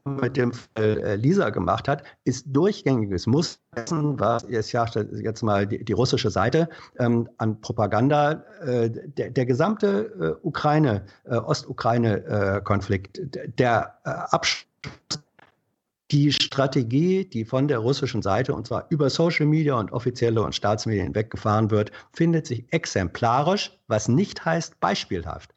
[0.04, 5.66] mit dem Fall äh, Lisa gemacht hat, ist durchgängiges Muster was ich sage jetzt mal
[5.66, 13.20] die, die russische Seite ähm, an Propaganda, äh, der, der gesamte äh, Ukraine, äh, Ostukraine-Konflikt,
[13.58, 14.66] der äh, Abschluss
[16.12, 20.54] die Strategie, die von der russischen Seite, und zwar über Social Media und offizielle und
[20.54, 25.52] Staatsmedien weggefahren wird, findet sich exemplarisch, was nicht heißt beispielhaft.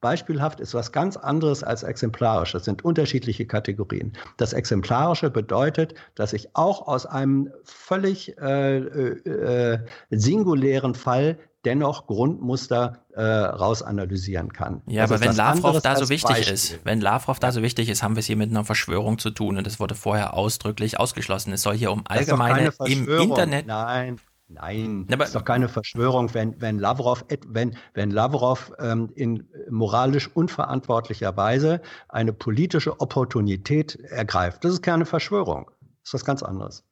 [0.00, 2.52] Beispielhaft ist was ganz anderes als exemplarisch.
[2.52, 4.12] Das sind unterschiedliche Kategorien.
[4.36, 9.78] Das Exemplarische bedeutet, dass ich auch aus einem völlig äh, äh,
[10.10, 14.82] singulären Fall dennoch Grundmuster äh, rausanalysieren kann.
[14.86, 16.54] Ja, Das aber wenn Lavrov da so wichtig Beispiel.
[16.54, 19.30] ist, wenn Lavrov da so wichtig ist, haben wir es hier mit einer Verschwörung zu
[19.30, 21.52] tun und es wurde vorher ausdrücklich ausgeschlossen.
[21.52, 23.08] Es soll hier um Das allgemeine im.
[23.08, 23.66] Internet.
[23.66, 25.06] Nein, nein.
[25.08, 31.36] Das ist doch keine Verschwörung, wenn, wenn Lavrov, wenn, wenn Lavrov ähm, in moralisch unverantwortlicher
[31.36, 34.64] Weise eine politische Opportunität ergreift.
[34.64, 35.70] Das ist keine Verschwörung.
[35.80, 36.84] Das ist was ganz anderes.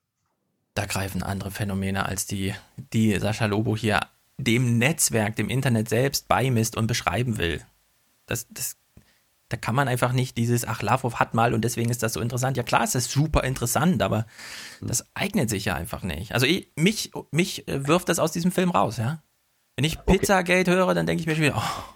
[0.74, 2.55] Da greifen andere Phänomene als die,
[2.92, 4.00] die Sascha Lobo hier
[4.39, 7.62] dem Netzwerk, dem Internet selbst beimisst und beschreiben will.
[8.26, 8.76] Das, das,
[9.49, 12.21] da kann man einfach nicht dieses, ach, Lavrov hat mal und deswegen ist das so
[12.21, 12.57] interessant.
[12.57, 14.27] Ja klar, es ist super interessant, aber
[14.81, 16.33] das eignet sich ja einfach nicht.
[16.33, 19.23] Also ich, mich, mich äh, wirft das aus diesem Film raus, ja.
[19.77, 21.95] Wenn ich Pizzagate höre, dann denke ich mir schon wieder, oh,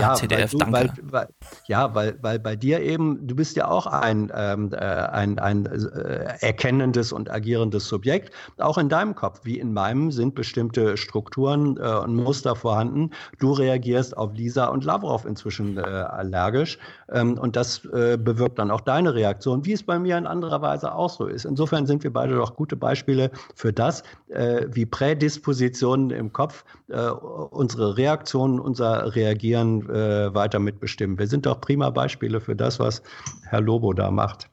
[0.00, 0.72] ja, ZDF, weil du, danke.
[0.72, 1.28] Weil, weil,
[1.66, 5.66] ja, weil, weil bei dir eben, du bist ja auch ein, ähm, äh, ein, ein
[5.66, 8.32] äh, erkennendes und agierendes Subjekt.
[8.58, 13.10] Auch in deinem Kopf, wie in meinem, sind bestimmte Strukturen äh, und Muster vorhanden.
[13.38, 16.78] Du reagierst auf Lisa und Lavrov inzwischen äh, allergisch.
[17.10, 20.62] Ähm, und das äh, bewirkt dann auch deine Reaktion, wie es bei mir in anderer
[20.62, 21.44] Weise auch so ist.
[21.44, 27.96] Insofern sind wir beide doch gute Beispiele für das, äh, wie Prädispositionen im Kopf unsere
[27.96, 31.18] Reaktionen, unser Reagieren äh, weiter mitbestimmen.
[31.18, 33.02] Wir sind doch prima Beispiele für das, was
[33.48, 34.48] Herr Lobo da macht.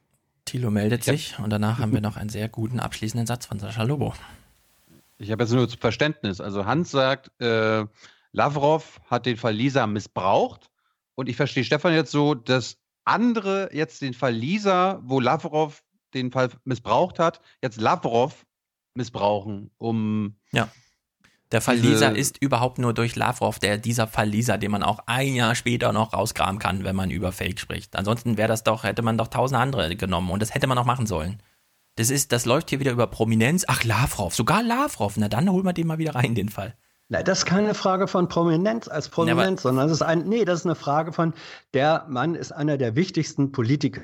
[0.45, 3.83] Thilo meldet sich und danach haben wir noch einen sehr guten abschließenden Satz von Sascha
[3.83, 4.13] Lobo.
[5.19, 6.41] Ich habe jetzt nur zum Verständnis.
[6.41, 7.85] Also Hans sagt, äh,
[8.31, 10.69] Lavrov hat den Fall Lisa missbraucht.
[11.15, 15.83] Und ich verstehe Stefan jetzt so, dass andere jetzt den Fall Lisa, wo Lavrov
[16.13, 18.45] den Fall missbraucht hat, jetzt Lavrov
[18.93, 20.35] missbrauchen, um.
[20.51, 20.69] Ja.
[21.51, 24.99] Der Diese- Lisa ist überhaupt nur durch Lavrov, der dieser Fall Lisa, den man auch
[25.07, 27.95] ein Jahr später noch rausgraben kann, wenn man über Fake spricht.
[27.95, 30.85] Ansonsten wäre das doch, hätte man doch tausend andere genommen und das hätte man auch
[30.85, 31.41] machen sollen.
[31.95, 33.65] Das ist, das läuft hier wieder über Prominenz.
[33.67, 35.17] Ach, Lavrov, sogar Lavrov.
[35.17, 36.75] Na dann holen wir den mal wieder rein, den Fall.
[37.11, 40.59] Na, das ist keine Frage von Prominenz als Prominenz, sondern das ist ein, nee, das
[40.59, 41.33] ist eine Frage von,
[41.73, 44.01] der Mann ist einer der wichtigsten Politiker.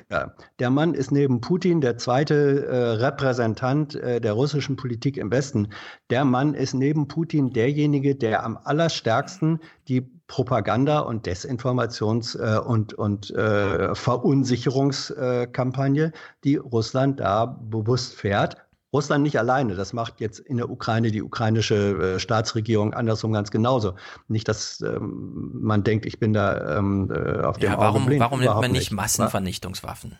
[0.58, 5.68] Der Mann ist neben Putin der zweite äh, Repräsentant äh, der russischen Politik im Westen.
[6.10, 12.94] Der Mann ist neben Putin derjenige, der am allerstärksten die Propaganda- und Desinformations- äh, und,
[12.94, 16.10] und äh, Verunsicherungskampagne,
[16.42, 18.65] die Russland da bewusst fährt,
[18.96, 19.74] Russland nicht alleine.
[19.74, 23.94] Das macht jetzt in der Ukraine die ukrainische äh, Staatsregierung andersrum ganz genauso.
[24.28, 28.20] Nicht, dass ähm, man denkt, ich bin da ähm, äh, auf dem Ja, warum, blind.
[28.20, 28.92] warum nimmt man nicht nicht.
[28.92, 30.18] Massenvernichtungswaffen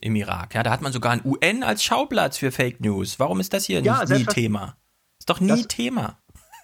[0.00, 0.54] im Irak?
[0.54, 3.18] Ja, da hat man sogar ein UN als Schauplatz für Fake News.
[3.18, 4.44] Warum ist das hier Ja, nicht, nie selbstverständlich.
[4.44, 4.76] Thema?
[5.18, 6.18] Ist doch nie Das- Thema.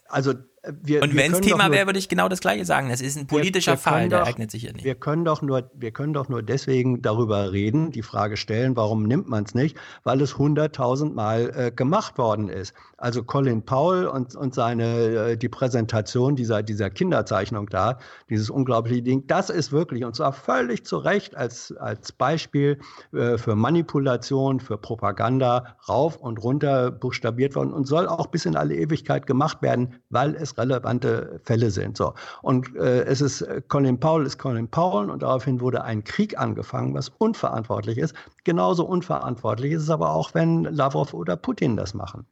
[0.09, 0.35] Also
[0.83, 2.89] wir, Und wir wenn es Thema wäre, würde ich genau das Gleiche sagen.
[2.89, 4.85] Das ist ein politischer wir können Fall, der doch- eignet sich hier nicht.
[4.85, 9.03] Wir können doch nur, wir können doch nur deswegen darüber reden, die Frage stellen, warum
[9.05, 9.77] nimmt man es nicht?
[10.05, 12.75] Weil es hunderttausendmal äh, gemacht worden ist.
[12.97, 17.99] Also Colin Powell und, und seine, äh, die Präsentation dieser, dieser Kinderzeichnung da,
[18.31, 22.79] dieses unglaubliche Ding, das ist wirklich, und zwar völlig zu Recht als, als Beispiel
[23.13, 28.57] äh, für Manipulation, für Propaganda rauf und runter buchstabiert worden und soll auch bis in
[28.57, 31.97] alle Ewigkeit gemacht werden, weil es relevante Fälle sind.
[31.97, 32.15] So.
[32.43, 36.39] Und äh, es ist, äh, Colin Powell ist Colin Powell und daraufhin wurde ein Krieg
[36.39, 38.15] angefangen, was unverantwortlich ist.
[38.45, 42.27] Genauso unverantwortlich ist es aber auch, wenn Lavrov oder Putin das machen.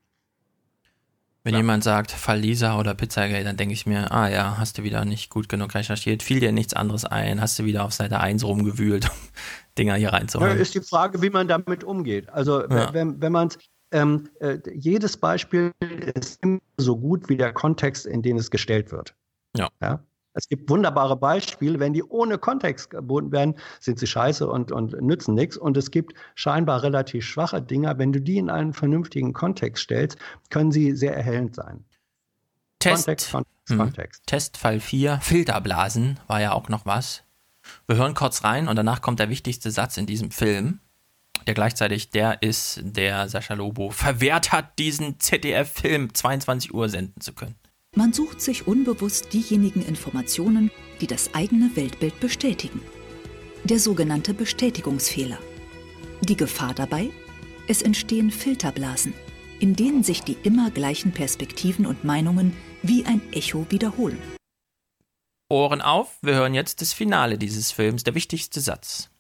[1.45, 4.85] Wenn jemand sagt, Fall Lisa oder Pizzagate, dann denke ich mir, ah ja, hast du
[4.85, 8.21] wieder nicht gut genug recherchiert, fiel dir nichts anderes ein, hast du wieder auf Seite
[8.21, 9.17] 1 rumgewühlt, um
[9.77, 10.59] Dinger hier Ja, reinzuholen.
[10.59, 12.29] ist die Frage, wie man damit umgeht.
[12.31, 12.93] Also Ja.
[12.93, 13.51] wenn, wenn man
[13.93, 15.73] ähm, äh, jedes Beispiel
[16.15, 19.15] ist immer so gut wie der Kontext, in den es gestellt wird.
[19.57, 19.69] Ja.
[19.81, 20.03] ja?
[20.35, 25.01] Es gibt wunderbare Beispiele, wenn die ohne Kontext geboten werden, sind sie scheiße und, und
[25.03, 25.57] nützen nichts.
[25.59, 27.99] Und es gibt scheinbar relativ schwache Dinger.
[27.99, 31.85] Wenn du die in einen vernünftigen Kontext stellst, können sie sehr erhellend sein.
[32.79, 33.79] Test, Kontext, Kontext, hm.
[33.79, 34.27] Kontext.
[34.27, 37.25] Testfall 4, Filterblasen, war ja auch noch was.
[37.87, 40.81] Wir hören kurz rein und danach kommt der wichtigste Satz in diesem Film,
[41.47, 47.33] der gleichzeitig der ist, der Sascha Lobo verwehrt hat, diesen ZDF-Film 22 Uhr senden zu
[47.33, 47.57] können.
[47.95, 52.81] Man sucht sich unbewusst diejenigen Informationen, die das eigene Weltbild bestätigen.
[53.65, 55.39] Der sogenannte Bestätigungsfehler.
[56.23, 57.11] Die Gefahr dabei?
[57.69, 59.13] Es entstehen Filterblasen,
[59.61, 64.19] in denen sich die immer gleichen Perspektiven und Meinungen wie ein Echo wiederholen.
[65.51, 69.12] Ohren auf, wir hören jetzt das Finale dieses Films, der wichtigste Satz.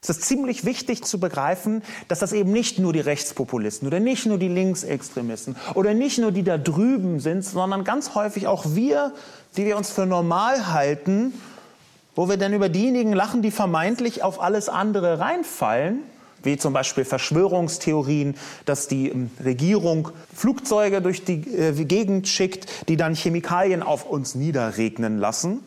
[0.00, 4.26] Es ist ziemlich wichtig zu begreifen, dass das eben nicht nur die Rechtspopulisten oder nicht
[4.26, 9.12] nur die Linksextremisten oder nicht nur die da drüben sind, sondern ganz häufig auch wir,
[9.56, 11.34] die wir uns für normal halten,
[12.14, 16.00] wo wir dann über diejenigen lachen, die vermeintlich auf alles andere reinfallen,
[16.44, 22.96] wie zum Beispiel Verschwörungstheorien, dass die ähm, Regierung Flugzeuge durch die äh, Gegend schickt, die
[22.96, 25.60] dann Chemikalien auf uns niederregnen lassen.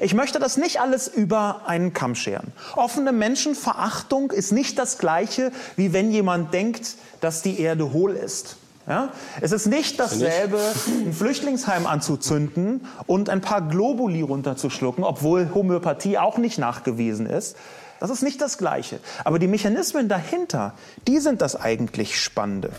[0.00, 2.52] Ich möchte das nicht alles über einen Kamm scheren.
[2.76, 8.56] Offene Menschenverachtung ist nicht das Gleiche, wie wenn jemand denkt, dass die Erde hohl ist.
[8.86, 9.12] Ja?
[9.40, 16.38] Es ist nicht dasselbe, ein Flüchtlingsheim anzuzünden und ein paar Globuli runterzuschlucken, obwohl Homöopathie auch
[16.38, 17.56] nicht nachgewiesen ist.
[18.00, 19.00] Das ist nicht das Gleiche.
[19.24, 20.74] Aber die Mechanismen dahinter,
[21.06, 22.70] die sind das eigentlich Spannende.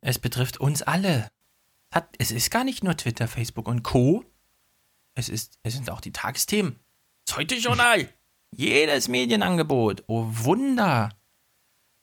[0.00, 1.28] Es betrifft uns alle.
[1.94, 4.24] Hat, es ist gar nicht nur Twitter, Facebook und Co.
[5.18, 6.78] Es, ist, es sind auch die Tagesthemen.
[7.26, 8.08] Das Heute-Journal.
[8.52, 10.04] Jedes Medienangebot.
[10.06, 11.08] Oh Wunder.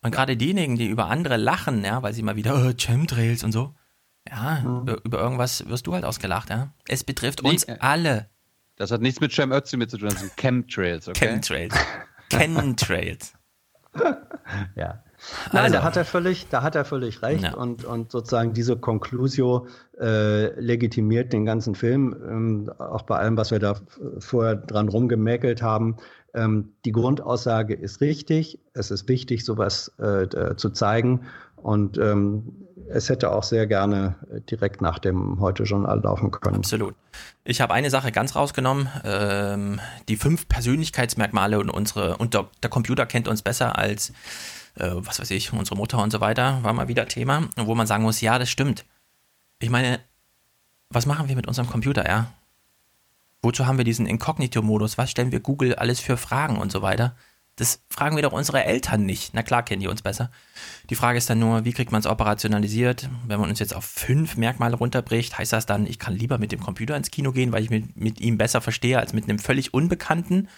[0.02, 3.53] Und gerade diejenigen, die über andere lachen, ja, weil sie mal wieder oh, Chemtrails und
[3.53, 3.74] so.
[4.30, 6.74] Ja, über, über irgendwas wirst du halt ausgelacht, ja.
[6.90, 8.30] Es betrifft Nee, uns äh, alle.
[8.76, 11.26] Das hat nichts mit Cem Özdemir zu tun, das sind Chemtrails, okay?
[11.26, 11.74] Chemtrails.
[12.30, 13.34] Chemtrails.
[14.76, 15.05] Ja.
[15.52, 15.76] Nein, Also.
[15.78, 17.54] da hat er völlig, da hat er völlig recht Ja.
[17.56, 19.68] und, und sozusagen diese Conclusio
[20.00, 23.76] äh, legitimiert den ganzen Film, ähm, auch bei allem, was wir da
[24.20, 25.98] vorher dran rumgemäkelt haben.
[26.34, 28.60] Ähm, die Grundaussage ist richtig.
[28.74, 31.22] Es ist wichtig, sowas äh, zu zeigen
[31.56, 32.44] und ähm,
[32.90, 34.16] es hätte auch sehr gerne
[34.52, 36.58] direkt nach dem Heute-Journal laufen können.
[36.58, 36.94] Absolut.
[37.44, 38.90] Ich habe eine Sache ganz rausgenommen.
[39.04, 44.14] Ähm, die fünf Persönlichkeitsmerkmale und unsere, und der, der Computer kennt uns besser als,
[44.76, 47.50] äh, was weiß ich, unsere Mutter und so weiter, war mal wieder Thema.
[47.56, 48.86] Wo man sagen muss, ja, das stimmt.
[49.60, 50.00] Ich meine,
[50.90, 52.32] was machen wir mit unserem Computer, ja?
[53.42, 54.98] Wozu haben wir diesen Inkognito-Modus?
[54.98, 57.16] Was stellen wir Google alles für Fragen und so weiter?
[57.58, 59.34] Das fragen wir doch unsere Eltern nicht.
[59.34, 60.30] Na klar kennen die uns besser.
[60.90, 63.10] Die Frage ist dann nur, wie kriegt man es operationalisiert?
[63.28, 66.52] Wenn man uns jetzt auf fünf Merkmale runterbricht, heißt das dann, ich kann lieber mit
[66.52, 69.40] dem Computer ins Kino gehen, weil ich mit, mit ihm besser verstehe als mit einem
[69.40, 70.50] völlig Unbekannten?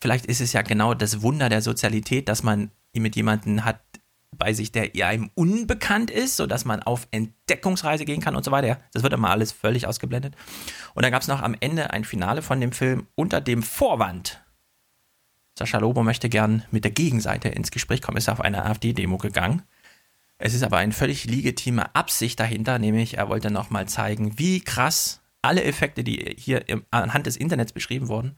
[0.00, 3.80] Vielleicht ist es ja genau das Wunder der Sozialität, dass man mit jemandem hat
[4.36, 8.78] bei sich, der einem unbekannt ist, sodass man auf Entdeckungsreise gehen kann und so weiter.
[8.92, 10.36] Das wird immer alles völlig ausgeblendet.
[10.94, 14.40] Und dann gab es noch am Ende ein Finale von dem Film unter dem Vorwand.
[15.58, 19.62] Sascha Lobo möchte gern mit der Gegenseite ins Gespräch kommen, ist auf eine AfD-Demo gegangen.
[20.38, 25.20] Es ist aber eine völlig legitime Absicht dahinter, nämlich er wollte nochmal zeigen, wie krass
[25.42, 28.36] alle Effekte, die hier anhand des Internets beschrieben wurden,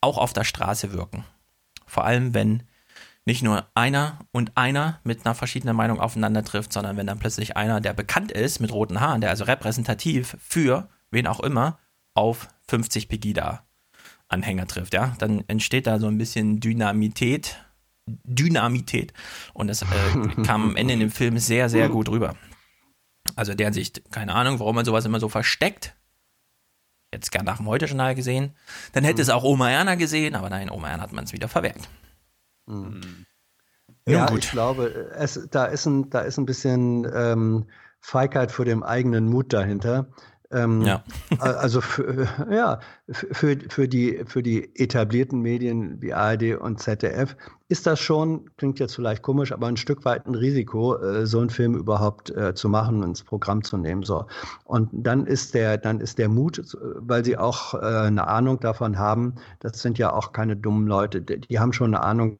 [0.00, 1.24] auch auf der Straße wirken.
[1.86, 2.62] Vor allem, wenn
[3.26, 7.56] nicht nur einer und einer mit einer verschiedenen Meinung aufeinander trifft, sondern wenn dann plötzlich
[7.56, 11.78] einer, der bekannt ist mit roten Haaren, der also repräsentativ für wen auch immer
[12.14, 13.64] auf 50 Pegida
[14.28, 17.64] Anhänger trifft, ja, dann entsteht da so ein bisschen Dynamität,
[18.06, 19.12] Dynamität
[19.54, 19.86] und das äh,
[20.44, 22.36] kam am Ende in dem Film sehr, sehr gut rüber.
[23.36, 25.94] Also der Sicht, keine Ahnung, warum man sowas immer so versteckt.
[27.12, 28.54] Jetzt gern nach dem Heute-Journal gesehen.
[28.92, 31.48] Dann hätte es auch Oma Erna gesehen, aber nein, Oma Erna hat man es wieder
[31.48, 31.88] verwehrt.
[32.66, 33.26] Mhm.
[34.06, 34.44] Nun Ja, gut.
[34.44, 37.66] ich glaube, es, da, ist ein, da ist ein bisschen ähm,
[38.00, 40.08] Feigheit vor dem eigenen Mut dahinter.
[40.52, 41.02] Ähm, Ja.
[41.38, 47.36] Also für, ja, für, für, die, für die etablierten Medien wie ARD und ZDF
[47.68, 51.38] ist das schon, klingt jetzt vielleicht komisch, aber ein Stück weit ein Risiko, äh, so
[51.38, 54.02] einen Film überhaupt äh, zu machen und ins Programm zu nehmen.
[54.02, 54.26] So.
[54.64, 56.64] Und dann ist der, dann ist der Mut, äh,
[56.96, 61.58] weil sie auch eine Ahnung davon haben, das sind ja auch keine dummen Leute, die
[61.58, 62.38] haben schon eine Ahnung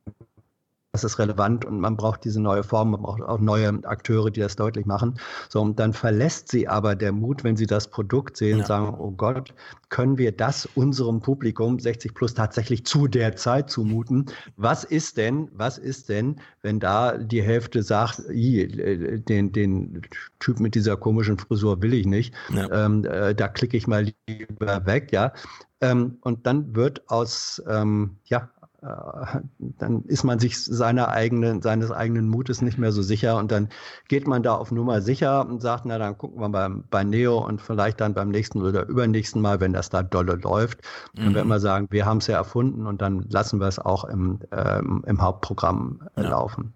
[0.93, 4.41] das ist relevant und man braucht diese neue Form, man braucht auch neue Akteure, die
[4.41, 5.21] das deutlich machen.
[5.49, 8.67] So, und dann verlässt sie aber der Mut, wenn sie das Produkt sehen, ja.
[8.67, 9.55] sagen, oh Gott,
[9.89, 14.27] können wir das unserem Publikum 60 plus tatsächlich zu der Zeit zumuten?
[14.57, 20.03] Was ist denn, was ist denn, wenn da die Hälfte sagt, den, den
[20.41, 22.87] Typ mit dieser komischen Frisur will ich nicht, ja.
[22.87, 25.33] ähm, äh, da klicke ich mal lieber weg, ja.
[25.81, 32.29] Ähm, und dann wird aus, ähm, ja, dann ist man sich seiner eigenen, seines eigenen
[32.29, 33.69] Mutes nicht mehr so sicher und dann
[34.09, 37.45] geht man da auf Nummer sicher und sagt, na dann gucken wir beim, bei Neo
[37.45, 40.81] und vielleicht dann beim nächsten oder übernächsten Mal, wenn das da dolle läuft,
[41.15, 41.25] mhm.
[41.25, 44.05] dann wird man sagen, wir haben es ja erfunden und dann lassen wir es auch
[44.05, 46.31] im, ähm, im Hauptprogramm äh, ja.
[46.31, 46.73] laufen.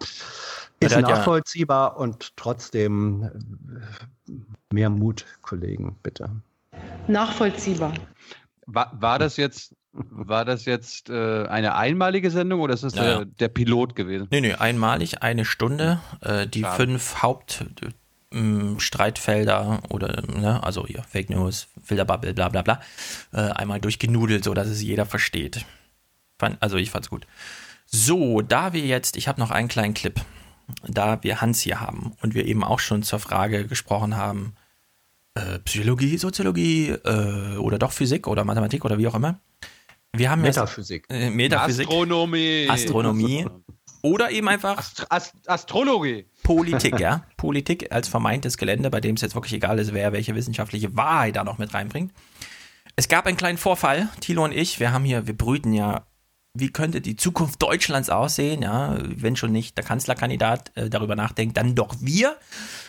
[0.81, 1.97] Ist nachvollziehbar ja.
[1.97, 3.31] und trotzdem
[4.73, 6.29] mehr Mut, Kollegen, bitte.
[7.07, 7.95] Nachvollziehbar.
[8.67, 13.03] War, war das jetzt war das jetzt äh, eine einmalige Sendung oder ist das ja,
[13.03, 13.25] der, ja.
[13.25, 14.27] der, Pilot gewesen?
[14.31, 16.01] Nee, nee, einmalig, eine Stunde.
[16.21, 16.77] Äh, die Schade.
[16.77, 22.81] fünf Hauptstreitfelder äh, oder, ne, also hier, Fake News, Filterbubble, bla bla bla,
[23.33, 25.65] äh, einmal durchgenudelt, sodass es jeder versteht.
[26.39, 27.27] Fand, also ich fand's gut.
[27.87, 30.21] So, da wir jetzt, ich habe noch einen kleinen Clip,
[30.89, 34.57] da wir Hans hier haben und wir eben auch schon zur Frage gesprochen haben,
[35.35, 39.39] äh, Psychologie, Soziologie äh, oder doch Physik oder Mathematik oder wie auch immer
[40.17, 41.07] wir haben Metaphysik.
[41.11, 41.87] Jetzt, äh, Metaphysik.
[41.87, 42.67] Astronomie.
[42.69, 43.47] Astronomie.
[44.03, 46.27] Oder eben einfach Ast Ast Astrologie.
[46.43, 47.25] Politik, ja.
[47.39, 51.37] Politik als vermeintes Gelände, bei dem es jetzt wirklich egal ist, wer welche wissenschaftliche Wahrheit
[51.37, 52.13] da noch mit reinbringt.
[52.97, 56.07] Es gab einen kleinen Vorfall, Thilo und ich, wir haben hier, wir brüten ja
[56.57, 61.57] wie könnte die Zukunft Deutschlands aussehen, ja, wenn schon nicht der Kanzlerkandidat äh, darüber nachdenkt,
[61.57, 62.37] dann doch wir.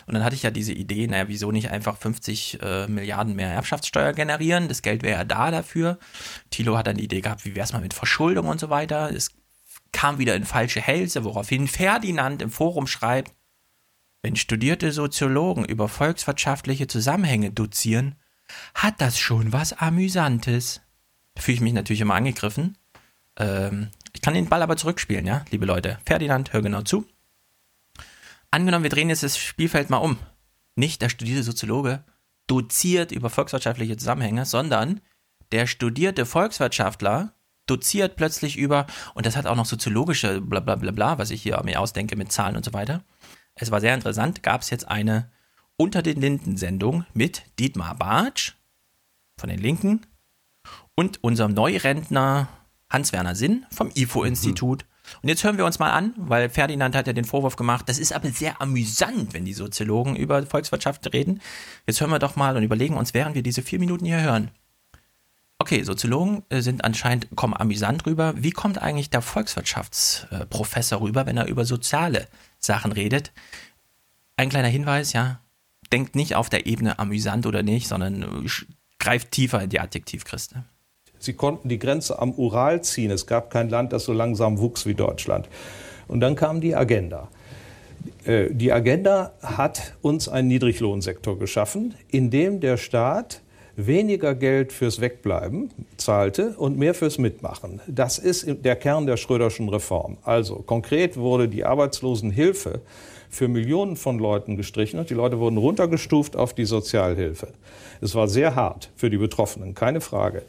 [0.06, 3.50] Und dann hatte ich ja diese Idee, naja, wieso nicht einfach 50 äh, Milliarden mehr
[3.50, 4.68] Erbschaftssteuer generieren?
[4.68, 5.98] Das Geld wäre ja da dafür.
[6.50, 9.10] Thilo hat dann die Idee gehabt, wie wäre es mal mit Verschuldung und so weiter.
[9.12, 9.32] Es
[9.90, 13.32] kam wieder in falsche Hälse, woraufhin Ferdinand im Forum schreibt,
[14.22, 18.14] wenn studierte Soziologen über volkswirtschaftliche Zusammenhänge dozieren,
[18.74, 20.82] hat das schon was Amüsantes.
[21.34, 22.76] Da fühle ich mich natürlich immer angegriffen
[23.38, 25.98] ähm, ich kann den Ball aber zurückspielen, ja, liebe Leute.
[26.04, 27.06] Ferdinand, hör genau zu.
[28.50, 30.18] Angenommen, wir drehen jetzt das Spielfeld mal um.
[30.74, 32.04] Nicht der studierte Soziologe
[32.46, 35.00] doziert über volkswirtschaftliche Zusammenhänge, sondern
[35.52, 37.32] der studierte Volkswirtschaftler
[37.66, 41.60] doziert plötzlich über, und das hat auch noch soziologische bla bla bla was ich hier
[41.64, 43.02] mir ausdenke mit Zahlen und so weiter.
[43.54, 45.30] Es war sehr interessant, gab es jetzt eine
[45.76, 48.54] Unter den Linden Sendung mit Dietmar Bartsch
[49.38, 50.06] von den Linken
[50.94, 52.48] und unserem Neurentner
[52.90, 54.84] Hans-Werner Sinn vom IFO-Institut.
[54.84, 54.96] Mhm.
[55.22, 57.98] Und jetzt hören wir uns mal an, weil Ferdinand hat ja den Vorwurf gemacht, das
[57.98, 61.40] ist aber sehr amüsant, wenn die Soziologen über Volkswirtschaft reden.
[61.86, 64.50] Jetzt hören wir doch mal und überlegen uns, während wir diese vier Minuten hier hören.
[65.58, 68.34] Okay, Soziologen äh, sind anscheinend, kommen amüsant rüber.
[68.36, 73.32] Wie kommt eigentlich der Volkswirtschaftsprofessor rüber, wenn er über soziale Sachen redet?
[74.36, 75.40] Ein kleiner Hinweis, ja.
[75.92, 78.48] Denkt nicht auf der Ebene amüsant oder nicht, sondern äh,
[78.98, 80.64] greift tiefer in die Adjektivkiste.
[81.26, 83.10] Sie konnten die Grenze am Ural ziehen.
[83.10, 85.48] Es gab kein Land, das so langsam wuchs wie Deutschland.
[86.08, 87.28] Und dann kam die Agenda.
[88.24, 93.42] Äh, die Agenda hat uns einen Niedriglohnsektor geschaffen, in dem der Staat
[93.74, 97.80] weniger Geld fürs Wegbleiben zahlte und mehr fürs Mitmachen.
[97.86, 100.16] Das ist der Kern der Schröderschen Reform.
[100.22, 102.80] Also konkret wurde die Arbeitslosenhilfe
[103.28, 107.48] für Millionen von Leuten gestrichen und die Leute wurden runtergestuft auf die Sozialhilfe.
[108.00, 110.42] Es war sehr hart für die Betroffenen, keine Frage.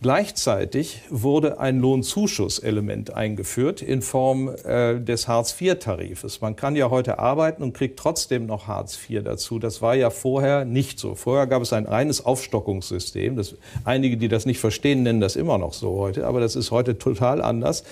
[0.00, 6.40] Gleichzeitig wurde ein Lohnzuschusselement eingeführt in Form äh, des Hartz-IV-Tarifes.
[6.40, 9.58] Man kann ja heute arbeiten und kriegt trotzdem noch Hartz IV dazu.
[9.58, 11.16] Das war ja vorher nicht so.
[11.16, 13.34] Vorher gab es ein reines Aufstockungssystem.
[13.34, 16.70] Das, einige, die das nicht verstehen, nennen das immer noch so heute, aber das ist
[16.70, 17.82] heute total anders.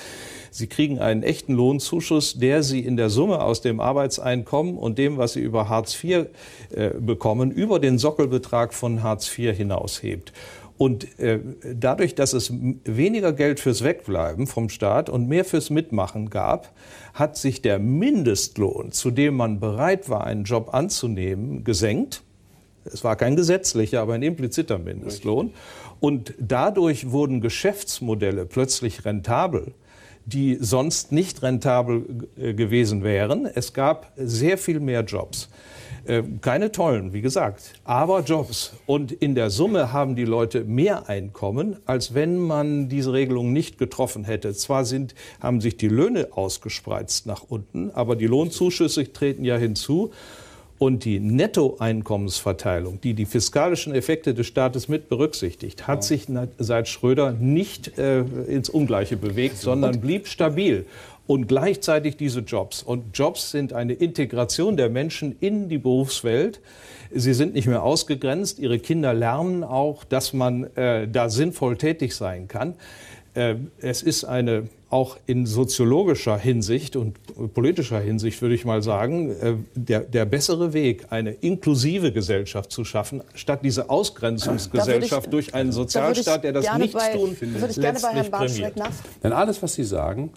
[0.52, 5.18] Sie kriegen einen echten Lohnzuschuss, der Sie in der Summe aus dem Arbeitseinkommen und dem,
[5.18, 6.28] was Sie über Hartz IV
[6.70, 10.32] äh, bekommen, über den Sockelbetrag von Hartz IV hinaushebt.
[10.78, 11.40] Und äh,
[11.74, 16.72] dadurch, dass es weniger Geld fürs Wegbleiben vom Staat und mehr fürs Mitmachen gab,
[17.14, 22.22] hat sich der Mindestlohn, zu dem man bereit war, einen Job anzunehmen, gesenkt.
[22.84, 25.52] Es war kein gesetzlicher, aber ein impliziter Mindestlohn.
[25.98, 29.72] Und dadurch wurden Geschäftsmodelle plötzlich rentabel,
[30.26, 33.46] die sonst nicht rentabel äh, gewesen wären.
[33.46, 35.48] Es gab sehr viel mehr Jobs.
[36.06, 38.74] Äh, keine tollen, wie gesagt, aber Jobs.
[38.86, 43.76] Und in der Summe haben die Leute mehr Einkommen, als wenn man diese Regelung nicht
[43.76, 44.54] getroffen hätte.
[44.54, 50.12] Zwar sind, haben sich die Löhne ausgespreizt nach unten, aber die Lohnzuschüsse treten ja hinzu.
[50.78, 56.26] Und die Nettoeinkommensverteilung, die die fiskalischen Effekte des Staates mit berücksichtigt, hat sich
[56.58, 60.84] seit Schröder nicht äh, ins Ungleiche bewegt, sondern blieb stabil.
[61.26, 62.82] Und gleichzeitig diese Jobs.
[62.82, 66.60] Und Jobs sind eine Integration der Menschen in die Berufswelt.
[67.12, 68.58] Sie sind nicht mehr ausgegrenzt.
[68.58, 72.74] Ihre Kinder lernen auch, dass man äh, da sinnvoll tätig sein kann.
[73.34, 77.16] Äh, es ist eine auch in soziologischer Hinsicht und
[77.55, 82.84] politischer Hinsicht, würde ich mal sagen, äh, der, der bessere Weg, eine inklusive Gesellschaft zu
[82.84, 87.80] schaffen, statt diese Ausgrenzungsgesellschaft ich- durch einen Sozialstaat, der das gerne Nichtstun bei, würde ich
[87.80, 88.92] gerne bei Herrn letztlich Bartschreck nach.
[89.24, 90.30] Denn alles, was Sie sagen,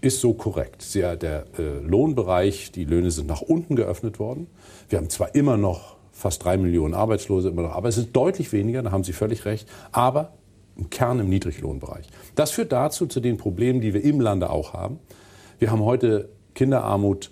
[0.00, 0.82] ist so korrekt.
[0.82, 4.46] Sehr, der äh, Lohnbereich, die Löhne sind nach unten geöffnet worden.
[4.88, 8.52] Wir haben zwar immer noch fast drei Millionen Arbeitslose, immer noch, aber es ist deutlich
[8.52, 10.32] weniger, da haben Sie völlig recht, aber
[10.76, 12.06] im Kern im Niedriglohnbereich.
[12.34, 14.98] Das führt dazu, zu den Problemen, die wir im Lande auch haben.
[15.58, 17.30] Wir haben heute Kinderarmut,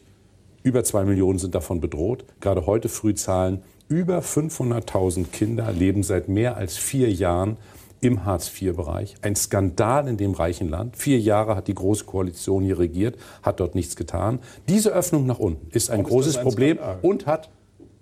[0.63, 2.25] über zwei Millionen sind davon bedroht.
[2.41, 7.59] Gerade heute Frühzahlen, über 500.000 Kinder leben seit mehr als vier Jahren
[8.05, 9.17] im Hartz-IV-Bereich.
[9.23, 10.97] Ein Skandal in dem reichen Land.
[10.97, 14.41] Vier Jahre hat die Große Koalition hier regiert, hat dort nichts getan.
[14.69, 16.99] Diese Öffnung nach unten ist ein ist großes das ein Problem Skandal?
[17.03, 17.51] und hat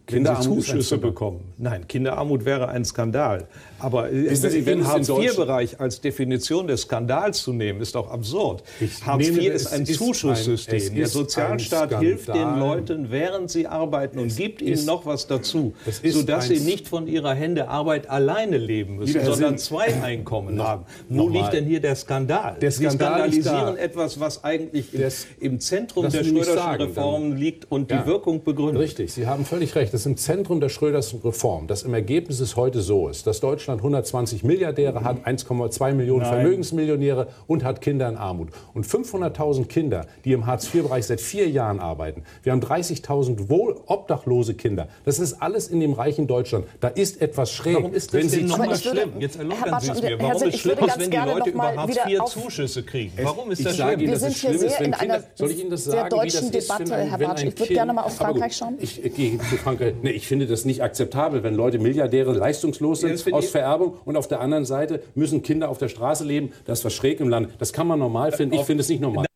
[0.06, 1.40] Kinderarmut ein bekommen.
[1.58, 3.46] Nein, Kinderarmut wäre ein Skandal.
[3.78, 7.94] Aber äh, Wissen Sie, wenn den es Hartz-IV-Bereich als Definition des Skandals zu nehmen, ist
[7.94, 8.62] doch absurd.
[9.04, 10.76] Hartz IV es ist ein ein- Zuschusssystem.
[10.78, 12.58] es Der Sozialstaat ein hilft den.
[12.58, 16.64] Leuten, während sie arbeiten und gibt ihnen ist- noch was dazu, es sodass sie ein-
[16.64, 20.84] nicht von ihrer Hände Arbeit alleine leben müssen, Lieber sondern Sinn, zwei Einkommen noch- haben.
[21.08, 22.56] Wo liegt denn hier der Skandal?
[22.60, 23.82] Der sie Skandal liegt skandalisieren da.
[23.82, 27.98] etwas, was eigentlich im, Das- im Zentrum der Schröderschen Reformen liegt und Ja.
[28.02, 28.82] die Wirkung begründet.
[28.82, 29.91] Richtig, Sie haben völlig recht.
[29.92, 33.40] Das ist im Zentrum der Schröders Reform, dass im Ergebnis es heute so ist, dass
[33.40, 36.32] Deutschland 120 Milliardäre hat, 1,2 Millionen Nein.
[36.32, 38.48] Vermögensmillionäre und hat Kinder in Armut.
[38.72, 42.22] Und 500.000 Kinder, die im Hartz-IV-Bereich seit vier Jahren arbeiten.
[42.42, 44.88] Wir haben 30.000 wohl obdachlose Kinder.
[45.04, 46.64] Das ist alles in dem reichen Deutschland.
[46.80, 47.74] Da ist etwas schräg.
[47.76, 49.10] Warum ist das Wenn Sie denn nochmal schlimm?
[49.18, 50.08] Jetzt erläutern Sie es mir.
[50.08, 52.30] Herr Warum schlimm ist, ganz wenn die gerne Leute noch mal über Hartz IV auf-
[52.32, 53.12] Zuschüsse kriegen?
[53.14, 53.88] Es- Warum ist das schlimm?
[53.90, 55.60] Ihnen, Wir dass sind es hier schlimm ist, sehr wenn in Kinder, einer soll ich
[55.60, 57.44] Ihnen das sehr sagen, wie deutschen das ist, Debatte, wenn ein, Herr Bartsch.
[57.44, 58.78] Ich würde gerne mal auf Frankreich schauen.
[58.80, 59.81] Ich, ich gehe zu Frankreich.
[60.02, 63.98] Nee, ich finde das nicht akzeptabel, wenn Leute Milliardäre leistungslos Ja, sind finde aus Vererbung
[64.04, 66.52] und auf der anderen Seite müssen Kinder auf der Straße leben.
[66.64, 67.50] Das ist was schräg im Land.
[67.58, 68.54] Das kann man normal finden.
[68.54, 69.26] Ich finde es nicht normal.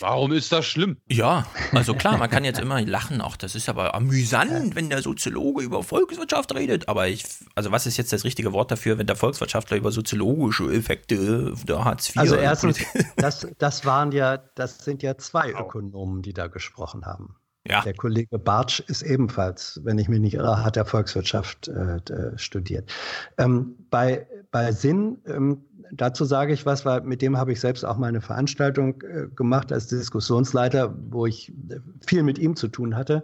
[0.00, 0.98] Warum ist das schlimm?
[1.08, 5.02] Ja, also klar, man kann jetzt immer lachen, ach, das ist aber amüsant, wenn der
[5.02, 6.88] Soziologe über Volkswirtschaft redet.
[6.88, 7.24] Aber ich,
[7.56, 11.84] also was ist jetzt das richtige Wort dafür, wenn der Volkswirtschaftler über soziologische Effekte der
[11.84, 12.78] Hartz IV Also erstens,
[13.16, 17.34] das, das waren ja, das sind ja zwei Ökonomen, die da gesprochen haben.
[17.68, 17.82] Ja.
[17.82, 22.38] Der Kollege Bartsch ist ebenfalls, wenn ich mich nicht irre, hat er Volkswirtschaft äh, äh,
[22.38, 22.90] studiert.
[23.36, 27.84] Ähm, bei, bei Sinn, ähm, dazu sage ich was, weil mit dem habe ich selbst
[27.84, 32.68] auch mal eine Veranstaltung äh, gemacht als Diskussionsleiter, wo ich äh, viel mit ihm zu
[32.68, 33.22] tun hatte.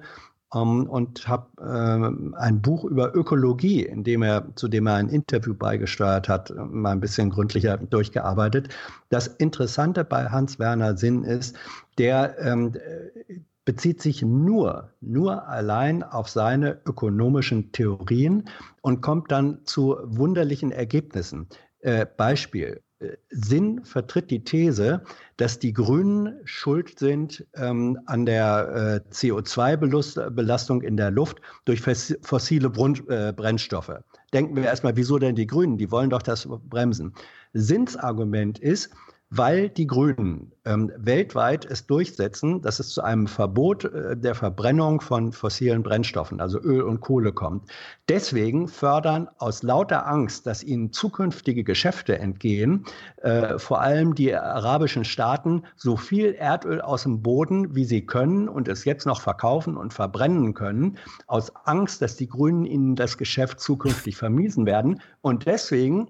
[0.54, 5.08] Ähm, und habe ähm, ein Buch über Ökologie, in dem er, zu dem er ein
[5.08, 8.68] Interview beigesteuert hat, äh, mal ein bisschen gründlicher durchgearbeitet.
[9.08, 11.56] Das Interessante bei Hans-Werner Sinn ist,
[11.98, 18.44] der ähm, äh, bezieht sich nur, nur allein auf seine ökonomischen Theorien
[18.82, 21.48] und kommt dann zu wunderlichen Ergebnissen.
[21.80, 22.80] Äh, Beispiel.
[23.00, 25.02] äh, Sinn vertritt die These,
[25.36, 32.16] dass die Grünen schuld sind ähm, an der äh, CO2-Belastung in der Luft durch fos-
[32.22, 33.92] fossile Brun äh, Brennstoffe.
[34.32, 35.78] Denken wir erstmal, wieso denn die Grünen?
[35.78, 37.12] Die wollen doch das bremsen.
[37.52, 38.90] Sinns Argument ist,
[39.30, 45.00] weil die Grünen ähm, weltweit es durchsetzen, dass es zu einem Verbot äh, der Verbrennung
[45.00, 47.70] von fossilen Brennstoffen, also Öl und Kohle kommt.
[48.08, 52.84] Deswegen fördern aus lauter Angst, dass ihnen zukünftige Geschäfte entgehen,
[53.22, 58.48] äh, vor allem die arabischen Staaten so viel Erdöl aus dem Boden, wie sie können
[58.48, 63.18] und es jetzt noch verkaufen und verbrennen können, aus Angst, dass die Grünen ihnen das
[63.18, 65.00] Geschäft zukünftig vermiesen werden.
[65.22, 66.08] Und deswegen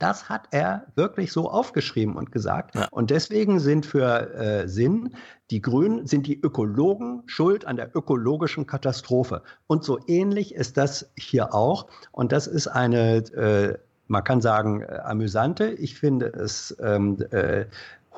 [0.00, 2.74] das hat er wirklich so aufgeschrieben und gesagt.
[2.90, 5.14] Und deswegen sind für äh, Sinn
[5.50, 9.42] die Grünen, sind die Ökologen schuld an der ökologischen Katastrophe.
[9.66, 11.86] Und so ähnlich ist das hier auch.
[12.12, 17.66] Und das ist eine, äh, man kann sagen, äh, amüsante, ich finde es ähm, äh,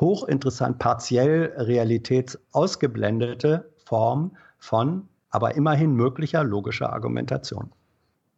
[0.01, 7.73] hochinteressant, partiell realitätsausgeblendete Form von, aber immerhin möglicher logischer Argumentation.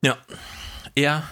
[0.02, 0.16] Ja,
[0.94, 1.24] er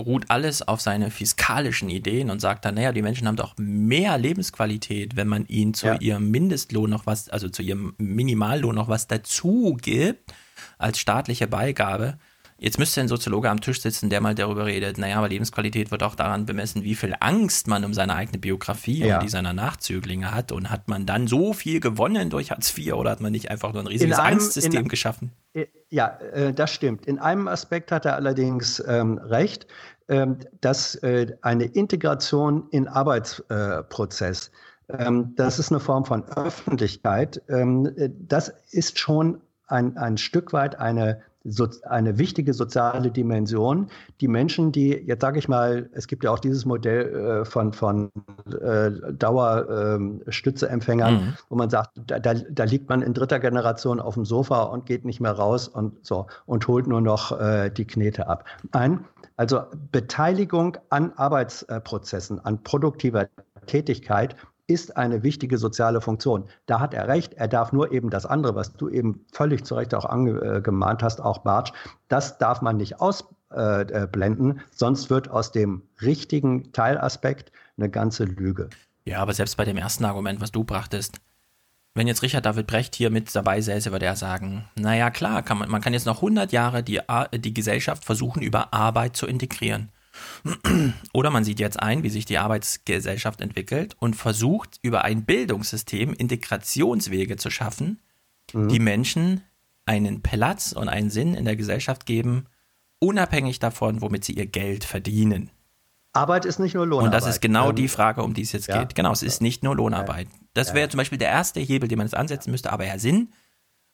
[0.00, 4.16] ruht alles auf seine fiskalischen Ideen und sagt dann, naja, die Menschen haben doch mehr
[4.16, 6.00] Lebensqualität, wenn man ihnen zu Ja.
[6.00, 10.32] ihrem Mindestlohn noch was, also zu ihrem Minimallohn noch was dazu gibt
[10.78, 12.18] als staatliche Beigabe.
[12.62, 16.02] Jetzt müsste ein Soziologe am Tisch sitzen, der mal darüber redet, naja, aber Lebensqualität wird
[16.02, 19.16] auch daran bemessen, wie viel Angst man um seine eigene Biografie Ja.
[19.16, 20.52] und die seiner Nachzöglinge hat.
[20.52, 23.72] Und hat man dann so viel gewonnen durch Hartz IV oder hat man nicht einfach
[23.72, 25.32] nur ein riesiges In einem- Angstsystem in- geschaffen?
[25.88, 27.06] Ja, äh, das stimmt.
[27.06, 29.66] In einem Aspekt hat er allerdings ähm, recht,
[30.08, 34.50] ähm, dass äh, eine Integration in Arbeitsprozess,
[34.90, 40.52] ähm, das ist eine Form von Öffentlichkeit, ähm, äh, das ist schon ein, ein Stück
[40.52, 43.86] weit eine so, eine wichtige soziale Dimension.
[44.20, 47.72] Die Menschen, die, jetzt sage ich mal, es gibt ja auch dieses Modell äh, von,
[47.72, 48.10] von
[48.60, 51.34] äh, Dauerstützeempfängern, Mhm.
[51.48, 54.86] wo man sagt, da, da, da liegt man in dritter Generation auf dem Sofa und
[54.86, 58.44] geht nicht mehr raus und so und holt nur noch äh, die Knete ab.
[58.72, 59.04] Nein,
[59.36, 63.28] also Beteiligung an Arbeitsprozessen, an produktiver
[63.66, 64.36] Tätigkeit
[64.70, 66.44] ist eine wichtige soziale Funktion.
[66.66, 67.34] Da hat er recht.
[67.34, 71.20] Er darf nur eben das andere, was du eben völlig zu Recht auch angemahnt hast,
[71.20, 71.72] auch Bartsch,
[72.08, 78.70] das darf man nicht ausblenden, sonst wird aus dem richtigen Teilaspekt eine ganze Lüge.
[79.04, 81.20] Ja, aber selbst bei dem ersten Argument, was du brachtest,
[81.94, 85.58] wenn jetzt Richard David Brecht hier mit dabei säße, würde er sagen, naja klar, kann
[85.58, 87.00] man, man kann jetzt noch 100 Jahre die,
[87.34, 89.88] die Gesellschaft versuchen, über Arbeit zu integrieren.
[91.12, 96.12] Oder man sieht jetzt ein, wie sich die Arbeitsgesellschaft entwickelt und versucht, über ein Bildungssystem
[96.12, 98.00] Integrationswege zu schaffen,
[98.52, 99.42] die Menschen
[99.86, 102.46] einen Platz und einen Sinn in der Gesellschaft geben,
[102.98, 105.50] unabhängig davon, womit sie ihr Geld verdienen.
[106.12, 107.14] Arbeit ist nicht nur Lohnarbeit.
[107.14, 108.80] Und das ist genau Ähm, die Frage, um die es jetzt ja.
[108.80, 108.94] geht.
[108.94, 110.28] Genau, es ist nicht nur Lohnarbeit.
[110.54, 112.72] Das wäre zum Beispiel der erste Hebel, den man jetzt ansetzen müsste.
[112.72, 113.32] Aber Herr Sinn,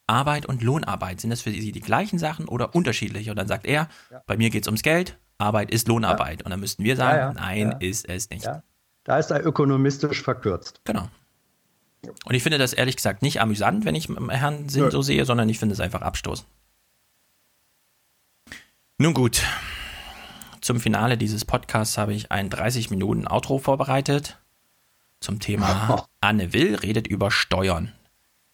[0.06, 3.30] Arbeit und Lohnarbeit, sind das für Sie die gleichen Sachen oder unterschiedliche?
[3.30, 3.88] Und dann sagt er,
[4.26, 6.42] bei mir geht es ums Geld, Arbeit ist Lohnarbeit.
[6.42, 7.32] Und dann müssten wir sagen, Ja, ja.
[7.32, 7.76] nein, Ja.
[7.88, 8.44] ist es nicht.
[8.44, 8.62] Ja.
[9.04, 10.80] Da ist er ökonomistisch verkürzt.
[10.84, 11.08] Genau.
[12.24, 14.90] Und ich finde das ehrlich gesagt nicht amüsant, wenn ich Herrn Sinn Nö.
[14.90, 16.48] so sehe, sondern ich finde es einfach abstoßend.
[18.98, 19.42] Nun gut.
[20.60, 24.38] Zum Finale dieses Podcasts habe ich ein 30 Minuten Outro vorbereitet
[25.20, 27.92] zum Thema Anne Will redet über Steuern.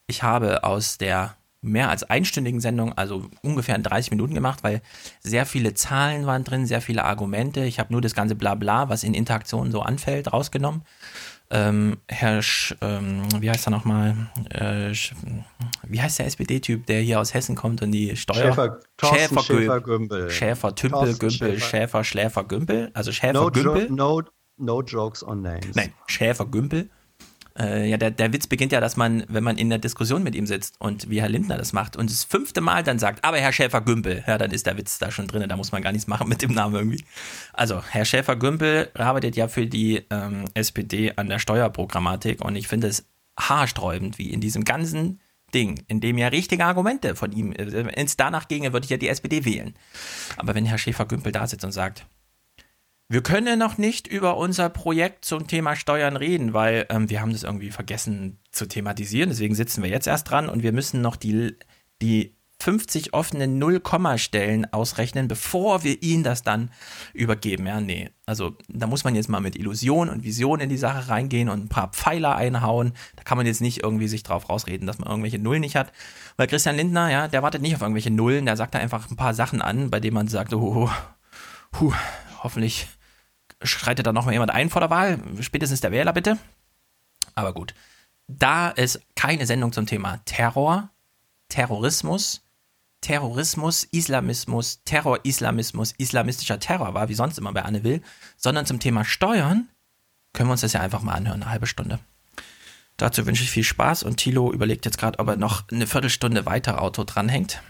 [0.06, 4.82] Ich habe aus der mehr als einstündigen Sendung, also ungefähr in 30 Minuten gemacht, weil
[5.20, 7.64] sehr viele Zahlen waren drin, sehr viele Argumente.
[7.64, 10.82] Ich habe nur das ganze Blabla, was in Interaktionen so anfällt, rausgenommen.
[11.50, 14.16] Ähm, Herr, Sch, ähm, wie heißt er nochmal?
[14.50, 14.92] Äh,
[15.86, 18.52] wie heißt der SPD-Typ, der hier aus Hessen kommt und die Steuer...
[18.54, 20.30] Schäfer- Thorsten Schäfer- Schäfer-Gümbel.
[20.30, 21.66] Schäfer, Tümpel, Thorsten Gümpel, Schäfer.
[21.68, 22.90] Schäfer, Schläfer, Gümpel.
[22.94, 23.90] Also Schäfer, No, jo Gümpel.
[23.90, 24.22] no,
[24.56, 25.74] no jokes on names.
[25.74, 26.88] Nein, Schäfer Gümpel.
[27.58, 30.34] Äh, ja, der, der Witz beginnt ja, dass man, wenn man in der Diskussion mit
[30.34, 33.38] ihm sitzt und wie Herr Lindner das macht und das fünfte Mal dann sagt, aber
[33.38, 36.06] Herr Schäfer-Gümpel, ja, dann ist der Witz da schon drin, da muss man gar nichts
[36.06, 37.04] machen mit dem Namen irgendwie.
[37.52, 42.88] Also, Herr Schäfer-Gümpel arbeitet ja für die ähm, SPD an der Steuerprogrammatik und ich finde
[42.88, 43.06] es
[43.38, 45.20] haarsträubend, wie in diesem ganzen
[45.54, 48.90] Ding, in dem ja richtige Argumente von ihm, äh, wenn es danach ginge, würde ich
[48.90, 49.74] ja die SPD wählen.
[50.36, 52.06] Aber wenn Herr Schäfer-Gümpel da sitzt und sagt,
[53.12, 57.32] wir können noch nicht über unser Projekt zum Thema Steuern reden, weil ähm, wir haben
[57.32, 59.28] das irgendwie vergessen zu thematisieren.
[59.28, 61.58] Deswegen sitzen wir jetzt erst dran und wir müssen noch die,
[62.00, 66.70] die 50 offenen Null-Komma-Stellen ausrechnen, bevor wir ihnen das dann
[67.12, 67.66] übergeben.
[67.66, 68.08] Ja, nee.
[68.24, 71.66] Also da muss man jetzt mal mit Illusion und Vision in die Sache reingehen und
[71.66, 72.94] ein paar Pfeiler einhauen.
[73.16, 75.92] Da kann man jetzt nicht irgendwie sich drauf rausreden, dass man irgendwelche Nullen nicht hat.
[76.38, 79.16] Weil Christian Lindner, ja, der wartet nicht auf irgendwelche Nullen, der sagt da einfach ein
[79.16, 80.88] paar Sachen an, bei denen man sagt, oh,
[81.72, 81.92] puh,
[82.42, 82.88] hoffentlich
[83.64, 86.38] schreitet da noch mal jemand ein vor der Wahl, spätestens der Wähler bitte.
[87.34, 87.74] Aber gut,
[88.28, 90.90] da es keine Sendung zum Thema Terror,
[91.48, 92.42] Terrorismus,
[93.00, 98.00] Terrorismus, Islamismus, Terror-Islamismus, islamistischer Terror war, wie sonst immer bei Anne Will,
[98.36, 99.68] sondern zum Thema Steuern,
[100.32, 101.98] können wir uns das ja einfach mal anhören, eine halbe Stunde.
[102.96, 106.46] Dazu wünsche ich viel Spaß und Thilo überlegt jetzt gerade, ob er noch eine Viertelstunde
[106.46, 107.60] weiter Auto dranhängt.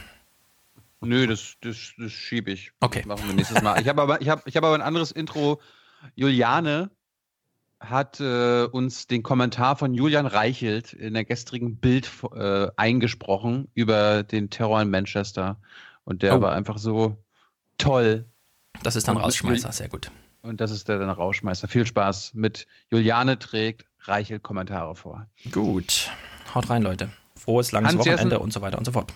[1.01, 2.73] Nö, das, das, das schiebe ich.
[2.81, 3.01] Okay.
[3.01, 3.81] Das machen wir nächstes Mal.
[3.81, 5.61] Ich habe aber, ich hab, ich hab aber ein anderes Intro.
[6.15, 6.91] Juliane
[7.81, 14.23] hat äh, uns den Kommentar von Julian Reichelt in der gestrigen Bild äh, eingesprochen über
[14.23, 15.59] den Terror in Manchester.
[16.05, 16.41] Und der Oh.
[16.41, 17.17] war einfach so
[17.79, 18.25] toll.
[18.83, 20.11] Das ist dann Und- Rausschmeißer, sehr gut.
[20.43, 21.69] Und das ist der dann Rauschmeister.
[21.69, 25.27] Viel Spaß mit Juliane trägt Reichelt Kommentare vor.
[25.53, 26.11] Gut.
[26.55, 27.11] Haut rein, Leute.
[27.37, 28.15] Frohes, langes Hans Jessen.
[28.19, 29.13] Wochenende und so weiter und so fort.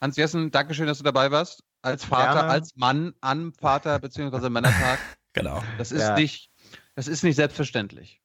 [0.00, 1.62] Hans Jessen, Dankeschön, dass du dabei warst.
[1.82, 2.48] Als Vater, Gerne.
[2.50, 4.48] als Mann am Vater- bzw.
[4.50, 4.98] Männertag.
[5.36, 5.62] Genau.
[5.78, 6.14] Das ist, Ja.
[6.14, 6.50] nicht,
[6.94, 8.20] das ist nicht selbstverständlich.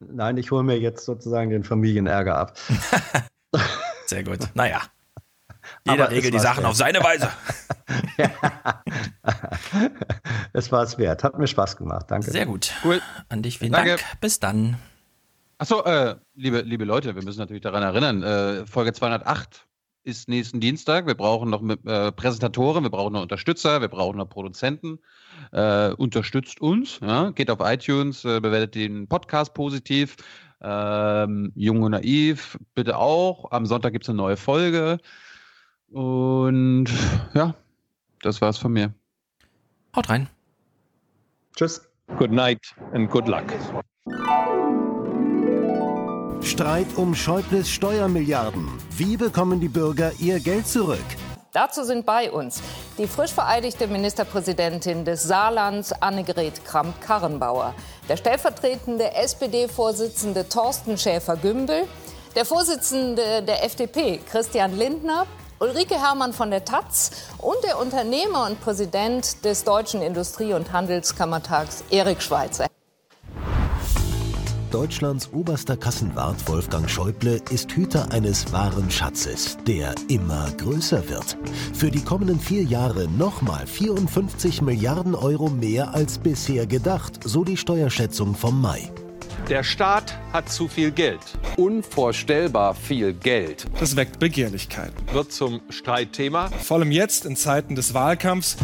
[0.00, 2.58] Nein, ich hole mir jetzt sozusagen den Familienärger ab.
[4.06, 4.40] Sehr gut.
[4.54, 4.82] Naja.
[5.86, 6.70] Jeder regelt die Sachen wert.
[6.70, 7.30] auf seine Weise.
[10.52, 11.24] es war es wert.
[11.24, 12.06] Hat mir Spaß gemacht.
[12.10, 12.30] Danke.
[12.30, 12.72] Sehr gut.
[12.84, 13.00] Cool.
[13.28, 13.96] An dich vielen Danke.
[13.96, 14.20] Dank.
[14.20, 14.76] Bis dann.
[15.58, 19.66] Achso, äh, liebe, liebe Leute, wir müssen natürlich daran erinnern, äh, Folge 208
[20.04, 21.06] ist nächsten Dienstag.
[21.06, 24.98] Wir brauchen noch äh, Präsentatoren, wir brauchen noch Unterstützer, wir brauchen noch Produzenten.
[25.52, 27.30] Äh, unterstützt uns, ja?
[27.30, 30.16] geht auf iTunes, äh, bewertet den Podcast positiv.
[30.60, 33.50] Ähm, Jung und naiv, bitte auch.
[33.50, 34.98] Am Sonntag gibt es eine neue Folge.
[35.90, 36.86] Und
[37.34, 37.54] ja,
[38.22, 38.94] das war's von mir.
[39.96, 40.28] Haut rein.
[41.56, 41.88] Tschüss.
[42.18, 42.60] Good night
[42.92, 43.44] and good luck.
[46.46, 48.68] Streit um Schäubles Steuermilliarden.
[48.90, 51.04] Wie bekommen die Bürger ihr Geld zurück?
[51.52, 52.60] Dazu sind bei uns
[52.98, 57.74] die frisch vereidigte Ministerpräsidentin des Saarlands Annegret Kramp-Karrenbauer,
[58.08, 61.84] der stellvertretende SPD-Vorsitzende Thorsten Schäfer-Gümbel,
[62.36, 65.26] der Vorsitzende der FDP Christian Lindner,
[65.60, 71.84] Ulrike Herrmann von der Taz und der Unternehmer und Präsident des Deutschen Industrie- und Handelskammertags
[71.90, 72.66] Erik Schweitzer.
[74.74, 81.36] Deutschlands oberster Kassenwart Wolfgang Schäuble ist Hüter eines wahren Schatzes, der immer größer wird.
[81.72, 87.56] Für die kommenden vier Jahre nochmal 54 Milliarden Euro mehr als bisher gedacht, so die
[87.56, 88.90] Steuerschätzung vom Mai.
[89.48, 91.20] Der Staat hat zu viel Geld.
[91.56, 93.66] Unvorstellbar viel Geld.
[93.78, 94.92] Das weckt Begehrlichkeit.
[95.12, 96.48] Wird zum Streitthema.
[96.48, 98.56] Vor allem jetzt in Zeiten des Wahlkampfs.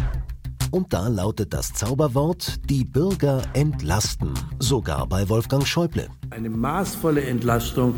[0.71, 4.33] Und da lautet das Zauberwort, die Bürger entlasten.
[4.59, 6.07] Sogar bei Wolfgang Schäuble.
[6.29, 7.93] Eine maßvolle Entlastung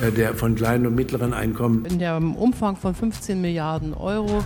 [0.00, 1.84] äh, der von kleinen und mittleren Einkommen.
[1.84, 4.42] In dem Umfang von 15 Milliarden Euro.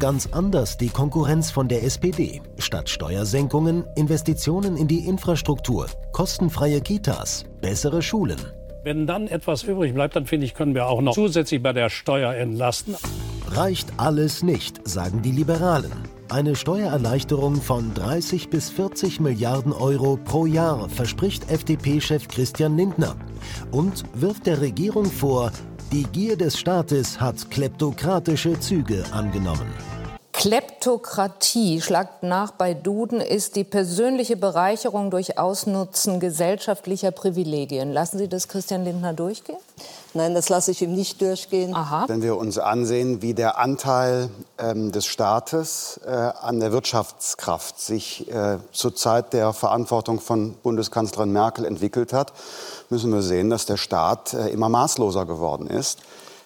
[0.00, 2.42] Ganz anders die Konkurrenz von der SPD.
[2.58, 8.38] Statt Steuersenkungen Investitionen in die Infrastruktur, kostenfreie Kitas, bessere Schulen.
[8.84, 11.88] Wenn dann etwas übrig bleibt, dann finde ich, können wir auch noch zusätzlich bei der
[11.88, 12.96] Steuer entlasten.
[13.48, 15.92] Reicht alles nicht, sagen die Liberalen.
[16.28, 23.14] Eine Steuererleichterung von 30 bis 40 Milliarden Euro pro Jahr verspricht FDP-Chef Christian Lindner
[23.70, 25.52] und wirft der Regierung vor,
[25.92, 29.72] die Gier des Staates hat kleptokratische Züge angenommen.
[30.32, 37.92] Kleptokratie, schlagt nach bei Duden, ist die persönliche Bereicherung durch Ausnutzen gesellschaftlicher Privilegien.
[37.92, 39.56] Lassen Sie das Christian Lindner durchgehen?
[40.14, 41.74] Nein, das lasse ich ihm nicht durchgehen.
[41.74, 42.04] Aha.
[42.08, 48.30] Wenn wir uns ansehen, wie der Anteil ähm, des Staates äh, an der Wirtschaftskraft sich
[48.32, 52.32] äh, zur Zeit der Verantwortung von Bundeskanzlerin Merkel entwickelt hat,
[52.88, 55.98] müssen wir sehen, dass der Staat äh, immer maßloser geworden ist.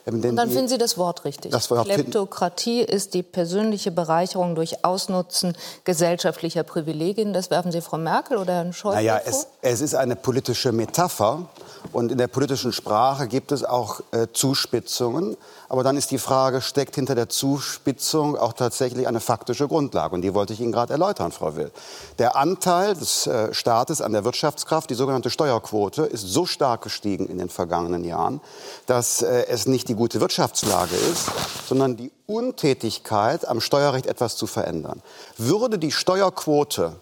[0.06, 1.52] Und dann finden Sie das Wort richtig.
[1.52, 7.32] Das Wort Kleptokratie ist die persönliche Bereicherung durch Ausnutzen gesellschaftlicher Privilegien.
[7.32, 9.28] Das werfen Sie Frau Merkel oder Herrn Schäuble naja, vor?
[9.30, 11.46] Es, es ist eine politische Metapher.
[11.92, 15.36] Und in der politischen Sprache gibt es auch äh, Zuspitzungen.
[15.68, 20.14] Aber dann ist die Frage, steckt hinter der Zuspitzung auch tatsächlich eine faktische Grundlage?
[20.14, 21.70] Und die wollte ich Ihnen gerade erläutern, Frau Will.
[22.18, 27.26] Der Anteil des äh, Staates an der Wirtschaftskraft, die sogenannte Steuerquote, ist so stark gestiegen
[27.26, 28.40] in den vergangenen Jahren,
[28.86, 31.30] dass äh, es nicht die gute Wirtschaftslage ist,
[31.68, 35.02] sondern die Untätigkeit, am Steuerrecht etwas zu verändern.
[35.36, 36.96] Würde die Steuerquote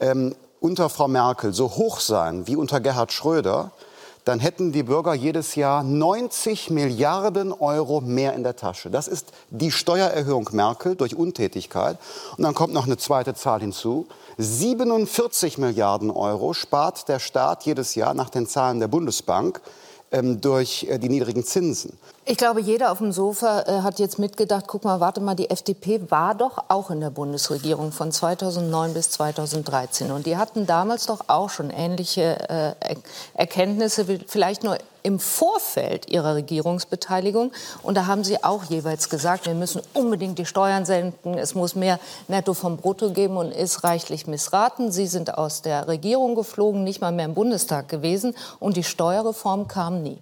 [0.00, 3.70] ähm, unter Frau Merkel so hoch sein wie unter Gerhard Schröder,
[4.28, 8.90] dann hätten die Bürger jedes Jahr 90 Milliarden Euro mehr in der Tasche.
[8.90, 11.96] Das ist die Steuererhöhung Merkel durch Untätigkeit.
[12.36, 14.06] Und dann kommt noch eine zweite Zahl hinzu.
[14.36, 19.62] 47 Milliarden Euro spart der Staat jedes Jahr nach den Zahlen der Bundesbank
[20.12, 21.98] ähm, durch äh, die niedrigen Zinsen.
[22.30, 25.48] Ich glaube, jeder auf dem Sofa äh, hat jetzt mitgedacht, guck mal, warte mal, die
[25.48, 30.10] FDP war doch auch in der Bundesregierung von 2009 bis 2013.
[30.10, 32.96] Und die hatten damals doch auch schon ähnliche äh,
[33.32, 37.50] Erkenntnisse, vielleicht nur im Vorfeld ihrer Regierungsbeteiligung.
[37.82, 41.76] Und da haben sie auch jeweils gesagt, wir müssen unbedingt die Steuern senken, es muss
[41.76, 41.98] mehr
[42.28, 44.92] Netto vom Brutto geben und ist reichlich missraten.
[44.92, 49.66] Sie sind aus der Regierung geflogen, nicht mal mehr im Bundestag gewesen und die Steuerreform
[49.66, 50.18] kam nie.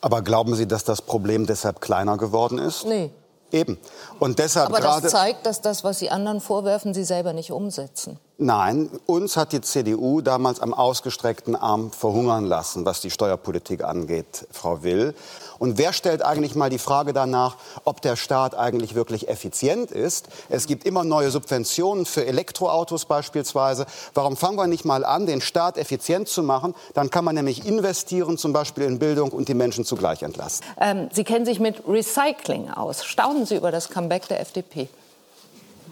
[0.00, 2.84] Aber glauben Sie, dass das Problem deshalb kleiner geworden ist?
[2.84, 3.10] Nee.
[3.52, 3.78] Eben.
[4.18, 8.18] Und deshalb Aber das zeigt, dass das, was Sie anderen vorwerfen, Sie selber nicht umsetzen.
[8.36, 14.48] Nein, uns hat die CDU damals am ausgestreckten Arm verhungern lassen, was die Steuerpolitik angeht,
[14.50, 15.14] Frau Will.
[15.58, 20.28] Und wer stellt eigentlich mal die Frage danach, ob der Staat eigentlich wirklich effizient ist?
[20.48, 23.86] Es gibt immer neue Subventionen für Elektroautos beispielsweise.
[24.14, 26.74] Warum fangen wir nicht mal an, den Staat effizient zu machen?
[26.94, 30.66] Dann kann man nämlich investieren, zum Beispiel in Bildung und die Menschen zugleich entlasten.
[30.80, 33.04] Ähm, Sie kennen sich mit Recycling aus.
[33.04, 34.88] Staunen Sie über das Comeback der FDP?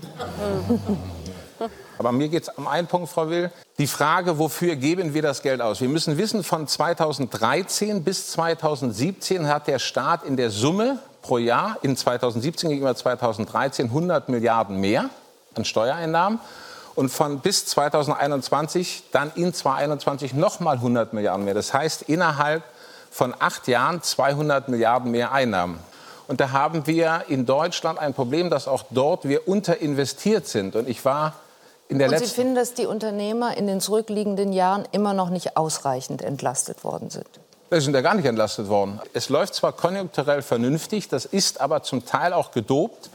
[1.99, 3.51] Aber mir geht es um einen Punkt, Frau Will.
[3.79, 5.81] Die Frage, wofür geben wir das Geld aus?
[5.81, 11.79] Wir müssen wissen, von 2013 bis 2017 hat der Staat in der Summe pro Jahr
[11.83, 15.11] in 2017 gegenüber 2013 100 Milliarden mehr
[15.55, 16.41] an Steuereinnahmen.
[16.95, 21.55] Und von bis 2021 dann in 2021 nochmal 100 Milliarden mehr.
[21.55, 22.63] Das heißt, innerhalb
[23.11, 25.79] von acht Jahren 200 Milliarden mehr Einnahmen.
[26.29, 30.77] Und da haben wir in Deutschland ein Problem, dass auch dort wir unterinvestiert sind.
[30.77, 31.35] Und ich war
[31.93, 35.31] in der Und Sie letzten finden, dass die Unternehmer in den zurückliegenden Jahren immer noch
[35.31, 37.29] nicht ausreichend entlastet worden sind?
[37.71, 39.01] Wir sind ja gar nicht entlastet worden.
[39.13, 43.11] Es läuft zwar konjunkturell vernünftig, das ist aber zum Teil auch gedopt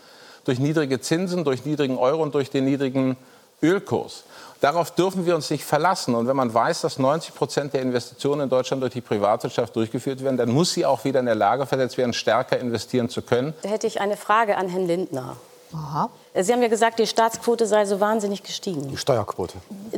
[0.46, 3.18] durch niedrige Zinsen, durch niedrigen Euro und durch den niedrigen
[3.62, 4.24] Ölkurs.
[4.62, 6.16] Darauf dürfen wir uns nicht verlassen.
[6.16, 10.24] Und wenn man weiß, dass 90 Prozent der Investitionen in Deutschland durch die Privatwirtschaft durchgeführt
[10.24, 13.54] werden, dann muss sie auch wieder in der Lage versetzt werden, stärker investieren zu können.
[13.62, 15.38] Da hätte ich eine Frage an Herrn Lindner.
[15.74, 16.10] Aha.
[16.34, 18.88] Sie haben ja gesagt, die Staatsquote sei so wahnsinnig gestiegen.
[18.90, 19.56] Die Steuerquote.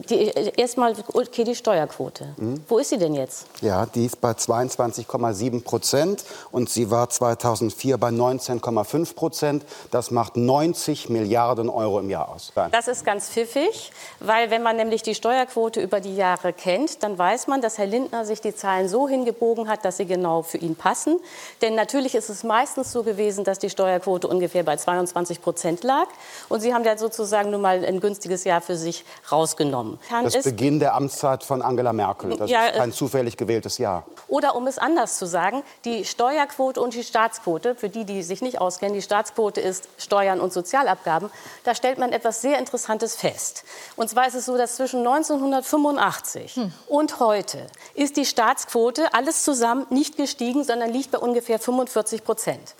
[0.10, 2.34] Die, Erstmal, okay, die Steuerquote.
[2.38, 2.64] Mhm.
[2.68, 3.46] Wo ist sie denn jetzt?
[3.62, 9.66] Ja, die ist bei 22,7 Prozent und sie war 2004 bei 19,5 Prozent.
[9.92, 12.54] Das macht 90 Milliarden Euro im Jahr aus.
[12.72, 17.18] Das ist ganz pfiffig, weil wenn man nämlich die Steuerquote über die Jahre kennt, dann
[17.18, 20.58] weiß man, dass Herr Lindner sich die Zahlen so hingebogen hat, dass sie genau für
[20.58, 21.20] ihn passen.
[21.62, 26.08] Denn natürlich ist es meistens so gewesen, dass die Steuerquote ungefähr bei 22 Prozent lag.
[26.50, 30.00] Und Sie haben ja sozusagen nun mal ein günstiges Jahr für sich rausgenommen.
[30.08, 32.36] Herrn Das ist- Beginn der Amtszeit von Angela Merkel.
[32.38, 34.06] Das Ja, ist kein äh, zufällig gewähltes Jahr.
[34.28, 38.42] Oder um es anders zu sagen, die Steuerquote und die Staatsquote, für die, die sich
[38.42, 41.30] nicht auskennen, die Staatsquote ist Steuern und Sozialabgaben,
[41.64, 43.64] da stellt man etwas sehr Interessantes fest.
[43.96, 49.86] Und zwar ist es so, dass zwischen 1985 und heute ist die Staatsquote alles zusammen
[49.90, 52.76] nicht gestiegen, sondern liegt bei ungefähr 45 Prozent.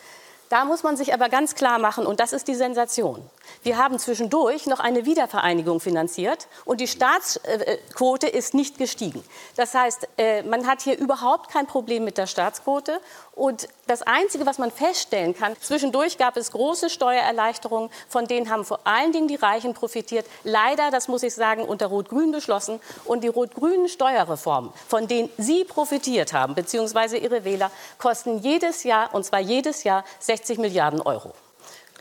[0.50, 3.22] Da muss man sich aber ganz klar machen, und das ist die Sensation.
[3.64, 9.24] Wir haben zwischendurch noch eine Wiedervereinigung finanziert und die Staatsquote ist nicht gestiegen.
[9.56, 13.00] Das heißt, äh, man hat hier überhaupt kein Problem mit der Staatsquote.
[13.34, 18.66] Und das Einzige, was man feststellen kann, zwischendurch gab es große Steuererleichterungen, von denen haben
[18.66, 20.26] vor allen Dingen die Reichen profitiert.
[20.44, 22.80] Leider, das muss ich sagen, unter Rot-Grün beschlossen.
[23.06, 29.14] Und die rot-grünen Steuerreformen, von denen Sie profitiert haben, beziehungsweise Ihre Wähler, kosten jedes Jahr,
[29.14, 31.34] und zwar jedes Jahr, 60 Milliarden Euro.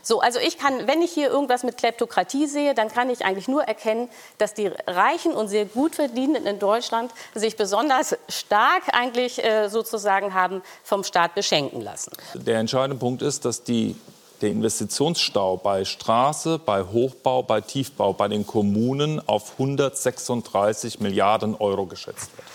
[0.09, 3.47] So, also ich kann, wenn ich hier irgendwas mit Kleptokratie sehe, dann kann ich eigentlich
[3.47, 9.43] nur erkennen, dass die Reichen und sehr gut verdienenden in Deutschland sich besonders stark eigentlich
[9.43, 12.11] äh, sozusagen haben vom Staat beschenken lassen.
[12.33, 13.95] Der entscheidende Punkt ist, dass die,
[14.41, 21.85] der Investitionsstau bei Straße, bei Hochbau, bei Tiefbau, bei den Kommunen auf 136 Milliarden Euro
[21.85, 22.47] geschätzt wird.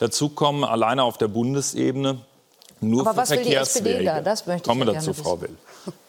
[0.00, 2.18] Dazu kommen alleine auf der Bundesebene
[2.80, 4.04] nur Aber für was will die SPD Verkehrswege.
[4.04, 4.20] da?
[4.20, 5.56] Das möchte ich Kommen wir ja dazu, Frau Will.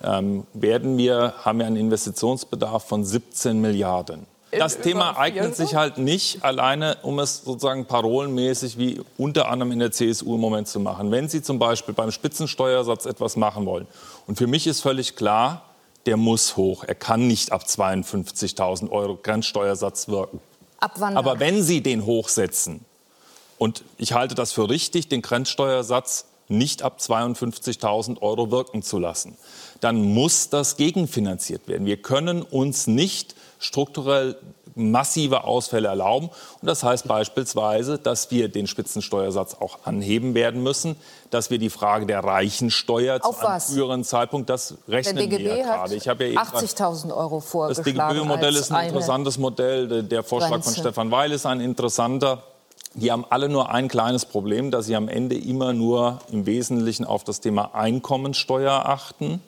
[0.04, 4.26] Ähm, werden wir, haben wir einen Investitionsbedarf von 17 Milliarden.
[4.52, 9.74] Das In Thema eignet sich halt nicht alleine, um es sozusagen parolenmäßig wie unter anderem
[9.74, 11.12] in der CSU im Moment zu machen.
[11.12, 13.88] Wenn Sie zum Beispiel beim Spitzensteuersatz etwas machen wollen,
[14.26, 15.64] und für mich ist völlig klar,
[16.06, 16.86] der muss hoch.
[16.86, 20.40] Er kann nicht ab 52.000 Euro Grenzsteuersatz wirken.
[20.80, 21.18] Ab wann?
[21.18, 22.86] Aber wenn Sie den hochsetzen,
[23.58, 29.38] und ich halte das für richtig, den Grenzsteuersatz nicht ab 52.000 Euro wirken zu lassen,
[29.82, 31.86] dann muss das gegenfinanziert werden.
[31.86, 34.38] Wir können uns nicht strukturell
[34.76, 36.30] massive Ausfälle erlauben.
[36.62, 40.96] Und das heißt beispielsweise, dass wir den Spitzensteuersatz auch anheben werden müssen,
[41.32, 43.74] dass wir die Frage der Reichensteuer Auf zu einem was?
[43.74, 45.96] früheren Zeitpunkt, das rechnen wir ja gerade.
[45.96, 48.16] Ich habe ja eben gerade 80.000 Euro das vorgeschlagen.
[48.16, 50.04] DGB-Modell als ist ein interessantes Modell.
[50.04, 50.80] Der- Vorschlag von Grenze.
[50.80, 52.44] Stefan Weil ist ein interessanter.
[52.94, 57.06] Die haben alle nur ein kleines Problem, dass sie am Ende immer nur im Wesentlichen
[57.06, 59.42] auf das Thema Einkommensteuer achten.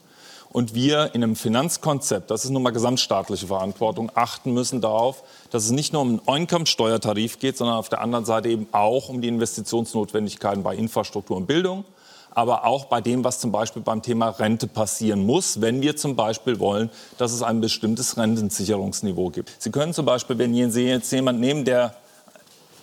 [0.52, 5.66] Und wir in einem Finanzkonzept, das ist nun mal gesamtstaatliche Verantwortung, achten müssen darauf, dass
[5.66, 9.22] es nicht nur um einen Einkommensteuertarif geht, sondern auf der anderen Seite eben auch um
[9.22, 11.86] die Investitionsnotwendigkeiten bei Infrastruktur und Bildung,
[12.32, 16.16] aber auch bei dem, was zum Beispiel beim Thema Rente passieren muss, wenn wir zum
[16.16, 19.52] Beispiel wollen, dass es ein bestimmtes Rentensicherungsniveau gibt.
[19.60, 21.94] Sie können zum Beispiel, wenn Sie jetzt jemanden nehmen, der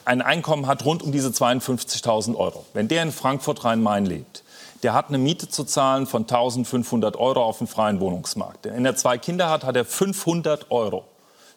[0.07, 4.44] ein Einkommen hat rund um diese 52.000 Euro, wenn der in Frankfurt Rhein-Main lebt,
[4.83, 8.67] der hat eine Miete zu zahlen von 1.500 Euro auf dem freien Wohnungsmarkt.
[8.67, 11.05] Wenn er zwei Kinder hat, hat er 500 Euro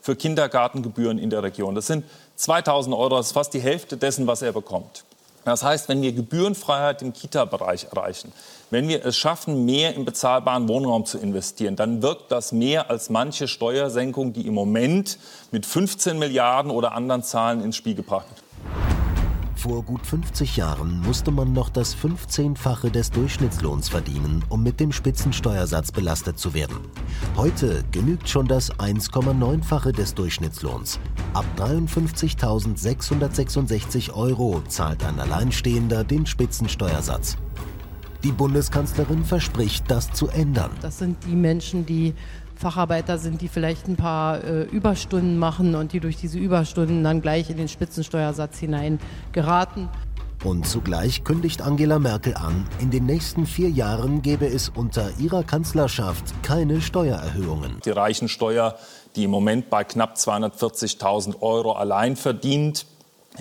[0.02, 1.76] für Kindergartengebühren in der Region.
[1.76, 2.06] Das sind
[2.40, 5.04] 2.000 Euro, das ist fast die Hälfte dessen, was er bekommt.
[5.46, 8.32] Das heißt, wenn wir Gebührenfreiheit im Kita-Bereich erreichen,
[8.72, 13.10] wenn wir es schaffen, mehr in bezahlbaren Wohnraum zu investieren, dann wirkt das mehr als
[13.10, 15.18] manche Steuersenkung, die im Moment
[15.52, 18.44] mit 15 Milliarden oder anderen Zahlen ins Spiel gebracht wird.
[19.56, 24.94] Vor gut 50 Jahren musste man noch das 15-fache des Durchschnittslohns verdienen, um mit dem
[24.94, 26.78] Spitzensteuersatz belastet zu werden.
[27.36, 30.98] Heute genügt schon das 1,9-fache des Durchschnittslohns.
[31.34, 37.36] Ab 53.666 Euro zahlt ein Alleinstehender den Spitzensteuersatz.
[38.24, 40.72] Die Bundeskanzlerin verspricht, das zu ändern.
[40.82, 42.14] Das sind die Menschen, die
[42.56, 47.22] Facharbeiter sind, die vielleicht ein paar äh, Überstunden machen und die durch diese Überstunden dann
[47.22, 49.00] gleich in den Spitzensteuersatz hinein
[49.32, 49.88] geraten.
[50.44, 55.44] Und zugleich kündigt Angela Merkel an, in den nächsten vier Jahren gäbe es unter ihrer
[55.44, 57.80] Kanzlerschaft keine Steuererhöhungen.
[57.84, 58.76] Die Reichensteuer,
[59.16, 62.86] die im Moment bei knapp 240.000 Euro allein verdient,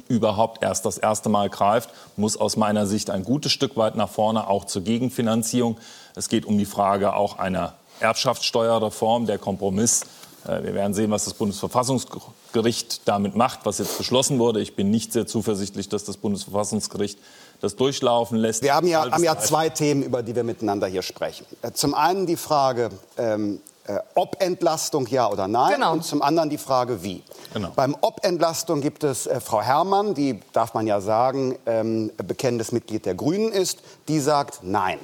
[0.09, 4.09] überhaupt erst das erste Mal greift, muss aus meiner Sicht ein gutes Stück weit nach
[4.09, 5.79] vorne, auch zur Gegenfinanzierung.
[6.15, 10.03] Es geht um die Frage auch einer Erbschaftssteuerreform, der Kompromiss.
[10.47, 14.61] Äh, Wir werden sehen, was das Bundesverfassungsgericht damit macht, was jetzt beschlossen wurde.
[14.61, 17.19] Ich bin nicht sehr zuversichtlich, dass das Bundesverfassungsgericht
[17.61, 18.63] das durchlaufen lässt.
[18.63, 21.45] Wir haben ja, haben ja zwei Themen, über die wir miteinander hier sprechen.
[21.63, 25.75] Äh, Zum einen die Frage, ähm, äh, ob Entlastung ja oder nein.
[25.75, 25.93] Genau.
[25.95, 27.23] Und zum anderen die Frage, wie.
[27.55, 27.71] Genau.
[27.75, 33.07] Beim Ob-Entlastung gibt es äh, Frau Herrmann, die, darf man ja sagen, ähm, bekennendes Mitglied
[33.07, 33.81] der Grünen ist.
[34.09, 34.99] Die sagt Nein.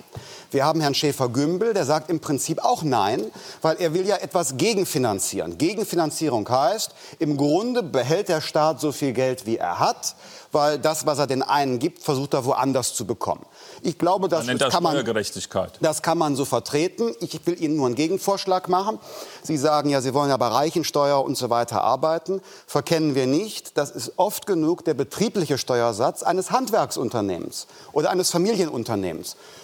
[0.51, 3.25] Wir haben Herrn Schäfer-Gümbel, der sagt im Prinzip auch Nein,
[3.61, 5.59] weil er will ja etwas gegenfinanzieren.
[5.59, 10.15] Gegenfinanzierung heißt, im Grunde behält der Staat so viel Geld, wie er hat,
[10.53, 13.45] weil das, was er den einen gibt, versucht er woanders zu bekommen.
[13.83, 15.05] Ich glaube, das, Man nennt das kann man
[15.81, 17.13] das kann man so vertreten.
[17.19, 18.99] Ich will Ihnen nur einen Gegenvorschlag machen.
[19.43, 22.41] Sie sagen ja, Sie wollen ja bei Reichensteuer und so weiter arbeiten.
[22.69, 28.94] Verkennen wir nicht, das ist oft genug der betriebliche Steuersatz eines Handwerksunternehmens oder eines Familienunternehmens.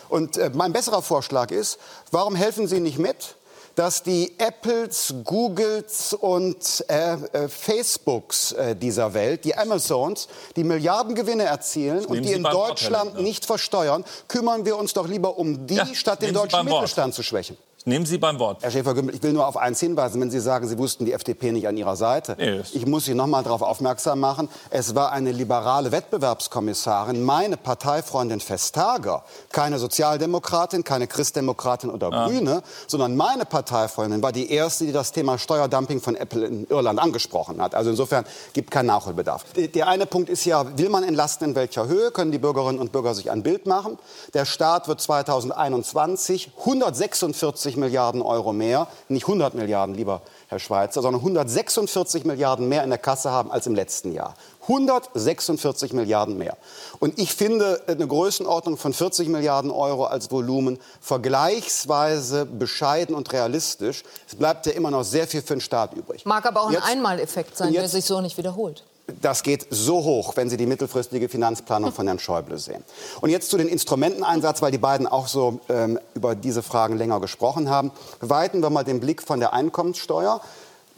[0.09, 1.78] Und äh, mein besserer Vorschlag ist,
[2.10, 3.36] warum helfen Sie nicht mit?
[3.76, 11.44] dass die Apples, Googles und äh, äh, Facebooks äh, dieser Welt, die Amazons, die Milliardengewinne
[11.44, 13.23] erzielen und die in Deutschland Lindner.
[13.23, 16.65] nicht versteuern, kümmern wir uns doch lieber um die, Ja, statt den deutschen.
[16.65, 17.57] Mittelstand zu schwächen.
[17.81, 18.59] Ich nehme Sie beim Wort.
[18.62, 21.50] Herr Schäfer-Gümbel, ich will nur auf eins hinweisen, wenn Sie sagen, Sie wussten die FDP
[21.50, 22.36] nicht an Ihrer Seite.
[22.39, 27.57] Nee, Ich muss Sie noch mal darauf aufmerksam machen, es war eine liberale Wettbewerbskommissarin, meine
[27.57, 32.26] Parteifreundin Vestager, keine Sozialdemokratin, keine Christdemokratin oder Ah.
[32.28, 36.99] Grüne, sondern meine Parteifreundin war die erste, die das Thema Steuerdumping von Apple in Irland
[36.99, 37.75] angesprochen hat.
[37.75, 39.44] Also insofern gibt kein Nachholbedarf.
[39.57, 42.92] Der eine Punkt ist ja, will man entlasten in welcher Höhe, können die Bürgerinnen und
[42.92, 43.99] Bürger sich ein Bild machen.
[44.34, 51.20] Der Staat wird 2021 146 Milliarden Euro mehr, nicht 100 Milliarden, lieber Herr Schweizer, sondern
[51.23, 54.34] 146 Milliarden mehr in der Kasse haben als im letzten Jahr.
[54.62, 56.57] 146 Milliarden mehr.
[57.00, 64.02] Und ich finde eine Größenordnung von 40 Milliarden Euro als Volumen vergleichsweise bescheiden und realistisch.
[64.28, 66.24] Es bleibt ja immer noch sehr viel für den Staat übrig.
[66.26, 68.84] Mag aber auch ein Jetzt- Einmaleffekt sein, und der jetzt- sich so nicht wiederholt.
[69.21, 72.85] Das geht so hoch, wenn Sie die mittelfristige Finanzplanung von Herrn Schäuble sehen.
[73.21, 77.21] Und jetzt zu den Instrumenteneinsatz, weil die beiden auch so ähm, über diese Fragen länger
[77.21, 77.91] gesprochen haben.
[78.21, 80.41] Weiten wir mal den Blick von der Einkommenssteuer.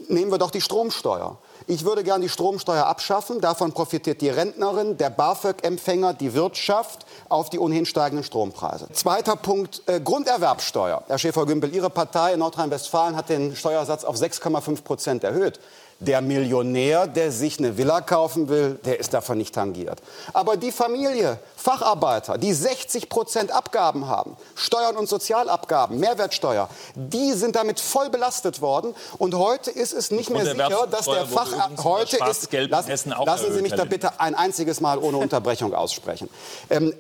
[0.09, 1.39] Nehmen wir doch die Stromsteuer.
[1.67, 3.41] Ich würde gern die Stromsteuer abschaffen.
[3.41, 8.89] Davon profitiert die Rentnerin, der BAföG-Empfänger, die Wirtschaft auf die ohnehin steigenden Strompreise.
[8.93, 11.05] Zweiter Punkt, äh, Grunderwerbsteuer.
[11.07, 15.61] Herr Schäfer-Gümbel, Ihre Partei in Nordrhein-Westfalen hat den Steuersatz auf 6,5 Prozent erhöht.
[16.05, 20.01] Der Millionär, der sich eine Villa kaufen will, der ist davon nicht tangiert.
[20.33, 27.55] Aber die Familie, Facharbeiter, die 60 Prozent Abgaben haben, Steuern und Sozialabgaben, Mehrwertsteuer, die sind
[27.57, 28.95] damit voll belastet worden.
[29.19, 31.53] Und heute ist es nicht mehr sicher, dass der Grunderwerbsteuer wurde Fach...
[31.53, 32.53] übrigens in Heute ist...
[32.71, 36.29] Lassen, lassen Sie mich da bitte ein einziges Mal ohne Unterbrechung aussprechen.
[36.71, 36.95] Ähm,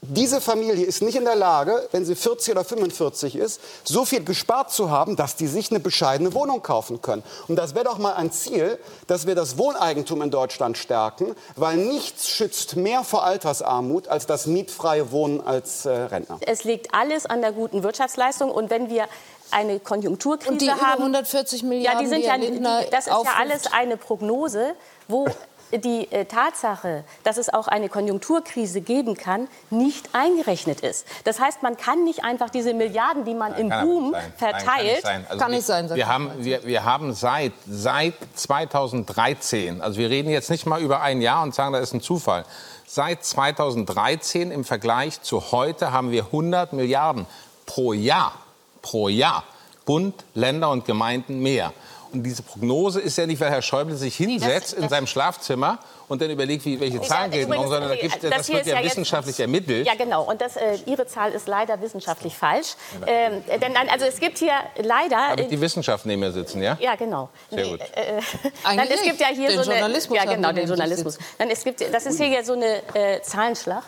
[0.00, 4.22] diese Familie ist nicht in der Lage, wenn sie 40 oder 45 ist, so viel
[4.22, 7.24] gespart zu haben, dass die sich eine bescheidene Wohnung kaufen können.
[7.48, 8.78] Und das wäre doch mal ein Ziel,
[9.08, 14.46] dass wir das Wohneigentum in Deutschland stärken, weil nichts schützt mehr vor Altersarmut als das
[14.46, 16.38] mietfreie Wohnen als äh, Rentner.
[16.46, 18.52] Es liegt alles an der guten Wirtschaftsleistung.
[18.52, 19.06] Und wenn wir
[19.50, 23.00] eine Konjunkturkrise Und die über haben, 140 ja, Milliarden, die sind die ja, die, das
[23.00, 23.36] ist ja aufruft.
[23.38, 24.74] alles eine Prognose,
[25.08, 25.26] wo
[25.72, 31.06] die äh, Tatsache, dass es auch eine Konjunkturkrise geben kann, nicht eingerechnet ist.
[31.24, 34.10] Das heißt, man kann nicht einfach diese Milliarden, die man aber Boom.
[34.12, 35.02] Nein, verteilt,
[35.38, 35.84] kann nicht sein.
[35.84, 40.66] Also wir, wir, haben, wir, wir haben seit, seit 2013, also wir reden jetzt nicht
[40.66, 42.44] mal über ein Jahr und sagen, das ist ein Zufall.
[42.86, 47.26] Seit 2013 im Vergleich zu heute haben wir 100 Milliarden
[47.66, 48.32] pro Jahr,
[48.80, 49.44] pro Jahr,
[49.84, 51.72] Bund, Länder und Gemeinden mehr.
[52.12, 55.78] Und diese Prognose ist ja nicht, weil Herr Schäuble sich hinsetzt in seinem Schlafzimmer
[56.08, 58.66] und dann überlegt, wie, welche Zahlen gelten, übrigens, sondern da äh, gibt, das das wird
[58.66, 59.86] ja ja jetzt- wissenschaftlich ermittelt.
[59.86, 60.22] Ja, genau.
[60.24, 62.76] Und das, äh, Ihre Zahl ist leider wissenschaftlich falsch.
[63.06, 65.16] Ähm, denn, nein, also es gibt hier leider...
[65.18, 66.78] Habe ich äh, die Wissenschaft neben mir sitzen, ja?
[66.80, 67.28] ja, genau.
[67.50, 67.80] Sehr Nee, gut.
[67.80, 68.20] Äh,
[68.64, 71.18] Eigentlich dann, es gibt ja hier den so eine, Journalismus ja genau den Journalismus.
[71.36, 73.84] Dann es gibt, das ist hier ja so eine äh, Zahlenschlacht.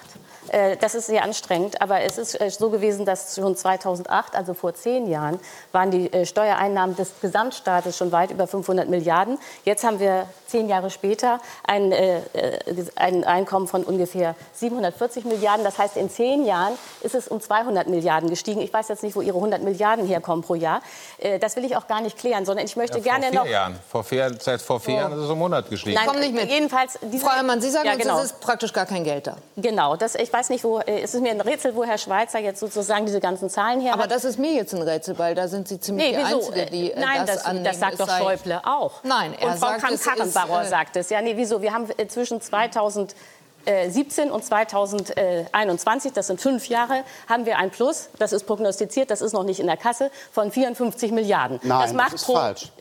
[0.51, 4.55] Äh, das ist sehr anstrengend, aber es ist äh, so gewesen, dass schon 2008, also
[4.55, 5.39] vor zehn Jahren,
[5.73, 9.39] waren die äh, Steuereinnahmen des Gesamtstaates schon weit über 500 Milliarden.
[9.65, 11.95] Jetzt haben wir zehn Jahre später ein,
[12.97, 15.65] ein Einkommen von ungefähr 740 Milliarden.
[15.65, 16.73] Das heißt, in zehn Jahren
[17.03, 18.61] ist es um 200 Milliarden gestiegen.
[18.61, 20.83] Ich weiß jetzt nicht, wo Ihre 100 Milliarden herkommen pro Jahr.
[21.41, 23.47] Das will ich auch gar nicht klären, sondern ich möchte ja, gerne vor noch.
[23.47, 23.79] Jahren.
[23.89, 24.99] Vor vier, seit vor vier oh.
[24.99, 25.95] Jahren ist es um 100 gestiegen.
[25.95, 26.51] Nein, komm nicht mit.
[26.51, 28.19] Jedenfalls, diese, Frau Herrmann, Sie sagen ja, uns, genau.
[28.19, 29.37] es ist praktisch gar kein Geld da.
[29.57, 32.61] Genau, das, ich weiß nicht, wo, es ist mir ein Rätsel, wo Herr Schweizer jetzt
[32.61, 34.11] sozusagen diese ganzen Zahlen her Aber hat.
[34.11, 36.23] das ist mir jetzt ein Rätsel, weil da sind Sie ziemlich nee, die?
[36.25, 37.65] Einzige, die äh, Nein, das, das, annehmen.
[37.65, 39.03] das sagt doch Schäuble auch.
[39.03, 41.11] Nein, er Und Frau sagt, es ist, äh, sagt es.
[41.11, 41.61] Ja, nee, wieso?
[41.61, 48.09] Wir haben äh, zwischen 2017 und 2021, das sind fünf Jahre, haben wir ein Plus,
[48.19, 51.61] das ist prognostiziert, das ist noch nicht in der Kasse, von 54 Milliarden.
[51.63, 52.73] Nein, das, macht das ist pro, falsch.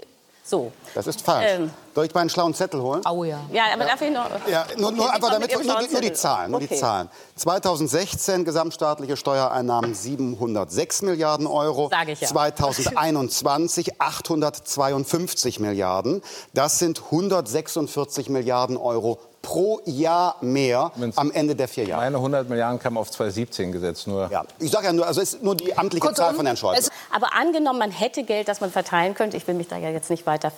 [0.50, 0.72] So.
[0.96, 1.46] Das ist falsch.
[1.48, 1.72] Ähm.
[1.94, 3.06] Soll ich meinen schlauen Zettel holen?
[3.06, 3.40] Au ja.
[3.52, 4.28] Ja, aber darf ich noch.
[4.50, 6.14] Ja, nur, nur Okay, einfach damit, nur, nur die.
[6.14, 6.70] Zahlen, nur die.
[6.70, 7.10] Zahlen.
[7.36, 11.90] 2016 gesamtstaatliche Steuereinnahmen 706 Milliarden Euro.
[11.92, 12.28] Sag ich ja.
[12.28, 16.24] 2021 852 Milliarden.
[16.54, 22.04] Das sind 146 Milliarden Euro pro Jahr mehr am Ende der vier Jahre.
[22.04, 24.06] Meine 100 Milliarden kamen auf 2017 gesetzt.
[24.08, 26.46] Nur Ja, ich sage ja nur, also es ist nur die amtliche Kurzum, Zahl von
[26.46, 26.80] Herrn Schäuble.
[26.80, 29.90] es- Aber angenommen, man hätte Geld, das man verteilen könnte, ich will mich da ja
[29.90, 30.52] jetzt nicht weiter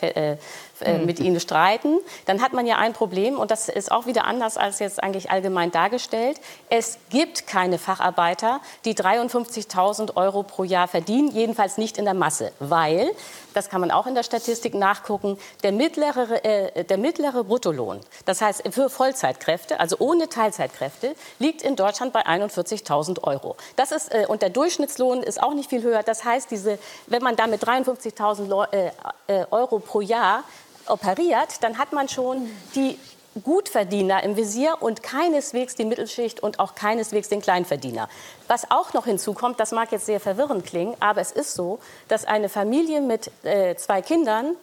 [0.82, 1.06] äh, äh, Hm.
[1.06, 4.58] mit Ihnen streiten, dann hat man ja ein Problem und das ist auch wieder anders
[4.58, 6.40] als jetzt eigentlich allgemein dargestellt.
[6.70, 12.52] Es gibt keine Facharbeiter, die 53.000 Euro pro Jahr verdienen, jedenfalls nicht in der Masse,
[12.60, 13.10] weil,
[13.54, 18.42] das kann man auch in der Statistik nachgucken, der mittlere, äh, der mittlere Bruttolohn, das
[18.42, 23.56] heißt für Vollzeitkräfte, also ohne Teilzeitkräfte, liegt in Deutschland bei 41.000 Euro.
[23.76, 26.04] Das ist, äh, und der Durchschnittslohn ist auch nicht viel höher.
[26.04, 26.78] Das heißt, diese,
[27.08, 28.92] wenn man da mit 53.000 Leu- äh,
[29.28, 30.44] äh, Euro pro Jahr
[30.92, 32.98] operiert, dann hat man schon die
[33.44, 38.10] Gutverdiener im Visier und keineswegs die Mittelschicht und auch keineswegs den Kleinverdiener.
[38.50, 41.80] Was auch noch hinzukommt, das mag jetzt sehr verwirrend klingen, aber es ist so,
[42.10, 44.58] dass eine Familie mit äh, zwei Kindern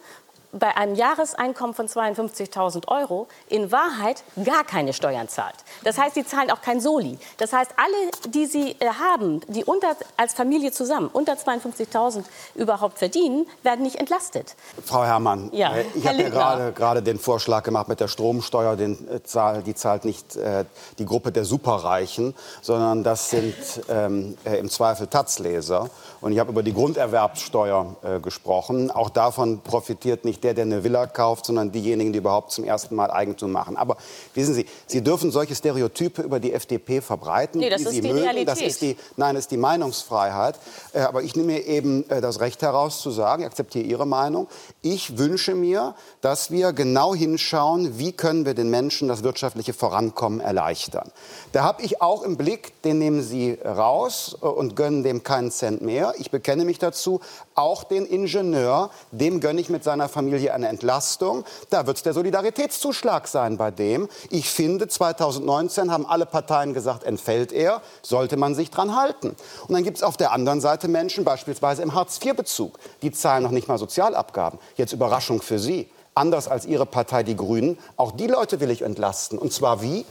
[0.51, 5.55] bei einem Jahreseinkommen von 52.000 Euro in Wahrheit gar keine Steuern zahlt.
[5.83, 7.17] Das heißt, sie zahlen auch kein Soli.
[7.37, 12.23] Das heißt, alle, die sie äh, haben, die unter, als Familie zusammen unter 52.000
[12.55, 14.55] überhaupt verdienen, werden nicht entlastet.
[14.83, 18.75] Frau Herrmann, Ja, äh, ich habe ja gerade, gerade den Vorschlag gemacht mit der Stromsteuer,
[18.75, 20.65] den, äh, zahl, die zahlt nicht äh,
[20.97, 23.55] die Gruppe der Superreichen, sondern das sind
[23.89, 25.89] ähm, äh, im Zweifel Taz-Leser.
[26.21, 28.91] Und ich habe über die Grunderwerbssteuer äh, gesprochen.
[28.91, 32.95] Auch davon profitiert nicht der, der eine Villa kauft, sondern diejenigen, die überhaupt zum ersten
[32.95, 33.77] Mal Eigentum machen.
[33.77, 33.97] Aber
[34.33, 38.01] wissen Sie, Sie dürfen solche Stereotype über die FDP verbreiten, Nee, das wie ist Sie
[38.01, 38.19] die mögen.
[38.45, 38.67] Das Realität.
[38.67, 40.59] ist die, nein, das ist die Meinungsfreiheit.
[40.93, 44.05] Äh, aber ich nehme mir eben äh, das Recht heraus zu sagen, ich akzeptiere Ihre
[44.05, 44.47] Meinung.
[44.81, 50.41] Ich wünsche mir, dass wir genau hinschauen, wie können wir den Menschen das wirtschaftliche Vorankommen
[50.41, 51.11] erleichtern.
[51.51, 55.51] Da habe ich auch im Blick, den nehmen Sie raus äh, und gönnen dem keinen
[55.51, 56.08] Cent mehr.
[56.17, 57.21] Ich bekenne mich dazu,
[57.55, 61.45] auch den Ingenieur, dem gönne ich mit seiner Familie eine Entlastung.
[61.69, 64.07] Da wird es der Solidaritätszuschlag sein bei dem.
[64.29, 69.35] Ich finde, 2019 haben alle Parteien gesagt, entfällt er, sollte man sich dran halten.
[69.67, 73.51] Und dann gibt es auf der anderen Seite Menschen, beispielsweise im Hartz-IV-Bezug, die zahlen noch
[73.51, 74.59] nicht mal Sozialabgaben.
[74.75, 75.89] Jetzt Überraschung für Sie.
[76.15, 77.77] Anders als Ihre Partei, die Grünen.
[77.95, 79.37] Auch die Leute will ich entlasten.
[79.37, 80.05] Und zwar wie?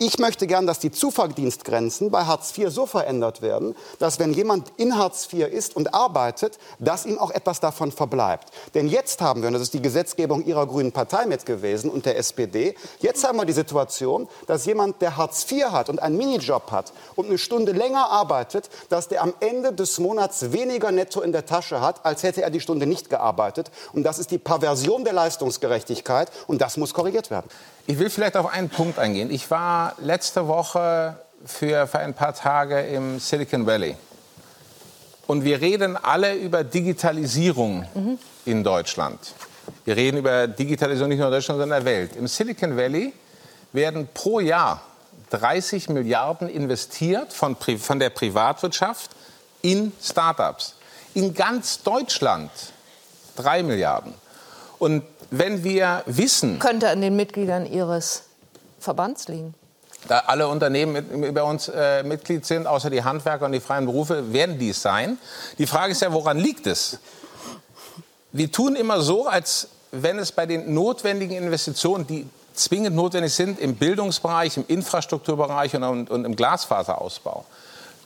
[0.00, 4.72] Ich möchte gern, dass die Zuverdienstgrenzen bei Hartz IV so verändert werden, dass wenn jemand
[4.76, 8.48] in Hartz IV ist und arbeitet, dass ihm auch etwas davon verbleibt.
[8.74, 12.06] Denn jetzt haben wir, und das ist die Gesetzgebung Ihrer grünen Partei mit gewesen und
[12.06, 16.16] der SPD, jetzt haben wir die Situation, dass jemand, der Hartz IV hat und einen
[16.16, 21.20] Minijob hat und eine Stunde länger arbeitet, dass der am Ende des Monats weniger netto
[21.20, 23.70] in der Tasche hat, als hätte er die Stunde nicht gearbeitet.
[23.92, 27.50] Und das ist die Perversion der Leistungsgerechtigkeit und das muss korrigiert werden.
[27.86, 29.30] Ich will vielleicht auf einen Punkt eingehen.
[29.30, 33.94] Ich war letzte Woche für, für ein paar Tage im Silicon Valley.
[35.26, 37.86] Und wir reden alle über Digitalisierung
[38.46, 39.18] in Deutschland.
[39.84, 42.16] Wir reden über Digitalisierung nicht nur in Deutschland, sondern in der Welt.
[42.16, 43.12] Im Silicon Valley
[43.74, 44.80] werden pro Jahr
[45.28, 49.10] 30 Milliarden investiert von, von der Privatwirtschaft
[49.60, 50.76] in Startups.
[51.12, 52.50] In ganz Deutschland
[53.36, 54.14] 3 Milliarden.
[54.78, 58.24] Und wenn wir wissen, Könnte an den Mitgliedern Ihres
[58.80, 59.54] Verbands liegen.
[60.06, 63.86] da alle Unternehmen mit, bei uns äh, Mitglied sind, außer die Handwerker und die freien
[63.86, 65.18] Berufe, werden dies sein.
[65.58, 66.98] Die Frage ist ja, woran liegt es?
[68.32, 73.58] Wir tun immer so, als wenn es bei den notwendigen Investitionen, die zwingend notwendig sind,
[73.58, 77.44] im Bildungsbereich, im Infrastrukturbereich und, und, im Glasfaserausbau,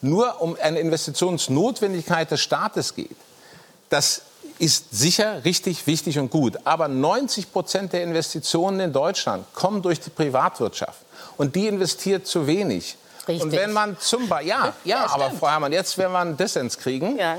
[0.00, 3.16] nur um eine Investitionsnotwendigkeit des Staates geht.
[3.88, 4.22] Das
[4.58, 6.58] ist sicher richtig wichtig und gut.
[6.64, 11.00] Aber 90 Prozent der Investitionen in Deutschland kommen durch die Privatwirtschaft.
[11.36, 12.96] Und die investiert zu wenig.
[13.28, 13.42] Richtig.
[13.42, 15.30] Und wenn man zum Beispiel, ja, ja, Ja, aber.
[15.30, 17.18] Frau Herrmann, jetzt werden wir einen Dissens kriegen.
[17.18, 17.38] Ja.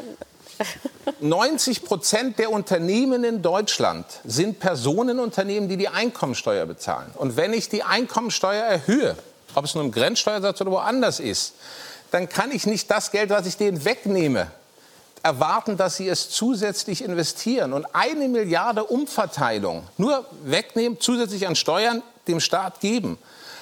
[1.20, 7.12] 90 Prozent der Unternehmen in Deutschland sind Personenunternehmen, die die Einkommensteuer bezahlen.
[7.16, 9.16] Und wenn ich die Einkommensteuer erhöhe,
[9.56, 11.54] ob es nun im Grenzsteuersatz oder woanders ist,
[12.12, 14.52] dann kann ich nicht das Geld, was ich denen wegnehme,
[15.24, 17.74] erwarten, dass sie es zusätzlich investieren.
[17.74, 23.18] Und eine Milliarde Umverteilung nur wegnehmen, zusätzlich an Steuern dem Staat geben,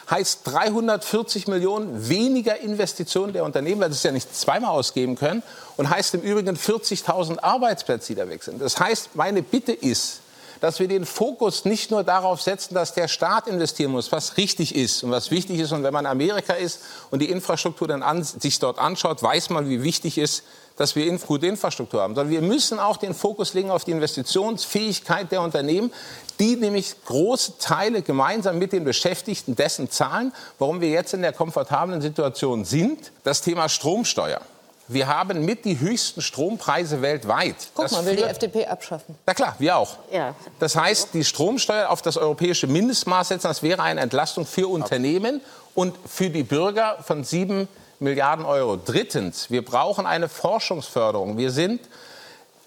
[0.09, 5.43] heißt 340 Millionen weniger Investitionen der Unternehmen, weil sie es ja nicht zweimal ausgeben können.
[5.77, 8.61] Und heißt im Übrigen 40.000 Arbeitsplätze, die da weg sind.
[8.61, 10.19] Das heißt, meine Bitte ist,
[10.59, 14.75] dass wir den Fokus nicht nur darauf setzen, dass der Staat investieren muss, was richtig
[14.75, 15.71] ist und was wichtig ist.
[15.71, 19.69] Und wenn man Amerika ist und die Infrastruktur dann an, sich dort anschaut, weiß man,
[19.69, 20.43] wie wichtig ist,
[20.81, 22.15] dass wir gute Infrastruktur haben.
[22.15, 25.93] Sondern wir müssen auch den Fokus legen auf die Investitionsfähigkeit der Unternehmen,
[26.39, 31.33] die nämlich große Teile gemeinsam mit den Beschäftigten dessen zahlen, warum wir jetzt in der
[31.33, 33.11] komfortablen Situation sind.
[33.23, 34.41] Das Thema Stromsteuer.
[34.87, 37.55] Wir haben mit die höchsten Strompreise weltweit.
[37.75, 39.15] Guck Das mal, will die FDP abschaffen.
[39.25, 39.97] na klar, wir auch.
[40.11, 40.33] Ja.
[40.59, 45.41] Das heißt, die Stromsteuer auf das europäische Mindestmaß setzen, das wäre eine Entlastung für Unternehmen
[45.75, 47.67] und für die Bürger von 7
[48.01, 48.77] Milliarden Euro.
[48.83, 51.37] Drittens, wir brauchen eine Forschungsförderung.
[51.37, 51.81] Wir sind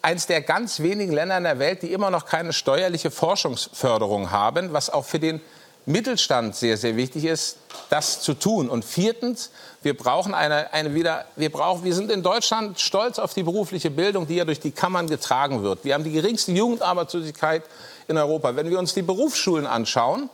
[0.00, 4.72] eines der ganz wenigen Länder in der Welt, die immer noch keine steuerliche Forschungsförderung haben,
[4.72, 5.40] was auch für den
[5.86, 7.56] Mittelstand sehr, sehr wichtig ist,
[7.90, 8.68] das zu tun.
[8.68, 9.50] Und viertens,
[9.82, 13.90] wir brauchen eine, eine wieder, wir brauchen, wir sind in Deutschland stolz auf die berufliche
[13.90, 15.84] Bildung, die ja durch die Kammern getragen wird.
[15.84, 17.64] Wir haben die geringste Jugendarbeitslosigkeit
[18.06, 18.54] in Europa.
[18.54, 20.30] Wenn wir uns die Berufsschulen anschauen,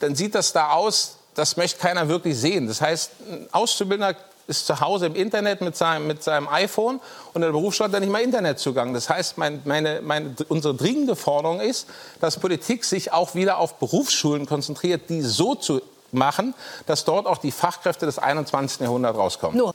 [0.00, 2.66] dann sieht das da aus, das möchte keiner wirklich sehen.
[2.66, 4.16] Das heißt, ein Auszubildender
[4.50, 6.96] ist zu Hause im Internet mit seinem, mit seinem iPhone
[7.32, 8.92] und in der Berufsschule hat er nicht mal Internetzugang.
[8.92, 11.86] Das heißt, mein, meine, meine, unsere dringende Forderung ist,
[12.20, 15.80] dass Politik sich auch wieder auf Berufsschulen konzentriert, die so zu
[16.12, 16.54] machen,
[16.86, 18.80] dass dort auch die Fachkräfte des 21.
[18.80, 19.72] Jahrhunderts rauskommen.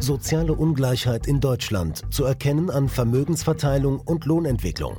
[0.00, 4.96] Soziale Ungleichheit in Deutschland zu erkennen an Vermögensverteilung und Lohnentwicklung.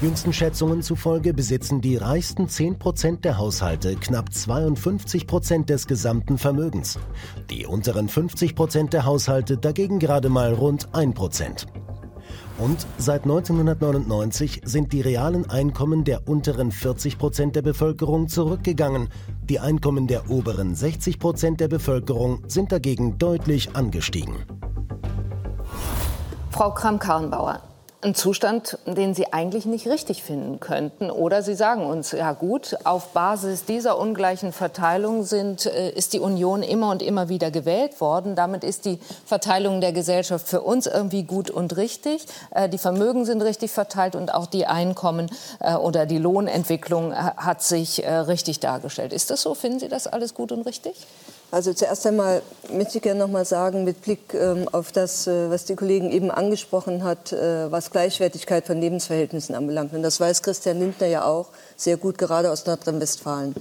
[0.00, 7.00] Jüngsten Schätzungen zufolge besitzen die reichsten 10% der Haushalte knapp 52% des gesamten Vermögens.
[7.50, 11.66] Die unteren 50% der Haushalte dagegen gerade mal rund 1%.
[12.58, 19.08] Und seit 1999 sind die realen Einkommen der unteren 40 Prozent der Bevölkerung zurückgegangen.
[19.48, 24.36] Die Einkommen der oberen 60 Prozent der Bevölkerung sind dagegen deutlich angestiegen.
[26.50, 27.62] Frau Kramp-Karrenbauer,
[28.00, 31.10] ein Zustand, den Sie eigentlich nicht richtig finden könnten.
[31.10, 36.20] Oder Sie sagen uns, ja gut, auf Basis dieser ungleichen Verteilung sind, äh, ist die
[36.20, 38.36] Union immer und immer wieder gewählt worden.
[38.36, 42.26] Damit ist die Verteilung der Gesellschaft für uns irgendwie gut und richtig.
[42.52, 45.28] Äh, die Vermögen sind richtig verteilt und auch die Einkommen
[45.58, 49.12] äh, oder die Lohnentwicklung hat sich richtig dargestellt.
[49.12, 49.54] Ist das so?
[49.54, 50.94] Finden Sie das alles gut und richtig?
[51.50, 55.50] Also zuerst einmal möchte ich gerne noch mal sagen, mit Blick ähm, auf das, äh,
[55.50, 59.94] was die Kollegin eben angesprochen hat, äh, was Gleichwertigkeit von Lebensverhältnissen anbelangt.
[59.94, 61.46] Und das weiß Christian Lindner ja auch
[61.76, 63.54] sehr gut, gerade aus Nordrhein-Westfalen.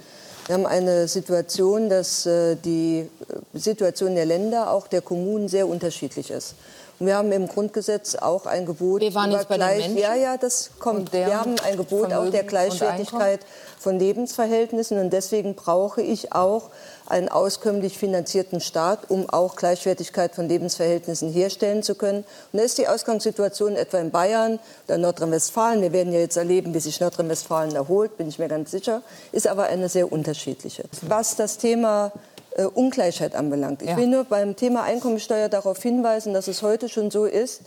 [0.48, 3.08] Wir haben eine Situation, dass äh, die
[3.54, 6.56] äh, Situation der Länder, auch der Kommunen, sehr unterschiedlich ist.
[7.00, 9.02] Und wir haben im Grundgesetz auch ein Gebot.
[9.02, 11.14] Wir waren über jetzt bei den Gleich- Menschen Ja, ja, das kommt.
[11.14, 13.42] Wir haben ein Gebot auch Vermögen der und Gleichwertigkeit
[13.78, 14.98] von Lebensverhältnissen.
[14.98, 16.70] Und deswegen brauche ich auch
[17.08, 22.26] einen auskömmlich finanzierten Staat, um auch Gleichwertigkeit von Lebensverhältnissen herstellen zu können.
[22.52, 26.74] Und da ist die Ausgangssituation etwa in Bayern oder Nordrhein-Westfalen, wir werden ja jetzt erleben,
[26.74, 30.84] wie sich Nordrhein-Westfalen erholt, bin ich mir ganz sicher, ist aber eine sehr unterschiedliche.
[31.02, 32.11] Was das Thema
[32.58, 33.82] äh, Ungleichheit anbelangt.
[33.82, 33.98] Ich Ja.
[33.98, 37.61] will nur beim Thema Einkommensteuer darauf hinweisen, dass es heute schon so ist,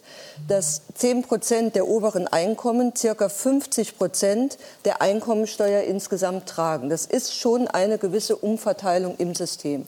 [0.49, 6.91] dass 10 Prozent der oberen Einkommen circa 50 Prozent der Einkommensteuer insgesamt tragen.
[6.91, 9.87] Das ist schon eine gewisse Umverteilung im System.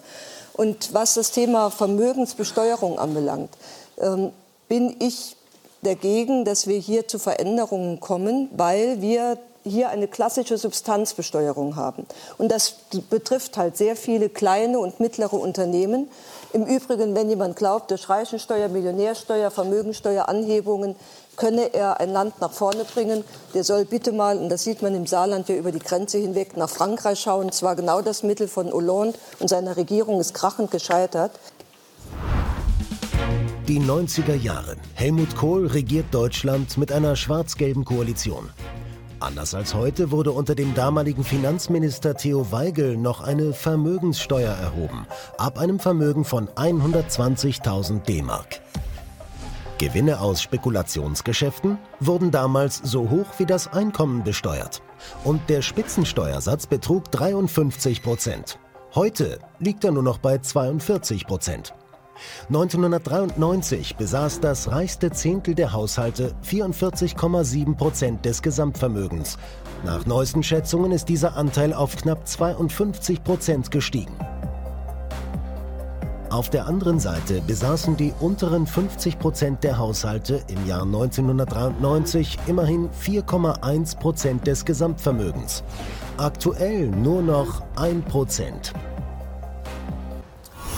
[0.55, 3.50] Und was das Thema Vermögensbesteuerung anbelangt,
[3.98, 4.31] ähm,
[4.68, 5.36] bin ich
[5.82, 12.07] dagegen, dass wir hier zu Veränderungen kommen, weil wir hier eine klassische Substanzbesteuerung haben.
[12.39, 12.76] Und das
[13.10, 16.08] betrifft halt sehr viele kleine und mittlere Unternehmen.
[16.52, 20.97] Im Übrigen, wenn jemand glaubt, durch Reichensteuer, Millionärsteuer, Vermögensteuer, Anhebungen
[21.36, 23.24] könne er ein Land nach vorne bringen,
[23.55, 26.57] der soll bitte mal, und das sieht man im Saarland ja über die Grenze hinweg,
[26.57, 27.49] nach Frankreich schauen.
[27.49, 31.32] Es genau das Mittel von Hollande und seiner Regierung ist krachend gescheitert.
[33.68, 34.76] Die 90er Jahre.
[34.94, 38.50] Helmut Kohl regiert Deutschland mit einer schwarz-gelben Koalition.
[39.23, 45.07] Anders als heute wurde unter dem damaligen Finanzminister Theo Weigel noch eine Vermögenssteuer erhoben,
[45.39, 48.60] ab einem Vermögen von 120.000 D-Mark.
[49.78, 54.83] Gewinne aus Spekulationsgeschäften wurden damals so hoch wie das Einkommen besteuert.
[55.23, 58.59] Und der Spitzensteuersatz betrug 53 Prozent.
[58.97, 61.75] Heute liegt er nur noch bei 42 Prozent.
[62.49, 69.39] 1993 besaß das reichste Zehntel der Haushalte 44,7 Prozent des Gesamtvermögens.
[69.84, 74.17] Nach neuesten Schätzungen ist dieser Anteil auf knapp 52 Prozent gestiegen.
[76.33, 82.89] Auf der anderen Seite besaßen die unteren 50 Prozent der Haushalte im Jahr 1993 immerhin
[82.89, 85.62] 4,1 Prozent des Gesamtvermögens.
[86.17, 88.73] Aktuell nur noch 1 Prozent.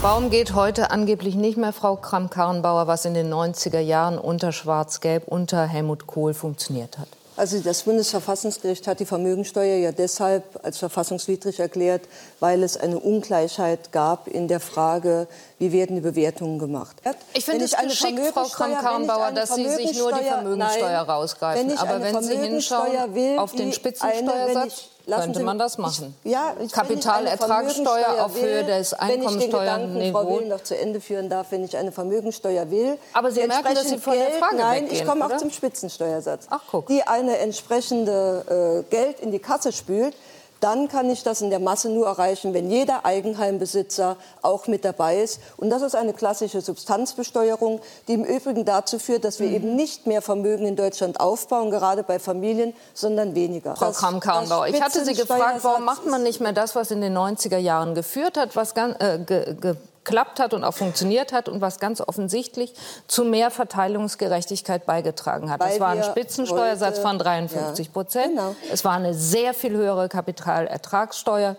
[0.04, 5.28] Warum geht heute angeblich nicht mehr Frau Kramp-Karrenbauer, was in den 90er Jahren unter Schwarz-Gelb,
[5.28, 7.08] unter Helmut Kohl funktioniert hat?
[7.38, 12.02] Also das Bundesverfassungsgericht hat die Vermögensteuer ja deshalb als verfassungswidrig erklärt,
[12.38, 15.26] weil es eine Ungleichheit gab in der Frage,
[15.58, 16.96] wie werden die Bewertungen gemacht.
[17.32, 21.70] Ich finde es geschickt, Frau Kramp-Karrenbauer, dass Sie sich nur die Vermögensteuer nein, rausgreifen.
[21.70, 26.14] Wenn Aber wenn Sie hinschauen will, auf den Spitzensteuersatz, könnte man das machen.
[26.24, 30.24] Ich, ja, ich, Kapitalertragssteuer auf Höhe des Einkommensteuerniveaus.
[30.24, 32.98] Frau Will noch zu Ende führen darf, wenn ich eine Vermögensteuer will.
[33.12, 36.46] Aber Sie merken, dass Sie von der Frage Nein, weggehen, ich komme auch zum Spitzensteuersatz.
[36.50, 36.86] Ach, guck.
[36.86, 40.14] Die eine entsprechende äh, Geld in die Kasse spült,
[40.64, 45.20] dann kann ich das in der Masse nur erreichen, wenn jeder Eigenheimbesitzer auch mit dabei
[45.20, 45.38] ist.
[45.58, 49.54] Und das ist eine klassische Substanzbesteuerung, die im Übrigen dazu führt, dass wir Mhm.
[49.54, 53.76] eben nicht mehr Vermögen in Deutschland aufbauen, gerade bei Familien, sondern weniger.
[53.76, 57.12] Frau das ich hatte Sie gefragt, warum macht man nicht mehr das, was in den
[57.12, 59.54] 90er Jahren geführt hat, was ganz, äh, ge,
[60.04, 62.74] geklappt hat und auch funktioniert hat und was ganz offensichtlich
[63.08, 65.60] zu mehr Verteilungsgerechtigkeit beigetragen hat.
[65.60, 68.36] Weil es war ein Spitzensteuersatz heute- von 53 Prozent.
[68.36, 68.56] Ja, genau.
[68.70, 71.56] Es war eine sehr viel höhere Kapitalertragssteuer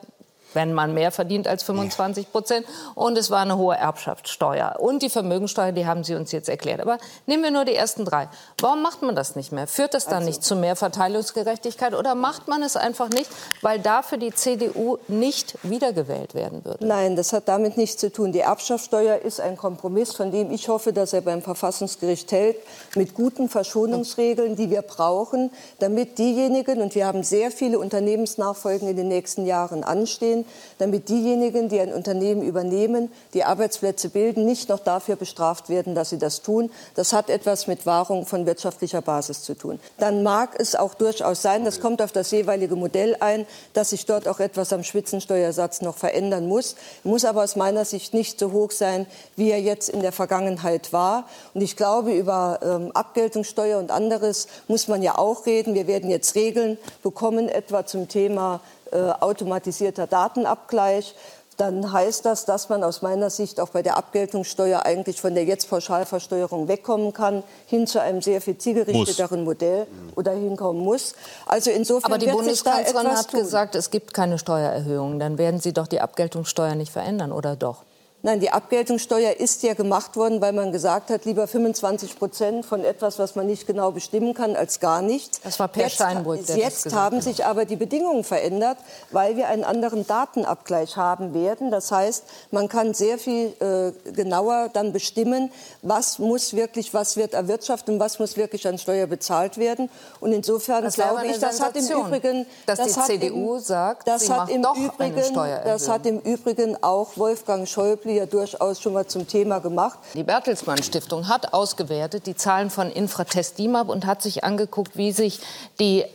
[0.55, 2.65] wenn man mehr verdient als 25 Prozent.
[2.95, 4.77] Und es war eine hohe Erbschaftssteuer.
[4.79, 6.79] Und die Vermögensteuer, die haben Sie uns jetzt erklärt.
[6.79, 8.29] Aber nehmen wir nur die ersten drei.
[8.59, 9.67] Warum macht man das nicht mehr?
[9.67, 11.93] Führt das dann Also nicht zu mehr Verteilungsgerechtigkeit?
[11.93, 13.29] Oder macht man es einfach nicht,
[13.61, 16.85] weil dafür die CDU nicht wiedergewählt werden würde?
[16.85, 18.31] Nein, das hat damit nichts zu tun.
[18.31, 22.57] Die Erbschaftssteuer ist ein Kompromiss, von dem ich hoffe, dass er beim Verfassungsgericht hält,
[22.95, 28.95] mit guten Verschonungsregeln, die wir brauchen, damit diejenigen, und wir haben sehr viele Unternehmensnachfolgen in
[28.95, 30.44] den nächsten Jahren anstehen,
[30.77, 36.09] damit diejenigen, die ein Unternehmen übernehmen, die Arbeitsplätze bilden, nicht noch dafür bestraft werden, dass
[36.09, 36.71] sie das tun.
[36.95, 39.79] Das hat etwas mit Wahrung von wirtschaftlicher Basis zu tun.
[39.97, 44.05] Dann mag es auch durchaus sein, das kommt auf das jeweilige Modell ein, dass sich
[44.05, 48.51] dort auch etwas am Spitzensteuersatz noch verändern muss, muss aber aus meiner Sicht nicht so
[48.51, 51.27] hoch sein, wie er jetzt in der Vergangenheit war.
[51.53, 55.73] Und ich glaube, über ähm, Abgeltungssteuer und anderes muss man ja auch reden.
[55.73, 61.15] Wir werden jetzt Regeln bekommen, etwa zum Thema automatisierter Datenabgleich.
[61.57, 65.45] Dann heißt das, dass man aus meiner Sicht auch bei der Abgeltungssteuer eigentlich von der
[65.45, 71.15] jetzt Pauschalversteuerung wegkommen kann, hin zu einem sehr viel zielgerichteteren Modell oder hinkommen muss.
[71.45, 73.39] Also insofern Aber die wird Bundeskanzlerin etwas hat tun.
[73.39, 75.17] gesagt, es gibt keine Steuererhöhungen.
[75.17, 77.84] Dann werden Sie doch die Abgeltungssteuer nicht verändern, oder doch?
[78.25, 82.83] Nein, die Abgeltungssteuer ist ja gemacht worden, weil man gesagt hat, lieber 25 Prozent von
[82.83, 85.41] etwas, was man nicht genau bestimmen kann, als gar nichts.
[85.43, 88.79] Das war Per jetzt, Steinbrück, der Jetzt haben sich aber die Bedingungen verändert,
[89.11, 91.69] weil wir einen anderen Datenabgleich haben werden.
[91.69, 95.51] Das heißt, man kann sehr viel äh, genauer dann bestimmen,
[95.83, 99.87] was muss wirklich, was wird erwirtschaftet und was muss wirklich an Steuer bezahlt werden.
[100.19, 103.61] Und insofern Das glaube eine ich, das hat im Übrigen, dass das die CDU im,
[103.61, 105.71] sagt, das sie hat macht im doch eine Übrigen, Steuererhöhung.
[105.71, 109.99] das hat im Übrigen auch Wolfgang Schäuble ja durchaus schon mal zum Thema gemacht.
[110.13, 115.11] Die Bertelsmann Stiftung hat ausgewertet die Zahlen von Infratest DIMAP und hat sich angeguckt, wie
[115.11, 115.39] sich
[115.79, 116.05] die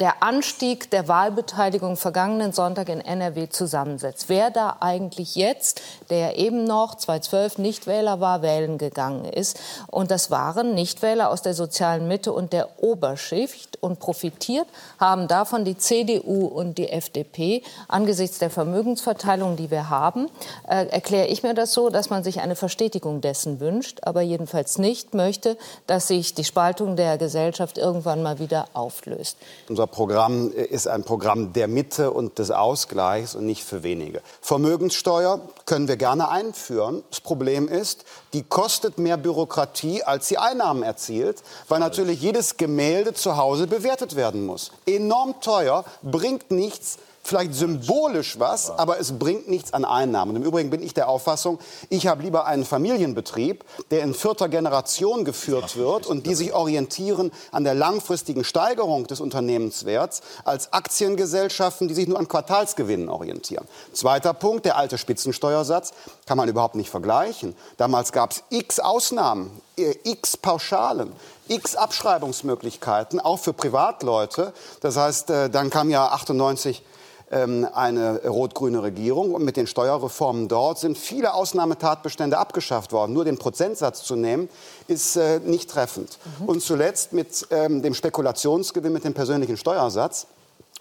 [0.00, 4.28] der Anstieg der Wahlbeteiligung vergangenen Sonntag in NRW zusammensetzt.
[4.28, 9.58] Wer da eigentlich jetzt, der eben noch 2012 Nichtwähler war, wählen gegangen ist.
[9.88, 13.78] Und das waren Nichtwähler aus der sozialen Mitte und der Oberschicht.
[13.80, 14.66] Und profitiert
[14.98, 17.62] haben davon die CDU und die FDP.
[17.88, 20.28] Angesichts der Vermögensverteilung, die wir haben,
[20.68, 24.78] äh, erkläre ich mir das so, dass man sich eine Verstetigung dessen wünscht, aber jedenfalls
[24.78, 29.36] nicht möchte, dass sich die Spaltung der Gesellschaft irgendwann mal wieder auflöst.
[29.68, 34.22] Unser Programm ist ein Programm der Mitte und des Ausgleichs und nicht für wenige.
[34.40, 37.02] Vermögenssteuer können wir gerne einführen.
[37.10, 43.14] Das Problem ist, die kostet mehr Bürokratie, als sie Einnahmen erzielt, weil natürlich jedes Gemälde
[43.14, 44.70] zu Hause bewertet werden muss.
[44.86, 50.30] Enorm teuer, bringt nichts, vielleicht symbolisch was, aber es bringt nichts an Einnahmen.
[50.30, 51.58] Und Im Übrigen bin ich der Auffassung,
[51.90, 57.30] ich habe lieber einen Familienbetrieb, der in vierter Generation geführt wird und die sich orientieren
[57.52, 63.66] an der langfristigen Steigerung des Unternehmenswerts, als Aktiengesellschaften, die sich nur an Quartalsgewinnen orientieren.
[63.92, 65.92] Zweiter Punkt, der alte Spitzensteuersatz,
[66.26, 67.54] kann man überhaupt nicht vergleichen.
[67.76, 71.12] Damals gab es x Ausnahmen, äh, x Pauschalen,
[71.48, 74.52] x Abschreibungsmöglichkeiten, auch für Privatleute.
[74.80, 76.97] Das heißt, äh, dann kam ja 98 ähm,
[77.30, 79.34] eine rot-grüne Regierung.
[79.34, 83.12] Und mit den Steuerreformen dort sind viele Ausnahmetatbestände abgeschafft worden.
[83.12, 84.48] Nur den Prozentsatz zu nehmen,
[84.86, 86.18] ist äh, nicht treffend.
[86.40, 86.46] Mhm.
[86.46, 90.26] Und zuletzt mit ähm, dem Spekulationsgewinn, mit dem persönlichen Steuersatz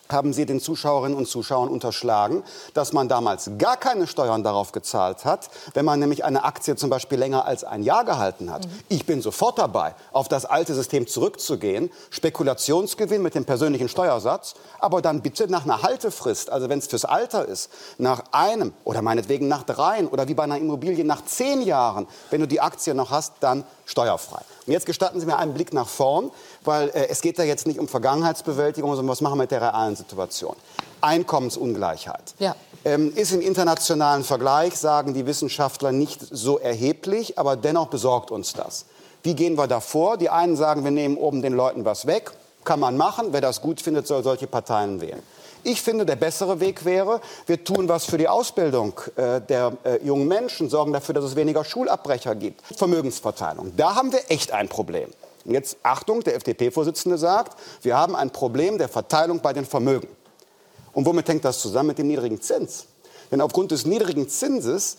[0.09, 5.25] haben Sie den Zuschauerinnen und Zuschauern unterschlagen, dass man damals gar keine Steuern darauf gezahlt
[5.25, 8.65] hat, wenn man nämlich eine Aktie zum Beispiel länger als ein Jahr gehalten hat.
[8.65, 8.71] Mhm.
[8.89, 15.01] Ich bin sofort dabei, auf das alte System zurückzugehen, Spekulationsgewinn mit dem persönlichen Steuersatz, aber
[15.01, 19.47] dann bitte nach einer Haltefrist, also wenn es fürs Alter ist, nach einem oder meinetwegen
[19.47, 23.11] nach dreien oder wie bei einer Immobilie nach zehn Jahren, wenn du die Aktie noch
[23.11, 24.41] hast, dann steuerfrei.
[24.67, 26.29] Und jetzt gestatten Sie mir einen Blick nach vorn,
[26.63, 29.61] weil äh, es geht da jetzt nicht um Vergangenheitsbewältigung, sondern was machen wir mit der
[29.61, 30.55] realen Situation.
[31.01, 32.35] Einkommensungleichheit.
[32.37, 32.55] Ja.
[32.85, 38.53] Ähm, ist im internationalen Vergleich, sagen die Wissenschaftler, nicht so erheblich, aber dennoch besorgt uns
[38.53, 38.85] das.
[39.23, 40.17] Wie gehen wir da vor?
[40.17, 42.31] Die einen sagen, wir nehmen oben den Leuten was weg.
[42.63, 43.27] Kann man machen.
[43.31, 45.23] Wer das gut findet, soll solche Parteien wählen.
[45.67, 50.01] Ich finde, der bessere Weg wäre, wir tun was für die Ausbildung äh, der äh,
[50.01, 52.61] jungen Menschen, sorgen dafür, dass es weniger Schulabbrecher gibt.
[52.77, 53.73] Vermögensverteilung.
[53.75, 55.09] Da haben wir echt ein Problem.
[55.43, 60.07] Und jetzt Achtung, der FDP-Vorsitzende sagt, wir haben ein Problem der Verteilung bei den Vermögen.
[60.93, 61.87] Und womit hängt das zusammen?
[61.87, 62.85] Mit dem niedrigen Zins.
[63.29, 64.95] Denn aufgrund des niedrigen Zinses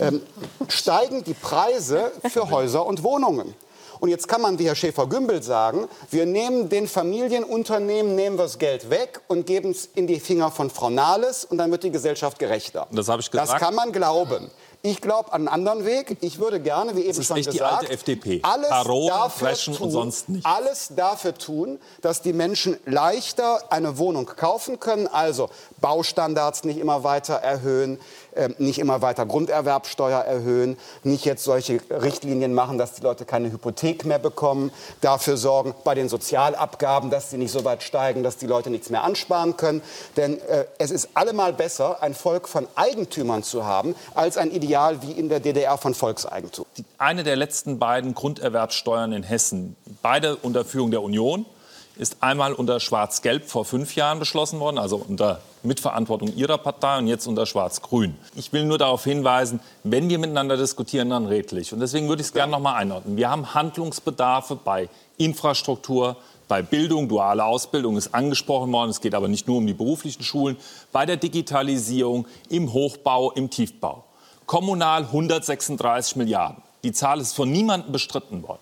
[0.00, 0.22] ähm,
[0.66, 3.54] steigen die Preise für Häuser und Wohnungen.
[4.00, 8.58] Und jetzt kann man wie Herr Schäfer-Gümbel sagen, wir nehmen den Familienunternehmen, nehmen wir das
[8.58, 11.90] Geld weg und geben es in die Finger von Frau Nahles und dann wird die
[11.90, 12.86] Gesellschaft gerechter.
[12.90, 13.52] Das habe ich gesagt.
[13.52, 14.50] Das kann man glauben.
[14.82, 16.18] Ich glaube an einen anderen Weg.
[16.20, 18.40] Ich würde gerne, wie eben das ist schon nicht gesagt, die alte FDP.
[18.44, 20.46] alles Parolen, dafür tun, und sonst nicht.
[20.46, 25.08] alles dafür tun, dass die Menschen leichter eine Wohnung kaufen können.
[25.08, 25.48] Also
[25.80, 27.98] Baustandards nicht immer weiter erhöhen,
[28.36, 33.50] äh, nicht immer weiter Grunderwerbsteuer erhöhen, nicht jetzt solche Richtlinien machen, dass die Leute keine
[33.50, 38.36] Hypothek mehr bekommen, dafür sorgen bei den Sozialabgaben, dass sie nicht so weit steigen, dass
[38.36, 39.82] die Leute nichts mehr ansparen können.
[40.16, 45.02] Denn äh, es ist allemal besser, ein Volk von Eigentümern zu haben, als ein Ideal
[45.02, 46.66] wie in der DDR von Volkseigentum.
[46.98, 51.46] Eine der letzten beiden Grunderwerbsteuern in Hessen, beide unter Führung der Union,
[51.96, 57.06] ist einmal unter Schwarz-Gelb vor fünf Jahren beschlossen worden, also unter Mitverantwortung Ihrer Partei und
[57.06, 58.16] jetzt unter Schwarz-Grün.
[58.34, 61.72] Ich will nur darauf hinweisen, wenn wir miteinander diskutieren, dann redlich.
[61.72, 63.16] Und deswegen würde ich es gerne noch mal einordnen.
[63.16, 66.16] Wir haben Handlungsbedarfe bei Infrastruktur,
[66.48, 68.90] bei Bildung, duale Ausbildung ist angesprochen worden.
[68.90, 70.56] Es geht aber nicht nur um die beruflichen Schulen,
[70.92, 74.04] bei der Digitalisierung, im Hochbau, im Tiefbau.
[74.44, 76.62] Kommunal 136 Milliarden.
[76.84, 78.60] Die Zahl ist von niemandem bestritten worden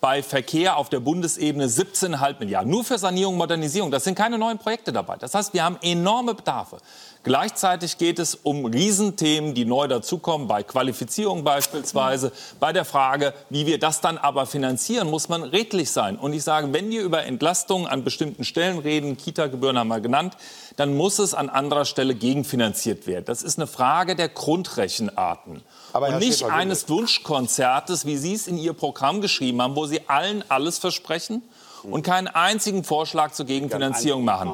[0.00, 2.70] bei Verkehr auf der Bundesebene 17,5 Milliarden.
[2.70, 3.90] Nur für Sanierung und Modernisierung.
[3.90, 5.16] Das sind keine neuen Projekte dabei.
[5.16, 6.78] Das heißt, wir haben enorme Bedarfe.
[7.26, 13.66] Gleichzeitig geht es um Riesenthemen, die neu dazukommen, bei Qualifizierung beispielsweise, bei der Frage, wie
[13.66, 16.16] wir das dann aber finanzieren, muss man redlich sein.
[16.16, 20.36] Und ich sage, wenn wir über Entlastungen an bestimmten Stellen reden, Kita-Gebühren haben wir genannt,
[20.76, 23.24] dann muss es an anderer Stelle gegenfinanziert werden.
[23.24, 25.62] Das ist eine Frage der Grundrechenarten.
[25.96, 30.00] Aber und nicht eines Wunschkonzertes, wie Sie es in Ihr Programm geschrieben haben, wo Sie
[30.08, 31.42] allen alles versprechen
[31.82, 34.52] und keinen einzigen Vorschlag zur Gegenfinanzierung machen.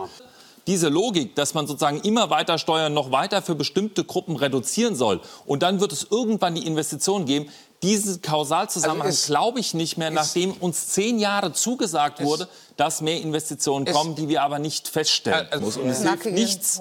[0.68, 5.20] Diese Logik, dass man sozusagen immer weiter Steuern noch weiter für bestimmte Gruppen reduzieren soll
[5.44, 7.50] und dann wird es irgendwann die Investitionen geben,
[7.82, 12.46] diesen Kausalzusammenhang also glaube ich nicht mehr, nachdem uns zehn Jahre zugesagt wurde,
[12.76, 15.76] dass mehr Investitionen kommen, die wir aber nicht feststellen also, muss.
[15.78, 16.80] Und es hilft nichts,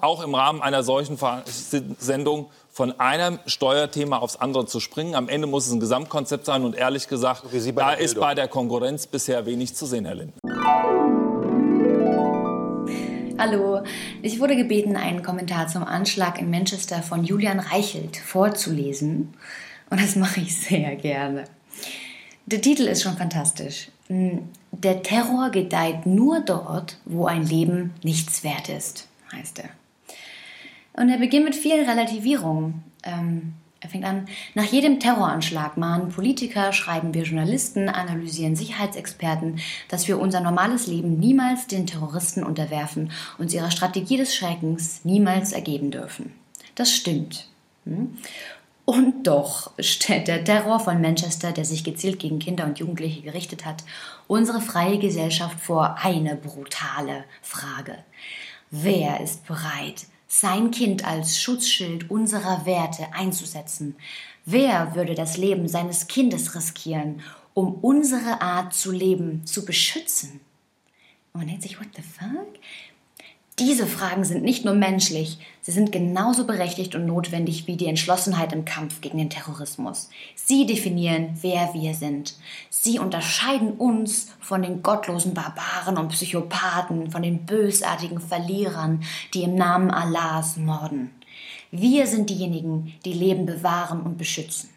[0.00, 1.18] auch im Rahmen einer solchen
[1.98, 5.16] Sendung von einem Steuerthema aufs andere zu springen.
[5.16, 7.42] Am Ende muss es ein Gesamtkonzept sein und ehrlich gesagt,
[7.74, 10.34] da ist bei der Konkurrenz bisher wenig zu sehen, Herr Lind.
[13.36, 13.80] Hallo,
[14.22, 19.34] ich wurde gebeten, einen Kommentar zum Anschlag in Manchester von Julian Reichelt vorzulesen.
[19.90, 21.46] Und das mache ich sehr gerne.
[22.46, 23.88] Der Titel ist schon fantastisch.
[24.06, 29.70] Hm, der Terror gedeiht nur dort, wo ein Leben nichts wert ist, heißt er.
[30.92, 32.82] Und er beginnt mit vielen Relativierungen.
[33.04, 40.08] Ähm, er fängt an, nach jedem Terroranschlag mahnen Politiker, schreiben wir Journalisten, analysieren Sicherheitsexperten, dass
[40.08, 45.92] wir unser normales Leben niemals den Terroristen unterwerfen, uns ihrer Strategie des Schreckens niemals ergeben
[45.92, 46.32] dürfen.
[46.74, 47.48] Das stimmt.
[47.84, 48.18] Hm?
[48.84, 53.64] Und doch stellt der Terror von Manchester, der sich gezielt gegen Kinder und Jugendliche gerichtet
[53.64, 53.84] hat,
[54.26, 57.98] unsere freie Gesellschaft vor eine brutale Frage.
[58.70, 63.96] Wer ist bereit, sein Kind als Schutzschild unserer Werte einzusetzen.
[64.44, 67.22] Wer würde das Leben seines Kindes riskieren,
[67.54, 70.40] um unsere Art zu leben zu beschützen?
[71.32, 72.54] Und man denkt sich, what the fuck?
[73.58, 78.52] Diese Fragen sind nicht nur menschlich, sie sind genauso berechtigt und notwendig wie die Entschlossenheit
[78.52, 80.10] im Kampf gegen den Terrorismus.
[80.36, 82.36] Sie definieren, wer wir sind.
[82.70, 89.02] Sie unterscheiden uns von den gottlosen Barbaren und Psychopathen, von den bösartigen Verlierern,
[89.34, 91.10] die im Namen Allahs morden.
[91.72, 94.70] Wir sind diejenigen, die Leben bewahren und beschützen.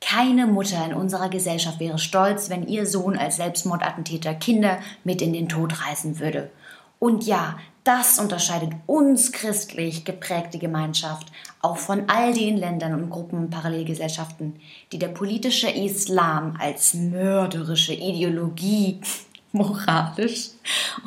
[0.00, 5.32] Keine Mutter in unserer Gesellschaft wäre stolz, wenn ihr Sohn als Selbstmordattentäter Kinder mit in
[5.32, 6.50] den Tod reißen würde.
[6.98, 11.28] Und ja, das unterscheidet uns christlich geprägte Gemeinschaft
[11.60, 14.56] auch von all den Ländern und Gruppen Parallelgesellschaften,
[14.92, 19.00] die der politische Islam als mörderische Ideologie
[19.52, 20.50] moralisch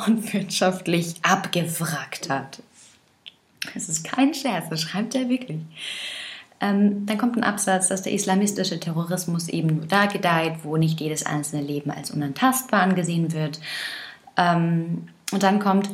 [0.06, 2.64] und wirtschaftlich abgewrackt hat.
[3.74, 5.60] Das ist kein Scherz, das schreibt er wirklich.
[6.60, 11.00] Ähm, dann kommt ein Absatz, dass der islamistische Terrorismus eben nur da gedeiht, wo nicht
[11.00, 13.60] jedes einzelne Leben als unantastbar angesehen wird.
[14.38, 15.90] Ähm, und dann kommt,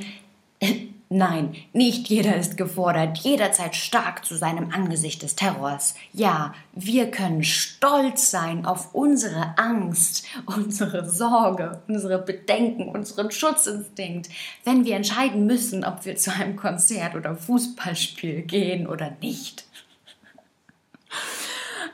[1.16, 5.93] Nein, nicht jeder ist gefordert, jederzeit stark zu seinem Angesicht des Terrors.
[6.11, 14.30] Ja, wir können stolz sein auf unsere Angst, unsere Sorge, unsere Bedenken, unseren Schutzinstinkt,
[14.64, 19.66] wenn wir entscheiden müssen, ob wir zu einem Konzert oder Fußballspiel gehen oder nicht.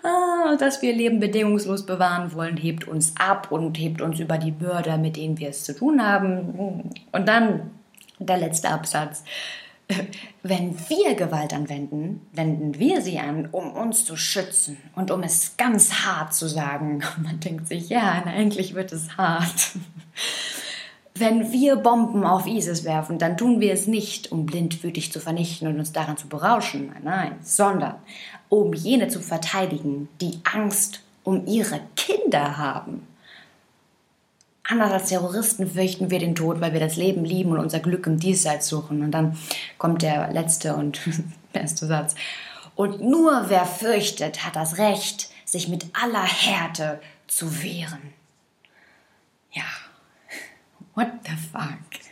[0.01, 4.51] Ah, dass wir Leben bedingungslos bewahren wollen, hebt uns ab und hebt uns über die
[4.51, 6.93] Bürder, mit denen wir es zu tun haben.
[7.11, 7.69] Und dann
[8.19, 9.23] der letzte Absatz.
[10.43, 15.57] Wenn wir Gewalt anwenden, wenden wir sie an, um uns zu schützen und um es
[15.57, 17.01] ganz hart zu sagen.
[17.23, 19.71] Man denkt sich, ja, endlich wird es hart.
[21.15, 25.67] Wenn wir Bomben auf ISIS werfen, dann tun wir es nicht, um blindwütig zu vernichten
[25.67, 27.95] und uns daran zu berauschen, nein, sondern
[28.47, 33.08] um jene zu verteidigen, die Angst um ihre Kinder haben.
[34.69, 38.05] Anders als Terroristen fürchten wir den Tod, weil wir das Leben lieben und unser Glück
[38.05, 39.01] im Diesseits suchen.
[39.01, 39.35] Und dann
[39.79, 41.01] kommt der letzte und
[41.53, 42.13] beste Satz.
[42.75, 48.13] Und nur wer fürchtet, hat das Recht, sich mit aller Härte zu wehren.
[49.51, 49.63] Ja,
[50.93, 52.08] what the fuck?